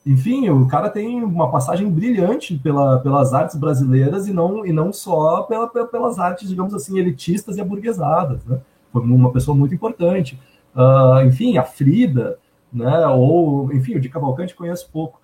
enfim, 0.05 0.49
o 0.49 0.65
cara 0.67 0.89
tem 0.89 1.23
uma 1.23 1.51
passagem 1.51 1.89
brilhante 1.89 2.57
pela, 2.57 2.99
pelas 2.99 3.33
artes 3.33 3.55
brasileiras 3.55 4.27
e 4.27 4.33
não, 4.33 4.65
e 4.65 4.71
não 4.71 4.93
só 4.93 5.43
pela, 5.43 5.67
pelas 5.67 6.17
artes, 6.17 6.47
digamos 6.47 6.73
assim, 6.73 6.97
elitistas 6.97 7.57
e 7.57 7.61
aburguesadas, 7.61 8.43
né? 8.45 8.59
Foi 8.91 9.01
uma 9.03 9.31
pessoa 9.31 9.55
muito 9.55 9.75
importante. 9.75 10.39
Uh, 10.75 11.25
enfim, 11.25 11.57
a 11.57 11.63
Frida, 11.63 12.39
né? 12.71 13.07
Ou, 13.07 13.71
enfim, 13.73 13.95
o 13.95 13.99
de 13.99 14.09
Cavalcante 14.09 14.55
conheço 14.55 14.89
pouco. 14.91 15.19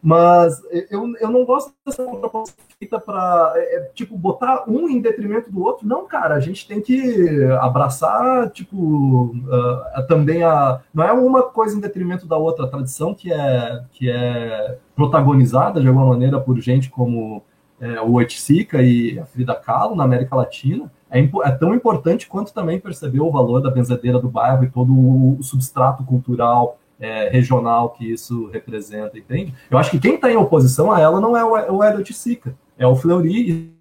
Mas 0.00 0.62
eu, 0.90 1.12
eu 1.20 1.28
não 1.28 1.44
gosto 1.44 1.72
dessa 1.84 2.04
contraposição 2.04 2.64
feita 2.78 3.00
para, 3.00 3.52
é, 3.56 3.76
é, 3.76 3.80
tipo, 3.94 4.16
botar 4.16 4.64
um 4.68 4.88
em 4.88 5.00
detrimento 5.00 5.50
do 5.50 5.62
outro. 5.62 5.86
Não, 5.86 6.06
cara, 6.06 6.36
a 6.36 6.40
gente 6.40 6.68
tem 6.68 6.80
que 6.80 7.44
abraçar, 7.60 8.48
tipo, 8.50 8.76
uh, 8.76 10.06
também 10.06 10.44
a. 10.44 10.80
Não 10.94 11.02
é 11.02 11.12
uma 11.12 11.42
coisa 11.42 11.76
em 11.76 11.80
detrimento 11.80 12.26
da 12.26 12.36
outra. 12.36 12.64
A 12.64 12.68
tradição 12.68 13.12
que 13.12 13.32
é, 13.32 13.82
que 13.92 14.08
é 14.08 14.78
protagonizada, 14.94 15.80
de 15.80 15.88
alguma 15.88 16.06
maneira, 16.06 16.40
por 16.40 16.60
gente 16.60 16.90
como 16.90 17.42
é, 17.80 18.00
o 18.00 18.12
Oiticica 18.12 18.82
e 18.82 19.18
a 19.18 19.26
Frida 19.26 19.54
Kahlo 19.54 19.96
na 19.96 20.04
América 20.04 20.36
Latina, 20.36 20.90
é, 21.10 21.20
é, 21.20 21.50
tão 21.52 21.74
importante 21.74 22.28
quanto 22.28 22.52
também 22.52 22.78
perceber 22.78 23.20
o 23.20 23.30
valor 23.30 23.60
da 23.60 23.70
benzedeira 23.70 24.18
do 24.20 24.28
bairro 24.28 24.64
e 24.64 24.70
todo 24.70 24.92
o 24.92 25.42
substrato 25.42 26.04
cultural 26.04 26.78
é, 27.00 27.28
regional 27.28 27.90
que 27.90 28.10
isso 28.10 28.46
representa, 28.48 29.18
entende? 29.18 29.54
Eu 29.70 29.78
acho 29.78 29.90
que 29.90 30.00
quem 30.00 30.14
está 30.16 30.30
em 30.30 30.36
oposição 30.36 30.90
a 30.90 31.00
ela 31.00 31.20
não 31.20 31.36
é 31.36 31.44
o, 31.44 31.76
o 31.76 31.84
Edward 31.84 32.12
Sica, 32.12 32.56
é 32.76 32.86
o 32.86 32.96
Fleury 32.96 33.72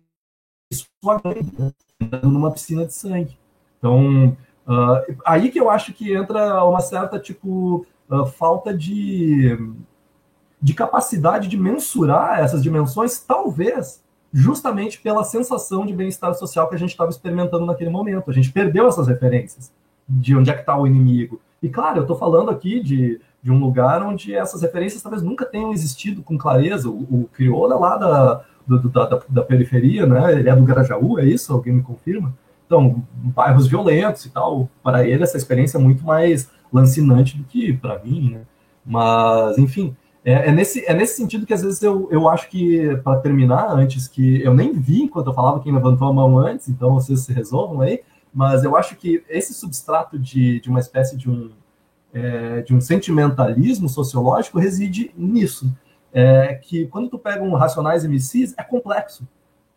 e 0.72 0.76
sua 0.76 1.20
mãe, 1.24 1.42
né? 1.58 1.72
numa 2.24 2.52
piscina 2.52 2.86
de 2.86 2.94
sangue. 2.94 3.38
Então, 3.78 4.38
uh, 4.68 5.16
aí 5.26 5.50
que 5.50 5.60
eu 5.60 5.70
acho 5.70 5.94
que 5.94 6.14
entra 6.14 6.64
uma 6.66 6.80
certa, 6.80 7.20
tipo, 7.20 7.86
uh, 8.10 8.26
falta 8.26 8.74
de, 8.74 9.58
de 10.62 10.74
capacidade 10.74 11.48
de 11.48 11.58
mensurar 11.58 12.40
essas 12.40 12.62
dimensões, 12.62 13.20
talvez 13.20 14.04
justamente 14.32 15.00
pela 15.00 15.24
sensação 15.24 15.86
de 15.86 15.94
bem-estar 15.94 16.34
social 16.36 16.68
que 16.68 16.76
a 16.76 16.78
gente 16.78 16.92
estava 16.92 17.10
experimentando 17.10 17.66
naquele 17.66 17.90
momento. 17.90 18.30
A 18.30 18.34
gente 18.34 18.52
perdeu 18.52 18.88
essas 18.88 19.08
referências 19.08 19.72
de 20.08 20.36
onde 20.36 20.50
é 20.50 20.54
que 20.54 20.62
está 20.62 20.78
o 20.78 20.86
inimigo. 20.86 21.42
E 21.62 21.70
claro, 21.70 22.00
eu 22.00 22.02
estou 22.04 22.18
falando 22.18 22.50
aqui 22.52 22.82
de, 22.82 23.20
de 23.42 23.52
um 23.52 23.60
lugar 23.60 24.04
onde 24.04 24.34
essas 24.34 24.62
referências 24.62 25.02
talvez 25.02 25.24
nunca 25.24 25.46
tenham 25.46 25.72
existido 25.74 26.22
com 26.22 26.38
clareza. 26.38 26.90
O, 26.90 27.24
o 27.24 27.30
Crioula 27.34 27.76
é 27.76 27.78
lá 27.78 27.98
da, 27.98 28.44
do, 28.68 28.90
da, 28.90 29.06
da, 29.06 29.22
da, 29.28 29.42
periferia, 29.42 30.06
né? 30.06 30.34
Ele 30.34 30.50
é 30.50 30.56
do 30.56 30.64
Garajaú, 30.64 31.20
é 31.20 31.26
isso? 31.26 31.54
Alguém 31.54 31.74
me 31.74 31.82
confirma? 31.82 32.34
Então, 32.66 33.04
bairros 33.14 33.68
violentos 33.68 34.26
e 34.26 34.30
tal. 34.30 34.70
Para 34.84 35.08
ele, 35.08 35.24
essa 35.24 35.38
experiência 35.38 35.78
é 35.78 35.82
muito 35.82 36.06
mais 36.06 36.50
lancinante 36.72 37.38
do 37.38 37.44
que 37.44 37.74
para 37.74 38.00
mim, 38.00 38.32
né? 38.32 38.42
Mas, 38.86 39.58
enfim, 39.58 39.96
é, 40.24 40.50
é, 40.50 40.52
nesse, 40.52 40.86
é 40.86 40.94
nesse 40.94 41.16
sentido 41.16 41.46
que 41.46 41.54
às 41.54 41.62
vezes 41.62 41.82
eu, 41.82 42.10
eu 42.12 42.28
acho 42.28 42.50
que, 42.50 42.98
para 42.98 43.20
terminar, 43.20 43.72
antes 43.72 44.10
que 44.10 44.42
eu 44.44 44.54
nem 44.54 44.74
vi 44.74 45.04
enquanto 45.04 45.28
eu 45.28 45.34
falava 45.34 45.62
quem 45.62 45.74
levantou 45.74 46.08
a 46.08 46.14
mão 46.14 46.38
antes, 46.38 46.68
então 46.68 46.94
vocês 46.96 47.22
se 47.22 47.32
resolvam 47.32 47.80
aí, 47.80 48.02
mas 48.34 48.64
eu 48.64 48.76
acho 48.76 48.96
que 48.96 49.24
esse 49.30 49.54
substrato 49.54 50.18
de, 50.18 50.60
de 50.60 50.70
uma 50.70 50.80
espécie 50.80 51.18
de 51.18 51.30
um, 51.30 51.52
é, 52.14 52.62
de 52.62 52.74
um 52.74 52.82
sentimentalismo 52.82 53.90
sociológico 53.90 54.60
reside 54.60 55.12
nisso. 55.16 55.74
É, 56.14 56.56
que 56.56 56.88
quando 56.88 57.10
tu 57.10 57.20
pega 57.20 57.44
um 57.44 57.54
Racionais 57.54 58.04
MCs, 58.04 58.54
é 58.58 58.64
complexo. 58.64 59.28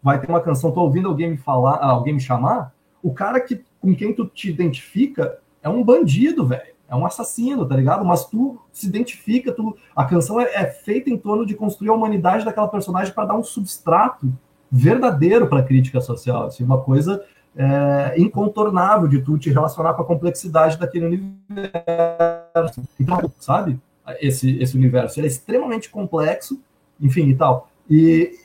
Vai 0.03 0.21
ter 0.21 0.29
uma 0.29 0.41
canção, 0.41 0.73
tô 0.73 0.81
ouvindo 0.81 1.09
alguém 1.09 1.31
me 1.31 1.37
falar, 1.37 1.77
alguém 1.83 2.15
me 2.15 2.21
chamar, 2.21 2.73
o 3.03 3.13
cara 3.13 3.41
que, 3.41 3.63
com 3.81 3.95
quem 3.95 4.15
tu 4.15 4.27
te 4.27 4.49
identifica 4.49 5.39
é 5.63 5.69
um 5.69 5.83
bandido, 5.83 6.47
velho. 6.47 6.71
É 6.89 6.97
um 6.97 7.07
assassino, 7.07 7.67
tá 7.67 7.77
ligado? 7.77 8.05
Mas 8.05 8.25
tu 8.25 8.61
se 8.73 8.87
identifica, 8.87 9.53
tu, 9.53 9.77
a 9.95 10.05
canção 10.05 10.41
é, 10.41 10.45
é 10.55 10.67
feita 10.67 11.09
em 11.09 11.17
torno 11.17 11.47
de 11.47 11.55
construir 11.55 11.91
a 11.91 11.95
humanidade 11.95 12.45
daquela 12.45 12.67
personagem 12.69 13.15
para 13.15 13.27
dar 13.27 13.37
um 13.37 13.45
substrato 13.45 14.33
verdadeiro 14.71 15.47
para 15.47 15.61
a 15.61 15.63
crítica 15.63 16.01
social, 16.01 16.47
assim, 16.47 16.65
uma 16.65 16.81
coisa 16.81 17.25
é, 17.57 18.15
incontornável 18.21 19.09
de 19.09 19.21
tu 19.21 19.39
te 19.39 19.51
relacionar 19.51 19.95
com 19.95 20.03
a 20.03 20.07
complexidade 20.07 20.79
daquele 20.79 21.07
universo. 21.07 22.83
Então, 22.99 23.33
sabe? 23.39 23.79
Esse, 24.21 24.59
esse 24.59 24.77
universo 24.77 25.21
é 25.21 25.27
extremamente 25.27 25.91
complexo, 25.91 26.61
enfim, 27.01 27.29
e 27.29 27.35
tal. 27.35 27.69
E 27.89 28.39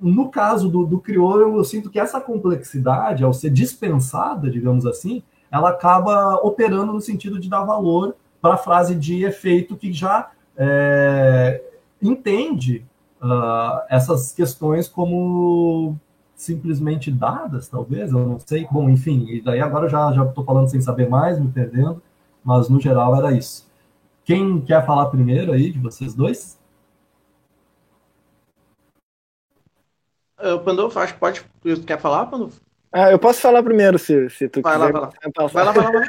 no 0.00 0.30
caso 0.30 0.68
do, 0.68 0.86
do 0.86 1.00
crioulo, 1.00 1.58
eu 1.58 1.64
sinto 1.64 1.90
que 1.90 1.98
essa 1.98 2.20
complexidade, 2.20 3.24
ao 3.24 3.32
ser 3.32 3.50
dispensada, 3.50 4.50
digamos 4.50 4.86
assim, 4.86 5.22
ela 5.50 5.70
acaba 5.70 6.36
operando 6.36 6.92
no 6.92 7.00
sentido 7.00 7.40
de 7.40 7.48
dar 7.48 7.64
valor 7.64 8.14
para 8.40 8.54
a 8.54 8.58
frase 8.58 8.94
de 8.94 9.24
efeito 9.24 9.76
que 9.76 9.92
já 9.92 10.30
é, 10.56 11.62
entende 12.00 12.84
uh, 13.20 13.80
essas 13.88 14.32
questões 14.32 14.88
como 14.88 15.98
simplesmente 16.38 17.10
dadas, 17.10 17.68
talvez, 17.68 18.12
eu 18.12 18.24
não 18.24 18.38
sei. 18.38 18.66
Bom, 18.70 18.88
enfim, 18.88 19.26
e 19.28 19.42
daí 19.42 19.60
agora 19.60 19.88
já 19.88 20.12
já 20.12 20.24
estou 20.24 20.44
falando 20.44 20.70
sem 20.70 20.80
saber 20.80 21.08
mais, 21.08 21.38
me 21.38 21.50
perdendo, 21.50 22.00
mas 22.44 22.68
no 22.68 22.80
geral 22.80 23.14
era 23.16 23.32
isso. 23.32 23.68
Quem 24.24 24.60
quer 24.60 24.86
falar 24.86 25.06
primeiro 25.06 25.52
aí 25.52 25.72
de 25.72 25.80
vocês 25.80 26.14
dois? 26.14 26.56
Uh, 30.38 30.60
Pandolfo, 30.60 31.00
acho 31.00 31.14
que 31.14 31.20
pode. 31.20 31.44
Quer 31.84 31.98
falar, 31.98 32.26
Pandolfo? 32.26 32.60
Ah, 32.92 33.10
eu 33.10 33.18
posso 33.18 33.40
falar 33.40 33.62
primeiro, 33.62 33.98
se, 33.98 34.30
se 34.30 34.48
tu 34.48 34.62
vai 34.62 34.74
quiser. 34.74 34.92
Lá, 34.92 34.92
vai, 34.92 35.00
lá. 35.00 35.48
vai 35.48 35.64
lá, 35.64 35.72
vai 35.72 35.82
lá, 35.82 35.90
vai 35.90 35.92
lá. 35.92 36.06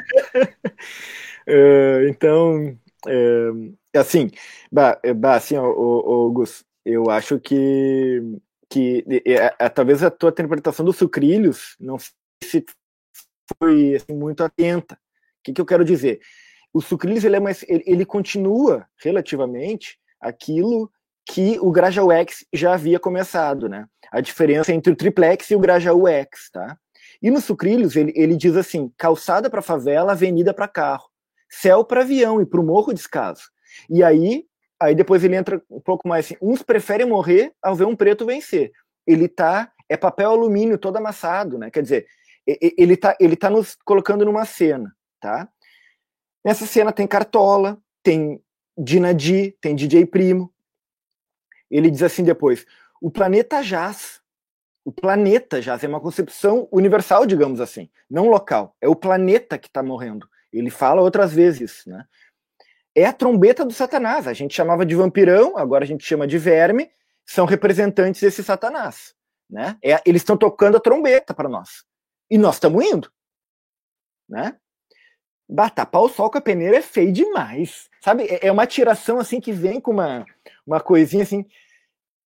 uh, 1.48 2.08
então, 2.08 2.78
uh, 3.06 3.76
assim, 3.94 4.30
bah, 4.70 4.96
bah, 5.16 5.34
assim, 5.34 5.58
o, 5.58 5.64
o, 5.64 6.26
o 6.26 6.32
Gus, 6.32 6.64
eu 6.84 7.10
acho 7.10 7.40
que, 7.40 8.22
que 8.70 9.04
é, 9.26 9.54
é, 9.58 9.68
talvez 9.68 10.02
a 10.02 10.10
tua 10.10 10.30
interpretação 10.30 10.84
dos 10.84 10.96
sucrilhos 10.96 11.76
não 11.80 11.98
se 11.98 12.64
foi 13.58 13.96
assim, 13.96 14.14
muito 14.14 14.44
atenta. 14.44 14.94
O 14.94 14.98
que, 15.42 15.52
que 15.52 15.60
eu 15.60 15.66
quero 15.66 15.84
dizer? 15.84 16.20
O 16.72 16.80
sucrilhos 16.80 17.24
ele, 17.24 17.36
é 17.36 17.40
mais, 17.40 17.64
ele, 17.68 17.82
ele 17.84 18.06
continua 18.06 18.86
relativamente 19.02 19.98
aquilo 20.20 20.90
que 21.26 21.58
o 21.60 21.70
Grajaú 21.70 22.12
X 22.12 22.44
já 22.52 22.74
havia 22.74 22.98
começado, 22.98 23.68
né? 23.68 23.86
A 24.10 24.20
diferença 24.20 24.72
entre 24.72 24.92
o 24.92 24.96
triplex 24.96 25.50
e 25.50 25.56
o 25.56 25.60
Grajaú 25.60 26.06
X, 26.06 26.50
tá? 26.52 26.76
E 27.22 27.30
no 27.30 27.40
Sucrilhos 27.40 27.96
ele, 27.96 28.12
ele 28.16 28.36
diz 28.36 28.56
assim: 28.56 28.92
calçada 28.96 29.50
para 29.50 29.62
favela, 29.62 30.12
avenida 30.12 30.54
para 30.54 30.68
carro, 30.68 31.08
céu 31.48 31.84
para 31.84 32.02
avião 32.02 32.40
e 32.40 32.46
para 32.46 32.60
o 32.60 32.64
morro 32.64 32.92
descaso. 32.92 33.42
E 33.88 34.02
aí, 34.02 34.44
aí 34.80 34.94
depois 34.94 35.22
ele 35.22 35.36
entra 35.36 35.62
um 35.70 35.80
pouco 35.80 36.08
mais 36.08 36.26
assim: 36.26 36.36
uns 36.40 36.62
preferem 36.62 37.06
morrer 37.06 37.52
ao 37.62 37.76
ver 37.76 37.84
um 37.84 37.94
preto 37.94 38.24
vencer. 38.24 38.72
Ele 39.06 39.28
tá 39.28 39.72
é 39.88 39.96
papel 39.96 40.30
alumínio 40.30 40.78
todo 40.78 40.96
amassado, 40.96 41.58
né? 41.58 41.70
Quer 41.70 41.82
dizer, 41.82 42.06
ele 42.46 42.96
tá 42.96 43.16
ele 43.20 43.36
tá 43.36 43.50
nos 43.50 43.76
colocando 43.84 44.24
numa 44.24 44.44
cena, 44.44 44.94
tá? 45.20 45.48
Nessa 46.44 46.66
cena 46.66 46.92
tem 46.92 47.06
Cartola, 47.06 47.78
tem 48.02 48.42
Dinadi, 48.78 49.56
tem 49.60 49.74
DJ 49.74 50.06
Primo, 50.06 50.52
ele 51.70 51.90
diz 51.90 52.02
assim 52.02 52.24
depois: 52.24 52.66
o 53.00 53.10
planeta 53.10 53.62
jaz. 53.62 54.20
O 54.82 54.90
planeta 54.90 55.60
jaz 55.60 55.84
é 55.84 55.88
uma 55.88 56.00
concepção 56.00 56.66
universal, 56.72 57.26
digamos 57.26 57.60
assim, 57.60 57.90
não 58.08 58.28
local. 58.28 58.74
É 58.80 58.88
o 58.88 58.96
planeta 58.96 59.58
que 59.58 59.68
está 59.68 59.82
morrendo. 59.82 60.26
Ele 60.50 60.70
fala 60.70 61.02
outras 61.02 61.32
vezes, 61.32 61.84
né? 61.86 62.06
É 62.94 63.04
a 63.04 63.12
trombeta 63.12 63.64
do 63.64 63.72
Satanás. 63.72 64.26
A 64.26 64.32
gente 64.32 64.54
chamava 64.54 64.84
de 64.84 64.94
vampirão, 64.94 65.56
agora 65.56 65.84
a 65.84 65.86
gente 65.86 66.04
chama 66.04 66.26
de 66.26 66.38
verme. 66.38 66.90
São 67.26 67.46
representantes 67.46 68.20
desse 68.20 68.42
Satanás, 68.42 69.14
né? 69.48 69.78
É, 69.82 70.00
eles 70.04 70.22
estão 70.22 70.36
tocando 70.36 70.76
a 70.76 70.80
trombeta 70.80 71.32
para 71.32 71.48
nós 71.48 71.84
e 72.30 72.36
nós 72.36 72.56
estamos 72.56 72.84
indo, 72.84 73.12
né? 74.28 74.56
Batapar 75.48 76.02
o 76.02 76.08
sol 76.08 76.30
com 76.30 76.38
a 76.38 76.40
peneira 76.40 76.76
é 76.76 76.82
feio 76.82 77.12
demais. 77.12 77.88
Sabe? 78.00 78.24
É, 78.24 78.46
é 78.46 78.52
uma 78.52 78.66
tiração 78.66 79.18
assim 79.18 79.40
que 79.40 79.52
vem 79.52 79.80
com 79.80 79.90
uma, 79.90 80.24
uma 80.66 80.80
coisinha 80.80 81.22
assim. 81.22 81.44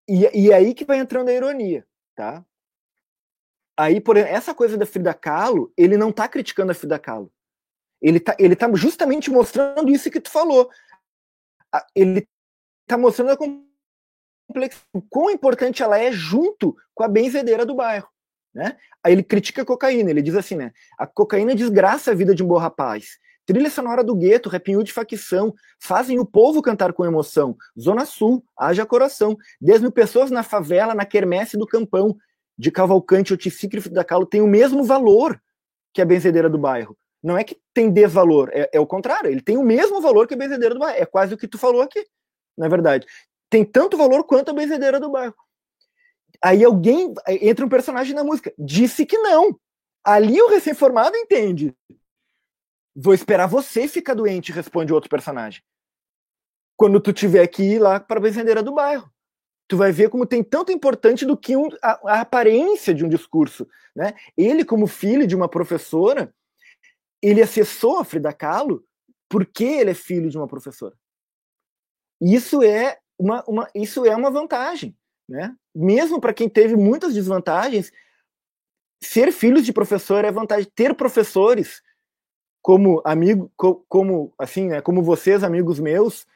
E, 0.08 0.46
e 0.46 0.52
aí 0.52 0.74
que 0.74 0.84
vai 0.84 0.98
entrando 0.98 1.28
a 1.28 1.32
ironia, 1.32 1.86
tá? 2.14 2.44
Aí, 3.76 4.00
por 4.00 4.16
essa 4.16 4.54
coisa 4.54 4.76
da 4.76 4.86
Frida 4.86 5.12
Kahlo, 5.12 5.72
ele 5.76 5.96
não 5.96 6.12
tá 6.12 6.28
criticando 6.28 6.70
a 6.70 6.74
Frida 6.74 6.98
Kahlo. 6.98 7.32
Ele 8.04 8.20
tá, 8.20 8.36
ele 8.38 8.54
tá 8.54 8.70
justamente 8.74 9.30
mostrando 9.30 9.90
isso 9.90 10.10
que 10.10 10.20
tu 10.20 10.30
falou. 10.30 10.68
Ele 11.96 12.28
tá 12.86 12.98
mostrando 12.98 13.30
a 13.30 13.36
complexidade, 13.36 14.84
quão 15.08 15.30
importante 15.30 15.82
ela 15.82 15.98
é 15.98 16.12
junto 16.12 16.76
com 16.94 17.02
a 17.02 17.08
benzedeira 17.08 17.64
do 17.64 17.74
bairro. 17.74 18.06
Né? 18.52 18.76
Aí 19.02 19.14
ele 19.14 19.22
critica 19.22 19.62
a 19.62 19.64
cocaína, 19.64 20.10
ele 20.10 20.20
diz 20.20 20.36
assim, 20.36 20.54
né? 20.54 20.70
A 20.98 21.06
cocaína 21.06 21.54
desgraça 21.54 22.10
a 22.10 22.14
vida 22.14 22.34
de 22.34 22.44
um 22.44 22.46
bom 22.46 22.58
rapaz. 22.58 23.18
Trilha 23.46 23.70
sonora 23.70 24.04
do 24.04 24.14
gueto, 24.14 24.50
rapinho 24.50 24.84
de 24.84 24.92
facção, 24.92 25.54
fazem 25.80 26.18
o 26.18 26.26
povo 26.26 26.60
cantar 26.60 26.92
com 26.92 27.06
emoção. 27.06 27.56
Zona 27.78 28.04
Sul, 28.04 28.44
haja 28.54 28.84
coração. 28.84 29.34
10 29.62 29.80
mil 29.80 29.92
pessoas 29.92 30.30
na 30.30 30.42
favela, 30.42 30.94
na 30.94 31.06
quermesse 31.06 31.56
do 31.56 31.66
campão. 31.66 32.14
De 32.56 32.70
Cavalcante, 32.70 33.32
Oticicre 33.32 33.80
da 33.88 34.04
Calo 34.04 34.26
tem 34.26 34.42
o 34.42 34.46
mesmo 34.46 34.84
valor 34.84 35.40
que 35.92 36.02
a 36.02 36.04
benzedeira 36.04 36.50
do 36.50 36.58
bairro. 36.58 36.96
Não 37.24 37.38
é 37.38 37.42
que 37.42 37.58
tem 37.72 37.90
desvalor, 37.90 38.50
é, 38.52 38.68
é 38.70 38.78
o 38.78 38.86
contrário, 38.86 39.30
ele 39.30 39.40
tem 39.40 39.56
o 39.56 39.62
mesmo 39.62 39.98
valor 39.98 40.28
que 40.28 40.34
a 40.34 40.36
benzedeira 40.36 40.74
do 40.74 40.80
bairro. 40.80 41.02
É 41.02 41.06
quase 41.06 41.32
o 41.32 41.38
que 41.38 41.48
tu 41.48 41.56
falou 41.56 41.80
aqui, 41.80 42.06
na 42.54 42.68
verdade. 42.68 43.06
Tem 43.48 43.64
tanto 43.64 43.96
valor 43.96 44.24
quanto 44.24 44.50
a 44.50 44.54
benzedeira 44.54 45.00
do 45.00 45.10
bairro. 45.10 45.34
Aí 46.42 46.62
alguém, 46.62 47.14
entra 47.40 47.64
um 47.64 47.68
personagem 47.68 48.14
na 48.14 48.22
música, 48.22 48.52
disse 48.58 49.06
que 49.06 49.16
não. 49.16 49.58
Ali 50.04 50.42
o 50.42 50.50
recém-formado 50.50 51.16
entende. 51.16 51.74
Vou 52.94 53.14
esperar 53.14 53.46
você 53.46 53.88
ficar 53.88 54.12
doente, 54.12 54.52
responde 54.52 54.92
outro 54.92 55.08
personagem. 55.08 55.62
Quando 56.76 57.00
tu 57.00 57.10
tiver 57.10 57.46
que 57.46 57.62
ir 57.62 57.78
lá 57.78 57.98
para 57.98 58.18
a 58.18 58.22
benzedeira 58.22 58.62
do 58.62 58.74
bairro. 58.74 59.10
Tu 59.66 59.78
vai 59.78 59.92
ver 59.92 60.10
como 60.10 60.26
tem 60.26 60.44
tanto 60.44 60.70
importante 60.70 61.24
do 61.24 61.38
que 61.38 61.56
um, 61.56 61.70
a, 61.80 62.16
a, 62.16 62.20
aparência 62.20 62.92
de 62.92 63.02
um 63.02 63.08
discurso. 63.08 63.66
Né? 63.96 64.12
Ele, 64.36 64.62
como 64.62 64.86
filho 64.86 65.26
de 65.26 65.34
uma 65.34 65.48
professora, 65.48 66.30
ele 67.24 67.42
acessou 67.42 67.98
a 67.98 68.04
Frida 68.04 68.32
Kahlo 68.32 68.84
porque 69.28 69.64
ele 69.64 69.90
é 69.90 69.94
filho 69.94 70.28
de 70.28 70.36
uma 70.36 70.46
professora. 70.46 70.94
Isso 72.20 72.62
é 72.62 72.98
uma, 73.18 73.42
uma, 73.48 73.68
isso 73.74 74.04
é 74.04 74.14
uma 74.14 74.30
vantagem. 74.30 74.96
Né? 75.28 75.56
Mesmo 75.74 76.20
para 76.20 76.34
quem 76.34 76.48
teve 76.48 76.76
muitas 76.76 77.14
desvantagens, 77.14 77.90
ser 79.02 79.32
filho 79.32 79.62
de 79.62 79.72
professor 79.72 80.24
é 80.24 80.30
vantagem. 80.30 80.70
Ter 80.74 80.94
professores 80.94 81.82
como 82.62 83.02
amigo, 83.04 83.52
como 83.88 84.32
assim, 84.38 84.68
né, 84.68 84.80
como 84.80 85.02
vocês, 85.02 85.42
amigos 85.42 85.78
meus, 85.78 86.26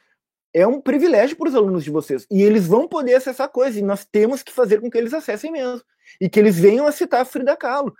é 0.53 0.65
um 0.65 0.81
privilégio 0.81 1.37
para 1.37 1.49
os 1.49 1.55
alunos 1.55 1.83
de 1.83 1.91
vocês. 1.91 2.25
E 2.29 2.41
eles 2.41 2.67
vão 2.67 2.87
poder 2.87 3.15
acessar 3.15 3.49
coisas, 3.49 3.77
e 3.77 3.81
nós 3.81 4.05
temos 4.05 4.43
que 4.43 4.51
fazer 4.51 4.81
com 4.81 4.89
que 4.89 4.97
eles 4.97 5.13
acessem 5.13 5.51
mesmo. 5.51 5.83
E 6.19 6.29
que 6.29 6.39
eles 6.39 6.57
venham 6.57 6.87
a 6.87 6.91
citar 6.91 7.25
Frida 7.25 7.55
Kahlo. 7.55 7.95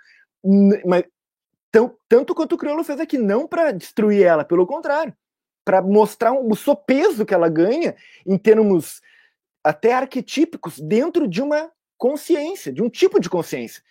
Mas, 0.84 1.04
tão, 1.70 1.96
tanto 2.08 2.34
quanto 2.34 2.54
o 2.54 2.58
Criolo 2.58 2.84
fez 2.84 3.00
aqui, 3.00 3.18
não 3.18 3.46
para 3.46 3.72
destruir 3.72 4.22
ela, 4.22 4.44
pelo 4.44 4.66
contrário, 4.66 5.14
para 5.64 5.82
mostrar 5.82 6.32
o 6.32 6.54
sopeso 6.54 7.24
que 7.24 7.34
ela 7.34 7.48
ganha 7.48 7.94
em 8.26 8.36
termos 8.36 9.00
até 9.62 9.92
arquetípicos 9.92 10.78
dentro 10.78 11.28
de 11.28 11.42
uma 11.42 11.70
consciência, 11.98 12.72
de 12.72 12.82
um 12.82 12.88
tipo 12.88 13.20
de 13.20 13.28
consciência. 13.28 13.82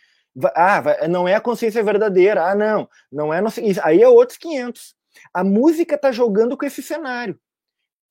Ah, 0.56 1.07
não 1.07 1.27
é 1.27 1.35
a 1.35 1.41
consciência 1.41 1.84
verdadeira. 1.84 2.49
Ah, 2.49 2.56
não, 2.56 2.89
não 3.11 3.34
é. 3.34 3.41
Não 3.41 3.49
aí 3.84 4.01
é 4.01 4.07
outros 4.07 4.38
500. 4.38 4.95
A 5.34 5.43
música 5.43 5.95
está 5.95 6.11
jogando 6.11 6.57
com 6.57 6.65
esse 6.65 6.81
cenário. 6.81 7.39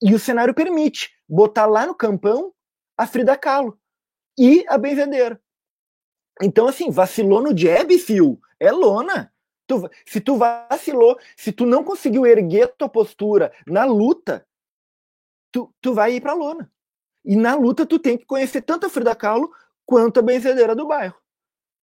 E 0.01 0.15
o 0.15 0.19
cenário 0.19 0.55
permite 0.55 1.11
botar 1.29 1.67
lá 1.67 1.87
no 1.87 1.95
campão 1.95 2.53
a 2.97 3.07
Frida 3.07 3.37
Kahlo 3.37 3.79
e 4.39 4.65
a 4.69 4.79
benzedeira. 4.79 5.41
Então, 6.41 6.69
assim, 6.69 6.91
vacilou 6.91 7.43
no 7.43 7.57
jab, 7.57 7.97
fio, 7.99 8.39
é 8.61 8.71
lona. 8.71 9.33
Tu, 9.69 9.89
se 10.07 10.21
tu 10.21 10.37
vacilou, 10.37 11.19
se 11.37 11.53
tu 11.53 11.67
não 11.67 11.85
conseguiu 11.85 12.27
erguer 12.27 12.75
tua 12.77 12.89
postura 12.89 13.53
na 13.67 13.85
luta, 13.85 14.47
tu, 15.53 15.73
tu 15.81 15.93
vai 15.93 16.15
ir 16.15 16.23
pra 16.23 16.33
lona. 16.33 16.71
E 17.23 17.37
na 17.37 17.55
luta 17.55 17.85
tu 17.85 17.99
tem 17.99 18.17
que 18.17 18.25
conhecer 18.25 18.63
tanto 18.63 18.87
a 18.87 18.89
Frida 18.89 19.15
Kahlo 19.15 19.53
quanto 19.85 20.21
a 20.21 20.23
benzedeira 20.23 20.75
do 20.75 20.87
bairro. 20.87 21.17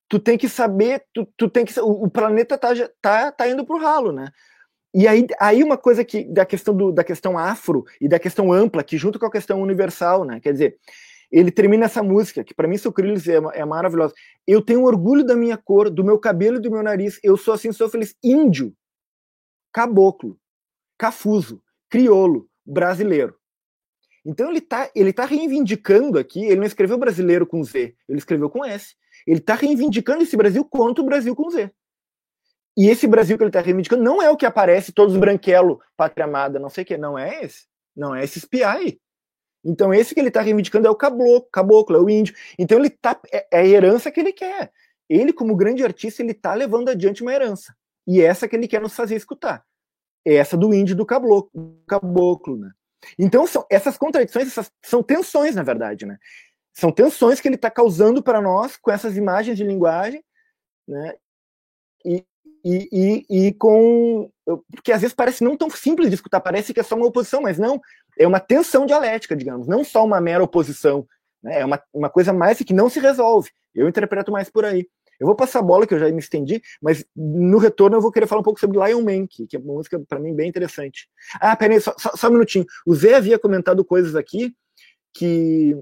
Tu 0.08 0.18
tem 0.18 0.38
que 0.38 0.48
saber, 0.48 1.04
tu, 1.12 1.26
tu 1.36 1.48
tem 1.48 1.66
que 1.66 1.78
o, 1.78 2.04
o 2.04 2.10
planeta 2.10 2.56
tá, 2.56 2.70
tá, 3.02 3.30
tá 3.30 3.48
indo 3.48 3.66
pro 3.66 3.78
ralo, 3.78 4.10
né? 4.10 4.30
E 4.94 5.06
aí, 5.06 5.26
aí 5.38 5.62
uma 5.62 5.76
coisa 5.76 6.04
que 6.04 6.24
da 6.24 6.46
questão 6.46 6.74
do, 6.74 6.90
da 6.90 7.04
questão 7.04 7.36
afro 7.36 7.84
e 8.00 8.08
da 8.08 8.18
questão 8.18 8.50
ampla, 8.50 8.82
que 8.82 8.96
junto 8.96 9.18
com 9.18 9.26
a 9.26 9.30
questão 9.30 9.60
universal, 9.60 10.24
né? 10.24 10.40
Quer 10.40 10.52
dizer, 10.52 10.78
ele 11.30 11.50
termina 11.50 11.86
essa 11.86 12.02
música, 12.02 12.44
que 12.44 12.54
para 12.54 12.68
mim 12.68 12.78
Sucrilhos 12.78 13.26
é, 13.26 13.36
é 13.54 13.64
maravilhosa. 13.64 14.14
Eu 14.46 14.62
tenho 14.62 14.84
orgulho 14.84 15.24
da 15.24 15.34
minha 15.34 15.56
cor, 15.56 15.90
do 15.90 16.04
meu 16.04 16.18
cabelo 16.18 16.56
e 16.56 16.60
do 16.60 16.70
meu 16.70 16.82
nariz. 16.82 17.18
Eu 17.22 17.36
sou 17.36 17.54
assim, 17.54 17.72
sou 17.72 17.88
feliz. 17.88 18.14
Índio, 18.22 18.74
caboclo, 19.72 20.38
cafuso, 20.98 21.62
criolo, 21.88 22.48
brasileiro. 22.64 23.36
Então 24.24 24.48
ele 24.48 24.58
está 24.58 24.90
ele 24.94 25.12
tá 25.12 25.26
reivindicando 25.26 26.18
aqui, 26.18 26.44
ele 26.44 26.56
não 26.56 26.66
escreveu 26.66 26.96
brasileiro 26.96 27.46
com 27.46 27.62
Z, 27.62 27.94
ele 28.08 28.18
escreveu 28.18 28.48
com 28.48 28.64
S. 28.64 28.94
Ele 29.26 29.38
está 29.38 29.54
reivindicando 29.54 30.22
esse 30.22 30.36
Brasil 30.36 30.64
contra 30.64 31.02
o 31.02 31.06
Brasil 31.06 31.34
com 31.36 31.50
Z. 31.50 31.70
E 32.76 32.88
esse 32.88 33.06
Brasil 33.06 33.36
que 33.36 33.44
ele 33.44 33.50
está 33.50 33.60
reivindicando 33.60 34.02
não 34.02 34.20
é 34.20 34.30
o 34.30 34.36
que 34.36 34.46
aparece 34.46 34.92
todos 34.92 35.16
branquelo, 35.16 35.80
pátria 35.96 36.24
amada, 36.24 36.58
não 36.58 36.68
sei 36.68 36.82
o 36.82 36.86
que, 36.86 36.96
não 36.96 37.18
é 37.18 37.44
esse. 37.44 37.66
Não 37.94 38.14
é 38.14 38.24
esse 38.24 38.38
espiar 38.38 38.76
aí. 38.76 38.98
Então 39.64 39.94
esse 39.94 40.14
que 40.14 40.20
ele 40.20 40.28
está 40.28 40.40
reivindicando 40.40 40.86
é 40.86 40.90
o 40.90 40.94
caboclo, 40.94 41.48
caboclo, 41.50 41.96
é 41.96 42.00
o 42.00 42.10
índio. 42.10 42.34
Então 42.58 42.78
ele 42.78 42.90
tá 42.90 43.18
é, 43.32 43.46
é 43.50 43.58
a 43.60 43.66
herança 43.66 44.10
que 44.10 44.20
ele 44.20 44.32
quer. 44.32 44.72
Ele 45.08 45.32
como 45.32 45.56
grande 45.56 45.84
artista 45.84 46.22
ele 46.22 46.32
está 46.32 46.54
levando 46.54 46.88
adiante 46.88 47.22
uma 47.22 47.32
herança. 47.32 47.74
E 48.06 48.20
essa 48.20 48.46
que 48.46 48.54
ele 48.54 48.68
quer 48.68 48.80
nos 48.80 48.94
fazer 48.94 49.16
escutar. 49.16 49.64
É 50.26 50.34
essa 50.34 50.56
do 50.56 50.72
índio 50.72 50.96
do 50.96 51.06
caboclo, 51.06 51.50
caboclo 51.86 52.56
né? 52.56 52.70
Então, 53.18 53.46
são, 53.46 53.66
essas 53.70 53.98
contradições 53.98 54.48
essas, 54.48 54.70
são 54.82 55.02
tensões, 55.02 55.54
na 55.54 55.62
verdade, 55.62 56.06
né? 56.06 56.18
São 56.72 56.90
tensões 56.90 57.40
que 57.40 57.48
ele 57.48 57.56
está 57.56 57.70
causando 57.70 58.22
para 58.22 58.40
nós 58.40 58.76
com 58.76 58.90
essas 58.90 59.16
imagens 59.16 59.56
de 59.56 59.64
linguagem, 59.64 60.24
né? 60.88 61.14
E, 62.04 62.24
e, 62.64 62.88
e, 62.92 63.46
e, 63.46 63.54
com. 63.54 64.30
Porque 64.70 64.92
às 64.92 65.02
vezes 65.02 65.14
parece 65.14 65.44
não 65.44 65.56
tão 65.56 65.70
simples 65.70 66.08
de 66.08 66.14
escutar, 66.14 66.40
parece 66.40 66.72
que 66.72 66.80
é 66.80 66.82
só 66.82 66.96
uma 66.96 67.06
oposição, 67.06 67.42
mas 67.42 67.58
não. 67.58 67.80
É 68.18 68.26
uma 68.26 68.40
tensão 68.40 68.86
dialética, 68.86 69.36
digamos, 69.36 69.66
não 69.66 69.84
só 69.84 70.04
uma 70.04 70.20
mera 70.20 70.44
oposição. 70.44 71.06
Né? 71.42 71.60
É 71.60 71.64
uma, 71.64 71.82
uma 71.92 72.10
coisa 72.10 72.32
mais 72.32 72.58
que 72.58 72.72
não 72.72 72.88
se 72.88 73.00
resolve. 73.00 73.50
Eu 73.74 73.88
interpreto 73.88 74.30
mais 74.30 74.48
por 74.48 74.64
aí. 74.64 74.86
Eu 75.20 75.26
vou 75.26 75.36
passar 75.36 75.60
a 75.60 75.62
bola, 75.62 75.86
que 75.86 75.94
eu 75.94 75.98
já 75.98 76.10
me 76.10 76.18
estendi, 76.18 76.60
mas 76.82 77.04
no 77.14 77.58
retorno 77.58 77.96
eu 77.96 78.00
vou 78.00 78.10
querer 78.10 78.26
falar 78.26 78.40
um 78.40 78.44
pouco 78.44 78.58
sobre 78.58 78.78
Lion 78.78 79.02
Man, 79.02 79.26
que, 79.26 79.46
que 79.46 79.56
é 79.56 79.60
uma 79.60 79.74
música 79.74 80.00
para 80.08 80.18
mim 80.18 80.34
bem 80.34 80.48
interessante. 80.48 81.08
Ah, 81.40 81.54
peraí, 81.54 81.80
só, 81.80 81.94
só, 81.96 82.10
só 82.16 82.28
um 82.28 82.32
minutinho. 82.32 82.66
O 82.86 82.94
Zé 82.94 83.14
havia 83.14 83.38
comentado 83.38 83.84
coisas 83.84 84.16
aqui 84.16 84.54
que, 85.12 85.76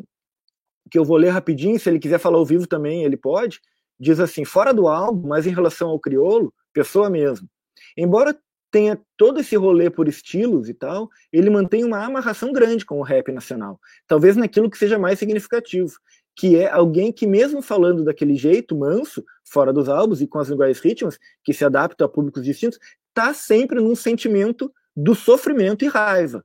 que 0.91 0.99
eu 0.99 1.05
vou 1.05 1.17
ler 1.17 1.31
rapidinho, 1.31 1.81
se 1.81 1.89
ele 1.89 1.99
quiser 1.99 2.19
falar 2.19 2.37
ao 2.37 2.45
vivo 2.45 2.67
também, 2.67 3.05
ele 3.05 3.17
pode. 3.17 3.61
Diz 3.99 4.21
assim, 4.21 4.45
fora 4.45 4.75
do 4.75 4.87
álbum, 4.87 5.29
mas 5.29 5.47
em 5.47 5.55
relação 5.55 5.89
ao 5.89 5.99
criolo, 5.99 6.53
pessoa 6.73 7.09
mesmo. 7.09 7.49
Embora 7.97 8.37
tenha 8.73 8.99
todo 9.19 9.39
esse 9.39 9.55
rolê 9.55 9.91
por 9.91 10.09
estilos 10.09 10.69
e 10.69 10.75
tal, 10.75 11.11
ele 11.31 11.51
mantém 11.51 11.85
uma 11.85 12.03
amarração 12.03 12.53
grande 12.53 12.87
com 12.87 12.99
o 12.99 13.03
rap 13.03 13.31
nacional. 13.31 13.79
Talvez 14.09 14.35
naquilo 14.35 14.71
que 14.71 14.79
seja 14.79 14.99
mais 14.99 15.19
significativo, 15.19 15.93
que 16.35 16.57
é 16.57 16.71
alguém 16.71 17.13
que, 17.13 17.27
mesmo 17.27 17.61
falando 17.61 18.03
daquele 18.03 18.35
jeito 18.35 18.75
manso, 18.75 19.23
fora 19.45 19.73
dos 19.73 19.91
álbuns 19.91 20.23
e 20.23 20.27
com 20.27 20.39
as 20.39 20.49
linguagens 20.49 20.81
ritmos, 20.81 21.19
que 21.45 21.53
se 21.53 21.65
adaptam 21.65 22.07
a 22.07 22.09
públicos 22.09 22.43
distintos, 22.43 22.79
tá 23.13 23.35
sempre 23.35 23.79
num 23.79 23.95
sentimento 23.95 24.73
do 24.97 25.15
sofrimento 25.15 25.85
e 25.85 25.89
raiva. 25.89 26.43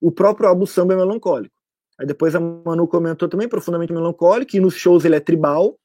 O 0.00 0.12
próprio 0.12 0.48
álbum 0.48 0.64
Samba 0.64 0.94
é 0.94 0.96
melancólico. 0.96 1.54
Aí 1.98 2.06
depois 2.06 2.36
a 2.36 2.40
Manu 2.40 2.86
comentou 2.86 3.28
também, 3.28 3.48
profundamente 3.48 3.92
melancólico, 3.92 4.56
e 4.56 4.60
nos 4.60 4.74
shows 4.74 5.04
ele 5.04 5.16
é 5.16 5.20
tribal, 5.20 5.76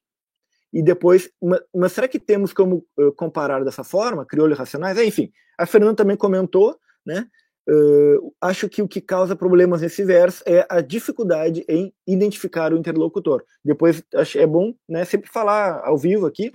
e 0.77 0.83
depois, 0.83 1.27
mas 1.73 1.91
será 1.91 2.07
que 2.07 2.19
temos 2.19 2.53
como 2.53 2.85
uh, 2.99 3.11
comparar 3.13 3.63
dessa 3.63 3.83
forma, 3.83 4.23
crioulo 4.27 4.53
e 4.53 4.55
racionais? 4.55 4.95
É, 4.95 5.03
enfim, 5.03 5.31
a 5.57 5.65
Fernanda 5.65 5.95
também 5.95 6.15
comentou, 6.15 6.79
né? 7.03 7.27
Uh, 7.67 8.31
acho 8.39 8.69
que 8.69 8.79
o 8.79 8.87
que 8.87 9.01
causa 9.01 9.35
problemas 9.35 9.81
nesse 9.81 10.05
verso 10.05 10.43
é 10.45 10.67
a 10.69 10.79
dificuldade 10.79 11.65
em 11.67 11.91
identificar 12.05 12.71
o 12.71 12.77
interlocutor. 12.77 13.43
Depois, 13.65 14.03
é 14.35 14.45
bom 14.45 14.75
né, 14.87 15.03
sempre 15.03 15.27
falar 15.31 15.81
ao 15.83 15.97
vivo 15.97 16.27
aqui. 16.27 16.51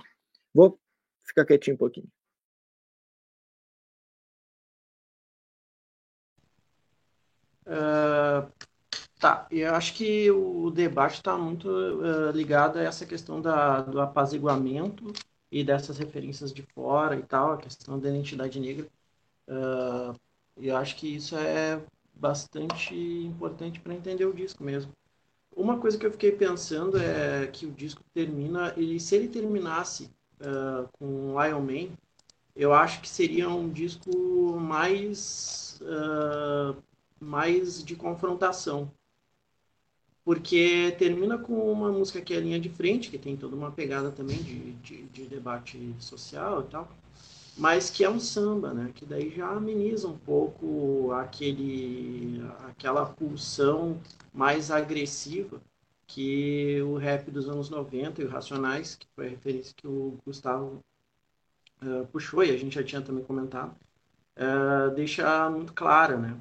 Vou 0.53 0.79
ficar 1.27 1.45
quietinho 1.45 1.75
um 1.75 1.77
pouquinho. 1.77 2.07
Uh, 7.67 8.49
tá, 9.23 9.47
eu 9.49 9.73
acho 9.73 9.93
que 9.93 10.29
o 10.31 10.69
debate 10.69 11.15
está 11.15 11.37
muito 11.37 11.69
uh, 11.69 12.31
ligado 12.31 12.77
a 12.77 12.83
essa 12.83 13.05
questão 13.05 13.41
da, 13.41 13.79
do 13.79 14.01
apaziguamento 14.01 15.13
e 15.49 15.63
dessas 15.63 15.97
referências 15.97 16.51
de 16.51 16.61
fora 16.61 17.15
e 17.15 17.23
tal, 17.23 17.53
a 17.53 17.57
questão 17.57 17.97
da 17.97 18.09
identidade 18.09 18.59
negra. 18.59 18.85
Uh, 19.47 20.13
eu 20.57 20.75
acho 20.75 20.97
que 20.97 21.15
isso 21.15 21.37
é 21.37 21.81
bastante 22.13 22.93
importante 22.93 23.79
para 23.79 23.93
entender 23.93 24.25
o 24.25 24.33
disco 24.33 24.61
mesmo. 24.61 24.91
Uma 25.55 25.79
coisa 25.79 25.97
que 25.97 26.05
eu 26.05 26.11
fiquei 26.11 26.33
pensando 26.33 26.97
é 26.97 27.47
que 27.47 27.65
o 27.65 27.71
disco 27.71 28.03
termina, 28.13 28.73
e 28.75 28.99
se 28.99 29.15
ele 29.15 29.29
terminasse 29.29 30.09
uh, 30.41 30.89
com 30.99 31.41
Lion 31.41 31.61
Man, 31.61 31.95
eu 32.57 32.73
acho 32.73 32.99
que 32.99 33.07
seria 33.07 33.47
um 33.47 33.69
disco 33.69 34.11
mais, 34.59 35.79
uh, 35.81 36.75
mais 37.21 37.81
de 37.81 37.95
confrontação. 37.95 38.91
Porque 40.25 40.95
termina 40.97 41.37
com 41.37 41.71
uma 41.71 41.91
música 41.91 42.21
que 42.21 42.33
é 42.33 42.39
linha 42.39 42.59
de 42.59 42.69
frente, 42.69 43.09
que 43.09 43.17
tem 43.17 43.35
toda 43.35 43.55
uma 43.55 43.71
pegada 43.71 44.09
também 44.11 44.37
de, 44.37 44.71
de, 44.73 45.03
de 45.03 45.25
debate 45.25 45.95
social 45.99 46.61
e 46.61 46.71
tal 46.71 46.89
mas 47.55 47.89
que 47.89 48.03
é 48.03 48.09
um 48.09 48.19
samba, 48.19 48.73
né? 48.73 48.91
Que 48.93 49.05
daí 49.05 49.29
já 49.29 49.47
ameniza 49.49 50.07
um 50.07 50.17
pouco 50.17 51.11
aquele, 51.13 52.41
aquela 52.67 53.05
pulsão 53.05 53.99
mais 54.33 54.71
agressiva 54.71 55.61
que 56.07 56.81
o 56.81 56.97
rap 56.97 57.29
dos 57.31 57.47
anos 57.47 57.69
90 57.69 58.21
e 58.21 58.25
o 58.25 58.29
Racionais, 58.29 58.95
que 58.95 59.07
foi 59.15 59.27
a 59.27 59.29
referência 59.29 59.73
que 59.75 59.87
o 59.87 60.17
Gustavo 60.25 60.83
uh, 61.81 62.07
puxou 62.07 62.43
e 62.43 62.51
a 62.51 62.57
gente 62.57 62.75
já 62.75 62.83
tinha 62.83 63.01
também 63.01 63.23
comentado, 63.23 63.75
uh, 64.37 64.93
deixa 64.95 65.49
muito 65.49 65.73
clara, 65.73 66.17
né? 66.17 66.37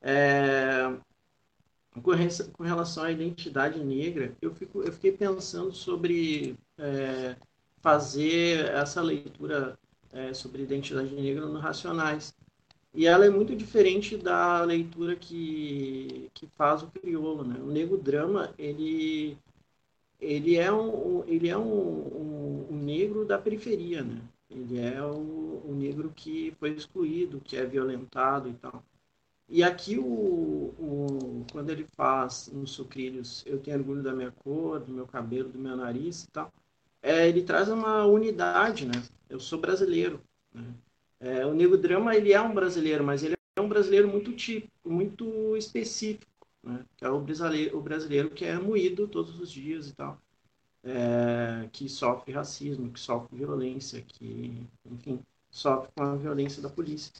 É, 0.00 0.92
com, 2.00 2.62
relação 2.62 3.04
à 3.04 3.12
identidade 3.12 3.78
negra, 3.82 4.34
eu, 4.40 4.54
fico, 4.54 4.82
eu 4.82 4.92
fiquei 4.92 5.12
pensando 5.12 5.72
sobre 5.72 6.56
é, 6.78 7.36
fazer 7.80 8.66
essa 8.66 9.02
leitura 9.02 9.78
é, 10.12 10.32
sobre 10.34 10.62
identidade 10.62 11.14
negra 11.14 11.46
no 11.46 11.58
Racionais. 11.58 12.34
E 12.94 13.06
ela 13.06 13.26
é 13.26 13.30
muito 13.30 13.54
diferente 13.54 14.16
da 14.16 14.62
leitura 14.64 15.14
que, 15.14 16.30
que 16.34 16.46
faz 16.56 16.82
o 16.82 16.88
crioulo, 16.88 17.44
né? 17.44 17.60
O 17.60 17.66
negro 17.66 17.98
drama, 17.98 18.52
ele, 18.58 19.36
ele 20.20 20.56
é, 20.56 20.72
um, 20.72 21.22
ele 21.26 21.48
é 21.48 21.56
um, 21.56 21.62
um, 21.62 22.66
um 22.70 22.76
negro 22.76 23.24
da 23.24 23.38
periferia, 23.38 24.02
né? 24.02 24.20
Ele 24.50 24.80
é 24.80 25.02
o, 25.02 25.62
o, 25.64 25.74
negro 25.78 26.10
que 26.16 26.54
foi 26.58 26.70
excluído, 26.70 27.40
que 27.40 27.56
é 27.56 27.66
violentado 27.66 28.48
e 28.48 28.54
tal. 28.54 28.82
E 29.48 29.62
aqui, 29.62 29.98
o, 29.98 30.04
o, 30.04 31.46
quando 31.50 31.70
ele 31.70 31.86
faz 31.96 32.50
nos 32.52 32.72
sucrilhos, 32.72 33.42
eu 33.46 33.58
tenho 33.58 33.78
orgulho 33.78 34.02
da 34.02 34.12
minha 34.12 34.30
cor, 34.30 34.78
do 34.80 34.92
meu 34.92 35.06
cabelo, 35.06 35.48
do 35.48 35.58
meu 35.58 35.74
nariz 35.74 36.24
e 36.24 36.30
tal, 36.30 36.52
é, 37.02 37.26
ele 37.26 37.42
traz 37.42 37.68
uma 37.68 38.04
unidade, 38.04 38.84
né? 38.86 39.02
Eu 39.28 39.40
sou 39.40 39.58
brasileiro. 39.58 40.20
Né? 40.52 40.64
É, 41.20 41.46
o 41.46 41.54
Nego 41.54 41.78
Drama 41.78 42.14
ele 42.14 42.32
é 42.32 42.40
um 42.40 42.54
brasileiro, 42.54 43.02
mas 43.02 43.22
ele 43.22 43.36
é 43.56 43.60
um 43.60 43.68
brasileiro 43.68 44.06
muito 44.06 44.32
típico, 44.32 44.70
muito 44.84 45.56
específico, 45.56 46.30
né? 46.62 46.84
Que 46.96 47.06
é 47.06 47.08
o 47.10 47.18
brasileiro, 47.18 47.78
o 47.78 47.80
brasileiro 47.80 48.30
que 48.30 48.44
é 48.44 48.58
moído 48.58 49.08
todos 49.08 49.40
os 49.40 49.50
dias 49.50 49.88
e 49.88 49.94
tal, 49.94 50.20
é, 50.84 51.68
que 51.72 51.88
sofre 51.88 52.32
racismo, 52.32 52.92
que 52.92 53.00
sofre 53.00 53.34
violência, 53.34 54.02
que, 54.02 54.62
enfim, 54.84 55.20
sofre 55.50 55.90
com 55.96 56.02
a 56.02 56.16
violência 56.16 56.60
da 56.60 56.68
polícia. 56.68 57.12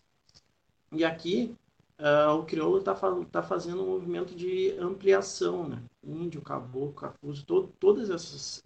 E 0.92 1.04
aqui 1.04 1.56
uh, 1.98 2.34
o 2.38 2.44
crioulo 2.44 2.78
está 2.78 2.94
tá 3.30 3.42
fazendo 3.42 3.82
um 3.82 3.90
movimento 3.90 4.34
de 4.34 4.76
ampliação, 4.78 5.68
né? 5.68 5.82
Índio, 6.02 6.40
caboclo, 6.40 7.12
todo, 7.46 7.68
todas 7.78 8.10
essas 8.10 8.62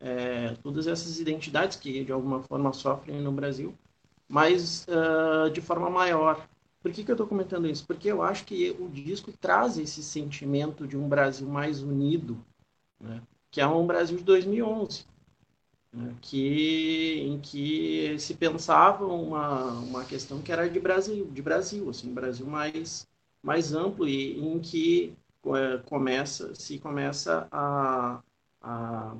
é, 0.00 0.54
todas 0.62 0.86
essas 0.86 1.20
identidades 1.20 1.76
que 1.76 2.04
de 2.04 2.12
alguma 2.12 2.42
forma 2.42 2.72
sofrem 2.72 3.20
no 3.20 3.30
Brasil, 3.30 3.74
mas 4.28 4.86
uh, 4.88 5.50
de 5.50 5.60
forma 5.60 5.90
maior. 5.90 6.48
Por 6.82 6.90
que, 6.92 7.04
que 7.04 7.10
eu 7.10 7.14
estou 7.14 7.26
comentando 7.26 7.68
isso? 7.68 7.86
Porque 7.86 8.08
eu 8.08 8.22
acho 8.22 8.46
que 8.46 8.74
o 8.80 8.88
disco 8.88 9.30
traz 9.32 9.76
esse 9.76 10.02
sentimento 10.02 10.86
de 10.86 10.96
um 10.96 11.06
Brasil 11.06 11.46
mais 11.46 11.82
unido, 11.82 12.42
né? 12.98 13.20
que 13.50 13.60
é 13.60 13.66
um 13.66 13.86
Brasil 13.86 14.16
de 14.16 14.24
2011, 14.24 15.04
né? 15.92 16.14
que, 16.20 17.20
em 17.20 17.40
que 17.40 18.18
se 18.18 18.34
pensava 18.34 19.06
uma, 19.06 19.72
uma 19.80 20.04
questão 20.04 20.42
que 20.42 20.52
era 20.52 20.68
de 20.68 20.80
Brasil, 20.80 21.26
de 21.30 21.42
Brasil, 21.42 21.88
assim, 21.90 22.12
Brasil 22.12 22.46
mais, 22.46 23.06
mais 23.42 23.72
amplo 23.74 24.08
e 24.08 24.38
em 24.38 24.58
que 24.60 25.14
é, 25.46 25.78
começa, 25.78 26.54
se 26.54 26.78
começa 26.78 27.48
a, 27.50 28.22
a 28.62 29.16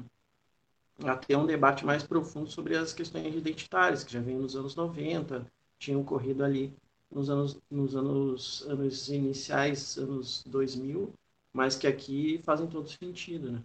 a 1.05 1.17
ter 1.17 1.37
um 1.37 1.47
debate 1.47 1.85
mais 1.85 2.03
profundo 2.03 2.51
sobre 2.51 2.77
as 2.77 2.93
questões 2.93 3.35
identitárias, 3.35 4.05
que 4.05 4.13
já 4.13 4.21
vem 4.21 4.37
nos 4.37 4.55
anos 4.57 4.75
90, 4.75 5.47
tinham 5.79 6.01
ocorrido 6.01 6.45
ali 6.45 6.75
nos 7.11 7.31
anos, 7.31 7.59
nos 7.71 7.97
anos, 7.97 8.63
anos 8.69 9.09
iniciais, 9.09 9.97
anos 9.99 10.45
2000, 10.47 11.13
mas 11.53 11.77
que 11.77 11.87
aqui 11.87 12.41
fazem 12.45 12.67
todo 12.67 12.89
sentido, 12.89 13.53
né? 13.53 13.63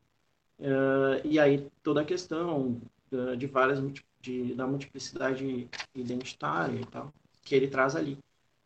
Uh, 0.57 1.27
e 1.27 1.37
aí 1.37 1.69
toda 1.83 2.01
a 2.01 2.05
questão 2.05 2.79
de 3.37 3.47
várias 3.47 3.79
de, 4.21 4.53
da 4.55 4.65
multiplicidade 4.65 5.69
identitária 5.93 6.79
e 6.79 6.85
tal, 6.85 7.13
que 7.43 7.55
ele 7.55 7.67
traz 7.67 7.95
ali. 7.95 8.17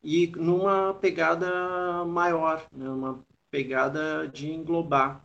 E 0.03 0.27
numa 0.27 0.93
pegada 0.93 2.05
maior, 2.05 2.65
né? 2.71 2.89
uma 2.89 3.19
pegada 3.51 4.27
de 4.27 4.49
englobar 4.51 5.21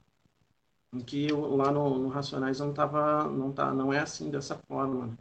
que 1.07 1.29
lá 1.33 1.73
no, 1.73 1.99
no 1.99 2.09
Racionais 2.09 2.61
não 2.61 2.73
tava, 2.73 3.25
não 3.29 3.53
tá, 3.53 3.73
não 3.73 3.93
é 3.93 3.99
assim 3.99 4.31
dessa 4.31 4.57
forma. 4.69 5.07
Né? 5.07 5.15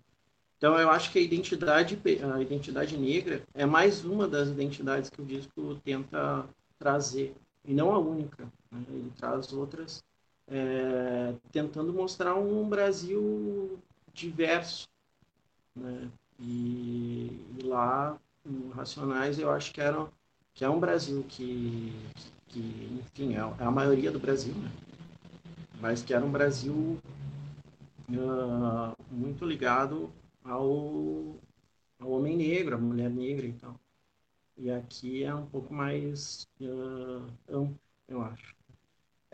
Então 0.57 0.78
eu 0.80 0.90
acho 0.90 1.11
que 1.11 1.20
a 1.20 1.22
identidade, 1.22 1.99
a 2.34 2.41
identidade 2.41 2.98
negra 2.98 3.44
é 3.53 3.65
mais 3.65 4.06
uma 4.06 4.28
das 4.28 4.49
identidades 4.49 5.10
que 5.10 5.22
o 5.22 5.26
disco 5.26 5.76
tenta 5.84 6.45
trazer 6.78 7.36
e 7.65 7.74
não 7.74 7.91
a 7.91 7.99
única. 7.99 8.44
Né? 8.72 8.84
Ele 8.90 9.11
traz 9.18 9.52
outras, 9.53 10.03
é, 10.48 11.34
tentando 11.52 11.94
mostrar 11.94 12.36
um 12.36 12.68
Brasil 12.68 13.80
diverso, 14.14 14.88
né? 15.76 16.10
E, 16.40 17.40
e 17.60 17.64
lá 17.64 18.18
no 18.45 18.70
Racionais 18.72 19.40
eu 19.40 19.52
acho 19.52 19.74
que 19.74 19.82
era 19.82 20.07
que 20.53 20.64
é 20.64 20.70
um 20.70 20.80
Brasil 20.80 21.24
que, 21.30 21.94
que 22.48 22.60
enfim, 23.02 23.36
é, 23.36 23.40
é 23.40 23.65
a 23.65 23.72
maioria 23.72 24.11
do 24.11 24.20
Brasil, 24.20 24.53
né? 24.56 24.72
mas 25.84 26.02
que 26.02 26.14
era 26.14 26.26
um 26.26 26.32
Brasil 26.32 26.98
uh, 28.10 28.95
muito 29.11 29.45
ligado 29.45 30.10
ao, 30.44 31.36
ao 31.99 32.10
homem 32.10 32.38
negro, 32.38 32.76
à 32.76 32.78
mulher 32.78 33.10
negra 33.10 33.45
e 33.45 33.53
tal. 33.53 33.78
E 34.57 34.72
aqui 34.72 35.24
é 35.24 35.36
um 35.36 35.45
pouco 35.45 35.74
mais 35.74 36.48
uh, 36.61 37.28
amplo, 37.49 37.80
eu 38.07 38.22
acho. 38.22 38.56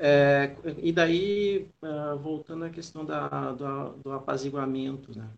É, 0.02 0.56
e 0.78 0.94
daí, 0.94 1.70
uh, 1.82 2.18
voltando 2.18 2.64
à 2.64 2.70
questão 2.70 3.04
da, 3.04 3.52
do, 3.52 3.98
do 3.98 4.12
apaziguamento, 4.14 5.18
né? 5.18 5.30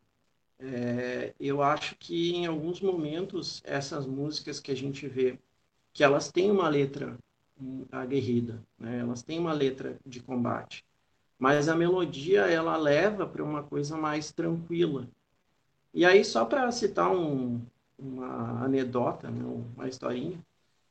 É, 0.60 1.34
eu 1.40 1.64
acho 1.64 1.96
que 1.98 2.36
em 2.36 2.46
alguns 2.46 2.80
momentos 2.80 3.62
essas 3.66 4.06
músicas 4.06 4.60
que 4.60 4.72
a 4.72 4.76
gente 4.76 5.08
vê, 5.08 5.40
que 5.92 6.04
elas 6.04 6.32
têm 6.32 6.52
uma 6.52 6.70
letra 6.70 7.18
aguerrida, 7.92 8.62
né? 8.78 9.00
elas 9.00 9.24
têm 9.24 9.40
uma 9.40 9.54
letra 9.54 9.98
de 10.06 10.20
combate, 10.22 10.86
mas 11.40 11.68
a 11.68 11.76
melodia 11.76 12.42
ela 12.42 12.78
leva 12.78 13.26
para 13.26 13.44
uma 13.44 13.64
coisa 13.64 13.98
mais 13.98 14.32
tranquila. 14.32 15.10
E 15.94 16.06
aí, 16.06 16.24
só 16.24 16.46
para 16.46 16.72
citar 16.72 17.12
um, 17.12 17.62
uma 17.98 18.64
anedota, 18.64 19.32
né? 19.32 19.44
uma 19.76 19.90
historinha, 19.90 20.40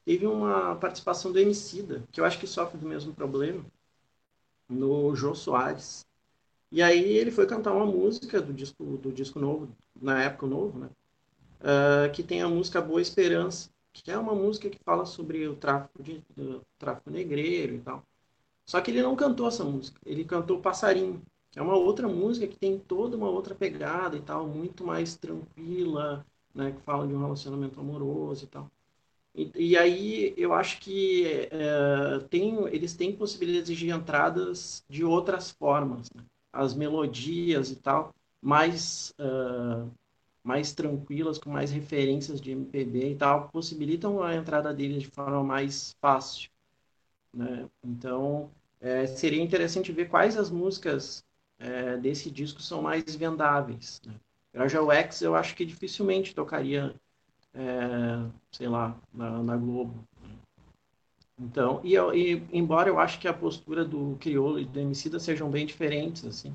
teve 0.05 0.27
uma 0.27 0.77
participação 0.77 1.33
do 1.33 1.39
Emicida, 1.39 2.05
que 2.13 2.21
eu 2.21 2.25
acho 2.25 2.39
que 2.39 2.47
sofre 2.47 2.79
do 2.79 2.87
mesmo 2.87 3.15
problema, 3.15 3.65
no 4.69 5.15
Jô 5.15 5.35
Soares. 5.35 6.07
E 6.73 6.83
aí 6.83 7.17
ele 7.17 7.31
foi 7.31 7.47
cantar 7.47 7.73
uma 7.73 7.87
música 7.87 8.41
do 8.41 8.53
disco, 8.53 8.85
do 8.99 9.13
disco 9.13 9.41
novo, 9.41 9.69
na 10.01 10.23
época 10.23 10.47
novo, 10.47 10.79
né? 10.79 10.91
Uh, 11.61 12.11
que 12.13 12.23
tem 12.23 12.43
a 12.43 12.49
música 12.49 12.81
Boa 12.81 13.03
Esperança, 13.03 13.69
que 13.93 14.11
é 14.11 14.17
uma 14.17 14.35
música 14.35 14.71
que 14.71 14.79
fala 14.85 15.05
sobre 15.05 15.47
o 15.49 15.57
tráfico, 15.57 16.03
de, 16.03 16.23
tráfico 16.79 17.11
negreiro 17.11 17.75
e 17.75 17.81
tal. 17.81 18.05
Só 18.65 18.81
que 18.81 18.91
ele 18.91 19.03
não 19.03 19.17
cantou 19.17 19.49
essa 19.49 19.65
música, 19.65 20.01
ele 20.07 20.25
cantou 20.25 20.61
Passarinho, 20.61 21.23
que 21.51 21.59
é 21.59 21.63
uma 21.63 21.77
outra 21.77 22.09
música 22.09 22.47
que 22.47 22.57
tem 22.57 22.79
toda 22.79 23.17
uma 23.17 23.29
outra 23.29 23.55
pegada 23.55 24.17
e 24.17 24.23
tal, 24.23 24.47
muito 24.47 24.85
mais 24.85 25.17
tranquila, 25.17 26.25
né? 26.55 26.73
Que 26.73 26.81
fala 26.83 27.07
de 27.07 27.15
um 27.15 27.21
relacionamento 27.21 27.81
amoroso 27.81 28.45
e 28.45 28.49
tal. 28.49 28.71
E, 29.41 29.71
e 29.71 29.77
aí 29.79 30.35
eu 30.37 30.53
acho 30.53 30.79
que 30.81 31.49
é, 31.51 32.19
tem, 32.29 32.67
eles 32.69 32.95
têm 32.95 33.17
possibilidades 33.17 33.77
de 33.77 33.89
entradas 33.89 34.85
de 34.89 35.03
outras 35.05 35.51
formas, 35.51 36.11
né? 36.15 36.23
as 36.53 36.75
melodias 36.75 37.71
e 37.71 37.77
tal, 37.77 38.15
mais, 38.43 39.15
uh, 39.19 39.91
mais 40.43 40.73
tranquilas, 40.73 41.39
com 41.39 41.49
mais 41.49 41.71
referências 41.71 42.41
de 42.41 42.51
MPB 42.51 43.13
e 43.13 43.15
tal, 43.15 43.49
possibilitam 43.49 44.23
a 44.23 44.35
entrada 44.35 44.75
deles 44.75 45.03
de 45.03 45.09
forma 45.09 45.43
mais 45.43 45.97
fácil. 46.01 46.51
Né? 47.33 47.67
Então, 47.83 48.51
é, 48.81 49.07
seria 49.07 49.43
interessante 49.43 49.93
ver 49.93 50.09
quais 50.09 50.37
as 50.37 50.51
músicas 50.51 51.25
é, 51.59 51.97
desse 51.97 52.31
disco 52.31 52.61
são 52.61 52.83
mais 52.83 53.15
vendáveis. 53.15 54.03
Né? 54.05 54.15
Gradual 54.53 54.91
X 54.93 55.23
eu 55.23 55.35
acho 55.35 55.55
que 55.55 55.65
dificilmente 55.65 56.35
tocaria 56.35 56.95
é, 57.55 58.31
sei 58.51 58.69
lá, 58.69 58.97
na, 59.13 59.43
na 59.43 59.57
Globo. 59.57 60.05
Então, 61.39 61.81
e, 61.83 61.97
e, 61.97 62.43
embora 62.53 62.89
eu 62.89 62.99
acho 62.99 63.19
que 63.19 63.27
a 63.27 63.33
postura 63.33 63.85
do 63.85 64.17
Criolo 64.21 64.59
e 64.61 64.65
do 64.65 64.79
Emicida 64.79 65.19
sejam 65.19 65.51
bem 65.51 65.65
diferentes, 65.65 66.25
assim, 66.27 66.55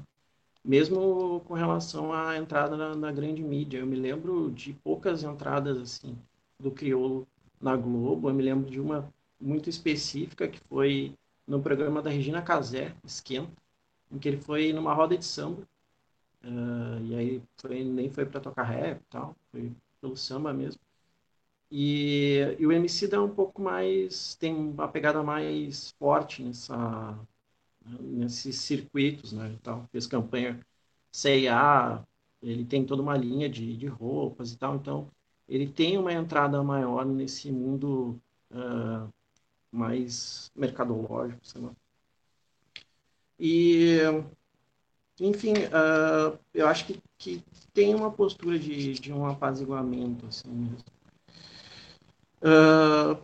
mesmo 0.64 1.42
com 1.48 1.54
relação 1.56 2.14
à 2.14 2.38
entrada 2.38 2.78
na, 2.78 2.96
na, 2.96 3.12
grande 3.12 3.44
mídia. 3.44 3.80
Eu 3.80 3.88
me 3.88 3.96
lembro 3.96 4.52
de 4.52 4.74
poucas 4.74 5.24
entradas, 5.24 5.78
assim, 5.78 6.18
do 6.60 6.72
Criolo 6.72 7.28
na 7.60 7.76
Globo. 7.76 8.30
Eu 8.30 8.34
me 8.34 8.44
lembro 8.44 8.70
de 8.70 8.80
uma 8.80 9.12
muito 9.40 9.70
específica 9.70 10.48
que 10.48 10.60
foi 10.70 11.14
no 11.48 11.62
programa 11.62 12.02
da 12.02 12.10
Regina 12.10 12.42
Casé, 12.42 12.96
Esquenta, 13.04 13.52
em 14.12 14.20
que 14.20 14.28
ele 14.28 14.38
foi 14.38 14.74
numa 14.74 14.94
roda 14.94 15.18
de 15.18 15.26
samba. 15.26 15.62
Uh, 16.44 17.04
e 17.06 17.16
aí 17.16 17.44
foi, 17.58 17.84
nem 17.84 18.10
foi 18.10 18.26
para 18.26 18.40
tocar 18.40 18.64
rap 18.64 19.02
e 19.02 19.06
tal, 19.10 19.36
foi 19.52 19.72
pelo 20.00 20.16
samba 20.16 20.54
mesmo. 20.54 20.80
E, 21.72 22.56
e 22.60 22.66
o 22.66 22.72
MC 22.72 23.14
é 23.14 23.20
um 23.20 23.34
pouco 23.34 23.62
mais, 23.62 24.36
tem 24.36 24.54
uma 24.56 24.88
pegada 24.88 25.24
mais 25.24 25.92
forte 26.00 26.44
nessa, 26.44 27.18
nesses 28.00 28.58
circuitos, 28.58 29.34
né, 29.34 29.56
tal. 29.64 29.88
Fez 29.92 30.08
campanha 30.08 30.60
C&A, 31.12 32.04
ele 32.42 32.66
tem 32.66 32.86
toda 32.86 33.02
uma 33.02 33.18
linha 33.18 33.50
de, 33.50 33.76
de 33.76 33.88
roupas 33.88 34.52
e 34.54 34.58
tal, 34.58 34.76
então 34.76 35.10
ele 35.48 35.68
tem 35.68 35.98
uma 35.98 36.14
entrada 36.14 36.62
maior 36.64 37.06
nesse 37.06 37.52
mundo 37.52 38.20
uh, 38.52 39.10
mais 39.72 40.52
mercadológico, 40.56 41.46
sei 41.46 41.62
lá. 41.62 41.72
E, 43.40 44.00
enfim, 45.20 45.54
uh, 45.54 46.38
eu 46.54 46.68
acho 46.68 46.86
que, 46.86 47.02
que 47.18 47.44
tem 47.74 47.94
uma 47.94 48.12
postura 48.12 48.58
de, 48.58 48.94
de 48.94 49.12
um 49.12 49.26
apaziguamento, 49.26 50.26
assim. 50.28 50.76
Uh, 52.46 53.20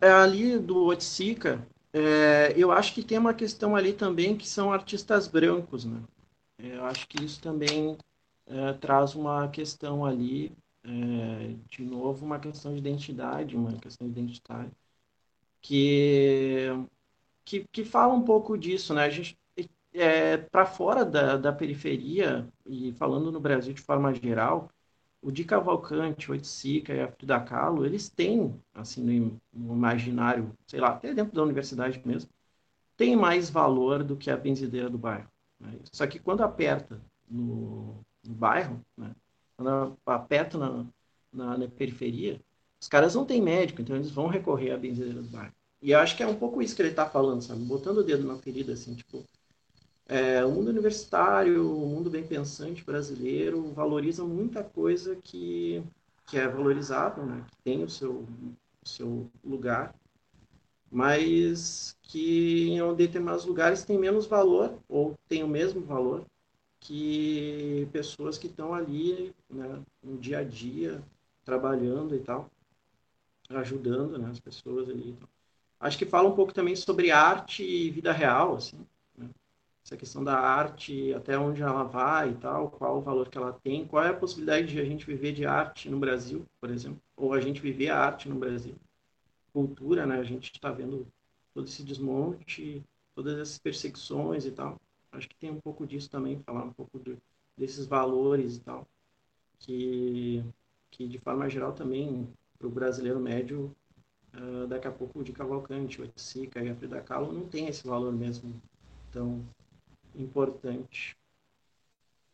ali 0.00 0.58
do 0.58 0.84
Otsika, 0.86 1.66
é, 1.92 2.52
eu 2.56 2.70
acho 2.72 2.94
que 2.94 3.02
tem 3.02 3.18
uma 3.18 3.34
questão 3.34 3.76
ali 3.76 3.92
também 3.92 4.36
que 4.36 4.48
são 4.48 4.72
artistas 4.72 5.26
brancos, 5.28 5.84
né? 5.84 6.02
É, 6.58 6.76
eu 6.76 6.84
acho 6.84 7.08
que 7.08 7.22
isso 7.24 7.40
também 7.40 7.96
é, 8.46 8.72
traz 8.74 9.14
uma 9.14 9.48
questão 9.48 10.04
ali, 10.04 10.52
é, 10.84 11.54
de 11.70 11.84
novo, 11.84 12.26
uma 12.26 12.38
questão 12.38 12.72
de 12.72 12.78
identidade, 12.78 13.56
uma 13.56 13.72
questão 13.78 14.06
identitária, 14.06 14.70
que, 15.60 16.68
que, 17.44 17.64
que 17.72 17.84
fala 17.84 18.14
um 18.14 18.22
pouco 18.22 18.58
disso, 18.58 18.94
né? 18.94 19.04
A 19.04 19.10
gente, 19.10 19.38
é, 19.94 20.36
para 20.38 20.66
fora 20.66 21.04
da, 21.04 21.36
da 21.36 21.52
periferia, 21.52 22.48
e 22.66 22.92
falando 22.92 23.32
no 23.32 23.40
Brasil 23.40 23.72
de 23.74 23.82
forma 23.82 24.14
geral, 24.14 24.70
o 25.22 25.30
Di 25.30 25.44
Cavalcante, 25.44 26.28
o 26.28 26.32
Oiticica 26.32 26.92
e 26.92 27.00
a 27.00 27.10
Frida 27.10 27.40
Kahlo, 27.40 27.86
eles 27.86 28.08
têm, 28.08 28.60
assim, 28.74 29.40
no, 29.52 29.72
imaginário, 29.72 30.52
sei 30.66 30.80
lá, 30.80 30.88
até 30.88 31.14
dentro 31.14 31.32
da 31.32 31.42
universidade 31.44 32.02
mesmo, 32.04 32.28
tem 32.96 33.16
mais 33.16 33.48
valor 33.48 34.02
do 34.02 34.16
que 34.16 34.30
a 34.30 34.36
benzideira 34.36 34.90
do 34.90 34.98
bairro. 34.98 35.28
Né? 35.60 35.78
Só 35.92 36.06
que 36.08 36.18
quando 36.18 36.42
aperta 36.42 37.00
no, 37.30 38.04
no 38.24 38.34
bairro, 38.34 38.84
né? 38.96 39.14
quando 39.56 39.96
aperta 40.04 40.58
na, 40.58 40.84
na, 41.32 41.56
na, 41.56 41.68
periferia, 41.68 42.40
os 42.80 42.88
caras 42.88 43.14
não 43.14 43.24
têm 43.24 43.40
médico, 43.40 43.80
então 43.80 43.94
eles 43.94 44.10
vão 44.10 44.26
recorrer 44.26 44.72
à 44.72 44.76
benzideira 44.76 45.22
do 45.22 45.28
bairro. 45.28 45.54
E 45.80 45.92
eu 45.92 46.00
acho 46.00 46.16
que 46.16 46.22
é 46.22 46.26
um 46.26 46.36
pouco 46.36 46.60
isso 46.60 46.74
que 46.74 46.82
ele 46.82 46.90
está 46.90 47.08
falando, 47.08 47.42
sabe? 47.42 47.60
Botando 47.64 47.98
o 47.98 48.04
dedo 48.04 48.26
na 48.26 48.36
ferida, 48.38 48.72
assim, 48.72 48.94
tipo, 48.94 49.24
é, 50.06 50.44
o 50.44 50.50
mundo 50.50 50.68
universitário, 50.68 51.70
o 51.70 51.86
mundo 51.86 52.10
bem 52.10 52.26
pensante 52.26 52.84
brasileiro 52.84 53.72
valoriza 53.72 54.24
muita 54.24 54.62
coisa 54.62 55.16
que, 55.16 55.82
que 56.26 56.36
é 56.36 56.46
valorizável, 56.48 57.24
né? 57.24 57.44
que 57.50 57.56
tem 57.62 57.82
o 57.82 57.88
seu, 57.88 58.26
o 58.84 58.88
seu 58.88 59.30
lugar, 59.44 59.94
mas 60.90 61.96
que 62.02 62.70
em 62.70 62.94
determinados 62.94 63.44
lugares 63.44 63.84
tem 63.84 63.96
menos 63.96 64.26
valor 64.26 64.78
ou 64.88 65.14
tem 65.28 65.42
o 65.42 65.48
mesmo 65.48 65.80
valor 65.80 66.26
que 66.80 67.88
pessoas 67.92 68.36
que 68.36 68.48
estão 68.48 68.74
ali 68.74 69.32
né, 69.48 69.80
no 70.02 70.18
dia 70.18 70.40
a 70.40 70.44
dia 70.44 71.02
trabalhando 71.44 72.14
e 72.14 72.18
tal, 72.18 72.50
ajudando 73.48 74.18
né, 74.18 74.28
as 74.28 74.40
pessoas 74.40 74.88
ali. 74.90 75.16
Acho 75.78 75.96
que 75.96 76.04
fala 76.04 76.28
um 76.28 76.34
pouco 76.34 76.52
também 76.52 76.76
sobre 76.76 77.10
arte 77.10 77.64
e 77.64 77.90
vida 77.90 78.12
real, 78.12 78.56
assim 78.56 78.84
essa 79.92 79.96
questão 79.96 80.24
da 80.24 80.38
arte, 80.38 81.12
até 81.12 81.38
onde 81.38 81.62
ela 81.62 81.84
vai 81.84 82.30
e 82.30 82.34
tal, 82.34 82.70
qual 82.70 82.98
o 82.98 83.02
valor 83.02 83.28
que 83.28 83.36
ela 83.36 83.52
tem, 83.52 83.86
qual 83.86 84.02
é 84.02 84.08
a 84.08 84.14
possibilidade 84.14 84.68
de 84.68 84.80
a 84.80 84.84
gente 84.84 85.04
viver 85.04 85.32
de 85.32 85.44
arte 85.44 85.90
no 85.90 85.98
Brasil, 85.98 86.46
por 86.60 86.70
exemplo, 86.70 87.00
ou 87.14 87.34
a 87.34 87.40
gente 87.40 87.60
viver 87.60 87.90
a 87.90 87.98
arte 87.98 88.28
no 88.28 88.36
Brasil. 88.36 88.74
Cultura, 89.52 90.06
né? 90.06 90.18
A 90.18 90.24
gente 90.24 90.50
está 90.50 90.70
vendo 90.70 91.06
todo 91.52 91.66
esse 91.66 91.82
desmonte, 91.82 92.82
todas 93.14 93.38
essas 93.38 93.58
perseguições 93.58 94.46
e 94.46 94.50
tal. 94.50 94.80
Acho 95.12 95.28
que 95.28 95.36
tem 95.36 95.50
um 95.50 95.60
pouco 95.60 95.86
disso 95.86 96.08
também, 96.08 96.40
falar 96.40 96.64
um 96.64 96.72
pouco 96.72 96.98
de, 96.98 97.18
desses 97.56 97.84
valores 97.84 98.56
e 98.56 98.60
tal, 98.60 98.88
que, 99.58 100.42
que 100.90 101.06
de 101.06 101.18
forma 101.18 101.50
geral 101.50 101.74
também, 101.74 102.26
para 102.58 102.66
o 102.66 102.70
brasileiro 102.70 103.20
médio, 103.20 103.76
uh, 104.34 104.66
daqui 104.66 104.88
a 104.88 104.92
pouco 104.92 105.18
o 105.18 105.24
de 105.24 105.32
Cavalcante, 105.32 106.00
o 106.00 106.02
Oiticica 106.02 106.62
e 106.62 106.70
a 106.70 106.74
Frida 106.74 107.02
Kahlo 107.02 107.30
não 107.30 107.46
tem 107.46 107.68
esse 107.68 107.86
valor 107.86 108.12
mesmo 108.12 108.54
tão 109.10 109.44
importante. 110.14 111.16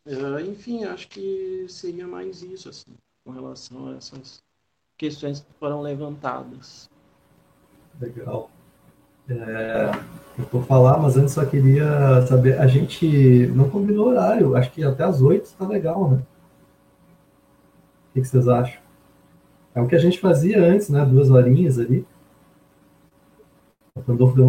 Uh, 0.05 0.39
enfim, 0.41 0.85
acho 0.85 1.07
que 1.07 1.65
seria 1.67 2.07
mais 2.07 2.41
isso, 2.41 2.69
assim, 2.69 2.93
com 3.23 3.31
relação 3.31 3.89
a 3.89 3.95
essas 3.95 4.41
questões 4.97 5.41
que 5.41 5.53
foram 5.59 5.81
levantadas. 5.81 6.89
Legal. 7.99 8.49
É, 9.29 9.91
eu 10.39 10.45
vou 10.45 10.63
falar, 10.63 10.97
mas 10.97 11.15
antes 11.15 11.33
só 11.33 11.45
queria 11.45 12.25
saber, 12.25 12.59
a 12.59 12.65
gente 12.65 13.47
não 13.47 13.69
combinou 13.69 14.07
horário, 14.07 14.55
acho 14.55 14.71
que 14.71 14.83
até 14.83 15.03
às 15.03 15.21
oito 15.21 15.45
está 15.45 15.67
legal, 15.67 16.09
né? 16.09 16.17
O 18.09 18.13
que, 18.13 18.21
que 18.21 18.27
vocês 18.27 18.47
acham? 18.47 18.81
É 19.75 19.81
o 19.81 19.87
que 19.87 19.95
a 19.95 19.99
gente 19.99 20.19
fazia 20.19 20.63
antes, 20.63 20.89
né? 20.89 21.05
Duas 21.05 21.29
horinhas 21.29 21.77
ali. 21.77 22.05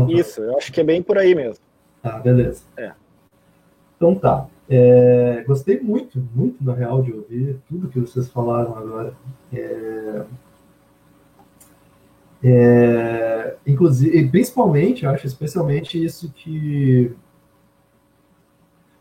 Isso, 0.09 0.41
eu 0.41 0.57
acho 0.57 0.73
que 0.73 0.81
é 0.81 0.85
bem 0.85 1.03
por 1.03 1.19
aí 1.19 1.35
mesmo. 1.35 1.63
Tá, 2.03 2.19
beleza. 2.19 2.63
É. 2.77 2.95
Então 4.01 4.15
tá. 4.15 4.47
É, 4.67 5.45
gostei 5.47 5.79
muito, 5.79 6.27
muito 6.35 6.65
na 6.65 6.73
real 6.73 7.03
de 7.03 7.13
ouvir 7.13 7.59
tudo 7.69 7.89
que 7.89 8.01
vocês 8.01 8.29
falaram 8.29 8.75
agora. 8.75 9.13
É, 9.53 10.25
é, 12.43 13.57
inclusive, 13.67 14.27
principalmente, 14.29 15.05
acho 15.05 15.27
especialmente 15.27 16.03
isso 16.03 16.33
que 16.33 17.15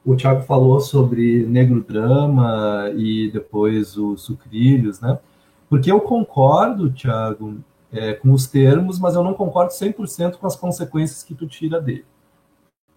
o 0.04 0.18
Thiago 0.18 0.42
falou 0.42 0.82
sobre 0.82 1.46
negro 1.46 1.82
drama 1.82 2.92
e 2.98 3.32
depois 3.32 3.96
os 3.96 4.24
sucrilhos, 4.24 5.00
né? 5.00 5.18
Porque 5.70 5.90
eu 5.90 6.02
concordo, 6.02 6.92
Thiago, 6.92 7.60
é, 7.90 8.16
com 8.16 8.34
os 8.34 8.48
termos, 8.48 9.00
mas 9.00 9.16
eu 9.16 9.24
não 9.24 9.34
concordo 9.34 9.72
100% 9.72 10.36
com 10.36 10.48
as 10.48 10.58
consequências 10.58 11.24
que 11.24 11.34
tu 11.34 11.48
tira 11.48 11.80
dele, 11.80 12.06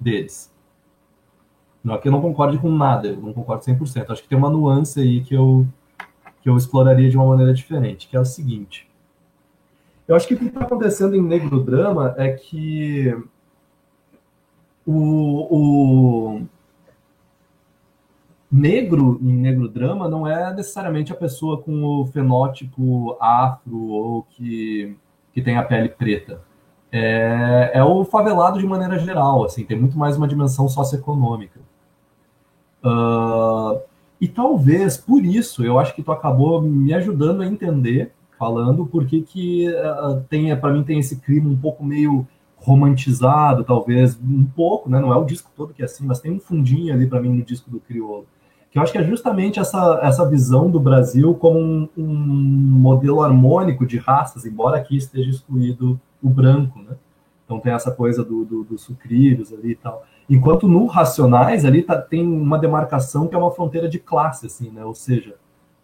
deles. 0.00 0.51
Não 1.82 1.94
é 1.94 1.98
que 1.98 2.08
eu 2.08 2.12
não 2.12 2.20
concorde 2.20 2.58
com 2.58 2.70
nada, 2.70 3.08
eu 3.08 3.16
não 3.16 3.32
concordo 3.32 3.64
100%. 3.64 4.10
Acho 4.10 4.22
que 4.22 4.28
tem 4.28 4.38
uma 4.38 4.50
nuance 4.50 5.00
aí 5.00 5.22
que 5.22 5.34
eu, 5.34 5.66
que 6.40 6.48
eu 6.48 6.56
exploraria 6.56 7.10
de 7.10 7.16
uma 7.16 7.26
maneira 7.26 7.52
diferente, 7.52 8.08
que 8.08 8.16
é 8.16 8.20
o 8.20 8.24
seguinte. 8.24 8.88
Eu 10.06 10.14
acho 10.14 10.26
que 10.26 10.34
o 10.34 10.38
que 10.38 10.46
está 10.46 10.60
acontecendo 10.60 11.16
em 11.16 11.22
Negro 11.22 11.60
Drama 11.60 12.14
é 12.16 12.30
que 12.30 13.16
o, 14.86 15.46
o 15.50 16.42
negro 18.50 19.18
em 19.22 19.32
negro 19.32 19.66
drama 19.68 20.08
não 20.08 20.26
é 20.26 20.52
necessariamente 20.52 21.10
a 21.10 21.16
pessoa 21.16 21.62
com 21.62 21.82
o 21.84 22.06
fenótipo 22.06 23.16
afro 23.18 23.88
ou 23.88 24.22
que, 24.24 24.96
que 25.32 25.40
tem 25.40 25.56
a 25.56 25.62
pele 25.62 25.88
preta. 25.88 26.42
É, 26.90 27.70
é 27.72 27.82
o 27.82 28.04
favelado 28.04 28.58
de 28.58 28.66
maneira 28.66 28.98
geral, 28.98 29.44
assim, 29.44 29.64
tem 29.64 29.78
muito 29.78 29.98
mais 29.98 30.18
uma 30.18 30.28
dimensão 30.28 30.68
socioeconômica. 30.68 31.58
Uh, 32.84 33.80
e 34.20 34.28
talvez 34.28 34.96
por 34.96 35.24
isso 35.24 35.64
eu 35.64 35.78
acho 35.78 35.94
que 35.94 36.02
tu 36.02 36.12
acabou 36.12 36.60
me 36.60 36.92
ajudando 36.94 37.42
a 37.42 37.46
entender, 37.46 38.12
falando, 38.38 38.86
por 38.86 39.06
que 39.06 39.22
que 39.22 39.68
uh, 39.68 40.20
tem, 40.28 40.56
para 40.56 40.72
mim 40.72 40.82
tem 40.82 40.98
esse 40.98 41.20
clima 41.20 41.48
um 41.48 41.56
pouco 41.56 41.84
meio 41.84 42.26
romantizado, 42.56 43.64
talvez 43.64 44.18
um 44.22 44.44
pouco, 44.44 44.88
né? 44.88 45.00
Não 45.00 45.12
é 45.12 45.16
o 45.16 45.24
disco 45.24 45.50
todo 45.56 45.74
que 45.74 45.82
é 45.82 45.84
assim, 45.84 46.06
mas 46.06 46.20
tem 46.20 46.30
um 46.30 46.40
fundinho 46.40 46.94
ali 46.94 47.06
para 47.06 47.20
mim 47.20 47.30
no 47.30 47.42
disco 47.42 47.68
do 47.70 47.80
Criolo, 47.80 48.26
que 48.70 48.78
eu 48.78 48.82
acho 48.82 48.92
que 48.92 48.98
é 48.98 49.04
justamente 49.04 49.58
essa, 49.58 50.00
essa 50.02 50.28
visão 50.28 50.70
do 50.70 50.80
Brasil 50.80 51.34
como 51.34 51.58
um, 51.58 51.88
um 51.96 52.04
modelo 52.06 53.22
harmônico 53.22 53.84
de 53.84 53.98
raças, 53.98 54.46
embora 54.46 54.76
aqui 54.76 54.96
esteja 54.96 55.28
excluído 55.28 56.00
o 56.22 56.30
branco, 56.30 56.78
né? 56.80 56.96
Então 57.44 57.58
tem 57.58 57.72
essa 57.72 57.90
coisa 57.90 58.24
do, 58.24 58.44
do, 58.44 58.64
do 58.64 58.78
sucrilhos 58.78 59.52
ali 59.52 59.72
e 59.72 59.76
tal. 59.76 60.04
Enquanto 60.28 60.68
no 60.68 60.86
Racionais 60.86 61.64
ali 61.64 61.82
tá, 61.82 62.00
tem 62.00 62.26
uma 62.26 62.58
demarcação 62.58 63.26
que 63.26 63.34
é 63.34 63.38
uma 63.38 63.50
fronteira 63.50 63.88
de 63.88 63.98
classe, 63.98 64.46
assim, 64.46 64.70
né? 64.70 64.84
Ou 64.84 64.94
seja, 64.94 65.34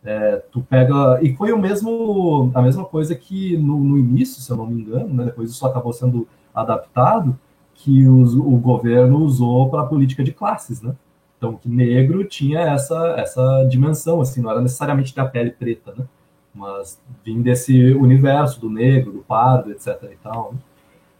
é, 0.04 0.36
tu 0.50 0.62
pega 0.62 1.18
e 1.22 1.34
foi 1.34 1.52
o 1.52 1.58
mesmo 1.58 2.50
a 2.54 2.62
mesma 2.62 2.84
coisa 2.84 3.14
que 3.14 3.56
no, 3.56 3.78
no 3.78 3.98
início, 3.98 4.40
se 4.40 4.50
eu 4.50 4.56
não 4.56 4.66
me 4.66 4.80
engano, 4.80 5.12
né? 5.12 5.24
Depois 5.24 5.50
isso 5.50 5.66
acabou 5.66 5.92
sendo 5.92 6.26
adaptado 6.54 7.38
que 7.74 8.06
os, 8.06 8.34
o 8.34 8.56
governo 8.56 9.18
usou 9.18 9.68
para 9.70 9.82
a 9.82 9.86
política 9.86 10.22
de 10.24 10.32
classes, 10.32 10.80
né? 10.82 10.94
Então 11.36 11.56
que 11.56 11.68
negro 11.68 12.24
tinha 12.24 12.60
essa 12.60 13.14
essa 13.18 13.64
dimensão, 13.64 14.20
assim, 14.20 14.40
não 14.40 14.50
era 14.50 14.60
necessariamente 14.60 15.14
da 15.14 15.24
pele 15.24 15.50
preta, 15.50 15.94
né? 15.96 16.04
Mas 16.54 17.00
vindo 17.24 17.42
desse 17.42 17.92
universo 17.94 18.60
do 18.60 18.70
negro, 18.70 19.12
do 19.12 19.20
pardo, 19.20 19.70
etc. 19.70 20.02
E 20.12 20.16
tal. 20.22 20.52
Né? 20.52 20.58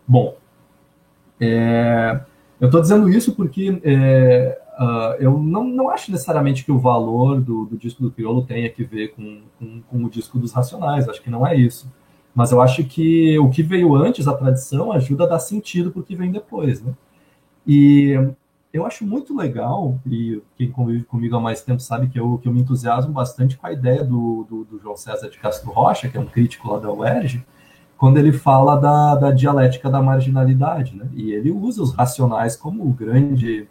Bom, 0.07 0.36
é, 1.40 2.20
eu 2.60 2.66
estou 2.66 2.80
dizendo 2.80 3.09
isso 3.09 3.35
porque 3.35 3.80
é, 3.85 4.60
uh, 4.78 5.14
eu 5.20 5.39
não, 5.39 5.64
não 5.64 5.90
acho 5.90 6.10
necessariamente 6.10 6.64
que 6.64 6.72
o 6.72 6.78
valor 6.78 7.40
do, 7.40 7.66
do 7.66 7.76
disco 7.76 8.02
do 8.02 8.10
Criolo 8.10 8.44
tenha 8.44 8.68
que 8.68 8.85
ver 8.85 9.09
com, 9.09 9.43
com, 9.59 9.82
com, 9.82 10.05
o 10.05 10.10
disco 10.10 10.39
dos 10.39 10.52
Racionais, 10.52 11.09
acho 11.09 11.22
que 11.22 11.30
não 11.30 11.47
é 11.47 11.55
isso. 11.55 11.90
Mas 12.35 12.52
eu 12.52 12.60
acho 12.60 12.85
que 12.85 13.39
o 13.39 13.48
que 13.51 13.62
veio 13.62 13.94
antes, 13.94 14.28
a 14.28 14.36
tradição, 14.36 14.93
ajuda 14.93 15.24
a 15.24 15.28
dar 15.28 15.39
sentido 15.39 15.90
para 15.90 16.01
o 16.01 16.05
que 16.05 16.16
vem 16.16 16.30
depois. 16.30 16.82
Né? 16.82 16.93
E 17.66 18.12
eu 18.72 18.85
acho 18.85 19.06
muito 19.06 19.36
legal, 19.36 19.98
e 20.06 20.40
quem 20.56 20.70
convive 20.70 21.05
comigo 21.05 21.36
há 21.36 21.40
mais 21.40 21.62
tempo 21.62 21.80
sabe 21.80 22.09
que 22.09 22.18
eu, 22.18 22.39
que 22.39 22.48
eu 22.48 22.52
me 22.52 22.60
entusiasmo 22.60 23.12
bastante 23.12 23.56
com 23.56 23.66
a 23.66 23.72
ideia 23.72 24.05
do, 24.05 24.47
do, 24.48 24.64
do 24.64 24.78
João 24.80 24.97
César 24.97 25.28
de 25.28 25.39
Castro 25.39 25.70
Rocha, 25.70 26.09
que 26.09 26.16
é 26.16 26.20
um 26.20 26.26
crítico 26.26 26.70
lá 26.70 26.78
da 26.78 26.93
UERJ, 26.93 27.44
quando 27.99 28.16
ele 28.16 28.33
fala 28.33 28.77
da, 28.77 29.16
da 29.16 29.31
dialética 29.33 29.91
da 29.91 30.01
marginalidade, 30.01 30.97
né? 30.97 31.09
E 31.12 31.33
ele 31.33 31.51
usa 31.51 31.83
os 31.83 31.93
racionais 31.93 32.57
como 32.57 32.85
o 32.85 32.93
grande 32.93 33.69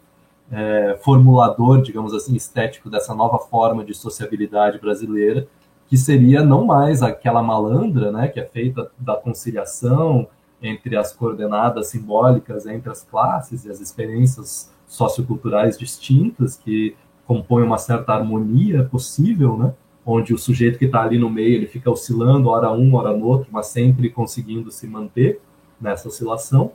é, 0.52 0.98
formulador, 1.02 1.80
digamos 1.80 2.12
assim, 2.12 2.36
estético 2.36 2.90
dessa 2.90 3.14
nova 3.14 3.38
forma 3.38 3.82
de 3.82 3.94
sociabilidade 3.94 4.78
brasileira, 4.78 5.48
que 5.88 5.96
seria 5.96 6.44
não 6.44 6.66
mais 6.66 7.02
aquela 7.02 7.42
malandra, 7.42 8.12
né, 8.12 8.28
que 8.28 8.38
é 8.38 8.44
feita 8.44 8.90
da 8.98 9.16
conciliação 9.16 10.28
entre 10.60 10.96
as 10.96 11.12
coordenadas 11.12 11.86
simbólicas 11.88 12.66
entre 12.66 12.90
as 12.90 13.02
classes 13.02 13.64
e 13.64 13.70
as 13.70 13.80
experiências 13.80 14.70
socioculturais 14.86 15.78
distintas 15.78 16.56
que 16.56 16.94
compõem 17.26 17.64
uma 17.64 17.78
certa 17.78 18.12
harmonia 18.12 18.84
possível, 18.84 19.56
né? 19.56 19.72
Onde 20.10 20.32
o 20.32 20.38
sujeito 20.38 20.78
que 20.78 20.86
está 20.86 21.02
ali 21.02 21.18
no 21.18 21.28
meio 21.28 21.54
ele 21.54 21.66
fica 21.66 21.90
oscilando, 21.90 22.48
hora 22.48 22.72
um, 22.72 22.94
hora 22.94 23.14
no 23.14 23.26
outro, 23.26 23.48
mas 23.52 23.66
sempre 23.66 24.08
conseguindo 24.08 24.70
se 24.70 24.86
manter 24.86 25.40
nessa 25.78 26.08
oscilação, 26.08 26.72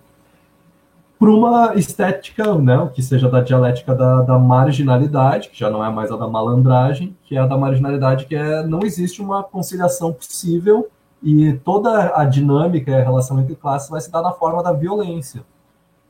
para 1.17 1.31
uma 1.31 1.73
estética 1.75 2.53
né, 2.55 2.89
que 2.93 3.01
seja 3.01 3.29
da 3.29 3.41
dialética 3.41 3.95
da, 3.95 4.21
da, 4.21 4.37
marginalidade, 4.37 5.49
que 5.49 5.57
já 5.57 5.69
não 5.69 5.83
é 5.83 5.89
mais 5.89 6.11
a 6.11 6.17
da 6.17 6.27
malandragem, 6.27 7.15
que 7.23 7.35
é 7.35 7.39
a 7.39 7.47
da 7.47 7.57
marginalidade, 7.57 8.25
que 8.25 8.35
é 8.35 8.61
não 8.67 8.81
existe 8.83 9.21
uma 9.21 9.41
conciliação 9.41 10.13
possível 10.13 10.89
e 11.21 11.53
toda 11.63 12.13
a 12.15 12.25
dinâmica 12.25 12.91
e 12.91 12.93
a 12.93 13.03
relação 13.03 13.39
entre 13.39 13.55
classes 13.55 13.89
vai 13.89 14.01
se 14.01 14.11
dar 14.11 14.21
na 14.21 14.33
forma 14.33 14.61
da 14.61 14.73
violência. 14.73 15.43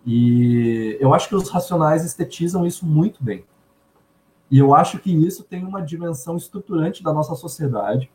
E 0.05 0.97
eu 0.99 1.13
acho 1.13 1.29
que 1.29 1.35
os 1.35 1.49
racionais 1.49 2.03
estetizam 2.03 2.65
isso 2.65 2.85
muito 2.85 3.23
bem. 3.23 3.45
E 4.53 4.59
eu 4.59 4.75
acho 4.75 4.99
que 4.99 5.11
isso 5.11 5.43
tem 5.43 5.65
uma 5.65 5.81
dimensão 5.81 6.37
estruturante 6.37 7.01
da 7.01 7.11
nossa 7.11 7.33
sociedade. 7.33 8.07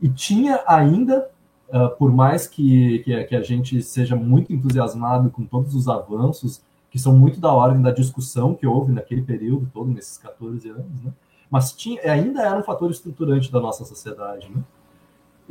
E 0.00 0.08
tinha 0.08 0.64
ainda, 0.66 1.28
uh, 1.68 1.94
por 1.98 2.10
mais 2.10 2.46
que, 2.46 3.00
que, 3.00 3.24
que, 3.24 3.36
a 3.36 3.42
gente 3.42 3.82
seja 3.82 4.16
muito 4.16 4.54
entusiasmado 4.54 5.28
com 5.28 5.44
todos 5.44 5.74
os 5.74 5.86
avanços, 5.86 6.62
que 6.90 6.98
são 6.98 7.14
muito 7.14 7.38
da 7.38 7.52
ordem 7.52 7.82
da 7.82 7.90
discussão 7.90 8.54
que 8.54 8.66
houve 8.66 8.90
naquele 8.90 9.20
período 9.20 9.70
todo, 9.70 9.90
nesses 9.90 10.16
14 10.16 10.66
anos, 10.70 11.02
né? 11.04 11.12
mas 11.50 11.72
tinha, 11.72 12.10
ainda 12.10 12.40
era 12.40 12.58
um 12.58 12.62
fator 12.62 12.90
estruturante 12.90 13.52
da 13.52 13.60
nossa 13.60 13.84
sociedade. 13.84 14.50
Né? 14.50 14.62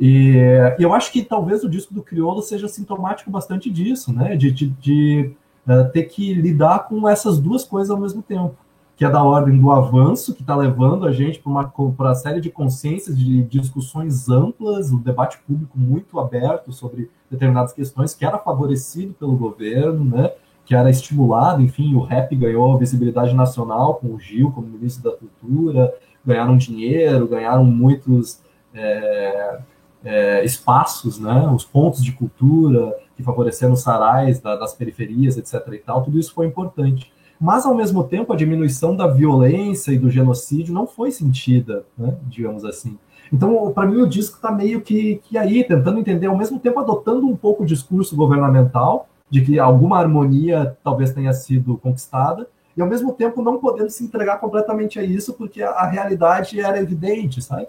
E, 0.00 0.34
eu 0.80 0.92
acho 0.92 1.12
que 1.12 1.22
talvez 1.22 1.62
o 1.62 1.68
disco 1.68 1.94
do 1.94 2.02
Criolo 2.02 2.42
seja 2.42 2.66
sintomático 2.66 3.30
bastante 3.30 3.70
disso, 3.70 4.12
né? 4.12 4.34
de, 4.34 4.50
de, 4.50 4.66
de 4.70 5.36
uh, 5.68 5.88
ter 5.92 6.02
que 6.06 6.34
lidar 6.34 6.88
com 6.88 7.08
essas 7.08 7.38
duas 7.38 7.62
coisas 7.62 7.92
ao 7.92 8.00
mesmo 8.00 8.22
tempo 8.22 8.56
que 9.00 9.04
é 9.06 9.08
da 9.08 9.24
ordem 9.24 9.58
do 9.58 9.72
avanço, 9.72 10.34
que 10.34 10.42
está 10.42 10.54
levando 10.54 11.06
a 11.06 11.10
gente 11.10 11.38
para 11.38 11.50
uma, 11.50 11.72
uma 11.74 12.14
série 12.14 12.38
de 12.38 12.50
consciências, 12.50 13.18
de 13.18 13.42
discussões 13.44 14.28
amplas, 14.28 14.92
um 14.92 14.98
debate 14.98 15.38
público 15.38 15.78
muito 15.78 16.20
aberto 16.20 16.70
sobre 16.70 17.10
determinadas 17.30 17.72
questões, 17.72 18.12
que 18.12 18.26
era 18.26 18.36
favorecido 18.36 19.14
pelo 19.14 19.34
governo, 19.38 20.04
né? 20.04 20.32
que 20.66 20.74
era 20.74 20.90
estimulado, 20.90 21.62
enfim, 21.62 21.94
o 21.94 22.02
rap 22.02 22.36
ganhou 22.36 22.76
visibilidade 22.76 23.34
nacional 23.34 23.94
com 23.94 24.08
o 24.08 24.20
Gil 24.20 24.52
como 24.52 24.68
ministro 24.68 25.10
da 25.10 25.16
Cultura, 25.16 25.94
ganharam 26.22 26.58
dinheiro, 26.58 27.26
ganharam 27.26 27.64
muitos 27.64 28.42
é, 28.74 29.60
é, 30.04 30.44
espaços, 30.44 31.18
né, 31.18 31.50
os 31.56 31.64
pontos 31.64 32.04
de 32.04 32.12
cultura 32.12 32.94
que 33.16 33.22
favoreceram 33.22 33.72
os 33.72 33.80
sarais 33.80 34.40
da, 34.40 34.56
das 34.56 34.74
periferias, 34.74 35.38
etc. 35.38 35.54
e 35.72 35.78
tal, 35.78 36.02
tudo 36.02 36.18
isso 36.18 36.34
foi 36.34 36.44
importante 36.46 37.10
mas 37.40 37.64
ao 37.64 37.74
mesmo 37.74 38.04
tempo 38.04 38.32
a 38.32 38.36
diminuição 38.36 38.94
da 38.94 39.06
violência 39.06 39.92
e 39.92 39.98
do 39.98 40.10
genocídio 40.10 40.74
não 40.74 40.86
foi 40.86 41.10
sentida, 41.10 41.84
né, 41.96 42.14
digamos 42.28 42.64
assim. 42.66 42.98
Então, 43.32 43.72
para 43.72 43.86
mim, 43.86 44.02
o 44.02 44.08
disco 44.08 44.36
está 44.36 44.50
meio 44.50 44.80
que, 44.82 45.20
que 45.24 45.38
aí, 45.38 45.64
tentando 45.64 45.98
entender, 45.98 46.26
ao 46.26 46.36
mesmo 46.36 46.58
tempo 46.58 46.80
adotando 46.80 47.26
um 47.26 47.36
pouco 47.36 47.62
o 47.62 47.66
discurso 47.66 48.14
governamental, 48.14 49.08
de 49.30 49.40
que 49.40 49.58
alguma 49.58 49.98
harmonia 49.98 50.76
talvez 50.82 51.12
tenha 51.12 51.32
sido 51.32 51.78
conquistada, 51.78 52.48
e 52.76 52.82
ao 52.82 52.88
mesmo 52.88 53.12
tempo 53.12 53.40
não 53.40 53.58
podendo 53.58 53.88
se 53.88 54.04
entregar 54.04 54.38
completamente 54.38 54.98
a 54.98 55.02
isso, 55.02 55.32
porque 55.32 55.62
a, 55.62 55.70
a 55.70 55.86
realidade 55.86 56.60
era 56.60 56.80
evidente, 56.80 57.40
sabe? 57.40 57.68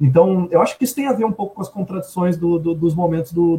Então, 0.00 0.46
eu 0.50 0.62
acho 0.62 0.78
que 0.78 0.84
isso 0.84 0.94
tem 0.94 1.08
a 1.08 1.12
ver 1.12 1.24
um 1.24 1.32
pouco 1.32 1.56
com 1.56 1.62
as 1.62 1.68
contradições 1.68 2.36
do, 2.36 2.58
do, 2.58 2.74
dos 2.74 2.94
momentos 2.94 3.32
do, 3.32 3.56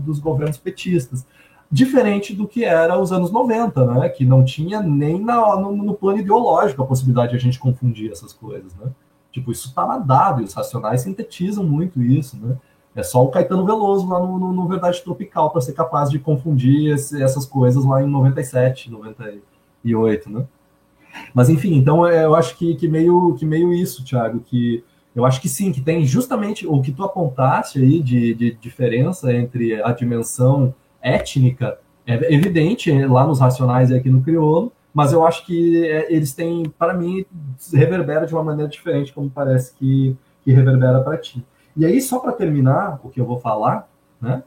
dos 0.00 0.18
governos 0.18 0.56
petistas 0.56 1.26
diferente 1.70 2.34
do 2.34 2.48
que 2.48 2.64
era 2.64 2.98
os 2.98 3.12
anos 3.12 3.30
90, 3.30 3.84
né? 3.84 4.08
Que 4.08 4.24
não 4.24 4.44
tinha 4.44 4.80
nem 4.80 5.20
na, 5.20 5.56
no, 5.56 5.76
no, 5.76 5.94
plano 5.94 6.18
ideológico 6.18 6.82
a 6.82 6.86
possibilidade 6.86 7.32
de 7.32 7.36
a 7.36 7.40
gente 7.40 7.58
confundir 7.58 8.10
essas 8.10 8.32
coisas, 8.32 8.74
né? 8.76 8.90
Tipo, 9.30 9.52
isso 9.52 9.74
tá 9.74 9.86
nadado, 9.86 10.40
e 10.40 10.44
os 10.44 10.54
Racionais 10.54 11.02
sintetizam 11.02 11.62
muito 11.62 12.02
isso, 12.02 12.38
né? 12.38 12.56
É 12.94 13.02
só 13.02 13.22
o 13.22 13.28
Caetano 13.28 13.64
Veloso 13.64 14.08
lá 14.08 14.18
no, 14.18 14.38
no, 14.38 14.52
no 14.52 14.66
Verdade 14.66 15.02
Tropical 15.04 15.50
para 15.50 15.60
ser 15.60 15.72
capaz 15.72 16.10
de 16.10 16.18
confundir 16.18 16.94
esse, 16.94 17.22
essas 17.22 17.44
coisas 17.44 17.84
lá 17.84 18.02
em 18.02 18.06
97, 18.06 18.90
98, 18.90 20.30
né? 20.30 20.46
Mas 21.34 21.48
enfim, 21.48 21.74
então 21.74 22.06
é, 22.06 22.24
eu 22.24 22.34
acho 22.34 22.56
que, 22.56 22.74
que, 22.74 22.88
meio, 22.88 23.34
que 23.34 23.44
meio 23.44 23.72
isso, 23.72 24.04
Thiago, 24.04 24.40
que 24.40 24.82
eu 25.14 25.24
acho 25.24 25.40
que 25.40 25.48
sim, 25.48 25.70
que 25.70 25.80
tem 25.80 26.04
justamente 26.04 26.66
o 26.66 26.80
que 26.80 26.92
tu 26.92 27.04
apontaste 27.04 27.78
aí 27.78 28.00
de, 28.00 28.34
de 28.34 28.52
diferença 28.52 29.32
entre 29.32 29.82
a 29.82 29.92
dimensão 29.92 30.74
étnica, 31.02 31.78
é 32.06 32.32
evidente 32.32 32.90
lá 33.06 33.26
nos 33.26 33.40
Racionais 33.40 33.90
e 33.90 33.94
aqui 33.96 34.08
no 34.08 34.22
Criolo, 34.22 34.72
mas 34.94 35.12
eu 35.12 35.26
acho 35.26 35.44
que 35.44 35.86
é, 35.86 36.12
eles 36.12 36.32
têm, 36.32 36.64
para 36.78 36.94
mim, 36.94 37.24
reverbera 37.72 38.26
de 38.26 38.34
uma 38.34 38.42
maneira 38.42 38.70
diferente, 38.70 39.12
como 39.12 39.28
parece 39.28 39.74
que, 39.74 40.16
que 40.42 40.52
reverbera 40.52 41.00
para 41.00 41.18
ti. 41.18 41.44
E 41.76 41.84
aí, 41.84 42.00
só 42.00 42.18
para 42.18 42.32
terminar 42.32 42.98
o 43.04 43.10
que 43.10 43.20
eu 43.20 43.26
vou 43.26 43.38
falar, 43.38 43.88
né? 44.20 44.42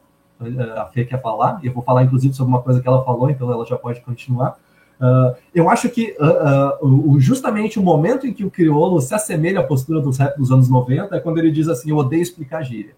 A 0.76 0.86
Fê 0.86 1.04
quer 1.04 1.22
falar, 1.22 1.60
e 1.62 1.68
eu 1.68 1.72
vou 1.72 1.82
falar 1.84 2.02
inclusive 2.02 2.34
sobre 2.34 2.52
uma 2.52 2.60
coisa 2.60 2.80
que 2.80 2.88
ela 2.88 3.04
falou, 3.04 3.30
então 3.30 3.50
ela 3.50 3.64
já 3.64 3.76
pode 3.76 4.00
continuar. 4.00 4.58
Uh, 5.00 5.34
eu 5.54 5.70
acho 5.70 5.88
que 5.88 6.16
uh, 6.20 6.86
uh, 6.86 7.20
justamente 7.20 7.78
o 7.78 7.82
momento 7.82 8.26
em 8.26 8.32
que 8.32 8.44
o 8.44 8.50
crioulo 8.50 9.00
se 9.00 9.14
assemelha 9.14 9.60
à 9.60 9.62
postura 9.62 10.00
dos 10.00 10.18
rap 10.18 10.36
dos 10.36 10.52
anos 10.52 10.68
90 10.68 11.16
é 11.16 11.20
quando 11.20 11.38
ele 11.38 11.50
diz 11.50 11.68
assim: 11.68 11.90
Eu 11.90 11.96
odeio 11.96 12.22
explicar 12.22 12.62
gíria. 12.62 12.94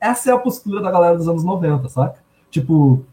Essa 0.00 0.30
é 0.30 0.34
a 0.34 0.38
postura 0.38 0.80
da 0.80 0.90
galera 0.90 1.16
dos 1.16 1.28
anos 1.28 1.44
90, 1.44 1.88
saca? 1.88 2.23
Tipo, 2.54 3.04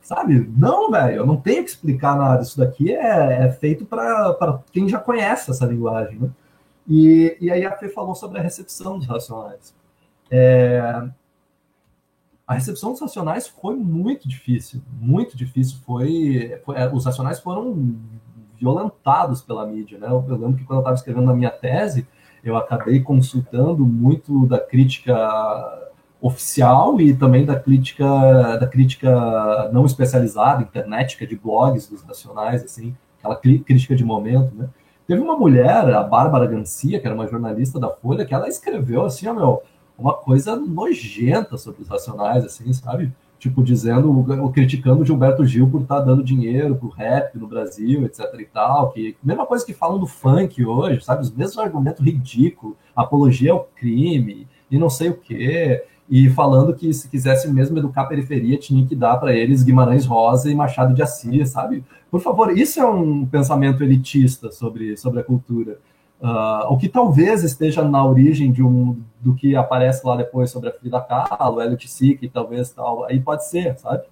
sabe? 0.00 0.50
Não, 0.56 0.90
velho, 0.90 1.16
eu 1.16 1.26
não 1.26 1.36
tenho 1.36 1.62
que 1.62 1.68
explicar 1.68 2.16
nada. 2.16 2.42
Isso 2.42 2.56
daqui 2.56 2.90
é, 2.90 3.44
é 3.44 3.52
feito 3.52 3.84
para 3.84 4.62
quem 4.72 4.88
já 4.88 4.98
conhece 4.98 5.50
essa 5.50 5.66
linguagem, 5.66 6.18
né? 6.18 6.30
E, 6.88 7.36
e 7.38 7.50
aí 7.50 7.66
a 7.66 7.76
Fê 7.76 7.90
falou 7.90 8.14
sobre 8.14 8.38
a 8.38 8.42
recepção 8.42 8.98
dos 8.98 9.06
racionais. 9.06 9.74
É, 10.30 10.80
a 12.46 12.54
recepção 12.54 12.92
dos 12.92 13.02
racionais 13.02 13.46
foi 13.46 13.76
muito 13.76 14.26
difícil, 14.26 14.80
muito 14.98 15.36
difícil. 15.36 15.76
Foi, 15.84 16.58
foi 16.64 16.76
é, 16.76 16.90
os 16.90 17.04
racionais 17.04 17.38
foram 17.38 17.94
violentados 18.58 19.42
pela 19.42 19.66
mídia, 19.66 19.98
né? 19.98 20.06
Eu, 20.06 20.24
eu 20.26 20.36
lembro 20.38 20.56
que 20.56 20.64
quando 20.64 20.78
eu 20.78 20.82
estava 20.82 20.96
escrevendo 20.96 21.30
a 21.30 21.34
minha 21.34 21.50
tese, 21.50 22.06
eu 22.42 22.56
acabei 22.56 23.00
consultando 23.02 23.84
muito 23.84 24.46
da 24.46 24.58
crítica 24.58 25.91
oficial 26.22 27.00
e 27.00 27.12
também 27.12 27.44
da 27.44 27.58
crítica 27.58 28.06
da 28.56 28.66
crítica 28.66 29.68
não 29.72 29.84
especializada, 29.84 30.62
internetica, 30.62 31.26
de 31.26 31.36
blogs 31.36 31.88
dos 31.88 32.02
racionais, 32.02 32.62
assim, 32.62 32.94
aquela 33.18 33.34
crítica 33.36 33.96
de 33.96 34.04
momento, 34.04 34.54
né? 34.54 34.68
Teve 35.04 35.20
uma 35.20 35.36
mulher, 35.36 35.92
a 35.92 36.02
Bárbara 36.04 36.46
Garcia, 36.46 37.00
que 37.00 37.06
era 37.06 37.14
uma 37.14 37.26
jornalista 37.26 37.78
da 37.80 37.90
Folha, 37.90 38.24
que 38.24 38.32
ela 38.32 38.48
escreveu 38.48 39.04
assim, 39.04 39.26
ó, 39.26 39.34
meu, 39.34 39.62
uma 39.98 40.14
coisa 40.14 40.54
nojenta 40.54 41.58
sobre 41.58 41.82
os 41.82 41.88
racionais, 41.88 42.44
assim, 42.44 42.72
sabe? 42.72 43.12
Tipo, 43.36 43.64
dizendo, 43.64 44.24
criticando 44.54 45.04
Gilberto 45.04 45.44
Gil 45.44 45.68
por 45.68 45.82
estar 45.82 45.98
tá 45.98 46.02
dando 46.02 46.22
dinheiro 46.22 46.76
pro 46.76 46.88
rap 46.88 47.36
no 47.36 47.48
Brasil, 47.48 48.04
etc 48.04 48.32
e 48.38 48.44
tal, 48.44 48.92
que 48.92 49.16
mesma 49.20 49.44
coisa 49.44 49.66
que 49.66 49.74
falam 49.74 49.98
do 49.98 50.06
funk 50.06 50.64
hoje, 50.64 51.04
sabe? 51.04 51.22
Os 51.22 51.32
mesmos 51.32 51.58
argumentos 51.58 52.04
ridículos, 52.04 52.76
apologia 52.94 53.50
ao 53.50 53.68
crime 53.74 54.46
e 54.70 54.78
não 54.78 54.88
sei 54.88 55.10
o 55.10 55.18
quê, 55.18 55.84
e 56.12 56.28
falando 56.28 56.74
que 56.74 56.92
se 56.92 57.08
quisesse 57.08 57.50
mesmo 57.50 57.78
educar 57.78 58.02
a 58.02 58.04
periferia, 58.04 58.58
tinha 58.58 58.86
que 58.86 58.94
dar 58.94 59.16
para 59.16 59.32
eles 59.32 59.62
Guimarães 59.62 60.04
Rosa 60.04 60.50
e 60.50 60.54
Machado 60.54 60.92
de 60.92 61.02
Assis, 61.02 61.48
sabe? 61.48 61.82
Por 62.10 62.20
favor, 62.20 62.54
isso 62.54 62.78
é 62.78 62.84
um 62.84 63.24
pensamento 63.24 63.82
elitista 63.82 64.52
sobre, 64.52 64.94
sobre 64.98 65.20
a 65.20 65.24
cultura. 65.24 65.78
Uh, 66.20 66.70
o 66.70 66.76
que 66.76 66.86
talvez 66.86 67.42
esteja 67.42 67.82
na 67.82 68.04
origem 68.04 68.52
de 68.52 68.62
um 68.62 69.00
do 69.22 69.34
que 69.34 69.56
aparece 69.56 70.06
lá 70.06 70.14
depois 70.14 70.50
sobre 70.50 70.68
a 70.68 70.72
Frida 70.74 71.00
Kahlo, 71.00 71.62
Elliot 71.62 71.88
Sick, 71.88 72.28
talvez 72.28 72.68
tal, 72.68 73.04
aí 73.04 73.18
pode 73.18 73.48
ser, 73.48 73.78
sabe? 73.78 74.02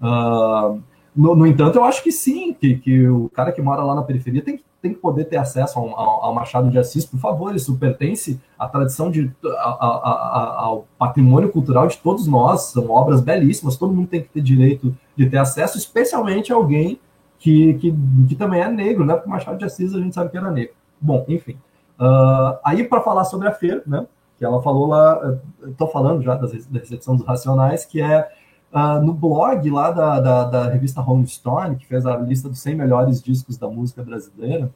Uh, 0.00 0.80
no, 1.18 1.34
no, 1.34 1.46
entanto, 1.46 1.76
eu 1.76 1.84
acho 1.84 2.02
que 2.02 2.12
sim, 2.12 2.54
que, 2.54 2.76
que 2.76 3.08
o 3.08 3.28
cara 3.30 3.50
que 3.50 3.60
mora 3.60 3.82
lá 3.82 3.92
na 3.92 4.02
periferia 4.02 4.40
tem, 4.40 4.62
tem 4.80 4.94
que 4.94 5.00
poder 5.00 5.24
ter 5.24 5.36
acesso 5.36 5.76
ao, 5.76 5.88
ao, 5.88 6.24
ao 6.26 6.34
Machado 6.34 6.70
de 6.70 6.78
Assis, 6.78 7.04
por 7.04 7.18
favor, 7.18 7.56
isso 7.56 7.76
pertence 7.76 8.40
à 8.56 8.68
tradição, 8.68 9.10
de, 9.10 9.28
a, 9.44 9.48
a, 9.48 10.10
a, 10.12 10.60
ao 10.60 10.86
patrimônio 10.96 11.50
cultural 11.50 11.88
de 11.88 11.98
todos 11.98 12.28
nós, 12.28 12.70
são 12.70 12.88
obras 12.88 13.20
belíssimas, 13.20 13.76
todo 13.76 13.92
mundo 13.92 14.06
tem 14.06 14.22
que 14.22 14.28
ter 14.28 14.40
direito 14.40 14.94
de 15.16 15.28
ter 15.28 15.38
acesso, 15.38 15.76
especialmente 15.76 16.52
alguém 16.52 17.00
que, 17.40 17.74
que, 17.74 17.94
que 18.28 18.36
também 18.36 18.60
é 18.60 18.68
negro, 18.68 19.04
né? 19.04 19.14
Porque 19.14 19.28
Machado 19.28 19.58
de 19.58 19.64
Assis 19.64 19.92
a 19.94 19.98
gente 19.98 20.14
sabe 20.14 20.30
que 20.30 20.38
era 20.38 20.52
negro. 20.52 20.74
Bom, 21.00 21.24
enfim. 21.28 21.58
Uh, 21.98 22.58
aí, 22.64 22.84
para 22.84 23.00
falar 23.00 23.24
sobre 23.24 23.48
a 23.48 23.52
feira, 23.52 23.82
né, 23.84 24.06
que 24.38 24.44
ela 24.44 24.62
falou 24.62 24.86
lá, 24.86 25.36
estou 25.66 25.88
falando 25.88 26.22
já 26.22 26.36
da 26.36 26.46
recepção 26.78 27.16
dos 27.16 27.26
racionais, 27.26 27.84
que 27.84 28.00
é 28.00 28.28
uh, 28.72 29.04
no 29.04 29.12
blog 29.12 29.70
lá 29.70 29.90
da, 29.90 30.20
da, 30.20 30.44
da, 30.44 30.68
revista 30.68 31.00
Rolling 31.00 31.26
Stone, 31.26 31.76
que 31.76 31.86
fez 31.86 32.06
a 32.06 32.16
lista 32.16 32.48
dos 32.48 32.60
100 32.60 32.74
melhores 32.74 33.22
discos 33.22 33.56
da 33.56 33.68
música 33.68 34.02
brasileira, 34.02 34.70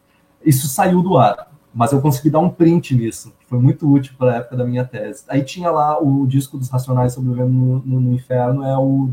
isso 0.44 0.68
saiu 0.68 1.02
do 1.02 1.16
ar, 1.16 1.50
mas 1.74 1.92
eu 1.92 2.00
consegui 2.00 2.30
dar 2.30 2.40
um 2.40 2.50
print 2.50 2.94
nisso, 2.94 3.32
que 3.38 3.46
foi 3.46 3.58
muito 3.58 3.90
útil 3.90 4.14
para 4.18 4.32
a 4.32 4.36
época 4.36 4.56
da 4.56 4.64
minha 4.64 4.84
tese. 4.84 5.24
Aí 5.28 5.42
tinha 5.42 5.70
lá 5.70 6.00
o 6.00 6.26
disco 6.26 6.58
dos 6.58 6.68
Racionais 6.68 7.12
sobrevivendo 7.12 7.52
no, 7.52 7.78
no, 7.80 8.00
no 8.00 8.14
Inferno, 8.14 8.64
é 8.64 8.76
o 8.76 9.10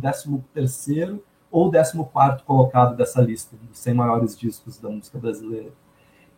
13 0.53 1.21
ou 1.51 1.71
14 1.71 2.43
colocado 2.45 2.95
dessa 2.95 3.21
lista, 3.21 3.55
dos 3.69 3.79
100 3.79 3.93
maiores 3.93 4.37
discos 4.37 4.79
da 4.79 4.89
música 4.89 5.17
brasileira. 5.17 5.71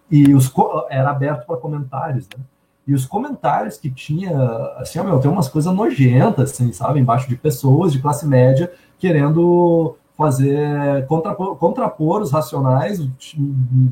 E 0.09 0.33
os, 0.33 0.51
era 0.89 1.09
aberto 1.09 1.45
para 1.45 1.57
comentários, 1.57 2.27
né? 2.37 2.43
E 2.87 2.93
os 2.93 3.05
comentários 3.05 3.77
que 3.77 3.89
tinha, 3.89 4.31
assim, 4.77 5.01
meu, 5.01 5.19
tem 5.19 5.29
umas 5.29 5.47
coisas 5.47 5.73
nojentas, 5.73 6.51
assim, 6.51 6.71
sabe? 6.73 6.99
Embaixo 6.99 7.29
de 7.29 7.35
pessoas 7.35 7.93
de 7.93 8.01
classe 8.01 8.27
média 8.27 8.71
querendo 8.97 9.95
fazer, 10.17 11.05
contrapor, 11.07 11.55
contrapor 11.55 12.21
os 12.21 12.31
racionais, 12.31 12.99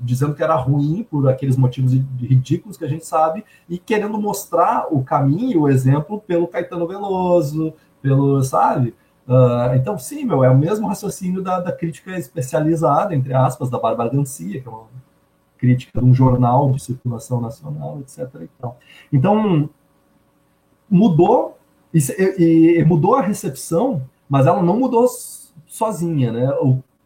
dizendo 0.03 0.36
que 0.36 0.44
era 0.44 0.56
ruim 0.56 1.06
por 1.10 1.28
aqueles 1.28 1.57
motivos 1.57 1.94
ridículos 2.20 2.78
que 2.78 2.86
a 2.86 2.88
gente 2.88 3.06
sabe, 3.06 3.44
e 3.68 3.80
querendo 3.80 4.20
mostrar 4.20 4.88
o 4.91 5.03
caminho, 5.03 5.61
o 5.61 5.70
exemplo, 5.70 6.22
pelo 6.28 6.48
Caetano 6.48 6.88
Veloso, 6.88 7.74
pelo, 8.02 8.44
sabe? 8.44 8.94
Uh, 9.28 9.76
então, 9.76 9.98
sim, 9.98 10.26
meu, 10.26 10.44
é 10.44 10.49
o 10.49 10.57
mesmo 10.57 10.88
raciocínio 10.88 11.41
da, 11.41 11.60
da 11.60 11.72
crítica 11.72 12.18
especializada, 12.18 13.16
entre 13.16 13.34
aspas, 13.34 13.70
da 13.70 13.80
Bárbara 13.80 14.10
Gancia, 14.10 14.61
que 14.61 14.68
é 14.68 14.72
uma 14.72 14.86
crítica 15.60 15.99
de 15.99 16.06
um 16.06 16.14
jornal 16.14 16.72
de 16.72 16.81
circulação 16.81 17.41
nacional, 17.41 17.99
etc. 17.99 18.48
Então, 19.11 19.69
mudou, 20.90 21.57
e, 21.94 21.99
e, 22.80 22.86
mudou 22.86 23.15
a 23.15 23.22
recepção, 23.22 24.02
mas 24.27 24.48
ela 24.48 24.64
não 24.64 24.80
mudou 24.80 25.07
sozinha, 25.68 26.31
né? 26.31 26.49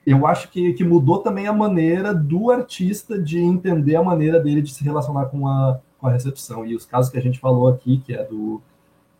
Eu 0.05 0.27
acho 0.27 0.49
que, 0.49 0.73
que 0.73 0.84
mudou 0.84 1.19
também 1.19 1.47
a 1.47 1.53
maneira 1.53 2.13
do 2.13 2.51
artista 2.51 3.17
de 3.17 3.39
entender 3.39 3.95
a 3.95 4.03
maneira 4.03 4.39
dele 4.39 4.61
de 4.61 4.73
se 4.73 4.84
relacionar 4.84 5.25
com 5.25 5.47
a, 5.47 5.80
com 5.97 6.07
a 6.07 6.11
recepção. 6.11 6.65
E 6.65 6.75
os 6.75 6.85
casos 6.85 7.11
que 7.11 7.17
a 7.17 7.21
gente 7.21 7.39
falou 7.39 7.67
aqui, 7.67 7.99
que 8.05 8.13
é 8.13 8.23
do, 8.23 8.61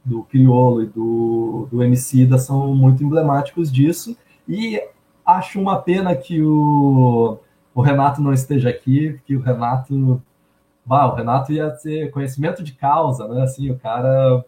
do 0.04 0.24
Criolo 0.24 0.84
e 0.84 0.86
do, 0.86 1.68
do 1.72 1.82
Emicida, 1.82 2.38
são 2.38 2.76
muito 2.76 3.04
emblemáticos 3.04 3.72
disso. 3.72 4.16
E 4.48 4.82
acho 5.26 5.60
uma 5.60 5.82
pena 5.82 6.14
que 6.16 6.42
o 6.42 7.40
o 7.74 7.82
Renato 7.82 8.22
não 8.22 8.34
esteja 8.34 8.70
aqui, 8.70 9.14
porque 9.14 9.36
o 9.36 9.42
Renato. 9.42 10.22
Bah, 10.86 11.08
o 11.08 11.16
Renato 11.16 11.52
ia 11.54 11.72
ter 11.72 12.12
conhecimento 12.12 12.64
de 12.64 12.74
causa, 12.74 13.28
né? 13.28 13.44
Assim, 13.44 13.72
o 13.72 13.80
cara. 13.80 14.46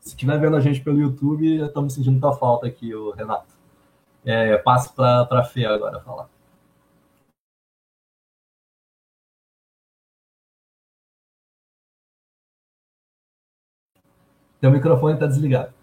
Se 0.00 0.10
estiver 0.10 0.38
vendo 0.40 0.56
a 0.56 0.60
gente 0.60 0.80
pelo 0.80 1.00
YouTube, 1.00 1.64
estamos 1.64 1.94
sentindo 1.94 2.12
muita 2.12 2.32
falta 2.32 2.66
aqui, 2.66 2.94
o 2.94 3.12
Renato. 3.12 3.54
É, 4.24 4.56
passo 4.58 4.94
para 4.94 5.28
a 5.30 5.44
Fê 5.44 5.64
agora 5.66 6.00
falar. 6.00 6.28
Teu 14.60 14.70
microfone 14.70 15.14
está 15.14 15.26
desligado. 15.26 15.74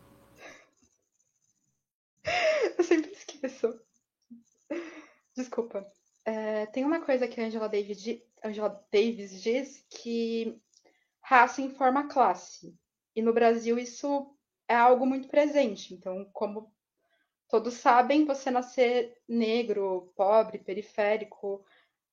Eu 2.78 2.84
sempre 2.84 3.12
esqueço. 3.12 3.80
Desculpa. 5.36 5.99
É, 6.30 6.68
tem 6.68 6.86
uma 6.86 7.04
coisa 7.04 7.28
que 7.28 7.42
a 7.42 7.46
Angela 7.46 7.68
Davis, 7.68 8.22
Angela 8.44 8.86
Davis 8.92 9.42
diz 9.42 9.84
que 9.90 10.62
raça 11.24 11.60
informa 11.60 12.08
classe. 12.08 12.78
E 13.16 13.22
no 13.22 13.34
Brasil 13.34 13.80
isso 13.80 14.32
é 14.68 14.76
algo 14.76 15.08
muito 15.08 15.28
presente. 15.28 15.92
Então, 15.92 16.30
como 16.32 16.72
todos 17.48 17.74
sabem, 17.74 18.26
você 18.26 18.52
nascer 18.52 19.18
negro, 19.28 20.14
pobre, 20.16 20.60
periférico, 20.60 21.66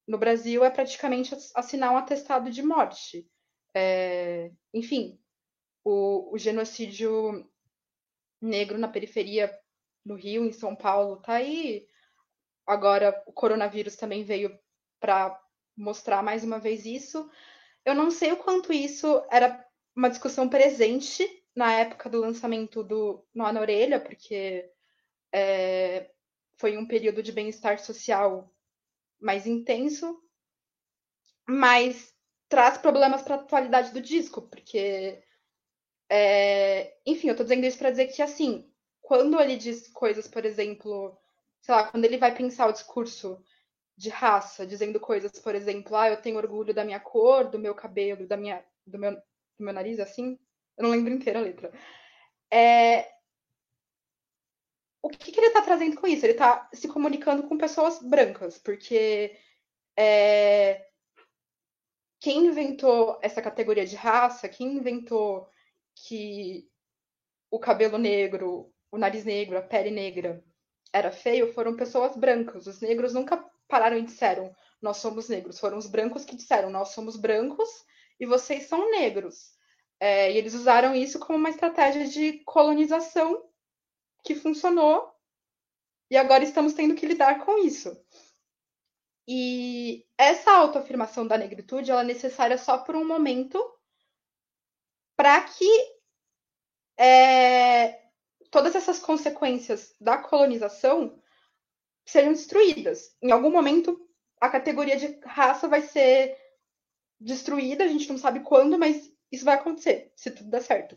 no 0.08 0.16
Brasil 0.16 0.64
é 0.64 0.70
praticamente 0.70 1.36
assinar 1.54 1.92
um 1.92 1.98
atestado 1.98 2.50
de 2.50 2.62
morte. 2.62 3.28
É, 3.74 4.50
enfim, 4.72 5.20
o, 5.84 6.32
o, 6.32 6.38
genocídio 6.38 7.46
negro 8.40 8.78
na 8.78 8.88
periferia, 8.88 9.52
no 10.02 10.14
Rio, 10.14 10.46
em 10.46 10.52
São 10.52 10.74
Paulo, 10.74 11.20
tá 11.20 11.34
aí 11.34 11.86
Agora, 12.66 13.22
o 13.26 13.32
coronavírus 13.32 13.96
também 13.96 14.24
veio 14.24 14.58
para 14.98 15.40
mostrar 15.76 16.22
mais 16.22 16.42
uma 16.42 16.58
vez 16.58 16.84
isso. 16.84 17.30
Eu 17.84 17.94
não 17.94 18.10
sei 18.10 18.32
o 18.32 18.36
quanto 18.36 18.72
isso 18.72 19.24
era 19.30 19.64
uma 19.94 20.10
discussão 20.10 20.48
presente 20.48 21.24
na 21.54 21.72
época 21.72 22.10
do 22.10 22.20
lançamento 22.20 22.82
do 22.82 23.24
Nó 23.34 23.52
na 23.52 23.60
Orelha, 23.60 24.00
porque 24.00 24.70
é, 25.32 26.10
foi 26.58 26.76
um 26.76 26.86
período 26.86 27.22
de 27.22 27.32
bem-estar 27.32 27.78
social 27.78 28.52
mais 29.20 29.46
intenso, 29.46 30.20
mas 31.48 32.14
traz 32.48 32.78
problemas 32.78 33.22
para 33.22 33.36
a 33.36 33.38
atualidade 33.38 33.92
do 33.92 34.00
disco, 34.00 34.42
porque, 34.42 35.22
é, 36.10 36.96
enfim, 37.06 37.28
eu 37.28 37.32
estou 37.32 37.44
dizendo 37.44 37.64
isso 37.64 37.78
para 37.78 37.90
dizer 37.90 38.08
que, 38.08 38.22
assim, 38.22 38.70
quando 39.00 39.40
ele 39.40 39.56
diz 39.56 39.88
coisas, 39.88 40.28
por 40.28 40.44
exemplo, 40.44 41.16
sei 41.66 41.74
lá, 41.74 41.90
quando 41.90 42.04
ele 42.04 42.16
vai 42.16 42.32
pensar 42.32 42.68
o 42.68 42.72
discurso 42.72 43.42
de 43.96 44.08
raça, 44.08 44.64
dizendo 44.64 45.00
coisas, 45.00 45.32
por 45.40 45.52
exemplo, 45.52 45.96
ah, 45.96 46.08
eu 46.08 46.22
tenho 46.22 46.36
orgulho 46.36 46.72
da 46.72 46.84
minha 46.84 47.00
cor, 47.00 47.50
do 47.50 47.58
meu 47.58 47.74
cabelo, 47.74 48.24
da 48.24 48.36
minha, 48.36 48.64
do 48.86 48.96
meu, 48.96 49.12
do 49.16 49.20
meu 49.64 49.74
nariz, 49.74 49.98
assim, 49.98 50.38
eu 50.78 50.84
não 50.84 50.90
lembro 50.90 51.12
inteira 51.12 51.40
a 51.40 51.42
letra. 51.42 51.72
É, 52.52 53.10
o 55.02 55.08
que, 55.08 55.32
que 55.32 55.40
ele 55.40 55.48
está 55.48 55.60
trazendo 55.60 56.00
com 56.00 56.06
isso? 56.06 56.24
Ele 56.24 56.34
está 56.34 56.68
se 56.72 56.86
comunicando 56.86 57.42
com 57.48 57.58
pessoas 57.58 58.00
brancas, 58.00 58.58
porque 58.58 59.36
é, 59.96 60.86
quem 62.20 62.46
inventou 62.46 63.18
essa 63.20 63.42
categoria 63.42 63.84
de 63.84 63.96
raça, 63.96 64.48
quem 64.48 64.76
inventou 64.76 65.48
que 65.96 66.70
o 67.50 67.58
cabelo 67.58 67.98
negro, 67.98 68.72
o 68.88 68.98
nariz 68.98 69.24
negro, 69.24 69.58
a 69.58 69.62
pele 69.62 69.90
negra 69.90 70.45
era 70.96 71.12
feio, 71.12 71.52
foram 71.52 71.76
pessoas 71.76 72.16
brancas. 72.16 72.66
Os 72.66 72.80
negros 72.80 73.12
nunca 73.12 73.44
pararam 73.68 73.98
e 73.98 74.02
disseram 74.02 74.54
nós 74.80 74.98
somos 74.98 75.28
negros. 75.28 75.58
Foram 75.58 75.78
os 75.78 75.86
brancos 75.86 76.24
que 76.24 76.36
disseram 76.36 76.70
nós 76.70 76.88
somos 76.90 77.16
brancos 77.16 77.68
e 78.18 78.26
vocês 78.26 78.64
são 78.64 78.90
negros. 78.90 79.54
É, 80.00 80.32
e 80.32 80.36
eles 80.36 80.54
usaram 80.54 80.94
isso 80.94 81.18
como 81.18 81.38
uma 81.38 81.50
estratégia 81.50 82.06
de 82.06 82.44
colonização 82.44 83.48
que 84.22 84.34
funcionou 84.34 85.14
e 86.10 86.16
agora 86.16 86.44
estamos 86.44 86.72
tendo 86.72 86.94
que 86.94 87.06
lidar 87.06 87.44
com 87.44 87.58
isso. 87.58 87.98
E 89.28 90.06
essa 90.16 90.52
autoafirmação 90.52 91.26
da 91.26 91.36
negritude 91.36 91.90
ela 91.90 92.02
é 92.02 92.04
necessária 92.04 92.56
só 92.56 92.78
por 92.78 92.94
um 92.94 93.06
momento 93.06 93.58
para 95.16 95.40
que 95.42 95.66
é, 96.98 98.05
todas 98.50 98.74
essas 98.74 98.98
consequências 98.98 99.94
da 100.00 100.18
colonização 100.18 101.20
sejam 102.04 102.32
destruídas. 102.32 103.16
Em 103.22 103.30
algum 103.30 103.50
momento, 103.50 104.08
a 104.40 104.48
categoria 104.48 104.96
de 104.96 105.18
raça 105.24 105.68
vai 105.68 105.82
ser 105.82 106.36
destruída, 107.20 107.84
a 107.84 107.88
gente 107.88 108.08
não 108.08 108.18
sabe 108.18 108.40
quando, 108.40 108.78
mas 108.78 109.10
isso 109.32 109.44
vai 109.44 109.54
acontecer, 109.54 110.12
se 110.14 110.30
tudo 110.30 110.50
der 110.50 110.62
certo. 110.62 110.96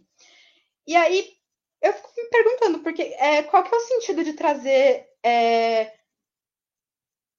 E 0.85 0.95
aí, 0.95 1.33
eu 1.81 1.93
fico 1.93 2.11
me 2.17 2.29
perguntando, 2.29 2.79
porque 2.79 3.01
é, 3.01 3.43
qual 3.43 3.63
que 3.63 3.73
é 3.73 3.77
o 3.77 3.81
sentido 3.81 4.23
de 4.23 4.33
trazer. 4.33 5.07
É, 5.23 5.93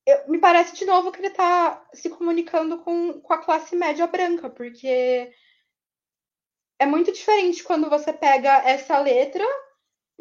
eu, 0.07 0.29
me 0.29 0.39
parece 0.39 0.75
de 0.75 0.85
novo 0.85 1.13
que 1.13 1.21
ele 1.21 1.29
está 1.29 1.87
se 1.93 2.09
comunicando 2.11 2.79
com, 2.79 3.21
com 3.21 3.33
a 3.33 3.39
classe 3.39 3.77
média 3.77 4.07
branca, 4.07 4.49
porque 4.51 5.33
é 6.79 6.87
muito 6.87 7.13
diferente 7.13 7.63
quando 7.63 7.91
você 7.91 8.13
pega 8.13 8.63
essa 8.69 8.99
letra 8.99 9.45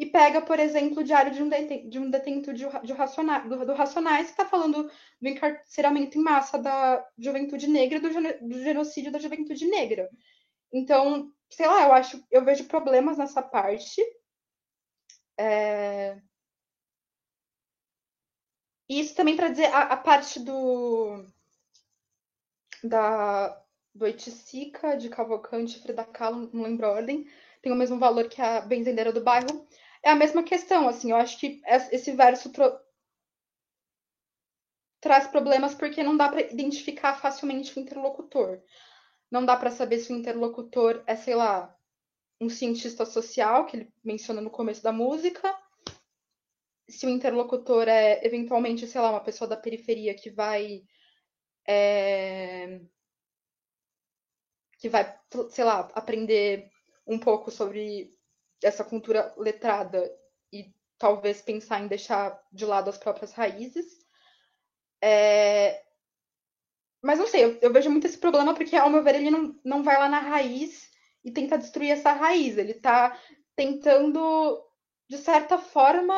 e 0.00 0.06
pega, 0.06 0.40
por 0.40 0.58
exemplo, 0.58 1.00
o 1.00 1.04
diário 1.04 1.30
de 1.30 1.42
um, 1.42 1.48
deten 1.50 1.86
de 1.86 1.98
um 1.98 2.10
detento 2.10 2.54
de, 2.54 2.64
de 2.82 2.92
raciona 2.94 3.40
do, 3.40 3.66
do, 3.66 3.74
Racionais, 3.74 4.28
que 4.28 4.32
está 4.32 4.46
falando 4.46 4.90
do 5.20 5.28
encarceramento 5.28 6.16
em 6.16 6.22
massa 6.22 6.56
da 6.56 7.06
juventude 7.18 7.68
negra, 7.68 8.00
do, 8.00 8.08
do 8.08 8.62
genocídio 8.62 9.12
da 9.12 9.18
juventude 9.18 9.66
negra. 9.66 10.08
Então, 10.72 11.30
sei 11.50 11.66
lá, 11.66 11.82
eu 11.82 11.92
acho, 11.92 12.24
eu 12.30 12.42
vejo 12.42 12.64
problemas 12.64 13.18
nessa 13.18 13.42
parte. 13.42 14.00
É... 15.38 16.18
Isso 18.88 19.14
também 19.14 19.36
para 19.36 19.50
dizer 19.50 19.66
a, 19.66 19.82
a, 19.82 19.96
parte 19.98 20.40
do 20.40 21.26
da 22.82 23.54
do 23.94 24.06
Oiticica, 24.06 24.96
de 24.96 25.10
Cavalcante, 25.10 25.78
Frida 25.82 26.04
Kahlo, 26.04 26.48
não 26.54 26.62
lembro 26.62 26.86
a 26.86 26.92
ordem, 26.92 27.28
tem 27.60 27.70
o 27.70 27.76
mesmo 27.76 27.98
valor 27.98 28.28
que 28.28 28.40
a 28.40 28.60
benzendeira 28.62 29.12
do 29.12 29.22
bairro, 29.22 29.66
é 30.02 30.10
a 30.10 30.16
mesma 30.16 30.42
questão, 30.42 30.88
assim, 30.88 31.10
eu 31.10 31.16
acho 31.16 31.38
que 31.38 31.60
esse 31.90 32.12
verso 32.12 32.50
traz 35.00 35.26
problemas 35.26 35.74
porque 35.74 36.02
não 36.02 36.16
dá 36.16 36.28
para 36.28 36.42
identificar 36.42 37.14
facilmente 37.14 37.76
o 37.76 37.80
interlocutor. 37.80 38.60
Não 39.30 39.44
dá 39.44 39.56
para 39.56 39.70
saber 39.70 39.98
se 39.98 40.12
o 40.12 40.16
interlocutor 40.16 41.02
é, 41.06 41.16
sei 41.16 41.34
lá, 41.34 41.74
um 42.40 42.48
cientista 42.48 43.04
social, 43.04 43.66
que 43.66 43.76
ele 43.76 43.92
menciona 44.02 44.40
no 44.40 44.50
começo 44.50 44.82
da 44.82 44.92
música, 44.92 45.54
se 46.88 47.06
o 47.06 47.10
interlocutor 47.10 47.88
é, 47.88 48.24
eventualmente, 48.26 48.86
sei 48.86 49.00
lá, 49.00 49.10
uma 49.10 49.22
pessoa 49.22 49.48
da 49.48 49.56
periferia 49.56 50.14
que 50.14 50.30
vai. 50.30 50.82
É... 51.66 52.80
que 54.78 54.88
vai, 54.88 55.14
sei 55.50 55.64
lá, 55.64 55.80
aprender 55.94 56.70
um 57.06 57.18
pouco 57.18 57.50
sobre 57.50 58.10
essa 58.62 58.84
cultura 58.84 59.32
letrada 59.36 60.10
e 60.52 60.74
talvez 60.98 61.40
pensar 61.40 61.80
em 61.80 61.88
deixar 61.88 62.40
de 62.52 62.64
lado 62.64 62.90
as 62.90 62.98
próprias 62.98 63.32
raízes. 63.32 63.86
É... 65.02 65.82
Mas 67.02 67.18
não 67.18 67.26
sei, 67.26 67.44
eu, 67.44 67.58
eu, 67.62 67.72
vejo 67.72 67.90
muito 67.90 68.06
esse 68.06 68.18
problema 68.18 68.54
porque, 68.54 68.76
ao 68.76 68.90
meu 68.90 69.02
ver, 69.02 69.14
ele 69.14 69.30
não, 69.30 69.58
não 69.64 69.82
vai 69.82 69.98
lá 69.98 70.08
na 70.08 70.18
raiz 70.18 70.90
e 71.24 71.30
tenta 71.30 71.56
destruir 71.56 71.90
essa 71.90 72.12
raiz. 72.12 72.58
Ele 72.58 72.72
está 72.72 73.18
tentando, 73.56 74.62
de 75.08 75.16
certa 75.16 75.56
forma, 75.56 76.14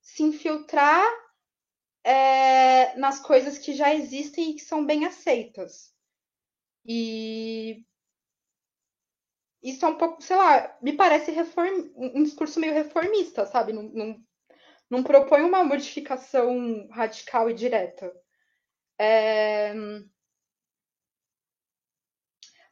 se 0.00 0.22
infiltrar 0.22 1.04
é, 2.04 2.96
nas 2.96 3.20
coisas 3.20 3.58
que 3.58 3.72
já 3.72 3.92
existem 3.94 4.50
e 4.50 4.54
que 4.54 4.60
são 4.60 4.86
bem 4.86 5.04
aceitas. 5.04 5.92
E 6.86 7.84
isso 9.62 9.84
é 9.84 9.88
um 9.88 9.96
pouco, 9.96 10.22
sei 10.22 10.36
lá, 10.36 10.76
me 10.80 10.92
parece 10.94 11.30
reform... 11.30 11.90
um 11.96 12.22
discurso 12.22 12.58
meio 12.60 12.72
reformista, 12.72 13.46
sabe? 13.46 13.72
Não, 13.72 13.82
não, 13.82 14.24
não 14.88 15.02
propõe 15.02 15.42
uma 15.42 15.62
modificação 15.64 16.88
radical 16.90 17.50
e 17.50 17.54
direta. 17.54 18.12
É... 18.98 19.74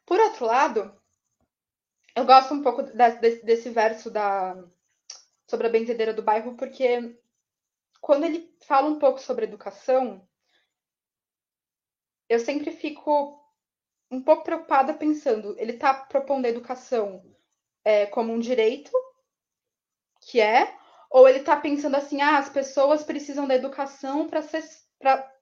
Por 0.05 0.19
outro 0.19 0.45
lado, 0.45 0.99
eu 2.15 2.25
gosto 2.25 2.53
um 2.53 2.63
pouco 2.63 2.83
desse, 2.83 3.45
desse 3.45 3.69
verso 3.69 4.09
da 4.09 4.55
sobre 5.47 5.65
a 5.65 5.69
benzedeira 5.69 6.13
do 6.13 6.21
bairro, 6.21 6.55
porque 6.55 7.17
quando 7.99 8.23
ele 8.25 8.55
fala 8.65 8.87
um 8.87 8.99
pouco 8.99 9.19
sobre 9.19 9.45
educação, 9.45 10.27
eu 12.27 12.39
sempre 12.39 12.71
fico 12.71 13.39
um 14.11 14.21
pouco 14.21 14.43
preocupada 14.43 14.93
pensando, 14.93 15.55
ele 15.57 15.73
está 15.73 15.93
propondo 15.93 16.45
a 16.45 16.49
educação 16.49 17.23
é, 17.83 18.05
como 18.07 18.33
um 18.33 18.39
direito, 18.39 18.91
que 20.21 20.41
é, 20.41 20.75
ou 21.09 21.27
ele 21.27 21.39
está 21.39 21.55
pensando 21.55 21.95
assim, 21.95 22.21
ah, 22.21 22.37
as 22.37 22.49
pessoas 22.49 23.03
precisam 23.03 23.47
da 23.47 23.55
educação 23.55 24.27
para 24.27 24.41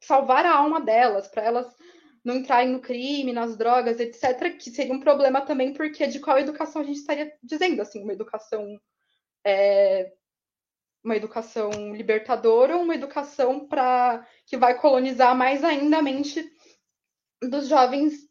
salvar 0.02 0.46
a 0.46 0.56
alma 0.56 0.80
delas, 0.82 1.28
para 1.28 1.44
elas 1.44 1.76
não 2.24 2.36
entrarem 2.36 2.70
no 2.70 2.82
crime, 2.82 3.32
nas 3.32 3.56
drogas, 3.56 4.00
etc., 4.00 4.58
que 4.58 4.70
seria 4.70 4.94
um 4.94 5.00
problema 5.00 5.42
também, 5.42 5.74
porque 5.74 6.08
de 6.08 6.20
qual 6.20 6.38
educação 6.38 6.82
a 6.82 6.86
gente 6.86 7.00
estaria 7.00 7.34
dizendo, 7.42 7.82
assim, 7.82 8.04
uma 8.04 8.14
educação 8.14 8.80
é, 9.46 10.12
uma 11.08 11.16
educação 11.16 11.72
libertadora 11.96 12.76
ou 12.76 12.84
uma 12.84 12.96
educação 12.96 13.66
para 13.66 14.28
que 14.46 14.58
vai 14.58 14.78
colonizar 14.78 15.36
mais 15.36 15.64
ainda 15.64 16.00
a 16.00 16.02
mente 16.02 16.46
dos 17.42 17.68
jovens 17.68 18.27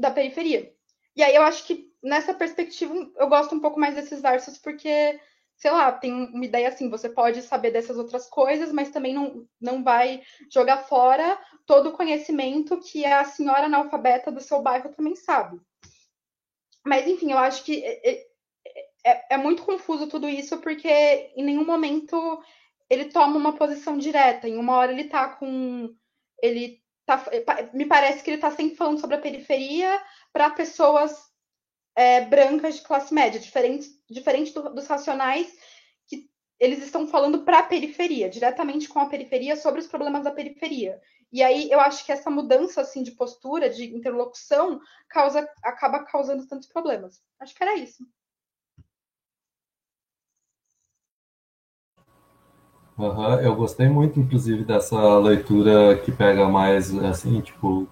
da 0.00 0.10
periferia. 0.10 0.72
E 1.14 1.22
aí 1.22 1.34
eu 1.34 1.42
acho 1.42 1.66
que 1.66 1.90
nessa 2.02 2.32
perspectiva 2.32 2.94
eu 3.16 3.28
gosto 3.28 3.54
um 3.54 3.60
pouco 3.60 3.78
mais 3.78 3.94
desses 3.94 4.22
versos 4.22 4.56
porque, 4.58 5.20
sei 5.56 5.70
lá, 5.70 5.92
tem 5.92 6.12
uma 6.12 6.44
ideia 6.44 6.68
assim, 6.68 6.88
você 6.88 7.08
pode 7.08 7.42
saber 7.42 7.70
dessas 7.70 7.98
outras 7.98 8.26
coisas, 8.28 8.72
mas 8.72 8.90
também 8.90 9.12
não, 9.12 9.46
não 9.60 9.84
vai 9.84 10.22
jogar 10.50 10.78
fora 10.84 11.38
todo 11.66 11.90
o 11.90 11.92
conhecimento 11.92 12.80
que 12.80 13.04
a 13.04 13.24
senhora 13.24 13.66
analfabeta 13.66 14.32
do 14.32 14.40
seu 14.40 14.62
bairro 14.62 14.90
também 14.90 15.14
sabe. 15.14 15.60
Mas 16.84 17.06
enfim, 17.06 17.32
eu 17.32 17.38
acho 17.38 17.62
que 17.62 17.84
é, 17.84 18.10
é, 18.10 18.26
é, 19.04 19.34
é 19.34 19.36
muito 19.36 19.62
confuso 19.62 20.06
tudo 20.06 20.28
isso 20.28 20.58
porque 20.58 20.88
em 21.36 21.44
nenhum 21.44 21.64
momento 21.64 22.42
ele 22.88 23.04
toma 23.06 23.36
uma 23.36 23.54
posição 23.54 23.98
direta. 23.98 24.48
Em 24.48 24.56
uma 24.56 24.76
hora 24.76 24.92
ele 24.92 25.04
tá 25.04 25.28
com 25.28 25.94
ele 26.42 26.79
tá, 27.16 27.70
me 27.72 27.86
parece 27.86 28.22
que 28.22 28.30
ele 28.30 28.36
está 28.36 28.50
sempre 28.50 28.76
falando 28.76 29.00
sobre 29.00 29.16
a 29.16 29.20
periferia 29.20 30.00
para 30.32 30.50
pessoas 30.50 31.16
é, 31.96 32.22
brancas 32.22 32.76
de 32.76 32.82
classe 32.82 33.12
média, 33.12 33.40
diferente, 33.40 33.88
diferente 34.08 34.52
do, 34.52 34.74
dos 34.74 34.86
racionais, 34.86 35.52
que 36.06 36.28
eles 36.58 36.82
estão 36.82 37.06
falando 37.06 37.44
para 37.44 37.60
a 37.60 37.64
periferia, 37.64 38.28
diretamente 38.28 38.88
com 38.88 39.00
a 39.00 39.06
periferia, 39.06 39.56
sobre 39.56 39.80
os 39.80 39.86
problemas 39.86 40.24
da 40.24 40.30
periferia. 40.30 41.00
E 41.32 41.42
aí 41.42 41.70
eu 41.70 41.78
acho 41.80 42.04
que 42.04 42.12
essa 42.12 42.30
mudança 42.30 42.80
assim 42.80 43.02
de 43.02 43.12
postura, 43.12 43.70
de 43.70 43.84
interlocução, 43.94 44.80
causa, 45.08 45.48
acaba 45.62 46.04
causando 46.04 46.46
tantos 46.46 46.68
problemas. 46.68 47.20
Acho 47.38 47.54
que 47.54 47.62
era 47.62 47.76
isso. 47.76 48.04
Uhum, 53.00 53.40
eu 53.40 53.56
gostei 53.56 53.88
muito, 53.88 54.20
inclusive, 54.20 54.62
dessa 54.62 55.18
leitura 55.18 55.96
que 55.96 56.12
pega 56.12 56.46
mais, 56.46 56.94
assim, 56.98 57.40
tipo, 57.40 57.88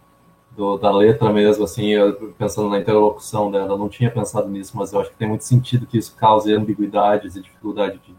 do, 0.55 0.77
da 0.77 0.91
letra 0.91 1.33
mesmo, 1.33 1.65
assim, 1.65 1.93
pensando 2.37 2.69
na 2.69 2.79
interlocução 2.79 3.51
dela. 3.51 3.73
Eu 3.73 3.79
não 3.79 3.89
tinha 3.89 4.11
pensado 4.11 4.51
nisso, 4.51 4.77
mas 4.77 4.93
eu 4.93 5.01
acho 5.01 5.11
que 5.11 5.17
tem 5.17 5.27
muito 5.27 5.45
sentido 5.45 5.87
que 5.87 5.97
isso 5.97 6.15
cause 6.15 6.53
ambiguidades 6.53 7.37
e 7.37 7.41
dificuldade 7.41 7.99
de, 8.01 8.13
de 8.13 8.19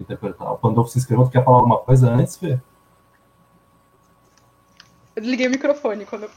interpretar. 0.00 0.50
O 0.50 0.56
Pandolfo 0.56 0.90
se 0.90 0.98
inscreveu, 0.98 1.26
tu 1.26 1.30
quer 1.30 1.44
falar 1.44 1.58
alguma 1.58 1.78
coisa 1.78 2.10
antes, 2.10 2.36
Fê? 2.36 2.58
Eu 5.14 5.20
desliguei 5.22 5.46
o 5.46 5.50
microfone 5.50 6.06
quando. 6.06 6.30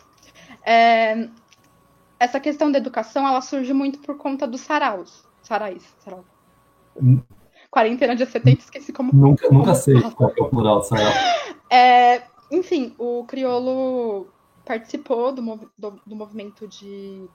É... 0.66 1.30
Essa 2.20 2.42
questão 2.42 2.70
da 2.70 2.78
educação, 2.78 3.26
ela 3.26 3.40
surge 3.40 3.72
muito 3.72 4.00
por 4.00 4.18
conta 4.18 4.46
dos 4.46 4.62
saraus. 4.62 5.24
Sarais, 5.42 5.96
sarau. 6.00 6.26
Quarentena 7.74 8.16
de 8.16 8.24
70, 8.24 8.60
esqueci 8.62 8.94
como. 8.94 9.12
Nunca, 9.12 9.48
como 9.48 9.62
nunca 9.62 9.74
sei 9.74 10.00
qual 10.12 10.32
é 10.38 10.44
o 10.44 10.48
plural 10.48 10.84
sarau. 10.84 11.12
É, 11.72 12.22
enfim, 12.52 12.94
o 13.00 13.24
criolo 13.26 14.28
participou 14.64 15.32
do, 15.32 15.72
do, 15.76 16.00
do 16.06 16.16
movimento 16.16 16.68
de 16.68 17.28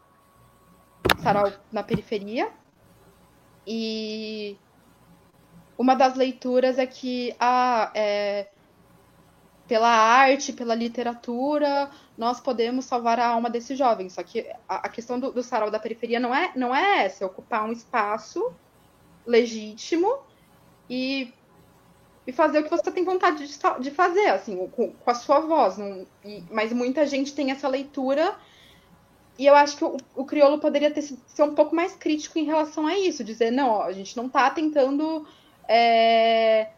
sarau 1.21 1.53
na 1.73 1.83
periferia. 1.83 2.53
E 3.67 4.57
uma 5.77 5.97
das 5.97 6.15
leituras 6.15 6.79
é 6.79 6.87
que 6.87 7.35
ah, 7.41 7.91
é, 7.93 8.47
pela 9.67 9.91
arte, 9.91 10.53
pela 10.53 10.77
literatura, 10.77 11.91
nós 12.17 12.39
podemos 12.41 12.85
salvar 12.85 13.19
a 13.19 13.27
alma 13.27 13.51
desses 13.51 13.77
jovens. 13.77 14.13
Só 14.13 14.23
que 14.23 14.49
a, 14.69 14.77
a 14.87 14.89
questão 14.89 15.19
do, 15.19 15.33
do, 15.33 15.43
sarau 15.43 15.69
da 15.69 15.81
periferia 15.81 16.21
não 16.21 16.33
é, 16.33 16.53
não 16.55 16.73
é 16.73 17.07
essa, 17.07 17.25
é 17.25 17.27
ocupar 17.27 17.65
um 17.65 17.73
espaço 17.73 18.53
legítimo 19.27 20.28
e, 20.89 21.33
e 22.27 22.33
fazer 22.33 22.61
o 22.61 22.65
que 22.65 22.71
você 22.71 22.91
tem 22.91 23.05
vontade 23.05 23.47
de, 23.47 23.59
de 23.81 23.91
fazer, 23.91 24.29
assim, 24.29 24.69
com, 24.69 24.93
com 24.93 25.11
a 25.11 25.15
sua 25.15 25.41
voz. 25.41 25.79
Não, 25.79 26.07
e, 26.25 26.43
mas 26.51 26.73
muita 26.73 27.07
gente 27.07 27.35
tem 27.35 27.51
essa 27.51 27.69
leitura 27.69 28.37
e 29.39 29.47
eu 29.47 29.55
acho 29.55 29.77
que 29.77 29.85
o, 29.85 29.97
o 30.17 30.25
crioulo 30.25 30.59
poderia 30.59 30.91
ter, 30.91 31.03
ser 31.03 31.43
um 31.43 31.55
pouco 31.55 31.75
mais 31.75 31.95
crítico 31.95 32.39
em 32.39 32.45
relação 32.45 32.87
a 32.87 32.99
isso, 32.99 33.23
dizer, 33.23 33.53
não, 33.53 33.71
ó, 33.71 33.83
a 33.85 33.93
gente 33.93 34.17
não 34.17 34.27
está 34.27 34.51
tentando. 34.51 35.25
É, 35.69 36.71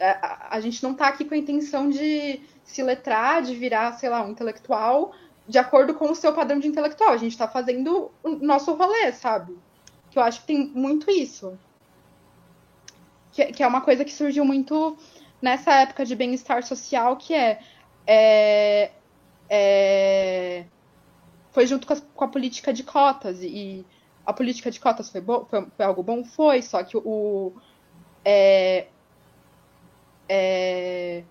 a, 0.00 0.56
a, 0.56 0.60
gente 0.60 0.80
não 0.82 0.92
está 0.92 1.08
aqui 1.08 1.24
com 1.24 1.34
a 1.34 1.38
intenção 1.38 1.88
de 1.88 2.40
se 2.62 2.82
letrar, 2.84 3.42
de 3.42 3.56
virar, 3.56 3.94
sei 3.94 4.08
lá, 4.08 4.22
um 4.22 4.30
intelectual 4.30 5.12
de 5.48 5.58
acordo 5.58 5.94
com 5.94 6.10
o 6.10 6.14
seu 6.14 6.32
padrão 6.32 6.60
de 6.60 6.68
intelectual. 6.68 7.10
A 7.10 7.16
gente 7.16 7.32
está 7.32 7.48
fazendo 7.48 8.12
o 8.22 8.30
nosso 8.36 8.72
rolê, 8.74 9.10
sabe? 9.12 9.58
Que 10.10 10.18
eu 10.18 10.22
acho 10.22 10.42
que 10.42 10.46
tem 10.46 10.68
muito 10.68 11.10
isso 11.10 11.58
que, 13.38 13.52
que 13.52 13.62
é 13.62 13.66
uma 13.66 13.80
coisa 13.80 14.04
que 14.04 14.12
surgiu 14.12 14.44
muito 14.44 14.96
nessa 15.40 15.72
época 15.72 16.04
de 16.04 16.16
bem-estar 16.16 16.64
social, 16.64 17.16
que 17.16 17.32
é, 17.32 17.60
é, 18.06 18.90
é 19.48 20.64
foi 21.52 21.66
junto 21.66 21.86
com 21.86 21.92
a, 21.92 22.00
com 22.00 22.24
a, 22.24 22.28
política 22.28 22.72
de 22.72 22.82
cotas 22.82 23.38
e 23.42 23.86
a 24.26 24.32
política 24.32 24.70
de 24.70 24.78
cotas 24.80 25.08
foi, 25.08 25.20
bo, 25.20 25.46
foi, 25.46 25.66
foi 25.76 25.84
algo 25.84 26.02
bom, 26.02 26.24
foi, 26.24 26.62
só 26.62 26.82
que 26.82 26.96
o 26.96 27.52
é, 28.24 28.88
é, 30.28 31.22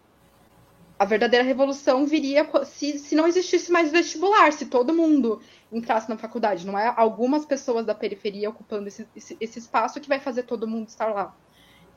a 0.98 1.06
verdadeira 1.06 1.46
revolução 1.46 2.06
viria 2.06 2.50
se, 2.66 2.98
se 3.00 3.16
não 3.16 3.28
existisse 3.28 3.72
mais 3.72 3.92
vestibular, 3.92 4.52
se 4.54 4.66
todo 4.66 4.94
mundo 4.94 5.42
entrasse 5.72 6.10
na 6.10 6.18
faculdade. 6.18 6.66
Não 6.66 6.80
é 6.80 6.92
algumas 6.96 7.46
pessoas 7.46 7.86
da 7.86 7.94
periferia 7.94 8.50
ocupando 8.50 8.88
esse, 8.88 9.08
esse, 9.16 9.38
esse 9.40 9.60
espaço 9.60 10.00
que 10.00 10.10
vai 10.10 10.20
fazer 10.20 10.44
todo 10.44 10.68
mundo 10.68 10.88
estar 10.88 11.14
lá. 11.14 11.36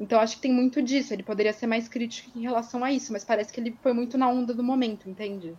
Então 0.01 0.19
acho 0.19 0.37
que 0.37 0.43
tem 0.43 0.53
muito 0.53 0.83
disso. 0.83 1.13
Ele 1.13 1.23
poderia 1.23 1.53
ser 1.53 1.67
mais 1.67 1.87
crítico 1.87 2.37
em 2.37 2.43
relação 2.43 2.83
a 2.83 2.91
isso, 2.91 3.13
mas 3.13 3.23
parece 3.23 3.53
que 3.53 3.61
ele 3.61 3.77
foi 3.83 3.93
muito 3.93 4.17
na 4.17 4.29
onda 4.29 4.55
do 4.55 4.63
momento, 4.63 5.09
entende? 5.09 5.55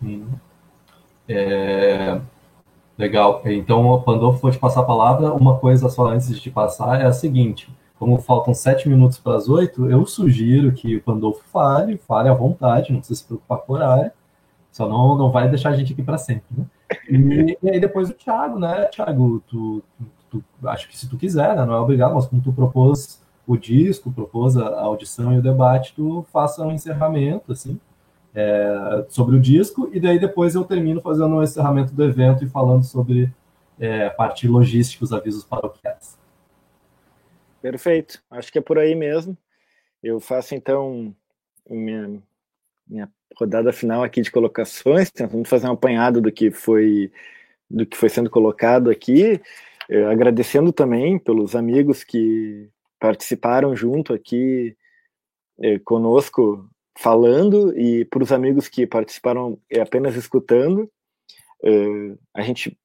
Hum. 0.00 0.28
É... 1.28 2.20
Legal. 2.96 3.42
Então, 3.44 4.04
eu 4.06 4.32
for 4.34 4.52
te 4.52 4.58
passar 4.58 4.80
a 4.80 4.84
palavra, 4.84 5.32
uma 5.32 5.58
coisa 5.58 5.88
só 5.88 6.06
antes 6.06 6.40
de 6.40 6.50
passar 6.50 7.00
é 7.00 7.06
a 7.06 7.12
seguinte: 7.12 7.68
como 7.98 8.18
faltam 8.18 8.54
sete 8.54 8.88
minutos 8.88 9.18
para 9.18 9.36
as 9.36 9.48
oito, 9.48 9.90
eu 9.90 10.06
sugiro 10.06 10.72
que 10.72 10.96
o 10.96 11.02
Pandolfo 11.02 11.42
fale, 11.52 11.96
fale 11.96 12.28
à 12.28 12.34
vontade, 12.34 12.92
não 12.92 13.00
precisa 13.00 13.18
se 13.20 13.26
preocupar 13.26 13.58
com 13.58 13.72
horário, 13.72 14.12
só 14.70 14.88
não, 14.88 15.16
não 15.16 15.30
vai 15.32 15.48
deixar 15.48 15.70
a 15.70 15.76
gente 15.76 15.92
aqui 15.92 16.04
para 16.04 16.18
sempre, 16.18 16.44
né? 16.56 16.64
E, 17.08 17.58
e, 17.62 17.70
aí 17.70 17.80
depois 17.80 18.10
o 18.10 18.14
Thiago, 18.14 18.60
né? 18.60 18.84
Thiago, 18.86 19.42
tu, 19.48 19.82
tu 19.98 20.06
tu, 20.40 20.68
acho 20.68 20.88
que 20.88 20.96
se 20.96 21.08
tu 21.08 21.16
quiser, 21.16 21.56
né, 21.56 21.64
não 21.64 21.74
é 21.74 21.78
obrigado, 21.78 22.14
mas 22.14 22.26
como 22.26 22.42
tu 22.42 22.52
propôs 22.52 23.22
o 23.46 23.56
disco, 23.56 24.12
propôs 24.12 24.56
a, 24.56 24.80
audição 24.80 25.32
e 25.32 25.38
o 25.38 25.42
debate, 25.42 25.94
tu 25.94 26.24
faça 26.32 26.62
um 26.62 26.72
encerramento, 26.72 27.52
assim, 27.52 27.78
é, 28.34 29.04
sobre 29.08 29.36
o 29.36 29.40
disco, 29.40 29.90
e 29.92 30.00
daí 30.00 30.18
depois 30.18 30.54
eu 30.54 30.64
termino 30.64 31.00
fazendo 31.00 31.34
um 31.34 31.42
encerramento 31.42 31.92
do 31.92 32.02
evento 32.02 32.44
e 32.44 32.48
falando 32.48 32.82
sobre 32.82 33.30
é, 33.78 34.06
a 34.06 34.10
parte 34.10 34.48
logística, 34.48 35.04
os 35.04 35.12
avisos 35.12 35.44
paroquiais. 35.44 36.18
Perfeito, 37.60 38.22
acho 38.30 38.52
que 38.52 38.58
é 38.58 38.62
por 38.62 38.78
aí 38.78 38.94
mesmo. 38.94 39.36
Eu 40.02 40.20
faço 40.20 40.54
então 40.54 41.14
minha, 41.68 42.22
minha 42.86 43.08
rodada 43.36 43.72
final 43.72 44.02
aqui 44.02 44.20
de 44.20 44.30
colocações, 44.30 45.10
tentando 45.10 45.46
fazer 45.46 45.66
um 45.68 45.72
apanhado 45.72 46.20
do 46.20 46.30
que 46.30 46.50
foi 46.50 47.10
do 47.70 47.86
que 47.86 47.96
foi 47.96 48.08
sendo 48.08 48.30
colocado 48.30 48.90
aqui. 48.90 49.40
É, 49.88 50.04
agradecendo 50.04 50.72
também 50.72 51.18
pelos 51.18 51.54
amigos 51.54 52.02
que 52.02 52.68
participaram 52.98 53.76
junto 53.76 54.12
aqui 54.14 54.76
é, 55.60 55.78
conosco 55.80 56.68
falando 56.98 57.76
e 57.78 58.04
para 58.04 58.22
os 58.22 58.32
amigos 58.32 58.68
que 58.68 58.86
participaram 58.86 59.58
é, 59.70 59.80
apenas 59.80 60.16
escutando. 60.16 60.90
A 62.34 62.42
gente 62.42 62.78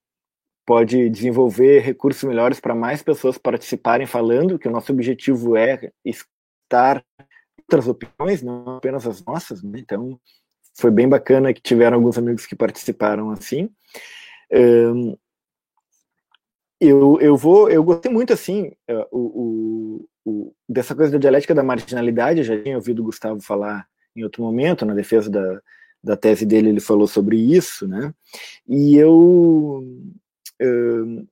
pode 0.66 1.10
desenvolver 1.10 1.80
recursos 1.80 2.24
melhores 2.24 2.60
para 2.62 2.74
mais 2.74 3.02
pessoas 3.02 3.38
participarem 3.38 4.08
falando, 4.08 4.58
que 4.58 4.68
o 4.68 4.72
nosso 4.72 4.94
objetivo 4.94 5.58
é 5.58 5.92
estar 6.06 7.04
outras 7.70 7.88
opiniões, 7.88 8.42
não 8.42 8.78
apenas 8.78 9.06
as 9.06 9.24
nossas. 9.26 9.62
Né? 9.62 9.80
Então, 9.80 10.20
foi 10.78 10.92
bem 10.92 11.10
bacana 11.10 11.54
que 11.54 11.62
tiveram 11.62 11.98
alguns 11.98 12.18
amigos 12.18 12.46
que 12.46 12.56
participaram 12.56 13.32
assim. 13.32 13.70
Um, 14.52 15.18
eu, 16.80 17.20
eu 17.20 17.36
vou, 17.36 17.70
eu 17.70 17.84
gostei 17.84 18.12
muito 18.12 18.32
assim 18.32 18.72
uh, 18.90 19.06
o, 19.12 20.08
o, 20.26 20.56
dessa 20.68 20.96
coisa 20.96 21.12
da 21.12 21.18
dialética 21.18 21.54
da 21.54 21.64
marginalidade. 21.64 22.40
Eu 22.40 22.46
já 22.46 22.62
tinha 22.62 22.78
ouvido 22.78 23.02
o 23.02 23.06
Gustavo 23.06 23.42
falar 23.42 23.86
em 24.16 24.24
outro 24.24 24.44
momento 24.44 24.86
na 24.86 24.94
defesa 24.94 25.30
da, 25.30 25.62
da 26.04 26.16
tese 26.16 26.46
dele. 26.46 26.70
Ele 26.70 26.80
falou 26.80 27.08
sobre 27.08 27.38
isso, 27.38 27.88
né? 27.88 28.14
E 28.68 28.96
eu 28.96 29.84
uh, 30.62 31.28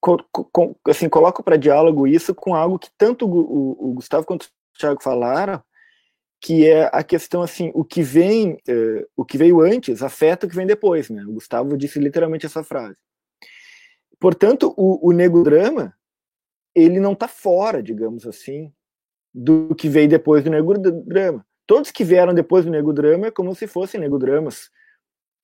co, 0.00 0.18
co, 0.30 0.76
assim 0.86 1.08
coloco 1.08 1.42
para 1.42 1.56
diálogo 1.56 2.06
isso 2.06 2.34
com 2.34 2.54
algo 2.54 2.78
que 2.78 2.90
tanto 2.98 3.26
o, 3.26 3.90
o, 3.90 3.94
Gustavo 3.94 4.26
quanto 4.26 4.44
o 4.44 4.78
Thiago 4.78 5.02
falaram, 5.02 5.62
que 6.42 6.66
é 6.66 6.90
a 6.92 7.02
questão 7.02 7.40
assim, 7.40 7.70
o 7.74 7.82
que 7.82 8.02
vem, 8.02 8.52
uh, 8.68 9.06
o 9.16 9.24
que 9.24 9.38
veio 9.38 9.62
antes 9.62 10.02
afeta 10.02 10.44
o 10.44 10.48
que 10.48 10.56
vem 10.56 10.66
depois, 10.66 11.08
né? 11.08 11.24
O 11.24 11.32
Gustavo 11.32 11.74
disse 11.78 11.98
literalmente 11.98 12.44
essa 12.44 12.62
frase. 12.62 12.98
Portanto, 14.24 14.72
o, 14.74 15.10
o 15.10 15.12
negodrama 15.12 15.94
ele 16.74 16.98
não 16.98 17.12
está 17.12 17.28
fora, 17.28 17.82
digamos 17.82 18.26
assim, 18.26 18.72
do 19.34 19.74
que 19.74 19.86
veio 19.86 20.08
depois 20.08 20.42
do 20.42 20.48
negodrama. 20.48 21.46
Todos 21.66 21.90
que 21.90 22.02
vieram 22.02 22.32
depois 22.32 22.64
do 22.64 22.70
negodrama 22.70 23.26
é 23.26 23.30
como 23.30 23.54
se 23.54 23.66
fossem 23.66 24.00
negodramas 24.00 24.70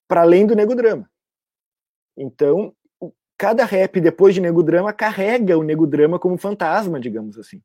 para 0.09 0.23
além 0.23 0.47
do 0.47 0.57
negodrama. 0.57 1.11
Então, 2.16 2.74
cada 3.36 3.66
rap 3.66 4.01
depois 4.01 4.35
de 4.35 4.40
negodrama 4.40 4.94
carrega 4.94 5.59
o 5.59 5.62
negodrama 5.62 6.19
como 6.19 6.39
fantasma, 6.39 6.98
digamos 6.98 7.36
assim. 7.36 7.62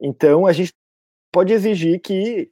Então, 0.00 0.46
a 0.46 0.52
gente 0.54 0.72
pode 1.30 1.52
exigir 1.52 2.00
que 2.00 2.50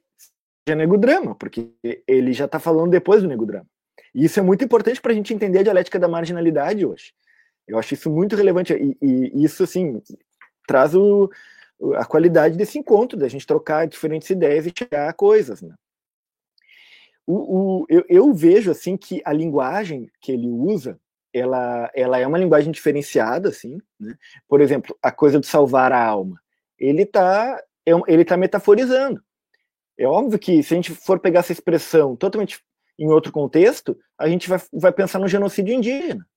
seja 0.67 0.75
negodrama, 0.77 1.33
porque 1.33 1.73
ele 2.07 2.31
já 2.31 2.45
está 2.45 2.59
falando 2.59 2.91
depois 2.91 3.23
do 3.23 3.27
negodrama. 3.27 3.67
E 4.13 4.25
isso 4.25 4.39
é 4.39 4.43
muito 4.43 4.63
importante 4.63 5.01
para 5.01 5.11
a 5.11 5.15
gente 5.15 5.33
entender 5.33 5.59
a 5.59 5.63
dialética 5.63 5.99
da 5.99 6.07
marginalidade 6.07 6.85
hoje. 6.85 7.13
Eu 7.67 7.77
acho 7.77 7.93
isso 7.93 8.09
muito 8.09 8.35
relevante 8.35 8.73
e, 8.73 8.97
e 9.01 9.43
isso 9.43 9.63
assim 9.63 10.01
traz 10.67 10.95
o, 10.95 11.29
a 11.95 12.05
qualidade 12.05 12.57
desse 12.57 12.77
encontro, 12.77 13.17
da 13.17 13.27
gente 13.27 13.45
trocar 13.45 13.87
diferentes 13.87 14.29
ideias 14.29 14.65
e 14.65 14.73
chegar 14.75 15.09
a 15.09 15.13
coisas. 15.13 15.61
Né? 15.61 15.73
O, 17.25 17.33
o, 17.81 17.85
eu, 17.89 18.03
eu, 18.09 18.33
vejo 18.33 18.71
assim 18.71 18.97
que 18.97 19.21
a 19.23 19.31
linguagem 19.31 20.09
que 20.19 20.31
ele 20.31 20.49
usa 20.49 20.99
ela, 21.31 21.91
ela 21.93 22.17
é 22.19 22.25
uma 22.25 22.39
linguagem 22.39 22.71
diferenciada, 22.71 23.49
assim, 23.49 23.77
né? 23.99 24.15
Por 24.47 24.61
exemplo, 24.61 24.97
a 24.99 25.11
coisa 25.11 25.39
de 25.39 25.45
salvar 25.45 25.91
a 25.91 26.03
alma. 26.03 26.41
Ele 26.77 27.03
está 27.03 27.61
é 27.85 27.91
ele 28.07 28.25
tá 28.25 28.35
metaforizando. 28.35 29.23
É 29.97 30.07
óbvio 30.07 30.39
que 30.39 30.63
se 30.63 30.73
a 30.73 30.75
gente 30.75 30.95
for 30.95 31.19
pegar 31.19 31.41
essa 31.41 31.51
expressão 31.51 32.15
totalmente 32.15 32.63
em 32.99 33.07
outro 33.09 33.31
contexto, 33.31 33.97
a 34.17 34.27
gente 34.27 34.49
vai, 34.49 34.59
vai 34.73 34.91
pensar 34.91 35.19
no 35.19 35.27
genocídio 35.27 35.73
indígena. 35.73 36.27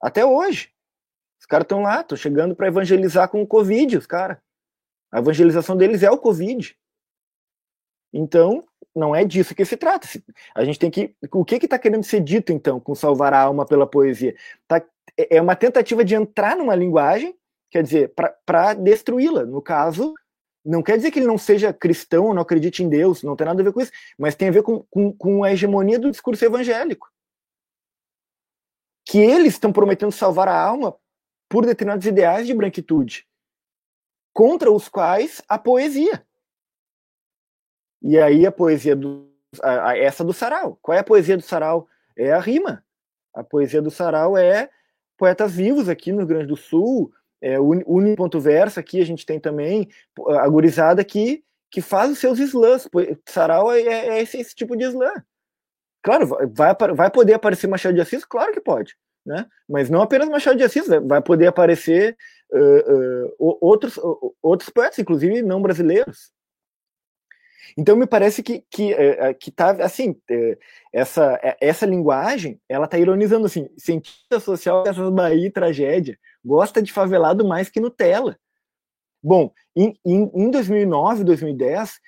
Até 0.00 0.24
hoje. 0.24 0.70
Os 1.38 1.46
caras 1.46 1.64
estão 1.64 1.82
lá, 1.82 2.00
estão 2.00 2.16
chegando 2.16 2.54
para 2.54 2.68
evangelizar 2.68 3.28
com 3.28 3.42
o 3.42 3.46
Covid, 3.46 3.98
os 3.98 4.06
caras. 4.06 4.38
A 5.12 5.18
evangelização 5.18 5.76
deles 5.76 6.02
é 6.02 6.10
o 6.10 6.18
Covid. 6.18 6.76
Então, 8.12 8.64
não 8.94 9.14
é 9.14 9.24
disso 9.24 9.54
que 9.54 9.64
se 9.64 9.76
trata. 9.76 10.08
A 10.54 10.64
gente 10.64 10.78
tem 10.78 10.90
que. 10.90 11.14
O 11.32 11.44
que 11.44 11.56
está 11.56 11.78
querendo 11.78 12.04
ser 12.04 12.20
dito, 12.20 12.52
então, 12.52 12.80
com 12.80 12.94
salvar 12.94 13.34
a 13.34 13.40
alma 13.40 13.66
pela 13.66 13.86
poesia? 13.86 14.34
Tá, 14.66 14.82
é 15.18 15.40
uma 15.40 15.56
tentativa 15.56 16.04
de 16.04 16.14
entrar 16.14 16.56
numa 16.56 16.74
linguagem, 16.74 17.36
quer 17.70 17.82
dizer, 17.82 18.14
para 18.44 18.74
destruí-la. 18.74 19.44
No 19.44 19.60
caso, 19.60 20.14
não 20.66 20.82
quer 20.82 20.96
dizer 20.96 21.12
que 21.12 21.18
ele 21.20 21.26
não 21.26 21.38
seja 21.38 21.72
cristão 21.72 22.34
não 22.34 22.42
acredite 22.42 22.82
em 22.82 22.88
Deus, 22.88 23.22
não 23.22 23.36
tem 23.36 23.46
nada 23.46 23.60
a 23.60 23.64
ver 23.64 23.72
com 23.72 23.80
isso, 23.80 23.92
mas 24.18 24.34
tem 24.34 24.48
a 24.48 24.52
ver 24.52 24.62
com, 24.62 24.82
com, 24.90 25.12
com 25.12 25.44
a 25.44 25.52
hegemonia 25.52 25.98
do 25.98 26.10
discurso 26.10 26.44
evangélico. 26.44 27.08
Que 29.08 29.18
eles 29.18 29.54
estão 29.54 29.72
prometendo 29.72 30.10
salvar 30.10 30.48
a 30.48 30.60
alma 30.60 30.96
por 31.48 31.64
determinados 31.64 32.04
ideais 32.04 32.46
de 32.46 32.52
branquitude, 32.52 33.24
contra 34.34 34.70
os 34.70 34.88
quais 34.88 35.40
a 35.48 35.56
poesia. 35.56 36.26
E 38.02 38.18
aí 38.18 38.44
a 38.44 38.50
poesia 38.52 38.96
do 38.96 39.32
a, 39.62 39.90
a, 39.90 39.98
essa 39.98 40.24
do 40.24 40.32
sarau. 40.32 40.78
Qual 40.82 40.96
é 40.96 41.00
a 41.00 41.04
poesia 41.04 41.36
do 41.36 41.42
sarau? 41.42 41.88
É 42.16 42.32
a 42.32 42.40
rima. 42.40 42.84
A 43.32 43.44
poesia 43.44 43.80
do 43.80 43.90
sarau 43.90 44.36
é 44.36 44.68
poetas 45.16 45.54
vivos 45.54 45.88
aqui 45.88 46.10
no 46.10 46.18
Rio 46.18 46.26
Grande 46.26 46.46
do 46.48 46.56
Sul, 46.56 47.12
é, 47.40 47.56
verso 48.40 48.80
aqui 48.80 49.00
a 49.00 49.04
gente 49.04 49.26
tem 49.26 49.38
também 49.38 49.88
a 50.28 50.48
gurizada 50.48 51.04
que, 51.04 51.44
que 51.70 51.80
faz 51.80 52.10
os 52.10 52.18
seus 52.18 52.38
slams. 52.38 52.88
Sarau 53.26 53.72
é, 53.72 53.80
é, 53.80 54.08
é 54.08 54.22
esse, 54.22 54.38
esse, 54.38 54.54
tipo 54.54 54.76
de 54.76 54.84
slam. 54.84 55.22
Claro, 56.02 56.26
vai, 56.54 56.74
vai 56.94 57.10
poder 57.10 57.34
aparecer 57.34 57.66
Machado 57.66 57.94
de 57.94 58.00
Assis? 58.00 58.24
Claro 58.24 58.52
que 58.52 58.60
pode. 58.60 58.96
Né? 59.24 59.44
Mas 59.68 59.90
não 59.90 60.02
apenas 60.02 60.28
Machado 60.28 60.56
de 60.56 60.64
Assis, 60.64 60.86
vai 60.86 61.20
poder 61.20 61.48
aparecer 61.48 62.16
uh, 62.52 63.28
uh, 63.38 63.58
outros, 63.60 63.96
uh, 63.96 64.34
outros 64.40 64.70
poetas, 64.70 64.98
inclusive 64.98 65.42
não 65.42 65.60
brasileiros. 65.60 66.30
Então 67.76 67.96
me 67.96 68.06
parece 68.06 68.42
que 68.42 68.64
que, 68.70 68.94
é, 68.94 69.28
é, 69.28 69.34
que 69.34 69.50
tá 69.50 69.70
assim 69.84 70.16
essa 70.92 71.38
essa 71.60 71.84
linguagem 71.84 72.60
ela 72.68 72.86
tá 72.86 72.98
ironizando 72.98 73.46
assim 73.46 73.68
cientista 73.76 74.40
social 74.40 74.84
essas 74.86 75.10
Bahia 75.10 75.50
tragédia 75.50 76.18
gosta 76.46 76.80
de 76.80 76.92
favelado 76.92 77.46
mais 77.46 77.68
que 77.68 77.80
Nutella. 77.80 78.38
Bom, 79.22 79.50
em, 79.74 79.98
em, 80.04 80.30
em 80.32 80.50
2009, 80.50 81.24
2010 81.24 81.98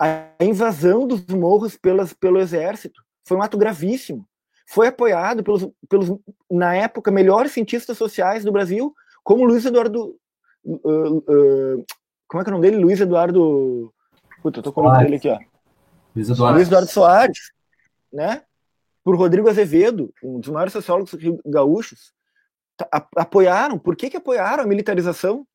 a 0.00 0.32
invasão 0.40 1.06
dos 1.06 1.24
morros 1.26 1.76
pelas, 1.76 2.12
pelo 2.12 2.40
exército 2.40 3.02
foi 3.24 3.36
um 3.36 3.42
ato 3.42 3.58
gravíssimo. 3.58 4.26
Foi 4.66 4.88
apoiado 4.88 5.44
pelos, 5.44 5.68
pelos 5.88 6.18
na 6.50 6.74
época 6.74 7.10
melhores 7.10 7.52
cientistas 7.52 7.98
sociais 7.98 8.44
do 8.44 8.50
Brasil, 8.50 8.94
como 9.22 9.44
Luiz 9.44 9.64
Eduardo 9.64 10.16
uh, 10.64 11.18
uh, 11.18 11.84
como 12.26 12.40
é 12.40 12.44
que 12.44 12.50
é 12.50 12.52
o 12.52 12.56
nome 12.56 12.62
dele? 12.62 12.82
Luiz 12.82 12.98
Eduardo 12.98 13.92
Puta, 14.42 14.58
eu 14.58 14.62
tô 14.62 14.72
com 14.72 14.80
o 14.80 14.84
nome 14.84 15.04
dele 15.04 15.16
aqui, 15.16 15.28
ó. 15.28 15.38
Luiz 16.16 16.28
Eduardo. 16.28 16.56
Luiz 16.56 16.66
Eduardo 16.66 16.90
Soares, 16.90 17.52
né? 18.12 18.42
Por 19.04 19.16
Rodrigo 19.16 19.48
Azevedo, 19.48 20.12
um 20.22 20.40
dos 20.40 20.50
maiores 20.50 20.72
sociólogos 20.72 21.14
gaúchos, 21.46 22.12
apoiaram. 23.16 23.78
Por 23.78 23.96
que, 23.96 24.10
que 24.10 24.16
apoiaram 24.16 24.64
a 24.64 24.66
militarização? 24.66 25.46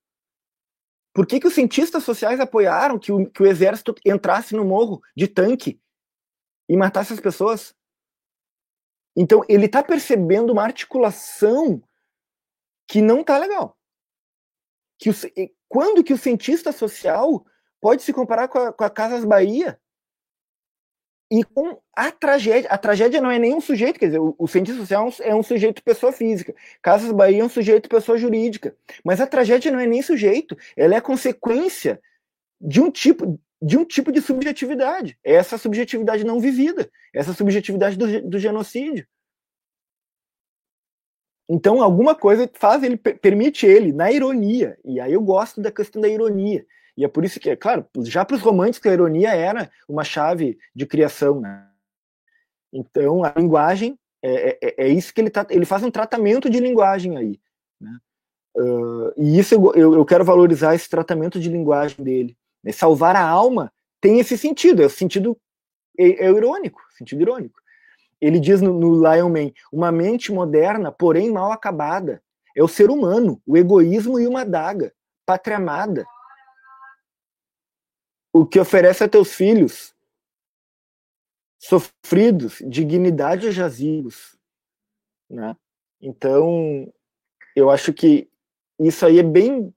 Por 1.14 1.26
que, 1.26 1.39
que 1.39 1.48
os 1.48 1.53
cientistas 1.53 2.03
sociais 2.03 2.39
apoiaram 2.39 2.99
que 2.99 3.11
o, 3.11 3.30
que 3.30 3.41
o 3.41 3.48
exército 3.48 3.95
entrasse 4.06 4.56
no 4.56 4.64
morro 4.64 5.02
de 5.15 5.27
tanque 5.27 5.81
e 6.69 6.77
matasse 6.77 7.14
as 7.14 7.19
pessoas? 7.19 7.76
Então, 9.15 9.44
ele 9.49 9.65
está 9.65 9.84
percebendo 9.84 10.53
uma 10.53 10.64
articulação 10.64 11.81
que 12.88 13.02
não 13.02 13.22
está 13.22 13.38
legal. 13.38 13.76
Que 14.99 15.10
quando 15.68 16.03
que 16.03 16.14
o 16.14 16.18
cientista 16.18 16.72
social 16.72 17.45
pode 17.81 18.03
se 18.03 18.14
comparar 18.14 18.48
com 18.48 18.60
a, 18.60 18.73
com 18.73 18.84
a 18.84 18.89
Casas 18.89 19.26
Bahia 19.26 19.80
e 21.29 21.43
com 21.43 21.79
a 21.93 22.11
tragédia. 22.11 22.69
A 22.69 22.77
tragédia 22.77 23.21
não 23.21 23.29
é 23.29 23.37
nenhum 23.37 23.59
sujeito, 23.61 23.99
quer 23.99 24.07
dizer, 24.07 24.19
o, 24.19 24.35
o 24.37 24.47
cientista 24.47 24.79
social 24.79 25.11
é 25.21 25.35
um 25.35 25.43
sujeito 25.43 25.83
pessoa 25.83 26.11
física, 26.11 26.55
Casas 26.81 27.11
Bahia 27.11 27.41
é 27.41 27.43
um 27.43 27.49
sujeito 27.49 27.89
pessoa 27.89 28.17
jurídica. 28.17 28.75
Mas 29.03 29.19
a 29.19 29.27
tragédia 29.27 29.71
não 29.71 29.79
é 29.79 29.85
nem 29.85 30.01
sujeito, 30.01 30.57
ela 30.75 30.95
é 30.95 31.01
consequência 31.01 31.99
de 32.59 32.81
um 32.81 32.89
tipo 32.91 33.39
de 33.59 33.75
um 33.75 33.83
tipo 33.83 34.11
de 34.11 34.21
subjetividade. 34.21 35.17
É 35.23 35.33
essa 35.33 35.57
subjetividade 35.57 36.23
não 36.23 36.39
vivida, 36.39 36.91
essa 37.13 37.33
subjetividade 37.33 37.97
do, 37.97 38.21
do 38.21 38.39
genocídio. 38.39 39.07
Então, 41.49 41.81
alguma 41.81 42.13
coisa 42.13 42.49
faz 42.53 42.83
ele, 42.83 42.97
permite 42.97 43.65
ele, 43.65 43.93
na 43.93 44.11
ironia, 44.11 44.77
e 44.83 44.99
aí 44.99 45.13
eu 45.13 45.21
gosto 45.21 45.61
da 45.61 45.71
questão 45.71 46.01
da 46.01 46.09
ironia, 46.09 46.65
e 46.97 47.05
é 47.05 47.07
por 47.07 47.23
isso 47.23 47.39
que, 47.39 47.55
claro, 47.55 47.85
já 48.05 48.25
para 48.25 48.35
os 48.35 48.41
românticos 48.41 48.89
a 48.89 48.93
ironia 48.93 49.29
era 49.29 49.69
uma 49.87 50.03
chave 50.03 50.57
de 50.75 50.85
criação, 50.87 51.39
né? 51.39 51.67
Então 52.73 53.23
a 53.23 53.31
linguagem 53.37 53.97
é, 54.21 54.57
é, 54.61 54.85
é 54.85 54.89
isso 54.89 55.13
que 55.13 55.21
ele 55.21 55.29
tá, 55.29 55.45
ele 55.51 55.65
faz 55.65 55.83
um 55.83 55.91
tratamento 55.91 56.49
de 56.49 56.59
linguagem 56.59 57.15
aí, 57.15 57.39
né? 57.79 57.97
Uh, 58.55 59.13
e 59.15 59.37
isso 59.37 59.53
eu, 59.53 59.73
eu, 59.75 59.93
eu, 59.93 60.05
quero 60.05 60.25
valorizar 60.25 60.73
esse 60.73 60.89
tratamento 60.89 61.39
de 61.39 61.47
linguagem 61.47 62.03
dele. 62.03 62.35
Né? 62.63 62.71
Salvar 62.71 63.15
a 63.15 63.21
alma 63.21 63.71
tem 64.01 64.19
esse 64.19 64.35
sentido, 64.35 64.81
é 64.81 64.87
o 64.87 64.89
sentido 64.89 65.37
é, 65.95 66.25
é 66.25 66.29
irônico, 66.31 66.81
sentido 66.97 67.21
irônico. 67.21 67.59
Ele 68.19 68.39
diz 68.39 68.59
no, 68.59 68.73
no 68.73 68.95
Lion 68.95 69.29
Man, 69.29 69.51
uma 69.71 69.91
mente 69.91 70.31
moderna, 70.31 70.91
porém 70.91 71.31
mal 71.31 71.51
acabada, 71.51 72.19
é 72.55 72.63
o 72.63 72.67
ser 72.67 72.89
humano, 72.89 73.39
o 73.45 73.55
egoísmo 73.55 74.19
e 74.19 74.25
uma 74.25 74.43
daga, 74.43 74.91
pátria 75.23 75.57
amada, 75.57 76.07
o 78.41 78.45
que 78.45 78.59
oferece 78.59 79.03
a 79.03 79.09
teus 79.09 79.34
filhos 79.34 79.93
sofridos, 81.59 82.61
dignidade 82.68 83.47
aos 83.47 83.55
jazigos, 83.55 84.38
né? 85.30 85.55
Então, 85.99 86.91
eu 87.55 87.69
acho 87.69 87.91
que 87.91 88.30
isso 88.80 89.05
aí 89.05 89.19
é 89.19 89.23
bem 89.23 89.73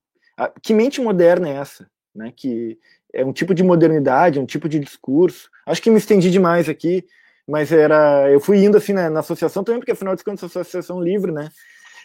que 0.63 0.73
mente 0.73 1.01
moderna 1.01 1.49
é 1.49 1.57
essa, 1.57 1.91
né? 2.15 2.33
Que 2.35 2.79
é 3.13 3.25
um 3.25 3.33
tipo 3.33 3.55
de 3.55 3.63
modernidade, 3.63 4.39
um 4.39 4.47
tipo 4.47 4.69
de 4.69 4.79
discurso. 4.79 5.51
Acho 5.67 5.83
que 5.83 5.91
me 5.91 5.99
estendi 5.99 6.31
demais 6.31 6.69
aqui, 6.69 7.05
mas 7.47 7.73
era 7.73 8.31
eu 8.31 8.41
fui 8.41 8.63
indo 8.65 8.77
assim 8.77 8.93
na, 8.93 9.11
na 9.11 9.21
associação 9.21 9.65
também, 9.65 9.81
porque 9.81 9.93
afinal 9.93 10.15
de 10.15 10.25
contas, 10.25 10.45
a 10.45 10.61
associação 10.61 11.03
livre, 11.03 11.33
né? 11.33 11.51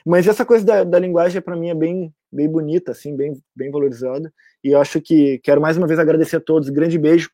Mas 0.05 0.27
essa 0.27 0.45
coisa 0.45 0.65
da, 0.65 0.83
da 0.83 0.99
linguagem 0.99 1.41
para 1.41 1.55
mim 1.55 1.69
é 1.69 1.75
bem 1.75 2.13
bem 2.31 2.49
bonita, 2.49 2.91
assim, 2.91 3.15
bem 3.15 3.33
bem 3.55 3.71
valorizada. 3.71 4.33
E 4.65 4.71
eu 4.71 4.81
acho 4.81 4.99
que 4.99 5.37
quero 5.43 5.61
mais 5.61 5.77
uma 5.77 5.85
vez 5.85 5.99
agradecer 5.99 6.37
a 6.37 6.41
todos. 6.41 6.71
Grande 6.71 6.97
beijo. 6.97 7.29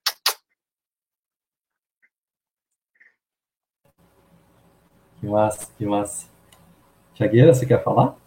Que 5.18 5.28
massa, 5.28 5.72
que 5.78 5.86
massa. 5.86 6.28
Tiagueira, 7.14 7.54
você 7.54 7.66
quer 7.66 7.82
falar? 7.82 8.18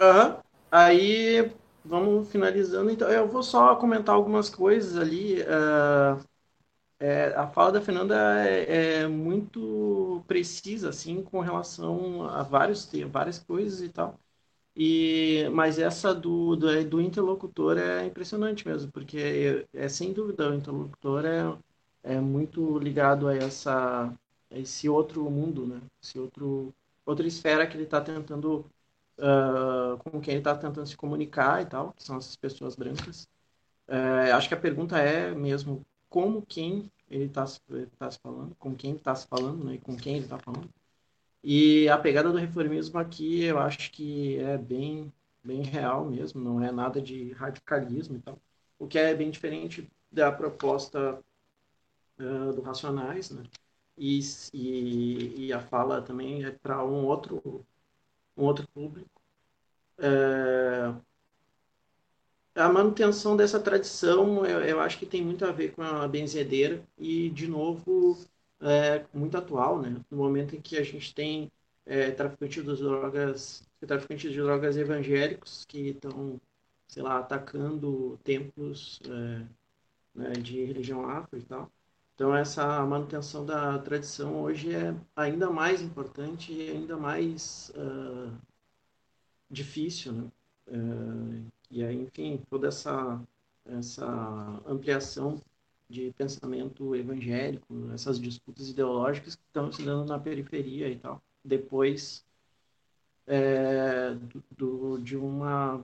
Aham. 0.00 0.28
Uhum. 0.28 0.36
Aí, 0.70 1.52
vamos 1.84 2.30
finalizando. 2.30 2.88
Então, 2.88 3.08
eu 3.08 3.26
vou 3.26 3.42
só 3.42 3.74
comentar 3.74 4.14
algumas 4.14 4.48
coisas 4.48 4.96
ali. 4.96 5.42
Uh, 5.42 6.24
é, 7.00 7.34
a 7.34 7.48
fala 7.48 7.72
da 7.72 7.80
Fernanda 7.80 8.14
é, 8.46 9.00
é, 9.00 9.08
muito 9.08 10.22
precisa, 10.28 10.90
assim, 10.90 11.20
com 11.20 11.40
relação 11.40 12.28
a 12.28 12.44
vários, 12.44 12.88
várias 13.10 13.40
coisas 13.40 13.82
e 13.82 13.88
tal. 13.88 14.21
E, 14.74 15.48
mas 15.52 15.78
essa 15.78 16.14
do, 16.14 16.56
do, 16.56 16.84
do 16.88 17.00
interlocutor 17.00 17.76
é 17.78 18.06
impressionante 18.06 18.66
mesmo, 18.66 18.90
porque 18.90 19.66
é, 19.74 19.84
é 19.84 19.88
sem 19.88 20.12
dúvida 20.12 20.50
o 20.50 20.54
interlocutor 20.54 21.24
é, 21.26 21.56
é 22.02 22.20
muito 22.20 22.78
ligado 22.78 23.28
a 23.28 23.36
essa 23.36 24.12
a 24.50 24.58
esse 24.58 24.88
outro 24.88 25.28
mundo, 25.30 25.66
né? 25.66 25.80
Esse 26.02 26.18
outro 26.18 26.74
outra 27.04 27.26
esfera 27.26 27.66
que 27.66 27.76
ele 27.76 27.84
está 27.84 28.00
tentando 28.00 28.66
uh, 29.18 29.98
com 29.98 30.20
quem 30.20 30.34
ele 30.34 30.40
está 30.40 30.56
tentando 30.56 30.86
se 30.86 30.96
comunicar 30.96 31.62
e 31.62 31.66
tal, 31.66 31.92
que 31.94 32.02
são 32.02 32.16
essas 32.18 32.36
pessoas 32.36 32.76
brancas. 32.76 33.28
Uh, 33.88 34.34
acho 34.34 34.48
que 34.48 34.54
a 34.54 34.60
pergunta 34.60 34.98
é 34.98 35.34
mesmo 35.34 35.84
como 36.08 36.42
quem 36.46 36.90
ele 37.10 37.24
está 37.26 37.44
tá 37.98 38.10
se 38.10 38.18
falando, 38.20 38.54
com 38.56 38.74
quem 38.74 38.94
está 38.96 39.14
se 39.14 39.26
falando, 39.26 39.64
né? 39.64 39.74
E 39.74 39.78
com 39.78 39.96
quem 39.96 40.16
ele 40.16 40.24
está 40.24 40.38
falando. 40.38 40.68
E 41.42 41.88
a 41.88 41.98
pegada 41.98 42.30
do 42.30 42.38
reformismo 42.38 42.98
aqui 42.98 43.44
eu 43.44 43.58
acho 43.58 43.90
que 43.92 44.38
é 44.38 44.56
bem, 44.58 45.12
bem 45.44 45.62
real 45.62 46.04
mesmo, 46.04 46.40
não 46.42 46.62
é 46.62 46.70
nada 46.72 47.00
de 47.00 47.32
radicalismo 47.32 48.16
e 48.16 48.20
tal. 48.20 48.38
O 48.78 48.86
que 48.86 48.98
é 48.98 49.14
bem 49.14 49.30
diferente 49.30 49.90
da 50.10 50.30
proposta 50.30 51.18
uh, 52.18 52.52
do 52.52 52.62
Racionais, 52.62 53.30
né? 53.30 53.42
e, 53.96 54.20
e, 54.52 55.46
e 55.46 55.52
a 55.52 55.60
fala 55.60 56.02
também 56.02 56.44
é 56.44 56.50
para 56.50 56.84
um 56.84 57.04
outro, 57.06 57.64
um 58.36 58.44
outro 58.44 58.66
público. 58.68 59.10
É, 59.98 60.94
a 62.54 62.68
manutenção 62.68 63.36
dessa 63.36 63.60
tradição, 63.60 64.44
eu, 64.44 64.60
eu, 64.62 64.80
acho 64.80 64.98
que 64.98 65.06
tem 65.06 65.22
muito 65.24 65.44
a 65.44 65.52
ver 65.52 65.72
com 65.72 65.82
a 65.82 66.06
benzedeira 66.08 66.82
e, 66.98 67.30
de 67.30 67.46
novo, 67.46 68.18
é, 68.62 69.04
muito 69.12 69.36
atual, 69.36 69.80
né? 69.80 70.00
No 70.10 70.16
momento 70.16 70.56
em 70.56 70.60
que 70.60 70.76
a 70.78 70.82
gente 70.82 71.14
tem 71.14 71.50
é, 71.86 72.10
traficantes 72.10 72.64
de 72.64 72.82
drogas, 72.82 73.68
traficantes 73.80 74.30
de 74.32 74.38
drogas 74.40 74.76
evangélicos 74.76 75.64
que 75.66 75.90
estão, 75.90 76.40
sei 76.88 77.02
lá, 77.02 77.18
atacando 77.18 78.18
templos 78.24 79.00
é, 79.06 79.46
né, 80.14 80.32
de 80.32 80.64
religião 80.64 81.08
afro 81.08 81.38
e 81.38 81.42
tal. 81.42 81.70
Então 82.14 82.34
essa 82.36 82.84
manutenção 82.86 83.44
da 83.44 83.78
tradição 83.78 84.42
hoje 84.42 84.74
é 84.74 84.94
ainda 85.16 85.50
mais 85.50 85.80
importante 85.82 86.52
e 86.52 86.70
ainda 86.70 86.96
mais 86.96 87.72
uh, 87.74 88.32
difícil, 89.50 90.12
né? 90.12 90.30
Uh, 90.68 91.44
e 91.70 91.82
aí, 91.82 91.96
enfim, 91.96 92.40
toda 92.48 92.68
essa 92.68 93.20
essa 93.64 94.60
ampliação 94.66 95.40
de 95.92 96.12
pensamento 96.16 96.96
evangélico, 96.96 97.90
essas 97.92 98.18
disputas 98.18 98.70
ideológicas 98.70 99.36
que 99.36 99.42
estão 99.42 99.70
se 99.70 99.82
dando 99.82 100.08
na 100.08 100.18
periferia 100.18 100.88
e 100.88 100.96
tal, 100.96 101.22
depois 101.44 102.24
é, 103.26 104.14
do, 104.56 104.98
de 104.98 105.16
uma 105.16 105.76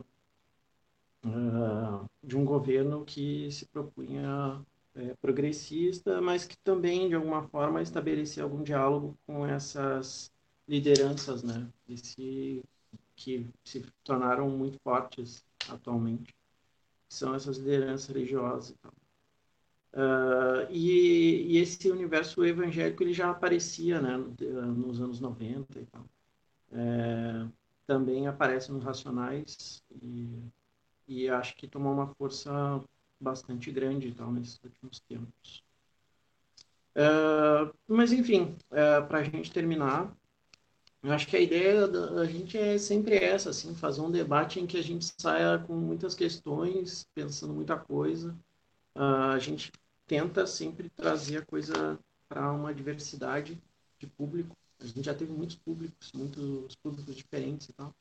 uh, 1.24 2.08
de 2.22 2.36
um 2.36 2.44
governo 2.44 3.04
que 3.04 3.50
se 3.52 3.66
propunha 3.66 4.64
é, 4.94 5.14
progressista, 5.20 6.20
mas 6.20 6.46
que 6.46 6.56
também, 6.58 7.08
de 7.08 7.14
alguma 7.14 7.46
forma, 7.48 7.82
estabelecia 7.82 8.42
algum 8.42 8.62
diálogo 8.62 9.16
com 9.26 9.46
essas 9.46 10.32
lideranças, 10.66 11.42
né, 11.42 11.68
Esse, 11.88 12.62
que 13.14 13.46
se 13.64 13.84
tornaram 14.04 14.48
muito 14.50 14.78
fortes 14.80 15.44
atualmente, 15.68 16.34
são 17.08 17.34
essas 17.34 17.58
lideranças 17.58 18.08
religiosas. 18.08 18.74
Uh, 19.92 20.70
e, 20.70 21.54
e, 21.54 21.58
esse 21.58 21.90
universo 21.90 22.44
evangélico 22.44 23.02
ele 23.02 23.14
já 23.14 23.30
aparecia 23.30 24.00
né, 24.00 24.16
nos 24.16 25.00
anos 25.00 25.18
90 25.18 25.78
e 25.78 25.86
tal. 25.86 26.04
É, 26.70 27.46
também 27.86 28.26
aparece 28.26 28.70
nos 28.70 28.84
Racionais 28.84 29.82
e, 30.02 30.28
e 31.08 31.28
acho 31.28 31.56
que 31.56 31.66
tomou 31.66 31.92
uma 31.92 32.08
força 32.14 32.84
bastante 33.18 33.70
grande 33.70 34.08
então, 34.08 34.30
nesses 34.30 34.60
últimos 34.62 35.00
tempos. 35.00 35.64
Uh, 36.94 37.72
mas, 37.86 38.12
enfim, 38.12 38.56
uh, 38.70 39.06
para 39.06 39.20
a 39.20 39.24
gente 39.24 39.52
terminar, 39.52 40.14
eu 41.02 41.12
acho 41.12 41.28
que 41.28 41.36
a 41.36 41.40
ideia 41.40 41.86
da 41.86 42.24
gente 42.24 42.58
é 42.58 42.76
sempre 42.76 43.16
essa, 43.16 43.50
assim, 43.50 43.74
fazer 43.74 44.00
um 44.00 44.10
debate 44.10 44.58
em 44.58 44.66
que 44.66 44.76
a 44.76 44.82
gente 44.82 45.06
saia 45.18 45.58
com 45.58 45.74
muitas 45.74 46.14
questões, 46.14 47.06
pensando 47.14 47.54
muita 47.54 47.76
coisa. 47.76 48.36
Uh, 48.98 49.30
a 49.32 49.38
gente 49.38 49.70
tenta 50.08 50.44
sempre 50.44 50.90
trazer 50.90 51.36
a 51.38 51.46
coisa 51.46 51.96
para 52.28 52.50
uma 52.50 52.74
diversidade 52.74 53.56
de 53.96 54.08
público. 54.08 54.56
A 54.80 54.86
gente 54.86 55.04
já 55.04 55.14
teve 55.14 55.30
muitos 55.30 55.54
públicos, 55.54 56.10
muitos 56.12 56.74
públicos 56.74 57.14
diferentes 57.14 57.68
e 57.68 57.72
tal. 57.74 57.94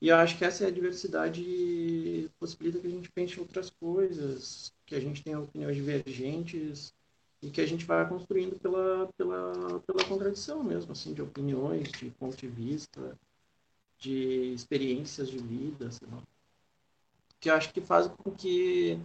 E 0.00 0.08
eu 0.08 0.16
acho 0.16 0.36
que 0.36 0.44
essa 0.44 0.64
é 0.64 0.66
a 0.66 0.72
diversidade 0.72 2.28
possibilita 2.40 2.80
que 2.80 2.86
a 2.88 2.90
gente 2.90 3.12
pense 3.12 3.38
outras 3.38 3.70
coisas, 3.70 4.72
que 4.84 4.96
a 4.96 5.00
gente 5.00 5.22
tenha 5.22 5.38
opiniões 5.38 5.76
divergentes 5.76 6.92
e 7.40 7.48
que 7.48 7.60
a 7.60 7.66
gente 7.66 7.84
vai 7.84 8.06
construindo 8.08 8.58
pela, 8.58 9.08
pela, 9.16 9.80
pela 9.86 10.04
contradição 10.04 10.64
mesmo, 10.64 10.90
assim, 10.90 11.14
de 11.14 11.22
opiniões, 11.22 11.92
de 11.92 12.10
ponto 12.10 12.36
de 12.36 12.48
vista, 12.48 13.16
de 13.98 14.52
experiências 14.52 15.30
de 15.30 15.38
vida, 15.38 15.92
sei 15.92 16.08
lá. 16.10 16.20
Que 17.38 17.50
eu 17.50 17.54
acho 17.54 17.72
que 17.72 17.80
faz 17.80 18.08
com 18.08 18.32
que 18.32 18.98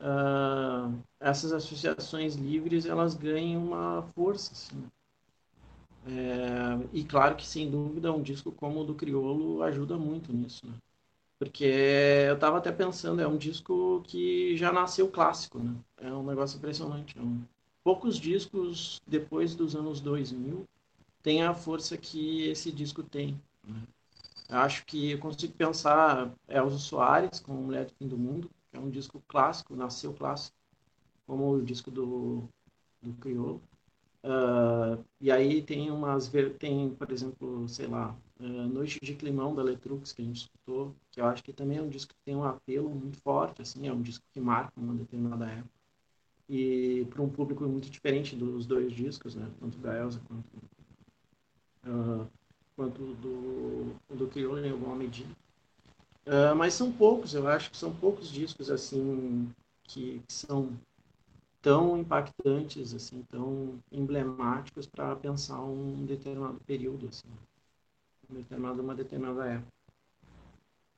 uh, 0.00 0.98
essas 1.20 1.52
associações 1.52 2.34
livres 2.34 2.86
elas 2.86 3.14
ganhem 3.14 3.56
uma 3.56 4.02
força, 4.14 4.52
assim. 4.52 4.84
É, 6.06 6.88
e 6.92 7.04
claro 7.04 7.36
que, 7.36 7.46
sem 7.46 7.70
dúvida, 7.70 8.12
um 8.12 8.22
disco 8.22 8.50
como 8.50 8.80
o 8.80 8.84
do 8.84 8.94
Criolo 8.94 9.62
ajuda 9.62 9.98
muito 9.98 10.32
nisso, 10.32 10.66
né? 10.66 10.74
Porque 11.38 11.64
eu 12.26 12.34
estava 12.34 12.58
até 12.58 12.72
pensando, 12.72 13.20
é 13.20 13.28
um 13.28 13.36
disco 13.36 14.02
que 14.06 14.56
já 14.56 14.72
nasceu 14.72 15.08
clássico, 15.08 15.58
né? 15.58 15.74
É 15.98 16.12
um 16.12 16.24
negócio 16.24 16.56
impressionante. 16.56 17.16
É 17.16 17.20
um... 17.20 17.42
Poucos 17.84 18.16
discos 18.16 19.00
depois 19.06 19.54
dos 19.54 19.76
anos 19.76 20.00
2000 20.00 20.64
têm 21.22 21.42
a 21.42 21.54
força 21.54 21.96
que 21.96 22.48
esse 22.48 22.72
disco 22.72 23.02
tem. 23.02 23.40
Né? 23.66 23.82
Acho 24.48 24.84
que 24.86 25.12
eu 25.12 25.18
consigo 25.18 25.52
pensar 25.54 26.32
Elza 26.48 26.78
Soares 26.78 27.38
com 27.38 27.52
Mulher 27.52 27.84
do 27.84 27.92
Fim 27.94 28.08
do 28.08 28.18
Mundo, 28.18 28.50
é 28.72 28.78
um 28.78 28.90
disco 28.90 29.22
clássico, 29.26 29.76
nasceu 29.76 30.12
clássico, 30.12 30.56
como 31.26 31.52
o 31.52 31.62
disco 31.62 31.90
do, 31.90 32.48
do 33.02 33.12
Criolo. 33.14 33.62
Uh, 34.24 35.04
e 35.20 35.30
aí 35.30 35.62
tem 35.62 35.90
umas, 35.90 36.30
tem, 36.58 36.90
por 36.94 37.10
exemplo, 37.12 37.68
sei 37.68 37.86
lá, 37.86 38.16
uh, 38.40 38.44
Noite 38.44 38.98
de 39.00 39.14
Climão 39.14 39.54
da 39.54 39.62
Letrux, 39.62 40.12
que 40.12 40.22
a 40.22 40.24
gente 40.24 40.42
escutou, 40.42 40.94
que 41.10 41.20
eu 41.20 41.26
acho 41.26 41.42
que 41.42 41.52
também 41.52 41.78
é 41.78 41.82
um 41.82 41.88
disco 41.88 42.12
que 42.12 42.24
tem 42.24 42.34
um 42.34 42.44
apelo 42.44 42.90
muito 42.90 43.20
forte, 43.22 43.62
assim, 43.62 43.86
é 43.86 43.92
um 43.92 44.02
disco 44.02 44.24
que 44.32 44.40
marca 44.40 44.72
uma 44.76 44.94
determinada 44.94 45.46
época. 45.46 45.78
E 46.48 47.06
para 47.10 47.22
um 47.22 47.28
público 47.28 47.64
muito 47.64 47.90
diferente 47.90 48.34
dos 48.34 48.66
dois 48.66 48.92
discos, 48.92 49.34
né, 49.34 49.48
tanto 49.60 49.78
da 49.78 49.96
Elsa 49.96 50.20
quanto, 50.26 50.56
uh, 51.86 52.26
quanto 52.74 53.14
do, 53.14 53.94
do 54.14 54.28
Criolo 54.28 54.64
em 54.64 54.70
alguma 54.70 54.96
medida. 54.96 55.30
Mas 56.56 56.74
são 56.74 56.92
poucos, 56.92 57.34
eu 57.34 57.48
acho 57.48 57.70
que 57.70 57.76
são 57.76 57.94
poucos 57.94 58.30
discos, 58.30 58.70
assim, 58.70 59.50
que, 59.84 60.22
que 60.26 60.32
são 60.32 60.78
tão 61.60 61.98
impactantes, 61.98 62.94
assim, 62.94 63.22
tão 63.30 63.82
emblemáticos 63.90 64.86
para 64.86 65.16
pensar 65.16 65.60
um 65.62 66.04
determinado 66.04 66.60
período, 66.66 67.08
assim, 67.08 67.28
um 68.30 68.34
determinado, 68.34 68.82
uma 68.82 68.94
determinada 68.94 69.46
época. 69.46 69.72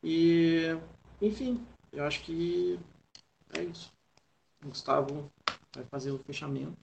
E, 0.03 0.77
enfim, 1.21 1.65
eu 1.93 2.05
acho 2.05 2.23
que 2.23 2.79
é 3.53 3.63
isso. 3.63 3.93
O 4.65 4.69
Gustavo 4.69 5.31
vai 5.75 5.85
fazer 5.85 6.11
o 6.11 6.19
fechamento. 6.19 6.77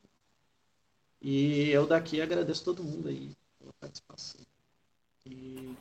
E 1.22 1.70
eu 1.70 1.88
daqui 1.88 2.22
agradeço 2.22 2.64
todo 2.64 2.84
mundo 2.84 3.08
aí 3.08 3.32
pela 3.60 3.74
participação. 3.80 4.42
E 5.26 5.76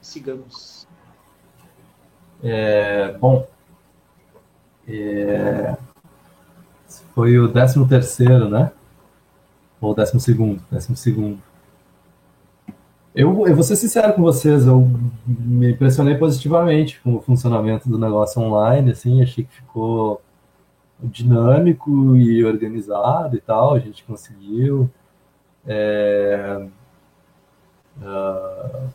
sigamos. 0.00 0.86
É, 2.42 3.12
bom, 3.18 3.46
é, 4.88 5.76
foi 7.14 7.38
o 7.38 7.48
13 7.48 7.86
terceiro, 7.86 8.48
né? 8.48 8.72
Ou 9.80 9.94
12 9.94 10.20
segundo, 10.20 10.62
12 10.70 10.96
segundo. 10.96 11.38
Eu, 13.14 13.46
eu 13.46 13.54
vou 13.54 13.64
ser 13.64 13.76
sincero 13.76 14.12
com 14.12 14.22
vocês, 14.22 14.66
eu 14.66 14.88
me 15.26 15.72
impressionei 15.72 16.16
positivamente 16.16 17.00
com 17.00 17.16
o 17.16 17.20
funcionamento 17.20 17.88
do 17.88 17.98
negócio 17.98 18.40
online, 18.40 18.92
assim, 18.92 19.20
achei 19.20 19.44
que 19.44 19.52
ficou 19.52 20.22
dinâmico 21.02 22.16
e 22.16 22.44
organizado 22.44 23.36
e 23.36 23.40
tal, 23.40 23.74
a 23.74 23.78
gente 23.78 24.04
conseguiu. 24.04 24.88
É, 25.66 26.66
uh, 28.00 28.88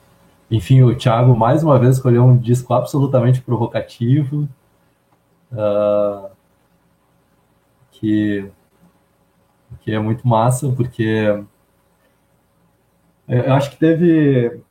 enfim, 0.54 0.84
o 0.84 0.96
Thiago 0.96 1.36
mais 1.36 1.64
uma 1.64 1.80
vez 1.80 1.96
escolheu 1.96 2.24
um 2.24 2.38
disco 2.38 2.74
absolutamente 2.76 3.42
provocativo. 3.42 4.48
Uh, 5.52 6.30
que, 7.92 8.52
que 9.82 9.92
é 9.92 10.00
muito 10.00 10.28
massa, 10.28 10.72
porque 10.72 11.44
eu 13.28 13.54
acho 13.54 13.72
que 13.72 13.78
teve 13.78 14.62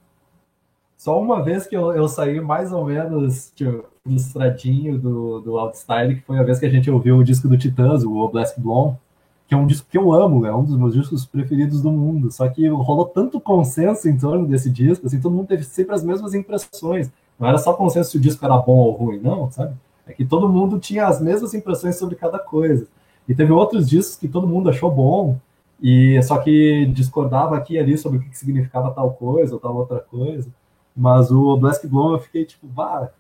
só 0.97 1.21
uma 1.21 1.43
vez 1.43 1.67
que 1.67 1.77
eu, 1.77 1.93
eu 1.93 2.07
saí 2.07 2.41
mais 2.41 2.73
ou 2.73 2.85
menos 2.85 3.51
tipo, 3.51 3.85
frustradinho 4.05 4.99
do, 4.99 5.41
do 5.41 5.59
Outstyle, 5.59 6.17
que 6.17 6.23
foi 6.23 6.39
a 6.39 6.45
vez 6.45 6.61
que 6.61 6.67
a 6.67 6.71
gente 6.71 6.91
ouviu 6.91 7.17
o 7.19 7.25
disco 7.25 7.49
do 7.49 7.59
Titãs, 7.59 8.05
o 8.05 8.19
Oblast 8.19 8.61
Blonde, 8.61 8.99
que 9.47 9.55
é 9.55 9.57
um 9.57 9.67
disco 9.67 9.87
que 9.91 9.99
eu 9.99 10.13
amo, 10.13 10.47
é 10.47 10.55
um 10.55 10.65
dos 10.65 10.77
meus 10.77 10.95
discos 10.95 11.27
preferidos 11.27 11.83
do 11.83 11.91
mundo. 11.91 12.31
Só 12.31 12.49
que 12.49 12.67
rolou 12.69 13.07
tanto 13.07 13.41
consenso 13.41 14.09
em 14.09 14.17
torno 14.17 14.47
desse 14.47 14.71
disco, 14.71 15.07
assim, 15.07 15.21
todo 15.21 15.35
mundo 15.35 15.49
teve 15.49 15.65
sempre 15.65 15.95
as 15.95 16.03
mesmas 16.03 16.35
impressões. 16.35 17.11
Não 17.39 17.49
era 17.49 17.59
só 17.59 17.73
consenso 17.75 18.11
se 18.11 18.17
o 18.17 18.21
disco 18.21 18.45
era 18.45 18.57
bom 18.57 18.77
ou 18.77 18.93
ruim, 18.93 19.19
não, 19.19 19.51
sabe? 19.51 19.75
É 20.07 20.13
que 20.13 20.25
todo 20.25 20.49
mundo 20.49 20.79
tinha 20.79 21.07
as 21.07 21.21
mesmas 21.21 21.55
impressões 21.55 21.97
sobre 21.97 22.17
cada 22.17 22.39
coisa. 22.39 22.87
E 23.29 23.35
teve 23.35 23.53
outros 23.53 23.89
discos 23.89 24.17
que 24.17 24.29
todo 24.29 24.47
mundo 24.47 24.69
achou 24.71 24.91
bom, 24.91 25.39
e 25.83 26.23
só 26.23 26.39
que 26.39 26.87
discordava 26.87 27.57
aqui 27.57 27.75
e 27.75 27.79
ali 27.79 27.99
sobre 27.99 28.19
o 28.19 28.21
que 28.21 28.39
significava 28.39 28.93
tal 28.93 29.13
coisa 29.15 29.55
ou 29.55 29.61
tal 29.61 29.77
outra 29.77 29.99
coisa. 29.99 30.49
Mas 30.95 31.31
o 31.31 31.57
Black 31.57 31.87
Blonde 31.87 32.15
eu 32.15 32.21
fiquei 32.21 32.45
tipo, 32.45 32.69
vá, 32.69 33.11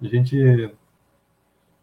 a 0.00 0.06
gente. 0.06 0.70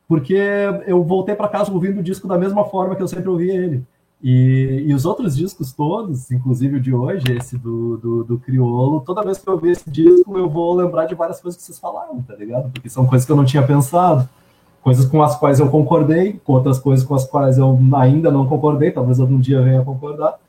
Porque 0.07 0.37
eu 0.85 1.03
voltei 1.03 1.35
para 1.35 1.49
casa 1.49 1.71
ouvindo 1.71 1.99
o 1.99 2.03
disco 2.03 2.27
da 2.27 2.37
mesma 2.37 2.63
forma 2.65 2.95
que 2.95 3.03
eu 3.03 3.07
sempre 3.07 3.29
ouvi 3.29 3.49
ele. 3.49 3.85
E, 4.21 4.85
e, 4.87 4.93
os 4.95 5.05
outros 5.05 5.35
discos 5.35 5.71
todos, 5.71 6.31
inclusive 6.31 6.77
o 6.77 6.79
de 6.79 6.91
hoje, 6.91 7.23
esse 7.37 7.55
do, 7.55 7.97
do, 7.97 8.23
do, 8.23 8.39
Criolo, 8.39 9.01
toda 9.01 9.23
vez 9.23 9.37
que 9.37 9.47
eu 9.47 9.59
ver 9.59 9.73
esse 9.73 9.87
disco, 9.91 10.35
eu 10.35 10.49
vou 10.49 10.73
lembrar 10.73 11.05
de 11.05 11.13
várias 11.13 11.39
coisas 11.39 11.55
que 11.55 11.63
vocês 11.63 11.77
falaram, 11.77 12.19
tá 12.23 12.33
ligado? 12.33 12.71
Porque 12.71 12.89
são 12.89 13.05
coisas 13.05 13.27
que 13.27 13.31
eu 13.31 13.35
não 13.35 13.45
tinha 13.45 13.61
pensado, 13.61 14.27
coisas 14.81 15.05
com 15.05 15.21
as 15.21 15.35
quais 15.37 15.59
eu 15.59 15.69
concordei, 15.69 16.33
com 16.43 16.53
outras 16.53 16.79
coisas 16.79 17.05
com 17.05 17.13
as 17.13 17.25
quais 17.25 17.59
eu 17.59 17.77
ainda 17.95 18.31
não 18.31 18.47
concordei, 18.47 18.89
talvez 18.89 19.19
algum 19.19 19.39
dia 19.39 19.61
venha 19.61 19.83
concordar, 19.83 20.39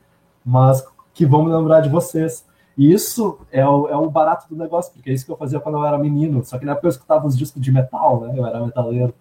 mas 0.44 0.82
que 1.12 1.26
vão 1.26 1.44
me 1.44 1.52
lembrar 1.52 1.80
de 1.80 1.90
vocês. 1.90 2.46
E 2.76 2.90
isso 2.90 3.38
é 3.52 3.68
o, 3.68 3.88
é 3.88 3.96
o 3.96 4.08
barato 4.08 4.48
do 4.48 4.56
negócio, 4.56 4.92
porque 4.94 5.10
é 5.10 5.12
isso 5.12 5.26
que 5.26 5.32
eu 5.32 5.36
fazia 5.36 5.60
quando 5.60 5.76
eu 5.76 5.84
era 5.84 5.98
menino, 5.98 6.42
só 6.42 6.56
que 6.56 6.64
na 6.64 6.72
época 6.72 6.86
eu 6.86 6.90
escutava 6.90 7.26
os 7.26 7.36
discos 7.36 7.60
de 7.60 7.70
metal, 7.70 8.20
né? 8.20 8.32
Eu 8.34 8.46
era 8.46 8.64
metaleiro. 8.64 9.12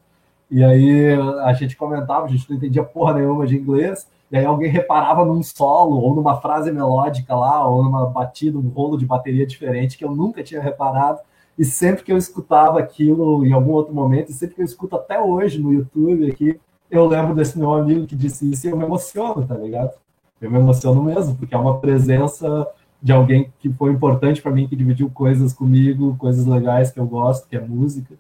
E 0.50 0.64
aí 0.64 1.14
a 1.44 1.54
gente 1.54 1.76
comentava, 1.76 2.26
a 2.26 2.30
gente 2.30 2.50
não 2.50 2.58
entendia 2.58 2.84
porra 2.84 3.16
nenhuma 3.16 3.46
de 3.46 3.58
inglês, 3.58 4.08
e 4.32 4.38
aí 4.38 4.46
alguém 4.46 4.70
reparava 4.70 5.26
num 5.26 5.44
solo, 5.44 5.98
ou 5.98 6.16
numa 6.16 6.40
frase 6.40 6.72
melódica 6.72 7.36
lá, 7.36 7.68
ou 7.68 7.84
numa 7.84 8.06
batida, 8.08 8.58
um 8.58 8.70
rolo 8.70 8.98
de 8.98 9.06
bateria 9.06 9.46
diferente 9.46 9.98
que 9.98 10.06
eu 10.06 10.12
nunca 10.12 10.44
tinha 10.44 10.62
reparado. 10.62 11.20
E 11.58 11.66
sempre 11.66 12.04
que 12.04 12.12
eu 12.12 12.18
escutava 12.18 12.80
aquilo 12.80 13.46
em 13.46 13.52
algum 13.52 13.72
outro 13.72 13.94
momento, 13.94 14.30
e 14.30 14.34
sempre 14.34 14.56
que 14.56 14.62
eu 14.62 14.66
escuto 14.66 14.96
até 14.96 15.20
hoje 15.20 15.60
no 15.62 15.74
YouTube 15.74 16.30
aqui, 16.30 16.60
eu 16.90 17.06
lembro 17.06 17.36
desse 17.36 17.58
meu 17.58 17.74
amigo 17.74 18.06
que 18.06 18.16
disse 18.16 18.50
isso 18.50 18.68
e 18.68 18.70
eu 18.70 18.78
me 18.78 18.84
emociono, 18.84 19.46
tá 19.46 19.56
ligado? 19.56 19.92
Eu 20.40 20.52
me 20.52 20.60
emociono 20.60 21.02
mesmo, 21.04 21.36
porque 21.36 21.56
é 21.56 21.58
uma 21.58 21.80
presença 21.80 22.68
de 23.02 23.12
alguém 23.12 23.52
que 23.60 23.70
foi 23.74 23.92
importante 23.92 24.42
para 24.42 24.52
mim, 24.52 24.68
que 24.68 24.76
dividiu 24.76 25.10
coisas 25.10 25.52
comigo, 25.54 26.16
coisas 26.18 26.46
legais 26.46 26.92
que 26.92 27.00
eu 27.00 27.06
gosto, 27.06 27.48
que 27.48 27.56
é 27.56 27.60
música, 27.60 28.16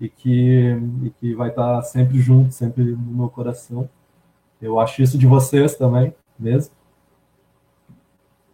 e 0.00 0.08
que, 0.08 0.76
e 1.04 1.10
que 1.10 1.34
vai 1.34 1.50
estar 1.50 1.82
sempre 1.82 2.18
junto, 2.18 2.52
sempre 2.52 2.82
no 2.82 3.12
meu 3.12 3.28
coração. 3.28 3.88
Eu 4.60 4.80
acho 4.80 5.02
isso 5.02 5.18
de 5.18 5.26
vocês 5.26 5.76
também, 5.76 6.14
mesmo. 6.38 6.72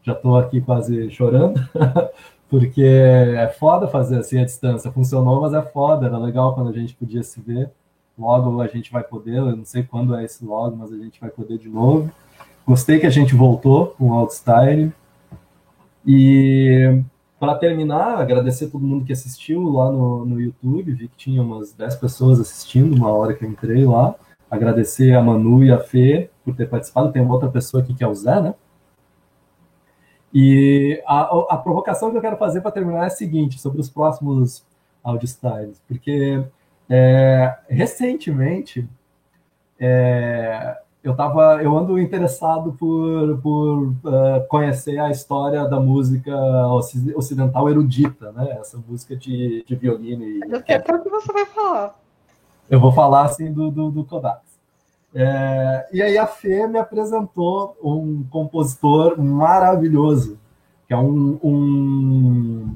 Já 0.02 0.12
estou 0.12 0.36
aqui 0.36 0.60
quase 0.60 1.10
chorando, 1.10 1.60
porque 2.50 2.82
é 2.82 3.48
foda 3.48 3.88
fazer 3.88 4.18
assim 4.18 4.40
a 4.40 4.44
distância. 4.44 4.90
Funcionou, 4.90 5.40
mas 5.40 5.54
é 5.54 5.62
foda. 5.62 6.06
Era 6.06 6.18
legal 6.18 6.54
quando 6.54 6.70
a 6.70 6.72
gente 6.72 6.94
podia 6.94 7.22
se 7.22 7.40
ver. 7.40 7.70
Logo 8.18 8.60
a 8.60 8.66
gente 8.66 8.90
vai 8.90 9.02
poder, 9.02 9.36
eu 9.36 9.56
não 9.56 9.64
sei 9.64 9.82
quando 9.82 10.14
é 10.14 10.24
esse 10.24 10.44
logo, 10.44 10.74
mas 10.76 10.92
a 10.92 10.96
gente 10.96 11.20
vai 11.20 11.28
poder 11.28 11.58
de 11.58 11.68
novo. 11.68 12.10
Gostei 12.66 12.98
que 12.98 13.06
a 13.06 13.10
gente 13.10 13.34
voltou 13.34 13.88
com 13.88 14.10
o 14.10 14.14
Outstyle. 14.14 14.92
E 16.04 17.02
para 17.38 17.54
terminar, 17.54 18.18
agradecer 18.18 18.68
todo 18.68 18.86
mundo 18.86 19.04
que 19.04 19.12
assistiu 19.12 19.62
lá 19.64 19.90
no, 19.90 20.24
no 20.24 20.40
YouTube. 20.40 20.92
Vi 20.92 21.08
que 21.08 21.16
tinha 21.16 21.42
umas 21.42 21.72
10 21.72 21.96
pessoas 21.96 22.40
assistindo, 22.40 22.94
uma 22.94 23.10
hora 23.10 23.34
que 23.34 23.44
eu 23.44 23.48
entrei 23.48 23.84
lá 23.84 24.14
agradecer 24.50 25.14
a 25.14 25.22
Manu 25.22 25.64
e 25.64 25.72
a 25.72 25.78
Fê 25.78 26.30
por 26.44 26.54
ter 26.54 26.68
participado. 26.68 27.12
Tem 27.12 27.22
uma 27.22 27.34
outra 27.34 27.50
pessoa 27.50 27.82
aqui 27.82 27.94
que 27.94 28.04
é 28.04 28.08
o 28.08 28.14
Zé, 28.14 28.40
né? 28.40 28.54
E 30.32 31.02
a, 31.06 31.22
a 31.50 31.56
provocação 31.56 32.10
que 32.10 32.16
eu 32.16 32.20
quero 32.20 32.36
fazer 32.36 32.60
para 32.60 32.70
terminar 32.70 33.04
é 33.04 33.06
a 33.06 33.10
seguinte, 33.10 33.58
sobre 33.58 33.80
os 33.80 33.88
próximos 33.88 34.66
audio 35.02 35.24
styles, 35.24 35.80
porque 35.86 36.44
é, 36.90 37.56
recentemente 37.68 38.86
é, 39.78 40.76
eu 41.06 41.14
tava, 41.14 41.62
eu 41.62 41.78
ando 41.78 42.00
interessado 42.00 42.72
por, 42.72 43.38
por 43.38 43.84
uh, 43.84 44.46
conhecer 44.48 44.98
a 44.98 45.08
história 45.08 45.64
da 45.68 45.78
música 45.78 46.34
ocidental 47.14 47.70
erudita, 47.70 48.32
né? 48.32 48.56
Essa 48.60 48.76
música 48.76 49.14
de, 49.14 49.64
de 49.64 49.76
violino 49.76 50.24
e. 50.24 50.40
Eu 50.48 50.58
até 50.58 50.94
o 50.94 51.00
que 51.00 51.08
você 51.08 51.32
vai 51.32 51.46
falar. 51.46 51.94
Eu 52.68 52.80
vou 52.80 52.90
falar 52.90 53.26
assim 53.26 53.52
do, 53.52 53.70
do, 53.70 53.88
do 53.88 54.04
Kodak. 54.04 54.40
É, 55.14 55.86
e 55.92 56.02
aí 56.02 56.18
a 56.18 56.26
Fê 56.26 56.66
me 56.66 56.80
apresentou 56.80 57.76
um 57.80 58.24
compositor 58.28 59.16
maravilhoso, 59.16 60.36
que 60.88 60.92
é 60.92 60.96
um, 60.96 61.38
um 61.40 62.74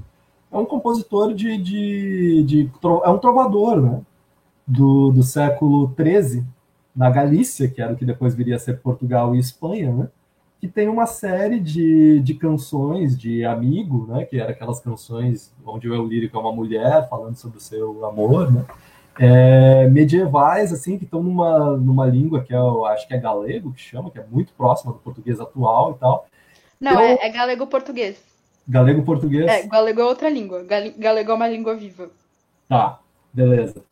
é 0.52 0.57
um 0.57 0.65
compositor 0.65 1.35
de, 1.35 1.57
de, 1.59 2.44
de, 2.44 2.70
é 3.05 3.11
um 3.11 3.19
trovador, 3.19 3.81
né? 3.81 4.01
Do, 4.65 5.11
do 5.11 5.24
século 5.24 5.93
XIII, 5.98 6.44
na 7.01 7.09
Galícia, 7.09 7.66
que 7.66 7.81
era 7.81 7.94
o 7.94 7.97
que 7.97 8.05
depois 8.05 8.35
viria 8.35 8.56
a 8.56 8.59
ser 8.59 8.78
Portugal 8.81 9.35
e 9.35 9.39
Espanha, 9.39 9.90
né? 9.90 10.09
Que 10.60 10.68
tem 10.68 10.86
uma 10.86 11.06
série 11.06 11.59
de, 11.59 12.20
de 12.20 12.35
canções 12.35 13.18
de 13.18 13.43
amigo, 13.43 14.06
né? 14.06 14.27
Que 14.27 14.39
eram 14.39 14.51
aquelas 14.51 14.81
canções 14.81 15.51
onde 15.64 15.89
o 15.89 15.94
eu 15.94 16.06
lírico 16.06 16.36
é 16.36 16.40
uma 16.40 16.52
mulher 16.52 17.09
falando 17.09 17.36
sobre 17.36 17.56
o 17.56 17.60
seu 17.60 18.05
amor, 18.05 18.52
né? 18.52 18.66
é, 19.18 19.89
medievais, 19.89 20.74
assim, 20.74 20.98
que 20.98 21.05
estão 21.05 21.22
numa, 21.22 21.74
numa 21.78 22.05
língua 22.05 22.44
que 22.44 22.52
eu 22.52 22.85
acho 22.85 23.09
que 23.09 23.14
é 23.14 23.18
galego, 23.18 23.72
que 23.72 23.81
chama, 23.81 24.10
que 24.10 24.18
é 24.18 24.27
muito 24.31 24.52
próxima 24.52 24.93
do 24.93 24.98
português 24.98 25.40
atual 25.40 25.93
e 25.93 25.94
tal. 25.94 26.27
Não, 26.78 26.93
então, 26.93 27.02
é, 27.02 27.18
é 27.22 27.31
galego-português. 27.31 28.22
Galego-português? 28.68 29.47
É, 29.47 29.66
galego 29.66 30.02
é 30.02 30.05
outra 30.05 30.28
língua. 30.28 30.66
Galego 30.98 31.31
é 31.31 31.35
uma 31.35 31.48
língua 31.48 31.74
viva. 31.74 32.10
Tá, 32.68 33.01
beleza. 33.32 33.82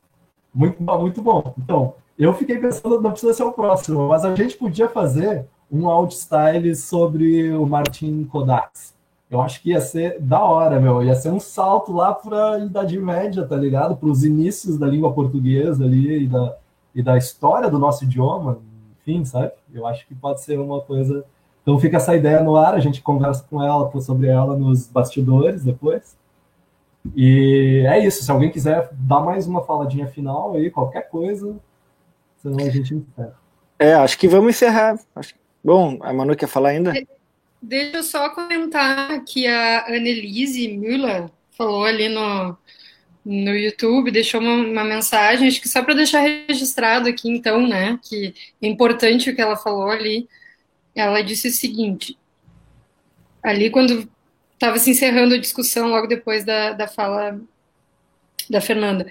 Muito 0.54 0.82
bom, 0.82 1.00
muito 1.00 1.22
bom. 1.22 1.54
Então, 1.56 1.94
eu 2.24 2.34
fiquei 2.34 2.58
pensando, 2.58 3.00
não 3.00 3.12
precisa 3.12 3.32
ser 3.32 3.44
o 3.44 3.52
próximo, 3.52 4.08
mas 4.08 4.24
a 4.24 4.34
gente 4.34 4.56
podia 4.56 4.88
fazer 4.88 5.46
um 5.70 5.88
outstyle 5.88 6.74
sobre 6.74 7.52
o 7.52 7.66
Martin 7.66 8.24
Kodaks. 8.24 8.96
Eu 9.30 9.42
acho 9.42 9.62
que 9.62 9.70
ia 9.70 9.80
ser 9.80 10.18
da 10.20 10.42
hora, 10.42 10.80
meu. 10.80 11.02
Ia 11.04 11.14
ser 11.14 11.30
um 11.30 11.38
salto 11.38 11.92
lá 11.92 12.14
para 12.14 12.52
a 12.52 12.58
Idade 12.58 12.98
Média, 12.98 13.46
tá 13.46 13.56
ligado? 13.56 13.96
Para 13.96 14.08
os 14.08 14.24
inícios 14.24 14.78
da 14.78 14.86
língua 14.86 15.12
portuguesa 15.12 15.84
ali 15.84 16.24
e 16.24 16.26
da, 16.26 16.56
e 16.94 17.02
da 17.02 17.16
história 17.16 17.70
do 17.70 17.78
nosso 17.78 18.04
idioma, 18.04 18.58
enfim, 19.00 19.24
sabe? 19.24 19.52
Eu 19.72 19.86
acho 19.86 20.06
que 20.06 20.14
pode 20.14 20.40
ser 20.40 20.58
uma 20.58 20.80
coisa. 20.80 21.24
Então 21.62 21.78
fica 21.78 21.98
essa 21.98 22.16
ideia 22.16 22.42
no 22.42 22.56
ar, 22.56 22.74
a 22.74 22.80
gente 22.80 23.02
conversa 23.02 23.44
com 23.48 23.62
ela 23.62 23.90
sobre 24.00 24.28
ela 24.28 24.56
nos 24.56 24.86
bastidores 24.86 25.62
depois. 25.62 26.16
E 27.14 27.84
é 27.86 27.98
isso. 28.04 28.24
Se 28.24 28.30
alguém 28.30 28.50
quiser 28.50 28.88
dar 28.92 29.20
mais 29.20 29.46
uma 29.46 29.62
faladinha 29.62 30.06
final 30.06 30.54
aí, 30.54 30.70
qualquer 30.70 31.10
coisa, 31.10 31.54
senão 32.48 32.66
a 32.66 32.70
gente 32.70 32.94
encerra. 32.94 33.38
É, 33.78 33.92
acho 33.94 34.18
que 34.18 34.26
vamos 34.26 34.50
encerrar. 34.50 34.98
Bom, 35.62 35.98
a 36.02 36.12
Manu 36.12 36.34
quer 36.34 36.48
falar 36.48 36.70
ainda? 36.70 36.92
Deixa 37.60 37.96
eu 37.96 38.02
só 38.02 38.30
comentar 38.30 39.22
que 39.24 39.46
a 39.46 39.86
Annelise 39.88 40.68
Müller 40.68 41.28
falou 41.56 41.84
ali 41.84 42.08
no, 42.08 42.56
no 43.24 43.54
YouTube, 43.54 44.10
deixou 44.10 44.40
uma, 44.40 44.54
uma 44.54 44.84
mensagem, 44.84 45.48
acho 45.48 45.60
que 45.60 45.68
só 45.68 45.82
para 45.82 45.94
deixar 45.94 46.20
registrado 46.20 47.08
aqui, 47.08 47.28
então, 47.28 47.66
né, 47.66 47.98
que 48.02 48.34
é 48.62 48.66
importante 48.66 49.30
o 49.30 49.34
que 49.34 49.40
ela 49.40 49.56
falou 49.56 49.90
ali. 49.90 50.28
Ela 50.94 51.22
disse 51.22 51.48
o 51.48 51.52
seguinte: 51.52 52.18
ali, 53.42 53.70
quando 53.70 54.08
estava 54.54 54.78
se 54.78 54.90
encerrando 54.90 55.34
a 55.34 55.38
discussão, 55.38 55.88
logo 55.88 56.06
depois 56.06 56.44
da, 56.44 56.72
da 56.72 56.88
fala 56.88 57.40
da 58.48 58.60
Fernanda. 58.60 59.06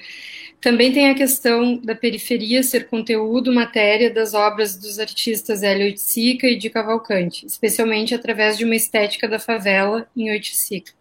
Também 0.59 0.91
tem 0.91 1.09
a 1.09 1.15
questão 1.15 1.77
da 1.77 1.93
periferia 1.93 2.63
ser 2.63 2.87
conteúdo, 2.87 3.53
matéria 3.53 4.11
das 4.11 4.33
obras 4.33 4.75
dos 4.75 4.97
artistas 4.99 5.61
Hélio 5.61 5.85
Oiticica 5.85 6.47
e 6.47 6.57
de 6.57 6.69
Cavalcante, 6.69 7.45
especialmente 7.45 8.15
através 8.15 8.57
de 8.57 8.65
uma 8.65 8.75
estética 8.75 9.27
da 9.27 9.39
favela 9.39 10.07
em 10.15 10.31
Oiticica. 10.31 10.91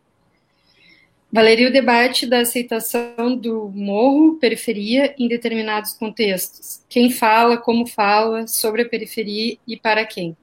Valeria 1.33 1.69
o 1.69 1.73
debate 1.73 2.27
da 2.27 2.41
aceitação 2.41 3.37
do 3.37 3.69
morro, 3.75 4.39
periferia, 4.39 5.15
em 5.19 5.27
determinados 5.27 5.93
contextos. 5.93 6.83
Quem 6.89 7.11
fala, 7.11 7.57
como 7.57 7.87
fala, 7.87 8.47
sobre 8.47 8.83
a 8.83 8.89
periferia 8.89 9.57
e 9.67 9.77
para 9.77 10.05
quem. 10.07 10.37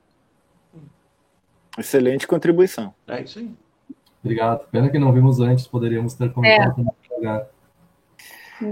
Excelente 1.77 2.27
contribuição. 2.27 2.93
É 3.07 3.21
isso 3.21 3.39
aí. 3.39 3.49
Obrigado. 4.23 4.67
Pena 4.69 4.89
que 4.89 4.99
não 4.99 5.11
vimos 5.11 5.39
antes, 5.39 5.65
poderíamos 5.67 6.13
ter 6.13 6.31
comentado 6.31 6.81
é. 6.81 7.15
lugar. 7.15 7.47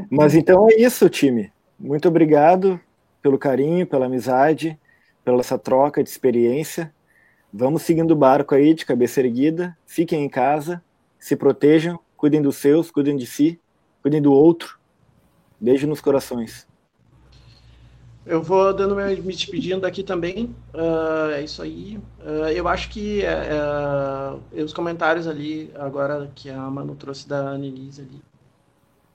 Mas 0.09 0.35
então 0.35 0.67
é 0.69 0.75
isso, 0.75 1.09
time. 1.09 1.51
Muito 1.79 2.07
obrigado 2.07 2.79
pelo 3.21 3.37
carinho, 3.37 3.85
pela 3.87 4.05
amizade, 4.05 4.77
pela 5.23 5.39
essa 5.39 5.57
troca 5.57 6.03
de 6.03 6.09
experiência. 6.09 6.93
Vamos 7.53 7.81
seguindo 7.81 8.11
o 8.11 8.15
barco 8.15 8.55
aí 8.55 8.73
de 8.73 8.85
cabeça 8.85 9.19
erguida. 9.19 9.77
Fiquem 9.85 10.23
em 10.23 10.29
casa, 10.29 10.81
se 11.19 11.35
protejam, 11.35 11.99
cuidem 12.15 12.41
dos 12.41 12.57
seus, 12.57 12.89
cuidem 12.89 13.15
de 13.15 13.25
si, 13.25 13.59
cuidem 14.01 14.21
do 14.21 14.31
outro. 14.31 14.79
Beijo 15.59 15.87
nos 15.87 16.01
corações. 16.01 16.67
Eu 18.25 18.41
vou 18.41 18.71
dando 18.73 18.95
me 18.95 19.15
despedindo 19.15 19.85
aqui 19.85 20.03
também. 20.03 20.55
Uh, 20.73 21.31
é 21.31 21.43
isso 21.43 21.61
aí. 21.61 21.99
Uh, 22.19 22.49
eu 22.53 22.67
acho 22.67 22.89
que 22.89 23.23
uh, 23.23 24.63
os 24.63 24.73
comentários 24.73 25.27
ali, 25.27 25.71
agora 25.75 26.31
que 26.35 26.49
a 26.49 26.69
Manu 26.69 26.95
trouxe 26.95 27.27
da 27.27 27.49
Annelise 27.49 28.01
ali, 28.01 28.21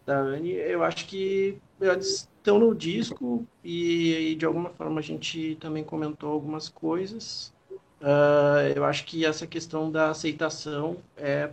da 0.07 0.19
Anne, 0.21 0.53
eu 0.53 0.85
acho 0.85 1.07
que 1.07 1.59
eles 1.81 2.29
estão 2.39 2.59
no 2.61 2.75
disco 2.75 3.45
e, 3.63 4.31
e, 4.31 4.35
de 4.37 4.47
alguma 4.47 4.71
forma 4.71 5.01
a 5.01 5.03
gente 5.03 5.57
também 5.57 5.83
comentou 5.83 6.31
algumas 6.31 6.69
coisas. 6.69 7.53
Uh, 8.01 8.71
eu 8.77 8.85
acho 8.85 9.05
que 9.05 9.27
essa 9.27 9.47
questão 9.47 9.91
da 9.91 10.11
aceitação 10.11 10.99
é, 11.17 11.51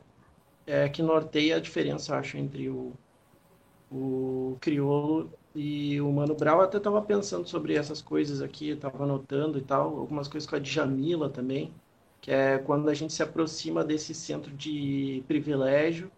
é 0.67 0.87
que 0.87 1.01
norteia 1.01 1.55
a 1.57 1.59
diferença, 1.59 2.15
acho, 2.15 2.37
entre 2.37 2.69
o, 2.69 2.93
o 3.91 4.57
crioulo 4.61 5.31
E 5.55 5.99
o 6.01 6.11
Mano 6.11 6.35
Brown 6.35 6.61
até 6.61 6.77
estava 6.77 7.01
pensando 7.01 7.47
sobre 7.47 7.75
essas 7.75 8.01
coisas 8.01 8.41
aqui, 8.41 8.69
estava 8.69 9.03
anotando 9.03 9.57
e 9.57 9.61
tal, 9.61 9.97
algumas 9.97 10.27
coisas 10.27 10.47
com 10.47 10.55
a 10.55 10.59
Djamila 10.59 11.29
também, 11.29 11.73
que 12.21 12.31
é 12.31 12.59
quando 12.59 12.89
a 12.89 12.93
gente 12.93 13.13
se 13.13 13.23
aproxima 13.23 13.83
desse 13.83 14.13
centro 14.13 14.51
de 14.51 15.23
privilégio, 15.27 16.11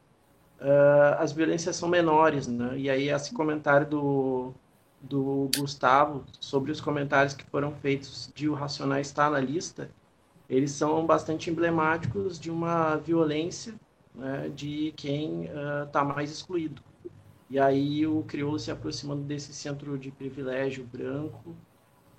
uh, 0.66 1.20
as 1.20 1.32
violências 1.32 1.76
são 1.76 1.88
menores, 1.88 2.48
né? 2.48 2.78
E 2.78 2.90
aí 2.90 3.10
esse 3.10 3.34
comentário 3.34 3.88
do, 3.88 4.54
do 5.00 5.50
Gustavo 5.56 6.26
sobre 6.40 6.72
os 6.72 6.82
comentários 6.82 7.34
que 7.34 7.46
foram 7.46 7.72
feitos 7.72 8.32
de 8.34 8.50
O 8.50 8.54
Racional 8.56 9.00
está 9.00 9.30
na 9.30 9.40
lista, 9.40 9.90
eles 10.50 10.72
são 10.72 11.06
bastante 11.06 11.50
emblemáticos 11.50 12.40
de 12.40 12.52
uma 12.52 12.96
violência 12.98 13.76
né, 14.14 14.50
de 14.50 14.94
quem 14.96 15.46
está 15.86 16.04
uh, 16.04 16.08
mais 16.08 16.32
excluído. 16.32 16.82
E 17.50 17.60
aí 17.60 18.08
o 18.08 18.24
crioulo 18.24 18.58
se 18.60 18.72
aproximando 18.72 19.24
desse 19.24 19.54
centro 19.54 19.98
de 19.98 20.12
privilégio 20.12 20.84
branco 20.86 21.56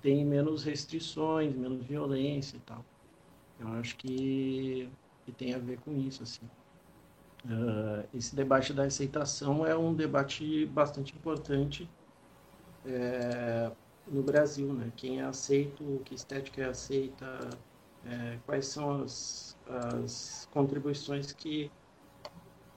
tem 0.01 0.23
menos 0.25 0.63
restrições, 0.63 1.53
menos 1.55 1.83
violência 1.85 2.57
e 2.57 2.59
tal. 2.61 2.85
Eu 3.59 3.67
acho 3.69 3.95
que, 3.97 4.89
que 5.25 5.31
tem 5.31 5.53
a 5.53 5.57
ver 5.57 5.79
com 5.79 5.97
isso, 5.97 6.23
assim. 6.23 6.47
Uh, 7.45 8.03
esse 8.13 8.35
debate 8.35 8.73
da 8.73 8.83
aceitação 8.83 9.65
é 9.65 9.77
um 9.77 9.93
debate 9.93 10.65
bastante 10.65 11.15
importante 11.15 11.87
é, 12.85 13.71
no 14.07 14.23
Brasil, 14.23 14.73
né? 14.73 14.91
Quem 14.95 15.19
é 15.19 15.23
aceito, 15.23 16.01
que 16.05 16.15
estética 16.15 16.61
é 16.61 16.65
aceita, 16.65 17.49
é, 18.05 18.37
quais 18.45 18.65
são 18.67 19.03
as, 19.03 19.57
as 19.67 20.47
contribuições 20.51 21.31
que, 21.31 21.69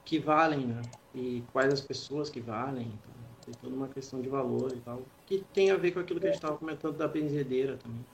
que 0.05 0.19
valem, 0.19 0.67
né? 0.67 0.83
E 1.15 1.43
quais 1.53 1.73
as 1.73 1.81
pessoas 1.81 2.29
que 2.29 2.41
valem. 2.41 2.87
Então, 2.87 3.15
tem 3.45 3.55
toda 3.55 3.75
uma 3.75 3.89
questão 3.89 4.21
de 4.21 4.29
valor 4.29 4.73
e 4.75 4.81
tal, 4.81 5.03
que 5.27 5.45
tem 5.53 5.71
a 5.71 5.77
ver 5.77 5.93
com 5.93 6.01
aquilo 6.01 6.21
que 6.21 6.27
a 6.27 6.31
gente 6.31 6.37
estava 6.37 6.59
comentando 6.59 6.97
da 6.97 7.09
benzedeira 7.09 7.77
também. 7.77 8.05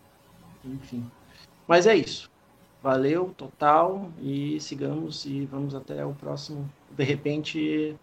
Enfim. 0.64 1.10
Mas 1.66 1.86
é 1.86 1.96
isso. 1.96 2.30
Valeu, 2.82 3.34
total, 3.36 4.08
e 4.20 4.60
sigamos 4.60 5.24
e 5.24 5.44
vamos 5.46 5.74
até 5.74 6.04
o 6.04 6.14
próximo, 6.14 6.68
de 6.90 7.02
repente, 7.02 7.96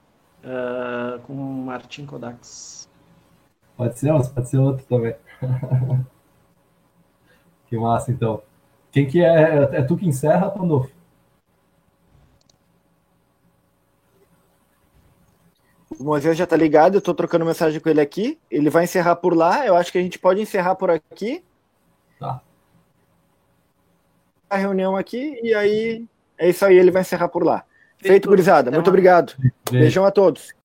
uh, 0.44 1.20
com 1.22 1.34
Martin 1.34 2.06
Kodaks. 2.06 2.90
Pode 3.78 3.98
ser, 3.98 4.12
mas 4.12 4.28
pode 4.28 4.50
ser 4.50 4.58
outro 4.58 4.86
também. 4.86 5.16
que 7.68 7.78
massa, 7.78 8.12
então. 8.12 8.42
Quem 8.92 9.08
que 9.08 9.24
é? 9.24 9.78
É 9.78 9.82
tu 9.82 9.98
que 9.98 10.08
encerra, 10.08 10.52
Pandolfo? 10.52 10.92
O 16.00 16.04
Moisés 16.04 16.38
já 16.38 16.46
tá 16.46 16.56
ligado, 16.56 16.96
eu 16.96 17.02
tô 17.02 17.14
trocando 17.14 17.46
mensagem 17.46 17.80
com 17.80 17.90
ele 17.90 18.02
aqui. 18.02 18.40
Ele 18.50 18.70
vai 18.70 18.84
encerrar 18.84 19.16
por 19.16 19.36
lá. 19.36 19.66
Eu 19.66 19.76
acho 19.76 19.92
que 19.92 19.98
a 19.98 20.02
gente 20.02 20.20
pode 20.20 20.42
encerrar 20.42 20.76
por 20.76 20.90
aqui. 20.92 21.44
Tá. 22.20 22.42
A 24.54 24.58
reunião 24.58 24.96
aqui 24.96 25.40
e 25.42 25.52
aí 25.56 26.06
é 26.38 26.50
isso 26.50 26.64
aí, 26.64 26.78
ele 26.78 26.92
vai 26.92 27.02
encerrar 27.02 27.28
por 27.28 27.44
lá. 27.44 27.64
Feito, 27.98 28.30
gurizada. 28.30 28.70
Muito 28.70 28.88
obrigado. 28.88 29.34
Beijão 29.72 30.06
a 30.06 30.12
todos. 30.12 30.54